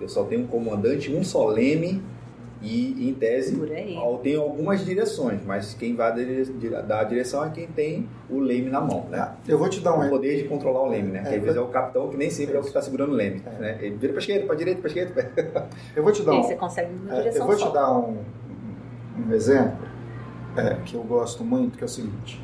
eu 0.00 0.08
só 0.08 0.24
tenho 0.24 0.44
um 0.44 0.46
comandante, 0.46 1.12
um 1.12 1.22
só 1.22 1.46
leme 1.48 2.02
e, 2.60 3.08
em 3.08 3.14
tese, 3.14 3.56
tem 4.22 4.34
algumas 4.34 4.84
direções, 4.84 5.40
mas 5.46 5.74
quem 5.74 5.94
vai 5.94 6.12
dar 6.86 7.00
a 7.00 7.04
direção 7.04 7.44
é 7.44 7.50
quem 7.50 7.68
tem 7.68 8.08
o 8.28 8.40
leme 8.40 8.68
na 8.68 8.80
mão, 8.80 9.06
né? 9.08 9.32
Eu 9.46 9.56
vou 9.58 9.68
te 9.68 9.80
dar 9.80 9.94
um... 9.94 10.06
O 10.06 10.10
poder 10.10 10.42
de 10.42 10.48
controlar 10.48 10.82
o 10.82 10.88
leme, 10.88 11.12
né? 11.12 11.22
É, 11.24 11.36
às 11.36 11.42
vezes 11.42 11.56
é 11.56 11.60
o 11.60 11.68
capitão 11.68 12.08
que 12.08 12.16
nem 12.16 12.30
sempre 12.30 12.56
é, 12.56 12.58
o 12.58 12.62
que 12.62 12.68
está 12.68 12.82
segurando 12.82 13.12
o 13.12 13.14
leme, 13.14 13.42
é. 13.46 13.60
né? 13.60 13.78
Ele 13.80 13.96
vira 13.96 14.12
para 14.12 14.20
esquerda, 14.20 14.46
para 14.46 14.56
direita, 14.56 14.80
para 14.80 14.88
esquerda. 14.88 15.32
Eu 15.94 16.02
vou 16.02 16.10
te 16.10 16.22
dar 16.22 16.32
um... 16.32 16.42
você 16.42 16.56
consegue 16.56 16.90
uma 16.92 17.14
é, 17.14 17.18
direção 17.18 17.42
Eu 17.42 17.46
vou 17.46 17.58
só. 17.58 17.68
te 17.68 17.74
dar 17.74 17.92
um, 17.96 18.16
um 19.24 19.32
exemplo 19.32 19.86
é, 20.56 20.76
que 20.84 20.94
eu 20.96 21.02
gosto 21.04 21.44
muito, 21.44 21.78
que 21.78 21.84
é 21.84 21.86
o 21.86 21.88
seguinte. 21.88 22.42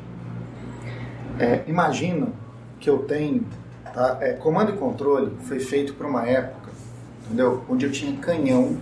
É, 1.37 1.61
imagina 1.67 2.29
que 2.79 2.89
eu 2.89 2.99
tenho... 2.99 3.45
Tá? 3.93 4.19
comando 4.39 4.73
e 4.73 4.77
controle 4.77 5.31
foi 5.41 5.57
feito 5.57 5.93
por 5.93 6.05
uma 6.05 6.27
época, 6.27 6.69
entendeu? 7.25 7.63
Onde 7.69 7.85
eu 7.85 7.91
tinha 7.91 8.17
canhão 8.17 8.77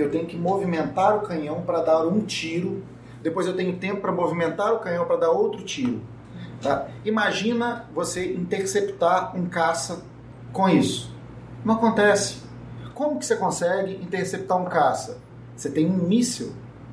eu 0.00 0.10
tenho 0.10 0.26
que 0.26 0.36
movimentar 0.36 1.16
o 1.16 1.20
canhão 1.20 1.62
para 1.62 1.80
dar 1.80 2.06
um 2.06 2.20
tiro, 2.20 2.82
depois 3.22 3.46
eu 3.46 3.54
tenho 3.54 3.76
tempo 3.76 4.00
para 4.00 4.12
movimentar 4.12 4.72
o 4.74 4.78
canhão 4.78 5.04
para 5.04 5.16
dar 5.16 5.30
outro 5.30 5.62
tiro. 5.62 6.00
Tá? 6.62 6.88
Imagina 7.04 7.88
você 7.94 8.32
interceptar 8.32 9.36
um 9.36 9.46
caça 9.46 10.02
com 10.52 10.68
isso. 10.68 11.14
Não 11.64 11.74
acontece. 11.74 12.38
Como 12.94 13.18
que 13.18 13.24
você 13.24 13.36
consegue 13.36 13.94
interceptar 14.02 14.60
um 14.60 14.66
caça? 14.66 15.18
Você 15.56 15.70
tem 15.70 15.86
um 15.86 15.96
míssil 15.96 16.52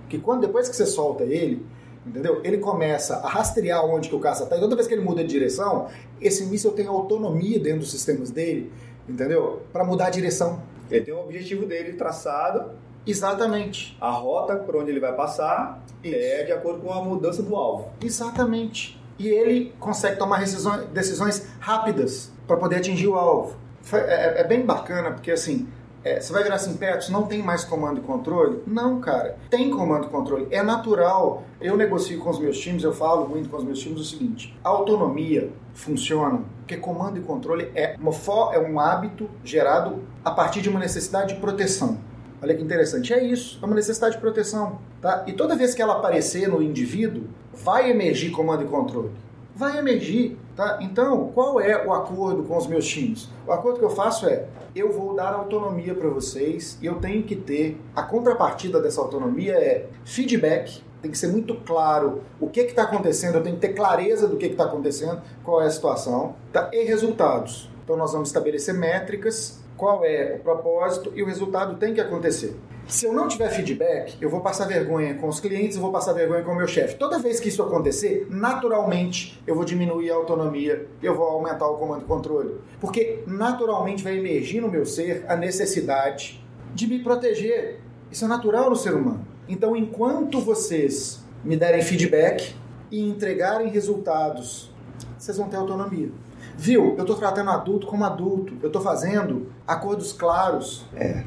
que 0.09 0.17
quando 0.17 0.41
depois 0.41 0.69
que 0.69 0.75
você 0.75 0.85
solta 0.85 1.23
ele, 1.23 1.65
entendeu? 2.05 2.41
Ele 2.43 2.57
começa 2.57 3.17
a 3.17 3.27
rastrear 3.27 3.85
onde 3.85 4.09
que 4.09 4.15
o 4.15 4.19
caça 4.19 4.43
está. 4.43 4.55
E 4.55 4.59
toda 4.59 4.75
vez 4.75 4.87
que 4.87 4.93
ele 4.93 5.03
muda 5.03 5.21
de 5.21 5.29
direção, 5.29 5.87
esse 6.21 6.45
míssil 6.45 6.71
tem 6.71 6.87
autonomia 6.87 7.59
dentro 7.59 7.79
dos 7.79 7.91
sistemas 7.91 8.31
dele, 8.31 8.71
entendeu? 9.07 9.63
Para 9.71 9.83
mudar 9.83 10.07
a 10.07 10.09
direção. 10.09 10.61
Ele 10.89 11.03
tem 11.03 11.13
o 11.13 11.19
objetivo 11.19 11.65
dele 11.65 11.93
traçado 11.93 12.71
Exatamente. 13.07 13.97
A 13.99 14.11
rota 14.11 14.55
por 14.55 14.75
onde 14.75 14.91
ele 14.91 14.99
vai 14.99 15.13
passar 15.13 15.81
Isso. 16.03 16.15
é 16.15 16.43
de 16.43 16.51
acordo 16.51 16.81
com 16.81 16.91
a 16.91 17.01
mudança 17.01 17.41
do 17.41 17.55
alvo. 17.55 17.89
Exatamente. 18.01 18.99
E 19.17 19.27
ele 19.27 19.73
consegue 19.79 20.17
tomar 20.17 20.39
decisões, 20.39 20.85
decisões 20.89 21.47
rápidas 21.59 22.31
para 22.45 22.57
poder 22.57 22.77
atingir 22.77 23.07
o 23.07 23.15
alvo. 23.15 23.55
É, 23.91 23.97
é, 23.97 24.41
é, 24.41 24.43
bem 24.43 24.65
bacana 24.65 25.11
porque 25.11 25.31
assim, 25.31 25.67
é, 26.03 26.19
você 26.19 26.31
vai 26.31 26.43
virar 26.43 26.55
assim, 26.55 26.75
Petros, 26.75 27.09
não 27.09 27.23
tem 27.23 27.41
mais 27.41 27.63
comando 27.63 27.99
e 27.99 28.03
controle? 28.03 28.61
Não, 28.67 28.99
cara, 28.99 29.37
tem 29.49 29.71
comando 29.71 30.07
e 30.07 30.09
controle. 30.09 30.47
É 30.51 30.61
natural. 30.61 31.43
Eu 31.59 31.75
negocio 31.75 32.19
com 32.19 32.29
os 32.29 32.39
meus 32.39 32.59
times, 32.59 32.83
eu 32.83 32.93
falo 32.93 33.27
muito 33.27 33.49
com 33.49 33.57
os 33.57 33.63
meus 33.63 33.79
times 33.79 34.01
o 34.01 34.03
seguinte: 34.03 34.57
a 34.63 34.69
autonomia 34.69 35.51
funciona 35.73 36.41
porque 36.59 36.77
comando 36.77 37.17
e 37.17 37.21
controle 37.21 37.71
é, 37.73 37.95
uma, 37.97 38.11
é 38.53 38.59
um 38.59 38.77
hábito 38.77 39.29
gerado 39.41 40.03
a 40.23 40.31
partir 40.31 40.61
de 40.61 40.67
uma 40.69 40.79
necessidade 40.79 41.33
de 41.33 41.39
proteção. 41.39 41.97
Olha 42.41 42.55
que 42.55 42.61
interessante. 42.61 43.13
É 43.13 43.23
isso, 43.23 43.59
é 43.61 43.65
uma 43.65 43.75
necessidade 43.75 44.15
de 44.15 44.21
proteção. 44.21 44.79
Tá? 45.01 45.23
E 45.27 45.33
toda 45.33 45.55
vez 45.55 45.73
que 45.73 45.81
ela 45.81 45.93
aparecer 45.93 46.47
no 46.47 46.61
indivíduo, 46.61 47.23
vai 47.53 47.89
emergir 47.89 48.31
comando 48.31 48.63
e 48.63 48.67
controle. 48.67 49.11
Vai 49.55 49.77
emergir. 49.77 50.37
Tá? 50.55 50.77
Então, 50.81 51.31
qual 51.33 51.59
é 51.59 51.85
o 51.85 51.93
acordo 51.93 52.43
com 52.43 52.55
os 52.55 52.67
meus 52.67 52.87
times? 52.87 53.27
O 53.47 53.51
acordo 53.51 53.79
que 53.79 53.85
eu 53.85 53.89
faço 53.89 54.27
é: 54.27 54.45
eu 54.75 54.91
vou 54.91 55.15
dar 55.15 55.33
autonomia 55.33 55.95
para 55.95 56.09
vocês 56.09 56.77
e 56.81 56.85
eu 56.85 56.95
tenho 56.95 57.23
que 57.23 57.35
ter. 57.35 57.79
A 57.95 58.03
contrapartida 58.03 58.79
dessa 58.79 59.01
autonomia 59.01 59.53
é 59.53 59.87
feedback. 60.05 60.83
Tem 61.01 61.11
que 61.11 61.17
ser 61.17 61.27
muito 61.27 61.55
claro 61.55 62.21
o 62.39 62.49
que 62.49 62.61
está 62.61 62.83
acontecendo, 62.83 63.35
eu 63.35 63.43
tenho 63.43 63.55
que 63.55 63.61
ter 63.61 63.73
clareza 63.73 64.27
do 64.27 64.35
que 64.35 64.47
está 64.47 64.63
acontecendo, 64.63 65.21
qual 65.43 65.61
é 65.61 65.67
a 65.67 65.69
situação, 65.69 66.35
tá? 66.51 66.71
e 66.73 66.83
resultados. 66.85 67.69
Então, 67.83 67.95
nós 67.95 68.11
vamos 68.11 68.29
estabelecer 68.29 68.73
métricas 68.73 69.59
qual 69.77 70.03
é 70.03 70.35
o 70.35 70.39
propósito 70.39 71.13
e 71.15 71.23
o 71.23 71.25
resultado 71.25 71.77
tem 71.77 71.93
que 71.93 72.01
acontecer. 72.01 72.57
Se 72.87 73.05
eu 73.05 73.11
não 73.11 73.27
tiver 73.27 73.49
feedback, 73.49 74.17
eu 74.21 74.29
vou 74.29 74.39
passar 74.39 74.65
vergonha 74.65 75.13
com 75.15 75.27
os 75.27 75.41
clientes, 75.41 75.75
eu 75.75 75.81
vou 75.81 75.91
passar 75.91 76.13
vergonha 76.13 76.41
com 76.41 76.51
o 76.51 76.55
meu 76.55 76.67
chefe. 76.67 76.95
Toda 76.95 77.19
vez 77.19 77.37
que 77.37 77.49
isso 77.49 77.61
acontecer, 77.61 78.27
naturalmente 78.29 79.41
eu 79.45 79.55
vou 79.55 79.65
diminuir 79.65 80.09
a 80.09 80.15
autonomia, 80.15 80.87
eu 81.03 81.13
vou 81.13 81.27
aumentar 81.27 81.67
o 81.67 81.77
comando 81.77 82.03
e 82.03 82.05
controle. 82.05 82.55
Porque 82.79 83.23
naturalmente 83.27 84.01
vai 84.01 84.17
emergir 84.17 84.61
no 84.61 84.69
meu 84.69 84.85
ser 84.85 85.25
a 85.27 85.35
necessidade 85.35 86.41
de 86.73 86.87
me 86.87 86.99
proteger. 86.99 87.81
Isso 88.09 88.23
é 88.23 88.27
natural 88.27 88.69
no 88.69 88.75
ser 88.75 88.93
humano. 88.93 89.27
Então, 89.49 89.75
enquanto 89.75 90.39
vocês 90.39 91.21
me 91.43 91.57
derem 91.57 91.81
feedback 91.81 92.55
e 92.89 93.01
entregarem 93.01 93.67
resultados, 93.67 94.71
vocês 95.17 95.37
vão 95.37 95.49
ter 95.49 95.57
autonomia. 95.57 96.09
Viu? 96.57 96.95
Eu 96.97 97.01
estou 97.01 97.15
tratando 97.15 97.51
adulto 97.51 97.85
como 97.85 98.03
adulto. 98.03 98.53
Eu 98.61 98.67
estou 98.67 98.81
fazendo 98.81 99.51
acordos 99.65 100.11
claros. 100.11 100.85
É. 100.95 101.23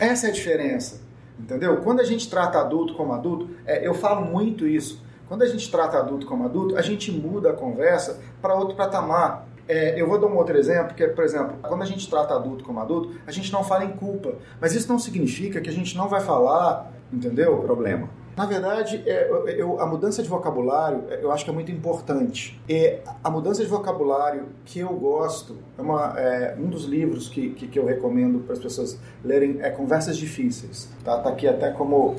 Essa 0.00 0.26
é 0.26 0.30
a 0.30 0.32
diferença. 0.32 1.00
Entendeu? 1.38 1.76
Quando 1.78 2.00
a 2.00 2.04
gente 2.04 2.28
trata 2.28 2.58
adulto 2.58 2.94
como 2.94 3.12
adulto, 3.12 3.48
é, 3.64 3.86
eu 3.86 3.94
falo 3.94 4.26
muito 4.26 4.66
isso. 4.66 5.00
Quando 5.28 5.42
a 5.42 5.46
gente 5.46 5.70
trata 5.70 5.98
adulto 5.98 6.26
como 6.26 6.44
adulto, 6.44 6.76
a 6.76 6.82
gente 6.82 7.12
muda 7.12 7.50
a 7.50 7.52
conversa 7.52 8.20
para 8.42 8.54
outro 8.54 8.74
patamar. 8.74 9.46
É, 9.68 10.00
eu 10.00 10.08
vou 10.08 10.18
dar 10.18 10.26
um 10.26 10.36
outro 10.36 10.56
exemplo, 10.56 10.94
que 10.94 11.04
é, 11.04 11.08
por 11.08 11.22
exemplo, 11.22 11.56
quando 11.62 11.82
a 11.82 11.86
gente 11.86 12.08
trata 12.08 12.34
adulto 12.34 12.64
como 12.64 12.80
adulto, 12.80 13.12
a 13.26 13.30
gente 13.30 13.52
não 13.52 13.62
fala 13.62 13.84
em 13.84 13.92
culpa. 13.92 14.34
Mas 14.60 14.74
isso 14.74 14.88
não 14.88 14.98
significa 14.98 15.60
que 15.60 15.68
a 15.68 15.72
gente 15.72 15.96
não 15.96 16.08
vai 16.08 16.20
falar, 16.20 16.90
entendeu? 17.12 17.58
Problema. 17.58 18.08
Na 18.38 18.46
verdade, 18.46 19.02
é, 19.04 19.28
eu, 19.56 19.80
a 19.80 19.84
mudança 19.84 20.22
de 20.22 20.28
vocabulário 20.28 21.02
é, 21.10 21.24
eu 21.24 21.32
acho 21.32 21.44
que 21.44 21.50
é 21.50 21.52
muito 21.52 21.72
importante. 21.72 22.62
E 22.68 23.00
a 23.24 23.28
mudança 23.28 23.64
de 23.64 23.68
vocabulário 23.68 24.46
que 24.64 24.78
eu 24.78 24.90
gosto, 24.90 25.56
é, 25.76 25.82
uma, 25.82 26.14
é 26.16 26.56
um 26.56 26.68
dos 26.68 26.84
livros 26.84 27.28
que, 27.28 27.50
que, 27.50 27.66
que, 27.66 27.76
eu 27.76 27.84
recomendo 27.84 28.38
para 28.38 28.52
as 28.52 28.60
pessoas 28.60 28.96
lerem 29.24 29.58
é 29.60 29.70
Conversas 29.70 30.16
Difíceis. 30.16 30.88
Tá, 31.04 31.18
tá 31.18 31.30
aqui 31.30 31.48
até 31.48 31.72
como 31.72 32.14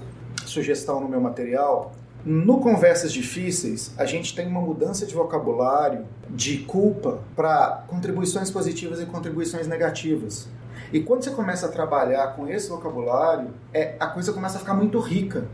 sugestão 0.46 1.00
no 1.00 1.08
meu 1.08 1.22
material. 1.22 1.94
No 2.26 2.60
Conversas 2.60 3.14
Difíceis, 3.14 3.94
a 3.98 4.04
gente 4.04 4.36
tem 4.36 4.46
uma 4.46 4.60
mudança 4.60 5.06
de 5.06 5.16
vocabulário 5.16 6.06
de 6.30 6.58
culpa 6.58 7.20
para 7.34 7.86
contribuições 7.88 8.52
positivas 8.52 9.00
e 9.00 9.06
contribuições 9.06 9.68
negativas. 9.68 10.50
E 10.91 11.00
quando 11.00 11.24
você 11.24 11.32
começa 11.32 11.68
a 11.68 11.70
trabalhar 11.70 12.36
com 12.36 12.46
esse 12.46 12.68
vocabulário, 12.68 13.52
é, 13.74 13.96
a 13.98 14.08
coisa 14.08 14.34
começa 14.34 14.58
a 14.58 14.60
ficar 14.60 14.74
muito 14.74 15.00
rica. 15.00 15.48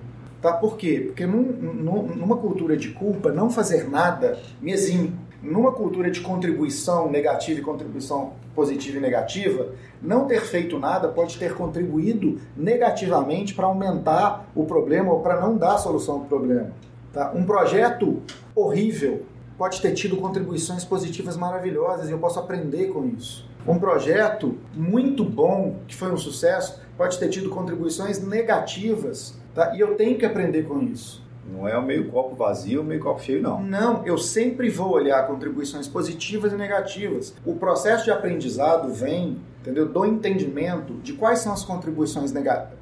Tá? 0.46 0.54
Por 0.54 0.78
quê? 0.78 1.02
Porque 1.08 1.26
num, 1.26 1.42
num, 1.42 2.04
numa 2.16 2.38
cultura 2.38 2.78
de 2.78 2.90
culpa, 2.90 3.32
não 3.32 3.50
fazer 3.50 3.90
nada 3.90 4.38
me 4.62 4.72
exime. 4.72 5.12
Numa 5.42 5.72
cultura 5.72 6.12
de 6.12 6.22
contribuição 6.22 7.10
negativa 7.10 7.60
e 7.60 7.64
contribuição 7.64 8.34
positiva 8.54 9.00
e 9.00 9.02
negativa, 9.02 9.70
não 10.00 10.28
ter 10.28 10.42
feito 10.42 10.78
nada 10.78 11.08
pode 11.08 11.40
ter 11.40 11.56
contribuído 11.56 12.40
negativamente 12.56 13.56
para 13.56 13.66
aumentar 13.66 14.48
o 14.54 14.66
problema 14.66 15.12
ou 15.12 15.22
para 15.22 15.42
não 15.42 15.58
dar 15.58 15.80
solução 15.80 16.20
do 16.20 16.26
problema. 16.26 16.70
Tá? 17.12 17.32
Um 17.34 17.44
projeto 17.44 18.22
horrível 18.54 19.24
pode 19.58 19.82
ter 19.82 19.94
tido 19.94 20.16
contribuições 20.18 20.86
positivas 20.86 21.36
maravilhosas 21.36 22.08
e 22.08 22.12
eu 22.12 22.20
posso 22.20 22.38
aprender 22.38 22.90
com 22.90 23.04
isso. 23.08 23.50
Um 23.68 23.80
projeto 23.80 24.56
muito 24.76 25.26
bom, 25.26 25.78
que 25.88 25.96
foi 25.96 26.12
um 26.12 26.18
sucesso, 26.18 26.80
pode 26.96 27.18
ter 27.18 27.30
tido 27.30 27.50
contribuições 27.50 28.24
negativas 28.24 29.44
Tá? 29.56 29.74
E 29.74 29.80
eu 29.80 29.96
tenho 29.96 30.18
que 30.18 30.26
aprender 30.26 30.64
com 30.64 30.82
isso. 30.82 31.24
Não 31.50 31.68
é 31.68 31.78
o 31.78 31.82
meio 31.82 32.12
copo 32.12 32.36
vazio 32.36 32.80
ou 32.80 32.86
meio 32.86 33.00
copo 33.00 33.22
cheio, 33.22 33.42
não. 33.42 33.64
Não, 33.64 34.06
eu 34.06 34.18
sempre 34.18 34.70
vou 34.70 34.92
olhar 34.92 35.26
contribuições 35.26 35.88
positivas 35.88 36.52
e 36.52 36.56
negativas. 36.56 37.34
O 37.46 37.56
processo 37.56 38.04
de 38.04 38.12
aprendizado 38.12 38.92
vem 38.92 39.40
entendeu? 39.62 39.88
do 39.88 40.06
entendimento 40.06 40.94
de 40.96 41.14
quais 41.14 41.40
são 41.40 41.52
as 41.52 41.64
contribuições 41.64 42.32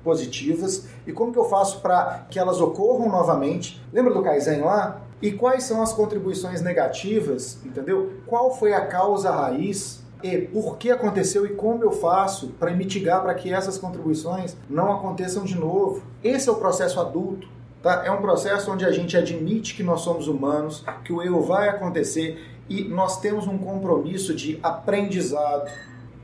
positivas 0.03 0.87
e 1.07 1.13
como 1.13 1.31
que 1.31 1.39
eu 1.39 1.45
faço 1.45 1.81
para 1.81 2.25
que 2.29 2.37
elas 2.37 2.59
ocorram 2.59 3.09
novamente. 3.09 3.81
Lembra 3.91 4.13
do 4.13 4.21
Kaizen 4.21 4.61
lá? 4.61 5.01
E 5.21 5.31
quais 5.31 5.63
são 5.63 5.81
as 5.81 5.93
contribuições 5.93 6.61
negativas, 6.61 7.57
entendeu? 7.63 8.11
Qual 8.27 8.53
foi 8.53 8.73
a 8.73 8.85
causa 8.85 9.31
raiz 9.31 10.02
e 10.23 10.37
por 10.37 10.77
que 10.77 10.89
aconteceu 10.89 11.45
e 11.45 11.49
como 11.49 11.83
eu 11.83 11.91
faço 11.91 12.47
para 12.59 12.71
mitigar 12.71 13.21
para 13.21 13.33
que 13.33 13.53
essas 13.53 13.77
contribuições 13.77 14.55
não 14.69 14.91
aconteçam 14.93 15.43
de 15.43 15.55
novo. 15.55 16.01
Esse 16.23 16.47
é 16.47 16.51
o 16.51 16.55
processo 16.55 16.99
adulto. 16.99 17.47
Tá? 17.81 18.03
É 18.05 18.11
um 18.11 18.21
processo 18.21 18.71
onde 18.71 18.85
a 18.85 18.91
gente 18.91 19.17
admite 19.17 19.75
que 19.75 19.83
nós 19.83 19.99
somos 19.99 20.29
humanos, 20.29 20.85
que 21.03 21.11
o 21.11 21.21
erro 21.21 21.41
vai 21.41 21.67
acontecer 21.67 22.41
e 22.69 22.85
nós 22.85 23.19
temos 23.19 23.45
um 23.45 23.57
compromisso 23.57 24.33
de 24.33 24.57
aprendizado. 24.63 25.69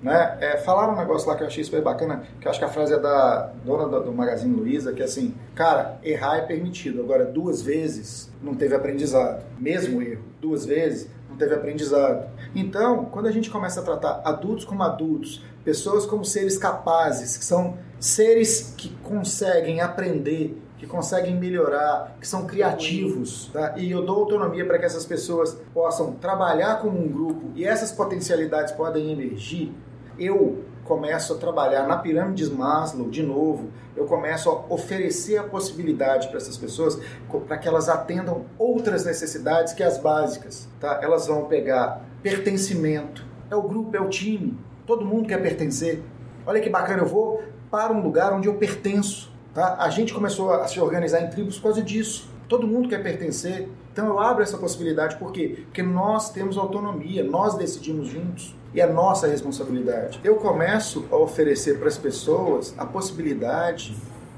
Né? 0.01 0.37
É, 0.39 0.57
falaram 0.59 0.93
um 0.93 0.97
negócio 0.97 1.27
lá 1.27 1.35
que 1.35 1.43
eu 1.43 1.47
achei 1.47 1.61
super 1.61 1.81
bacana, 1.81 2.23
que 2.39 2.47
eu 2.47 2.49
acho 2.49 2.57
que 2.57 2.63
a 2.63 2.69
frase 2.69 2.93
é 2.93 2.99
da 2.99 3.51
dona 3.65 3.85
do, 3.89 4.05
do 4.05 4.13
Magazine 4.13 4.55
Luiza, 4.55 4.93
que 4.93 5.01
é 5.01 5.05
assim, 5.05 5.35
cara, 5.53 5.99
errar 6.01 6.37
é 6.37 6.41
permitido, 6.41 7.01
agora 7.01 7.25
duas 7.25 7.61
vezes 7.61 8.31
não 8.41 8.55
teve 8.55 8.73
aprendizado. 8.73 9.43
Mesmo 9.59 10.01
erro, 10.01 10.23
duas 10.39 10.65
vezes 10.65 11.09
teve 11.39 11.55
aprendizado. 11.55 12.29
Então, 12.53 13.05
quando 13.05 13.27
a 13.27 13.31
gente 13.31 13.49
começa 13.49 13.79
a 13.79 13.83
tratar 13.83 14.21
adultos 14.23 14.65
como 14.65 14.83
adultos, 14.83 15.43
pessoas 15.63 16.05
como 16.05 16.23
seres 16.23 16.57
capazes, 16.57 17.37
que 17.37 17.45
são 17.45 17.77
seres 17.99 18.73
que 18.77 18.89
conseguem 19.03 19.81
aprender, 19.81 20.61
que 20.77 20.87
conseguem 20.87 21.35
melhorar, 21.35 22.15
que 22.19 22.27
são 22.27 22.45
criativos, 22.45 23.49
tá? 23.51 23.77
E 23.77 23.91
eu 23.91 24.05
dou 24.05 24.17
autonomia 24.17 24.65
para 24.65 24.79
que 24.79 24.85
essas 24.85 25.05
pessoas 25.05 25.57
possam 25.73 26.13
trabalhar 26.13 26.79
como 26.79 26.97
um 26.97 27.07
grupo 27.07 27.51
e 27.55 27.65
essas 27.65 27.91
potencialidades 27.91 28.71
podem 28.73 29.11
emergir. 29.11 29.73
Eu 30.17 30.63
começo 30.89 31.33
a 31.33 31.37
trabalhar 31.37 31.87
na 31.87 31.97
pirâmide 31.97 32.49
de 32.49 32.51
Maslow 32.51 33.07
de 33.11 33.21
novo, 33.21 33.69
eu 33.95 34.05
começo 34.05 34.49
a 34.49 34.73
oferecer 34.73 35.37
a 35.37 35.43
possibilidade 35.43 36.29
para 36.29 36.37
essas 36.37 36.57
pessoas 36.57 36.99
para 37.47 37.59
que 37.59 37.67
elas 37.67 37.87
atendam 37.87 38.45
outras 38.57 39.05
necessidades 39.05 39.71
que 39.73 39.83
as 39.83 39.99
básicas, 39.99 40.67
tá? 40.79 40.99
Elas 41.03 41.27
vão 41.27 41.45
pegar 41.45 42.01
pertencimento, 42.23 43.23
é 43.51 43.55
o 43.55 43.61
grupo, 43.61 43.95
é 43.95 44.01
o 44.01 44.09
time, 44.09 44.57
todo 44.87 45.05
mundo 45.05 45.27
quer 45.27 45.39
pertencer. 45.39 46.01
Olha 46.43 46.59
que 46.59 46.71
bacana, 46.71 47.03
eu 47.03 47.07
vou 47.07 47.43
para 47.69 47.93
um 47.93 48.01
lugar 48.01 48.33
onde 48.33 48.47
eu 48.47 48.55
pertenço. 48.55 49.31
Tá? 49.53 49.75
A 49.79 49.91
gente 49.91 50.11
começou 50.11 50.51
a 50.51 50.67
se 50.67 50.79
organizar 50.79 51.21
em 51.21 51.29
tribos 51.29 51.57
por 51.57 51.65
causa 51.65 51.83
disso. 51.83 52.27
Todo 52.47 52.65
mundo 52.65 52.89
quer 52.89 53.03
pertencer. 53.03 53.69
Então 53.91 54.07
eu 54.07 54.19
abro 54.19 54.43
essa 54.43 54.57
possibilidade. 54.57 55.17
Por 55.17 55.31
quê? 55.31 55.63
Porque 55.65 55.83
nós 55.83 56.31
temos 56.31 56.57
autonomia, 56.57 57.23
nós 57.23 57.55
decidimos 57.55 58.07
juntos. 58.07 58.55
E 58.73 58.79
é 58.79 58.85
nossa 58.85 59.27
responsabilidade. 59.27 60.19
Eu 60.23 60.35
começo 60.35 61.05
a 61.11 61.15
oferecer 61.15 61.79
para 61.79 61.87
as 61.87 61.97
pessoas 61.97 62.75
a 62.77 62.85
possibilidade, 62.85 63.95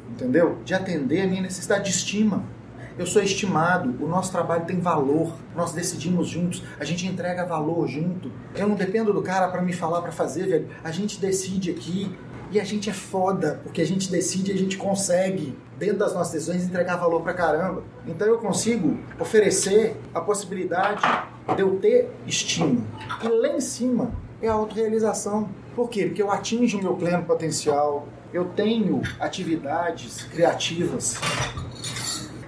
entendeu? 0.10 0.58
De 0.64 0.74
atender 0.74 1.22
a 1.22 1.28
minha 1.28 1.42
necessidade 1.42 1.84
de 1.84 1.90
estima. 1.90 2.42
Eu 2.98 3.06
sou 3.06 3.22
estimado, 3.22 3.96
o 4.04 4.08
nosso 4.08 4.32
trabalho 4.32 4.66
tem 4.66 4.80
valor, 4.80 5.34
nós 5.56 5.72
decidimos 5.72 6.28
juntos, 6.28 6.62
a 6.80 6.86
gente 6.86 7.08
entrega 7.08 7.46
valor 7.46 7.88
junto. 7.88 8.32
Eu 8.56 8.68
não 8.68 8.76
dependo 8.76 9.14
do 9.14 9.22
cara 9.22 9.48
para 9.48 9.62
me 9.62 9.74
falar 9.74 10.02
para 10.02 10.12
fazer, 10.12 10.48
velho. 10.48 10.68
A 10.84 10.92
gente 10.92 11.20
decide 11.20 11.72
aqui, 11.72 12.16
e 12.52 12.60
a 12.60 12.64
gente 12.64 12.90
é 12.90 12.94
foda, 12.94 13.62
porque 13.64 13.82
a 13.82 13.88
gente 13.88 14.12
decide 14.12 14.52
e 14.52 14.54
a 14.54 14.58
gente 14.58 14.78
consegue, 14.78 15.58
dentro 15.78 15.98
das 15.98 16.14
nossas 16.14 16.34
decisões, 16.34 16.66
entregar 16.66 16.98
valor 16.98 17.22
pra 17.22 17.34
caramba. 17.34 17.84
Então 18.06 18.28
eu 18.28 18.38
consigo 18.38 19.00
oferecer 19.20 19.96
a 20.14 20.20
possibilidade 20.20 21.02
de 21.56 21.62
eu 21.62 21.78
ter 21.80 22.12
estímulo. 22.28 22.84
E 23.24 23.28
lá 23.28 23.48
em 23.48 23.62
cima 23.62 24.12
é 24.42 24.50
a 24.50 24.54
autorrealização. 24.54 25.50
Por 25.76 25.90
quê? 25.90 26.08
Porque 26.08 26.22
eu 26.22 26.30
atinjo 26.30 26.78
o 26.78 26.84
meu 26.84 26.96
pleno 26.96 27.24
potencial, 27.24 28.08
eu 28.34 28.46
tenho 28.46 29.02
atividades 29.20 30.24
criativas 30.24 31.16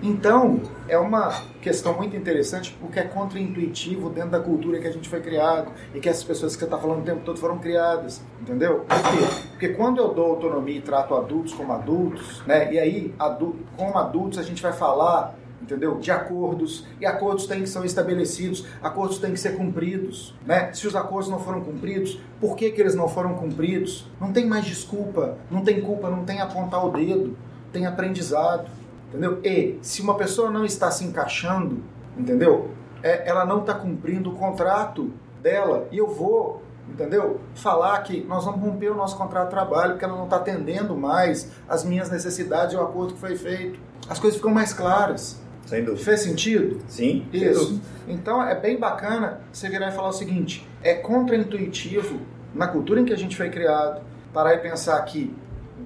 então, 0.03 0.61
é 0.89 0.97
uma 0.97 1.31
questão 1.61 1.95
muito 1.95 2.13
interessante 2.15 2.75
porque 2.81 2.99
é 2.99 3.03
contraintuitivo 3.03 4.09
dentro 4.09 4.31
da 4.31 4.39
cultura 4.39 4.77
que 4.77 4.85
a 4.85 4.91
gente 4.91 5.07
foi 5.07 5.21
criado 5.21 5.71
e 5.95 5.99
que 6.01 6.09
essas 6.09 6.25
pessoas 6.25 6.53
que 6.55 6.59
você 6.59 6.65
está 6.65 6.77
falando 6.77 6.99
o 6.99 7.05
tempo 7.05 7.21
todo 7.23 7.39
foram 7.39 7.57
criadas, 7.57 8.21
entendeu? 8.41 8.81
Por 8.81 9.01
quê? 9.01 9.47
Porque 9.51 9.69
quando 9.69 9.99
eu 9.99 10.13
dou 10.13 10.31
autonomia 10.31 10.77
e 10.77 10.81
trato 10.81 11.15
adultos 11.15 11.53
como 11.53 11.71
adultos, 11.71 12.45
né? 12.45 12.73
E 12.73 12.77
aí, 12.77 13.15
adulto, 13.17 13.59
como 13.77 13.97
adultos, 13.97 14.38
a 14.38 14.43
gente 14.43 14.61
vai 14.61 14.73
falar 14.73 15.35
entendeu? 15.61 15.97
De 15.97 16.11
acordos, 16.11 16.85
e 16.99 17.05
acordos 17.05 17.47
têm 17.47 17.61
que 17.61 17.69
ser 17.69 17.85
estabelecidos, 17.85 18.65
acordos 18.81 19.17
têm 19.19 19.31
que 19.31 19.39
ser 19.39 19.55
cumpridos, 19.55 20.35
né? 20.45 20.73
Se 20.73 20.85
os 20.85 20.93
acordos 20.93 21.30
não 21.30 21.39
foram 21.39 21.61
cumpridos, 21.61 22.19
por 22.41 22.57
que, 22.57 22.69
que 22.69 22.81
eles 22.81 22.95
não 22.95 23.07
foram 23.07 23.35
cumpridos? 23.35 24.05
Não 24.19 24.34
tem 24.34 24.45
mais 24.45 24.65
desculpa, 24.65 25.38
não 25.49 25.61
tem 25.61 25.80
culpa, 25.80 26.09
não 26.09 26.25
tem 26.25 26.41
apontar 26.41 26.85
o 26.85 26.91
dedo, 26.91 27.38
tem 27.71 27.85
aprendizado 27.85 28.69
entendeu? 29.14 29.40
E 29.44 29.77
se 29.81 30.02
uma 30.02 30.15
pessoa 30.15 30.49
não 30.49 30.65
está 30.65 30.90
se 30.90 31.06
encaixando, 31.06 31.84
entendeu? 32.18 32.72
É, 33.03 33.30
ela 33.30 33.45
não 33.45 33.60
está 33.60 33.76
cumprindo 33.76 34.31
o 34.31 34.35
contrato 34.35 35.11
dela 35.41 35.88
e 35.91 35.98
eu 35.98 36.07
vou, 36.07 36.64
entendeu? 36.90 37.40
Falar 37.53 38.02
que 38.02 38.23
nós 38.23 38.44
vamos 38.45 38.61
romper 38.61 38.90
o 38.90 38.95
nosso 38.95 39.15
contrato 39.15 39.45
de 39.45 39.52
trabalho 39.52 39.91
porque 39.91 40.06
ela 40.06 40.15
não 40.15 40.23
está 40.23 40.38
atendendo 40.38 40.95
mais 40.95 41.52
as 41.68 41.84
minhas 41.84 42.10
necessidades 42.10 42.73
e 42.73 42.77
o 42.77 42.81
acordo 42.81 43.14
que 43.14 43.19
foi 43.19 43.35
feito. 43.35 43.80
As 44.10 44.19
coisas 44.19 44.38
ficam 44.38 44.52
mais 44.52 44.73
claras. 44.73 45.41
Sem 45.65 45.84
dúvida. 45.84 46.03
Fez 46.03 46.22
sentido? 46.22 46.81
Sim. 46.88 47.26
Isso. 47.31 47.80
Então 48.07 48.44
é 48.44 48.56
bem 48.56 48.77
bacana 48.77 49.41
você 49.52 49.69
virar 49.69 49.90
e 49.90 49.91
falar 49.91 50.10
o 50.10 50.14
seguinte: 50.14 50.68
é 50.81 50.94
contraintuitivo 50.94 52.19
na 52.53 52.68
cultura 52.68 52.99
em 52.99 53.06
que 53.06 53.14
a 53.14 53.18
gente 53.18 53.38
foi 53.38 53.49
criado 53.49 54.02
parar 54.34 54.56
e 54.56 54.57
pensar 54.57 54.99
que 55.03 55.34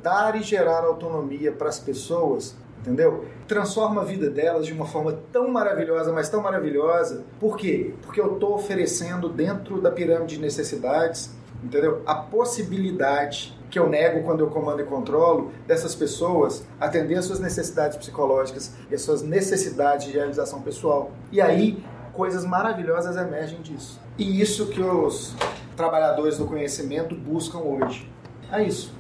dar 0.02 0.36
e 0.36 0.42
gerar 0.42 0.84
autonomia 0.86 1.52
para 1.52 1.68
as 1.68 1.78
pessoas 1.78 2.56
entendeu? 2.88 3.26
Transforma 3.48 4.02
a 4.02 4.06
vida 4.06 4.30
delas 4.30 4.66
de 4.66 4.72
uma 4.72 4.86
forma 4.86 5.20
tão 5.32 5.50
maravilhosa, 5.50 6.12
mas 6.14 6.30
tão 6.30 6.42
maravilhosa. 6.42 7.24
Por 7.40 7.58
quê? 7.58 7.94
Porque 8.02 8.22
eu 8.22 8.34
estou 8.34 8.56
oferecendo 8.56 9.28
dentro 9.28 9.82
da 9.82 9.92
pirâmide 9.92 10.36
de 10.36 10.42
necessidades, 10.42 11.32
entendeu? 11.62 12.02
A 12.06 12.16
possibilidade 12.16 13.56
que 13.70 13.78
eu 13.78 13.90
nego 13.90 14.24
quando 14.24 14.40
eu 14.40 14.48
comando 14.48 14.82
e 14.82 14.86
controlo 14.86 15.52
dessas 15.68 15.94
pessoas 15.94 16.66
atender 16.80 17.16
às 17.16 17.26
suas 17.26 17.42
necessidades 17.42 17.98
psicológicas 17.98 18.72
e 18.90 18.96
às 18.96 19.02
suas 19.02 19.22
necessidades 19.22 20.08
de 20.08 20.14
realização 20.14 20.62
pessoal. 20.62 21.12
E 21.30 21.42
aí 21.42 21.84
coisas 22.14 22.46
maravilhosas 22.46 23.18
emergem 23.18 23.62
disso. 23.62 24.00
E 24.18 24.42
isso 24.42 24.68
que 24.68 24.82
os 24.82 25.36
trabalhadores 25.76 26.38
do 26.38 26.46
conhecimento 26.46 27.14
buscam 27.14 27.60
hoje. 27.60 28.10
É 28.52 28.64
isso. 28.64 28.94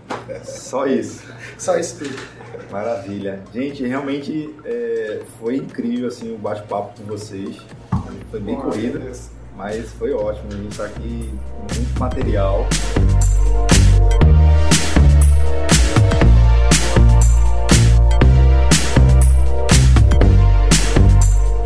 Só 0.44 0.86
isso. 0.86 1.24
Só 1.58 1.78
isso 1.78 2.00
tudo. 2.00 2.16
Maravilha. 2.72 3.42
Gente, 3.54 3.86
realmente 3.86 4.54
é, 4.66 5.22
foi 5.40 5.56
incrível 5.56 6.08
assim, 6.08 6.34
o 6.34 6.38
bate-papo 6.38 7.00
com 7.00 7.06
vocês. 7.06 7.58
Foi 8.30 8.40
bem 8.42 8.56
corrido, 8.56 9.02
mas 9.56 9.90
foi 9.94 10.12
ótimo. 10.12 10.50
A 10.52 10.56
gente 10.56 10.72
está 10.72 10.86
aqui 10.86 11.34
com 11.52 11.76
muito 11.76 12.00
material. 12.00 12.68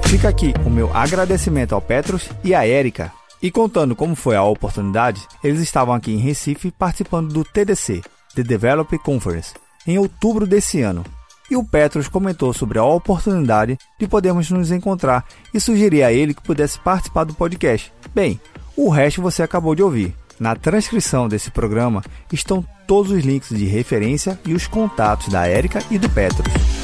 Fica 0.06 0.30
aqui 0.30 0.54
o 0.66 0.70
meu 0.70 0.96
agradecimento 0.96 1.74
ao 1.74 1.82
Petros 1.82 2.30
e 2.44 2.54
à 2.54 2.68
Érica 2.68 3.12
e 3.42 3.50
contando 3.50 3.96
como 3.96 4.16
foi 4.16 4.36
a 4.36 4.44
oportunidade, 4.44 5.28
eles 5.44 5.60
estavam 5.60 5.94
aqui 5.94 6.12
em 6.12 6.18
Recife 6.18 6.72
participando 6.72 7.34
do 7.34 7.44
TDC, 7.44 8.02
The 8.36 8.44
Develop 8.44 8.98
Conference, 9.00 9.54
em 9.88 9.98
outubro 9.98 10.46
desse 10.46 10.82
ano. 10.82 11.04
E 11.50 11.56
o 11.58 11.66
Petros 11.66 12.08
comentou 12.08 12.54
sobre 12.54 12.80
a 12.80 12.84
oportunidade 12.84 13.78
de 14.00 14.08
podermos 14.08 14.50
nos 14.50 14.72
encontrar 14.72 15.26
e 15.54 15.60
sugerir 15.60 16.04
a 16.04 16.14
ele 16.14 16.34
que 16.34 16.42
pudesse 16.42 16.80
participar 16.80 17.26
do 17.26 17.34
podcast. 17.34 17.92
Bem, 18.14 18.40
o 18.78 18.90
resto 18.90 19.22
você 19.22 19.44
acabou 19.44 19.76
de 19.76 19.84
ouvir. 19.84 20.16
Na 20.40 20.56
transcrição 20.56 21.28
desse 21.28 21.52
programa 21.52 22.02
estão 22.32 22.66
todos 22.88 23.12
os 23.12 23.24
links 23.24 23.50
de 23.50 23.66
referência 23.66 24.40
e 24.46 24.54
os 24.54 24.66
contatos 24.66 25.28
da 25.28 25.46
Érica 25.46 25.84
e 25.92 26.00
do 26.00 26.10
Petros. 26.10 26.81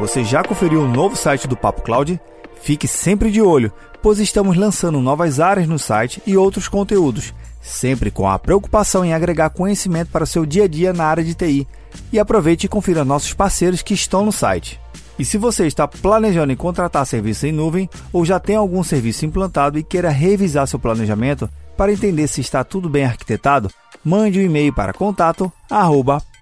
Você 0.00 0.24
já 0.24 0.42
conferiu 0.42 0.80
o 0.80 0.88
novo 0.88 1.14
site 1.14 1.46
do 1.46 1.54
Papo 1.54 1.82
Cloud? 1.82 2.18
Fique 2.62 2.88
sempre 2.88 3.30
de 3.30 3.42
olho, 3.42 3.70
pois 4.02 4.18
estamos 4.18 4.56
lançando 4.56 4.98
novas 4.98 5.38
áreas 5.38 5.68
no 5.68 5.78
site 5.78 6.22
e 6.26 6.38
outros 6.38 6.68
conteúdos, 6.68 7.34
sempre 7.60 8.10
com 8.10 8.26
a 8.26 8.38
preocupação 8.38 9.04
em 9.04 9.12
agregar 9.12 9.50
conhecimento 9.50 10.10
para 10.10 10.24
o 10.24 10.26
seu 10.26 10.46
dia 10.46 10.64
a 10.64 10.66
dia 10.66 10.94
na 10.94 11.04
área 11.04 11.22
de 11.22 11.34
TI. 11.34 11.68
E 12.10 12.18
aproveite 12.18 12.64
e 12.64 12.68
confira 12.68 13.04
nossos 13.04 13.34
parceiros 13.34 13.82
que 13.82 13.92
estão 13.92 14.24
no 14.24 14.32
site. 14.32 14.80
E 15.18 15.24
se 15.24 15.36
você 15.36 15.66
está 15.66 15.86
planejando 15.86 16.50
em 16.50 16.56
contratar 16.56 17.04
serviço 17.04 17.46
em 17.46 17.52
nuvem 17.52 17.86
ou 18.10 18.24
já 18.24 18.40
tem 18.40 18.56
algum 18.56 18.82
serviço 18.82 19.26
implantado 19.26 19.78
e 19.78 19.82
queira 19.82 20.08
revisar 20.08 20.66
seu 20.66 20.78
planejamento 20.78 21.46
para 21.76 21.92
entender 21.92 22.26
se 22.26 22.40
está 22.40 22.64
tudo 22.64 22.88
bem 22.88 23.04
arquitetado, 23.04 23.70
mande 24.02 24.38
um 24.38 24.42
e-mail 24.42 24.72
para 24.72 24.94
contato 24.94 25.52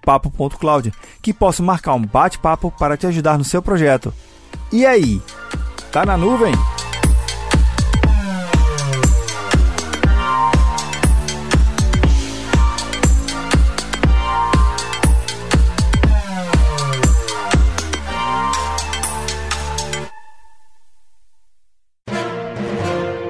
papo.cloud, 0.03 0.93
que 1.21 1.33
posso 1.33 1.63
marcar 1.63 1.93
um 1.93 2.05
bate-papo 2.05 2.71
para 2.77 2.97
te 2.97 3.07
ajudar 3.07 3.37
no 3.37 3.43
seu 3.43 3.61
projeto. 3.61 4.13
E 4.71 4.85
aí, 4.85 5.21
tá 5.91 6.05
na 6.05 6.17
nuvem? 6.17 6.53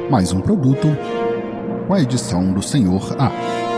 Mais 0.09 0.33
um 0.33 0.41
produto 0.41 0.87
com 1.87 1.93
a 1.93 2.01
edição 2.01 2.51
do 2.51 2.61
Senhor 2.61 3.15
A. 3.17 3.68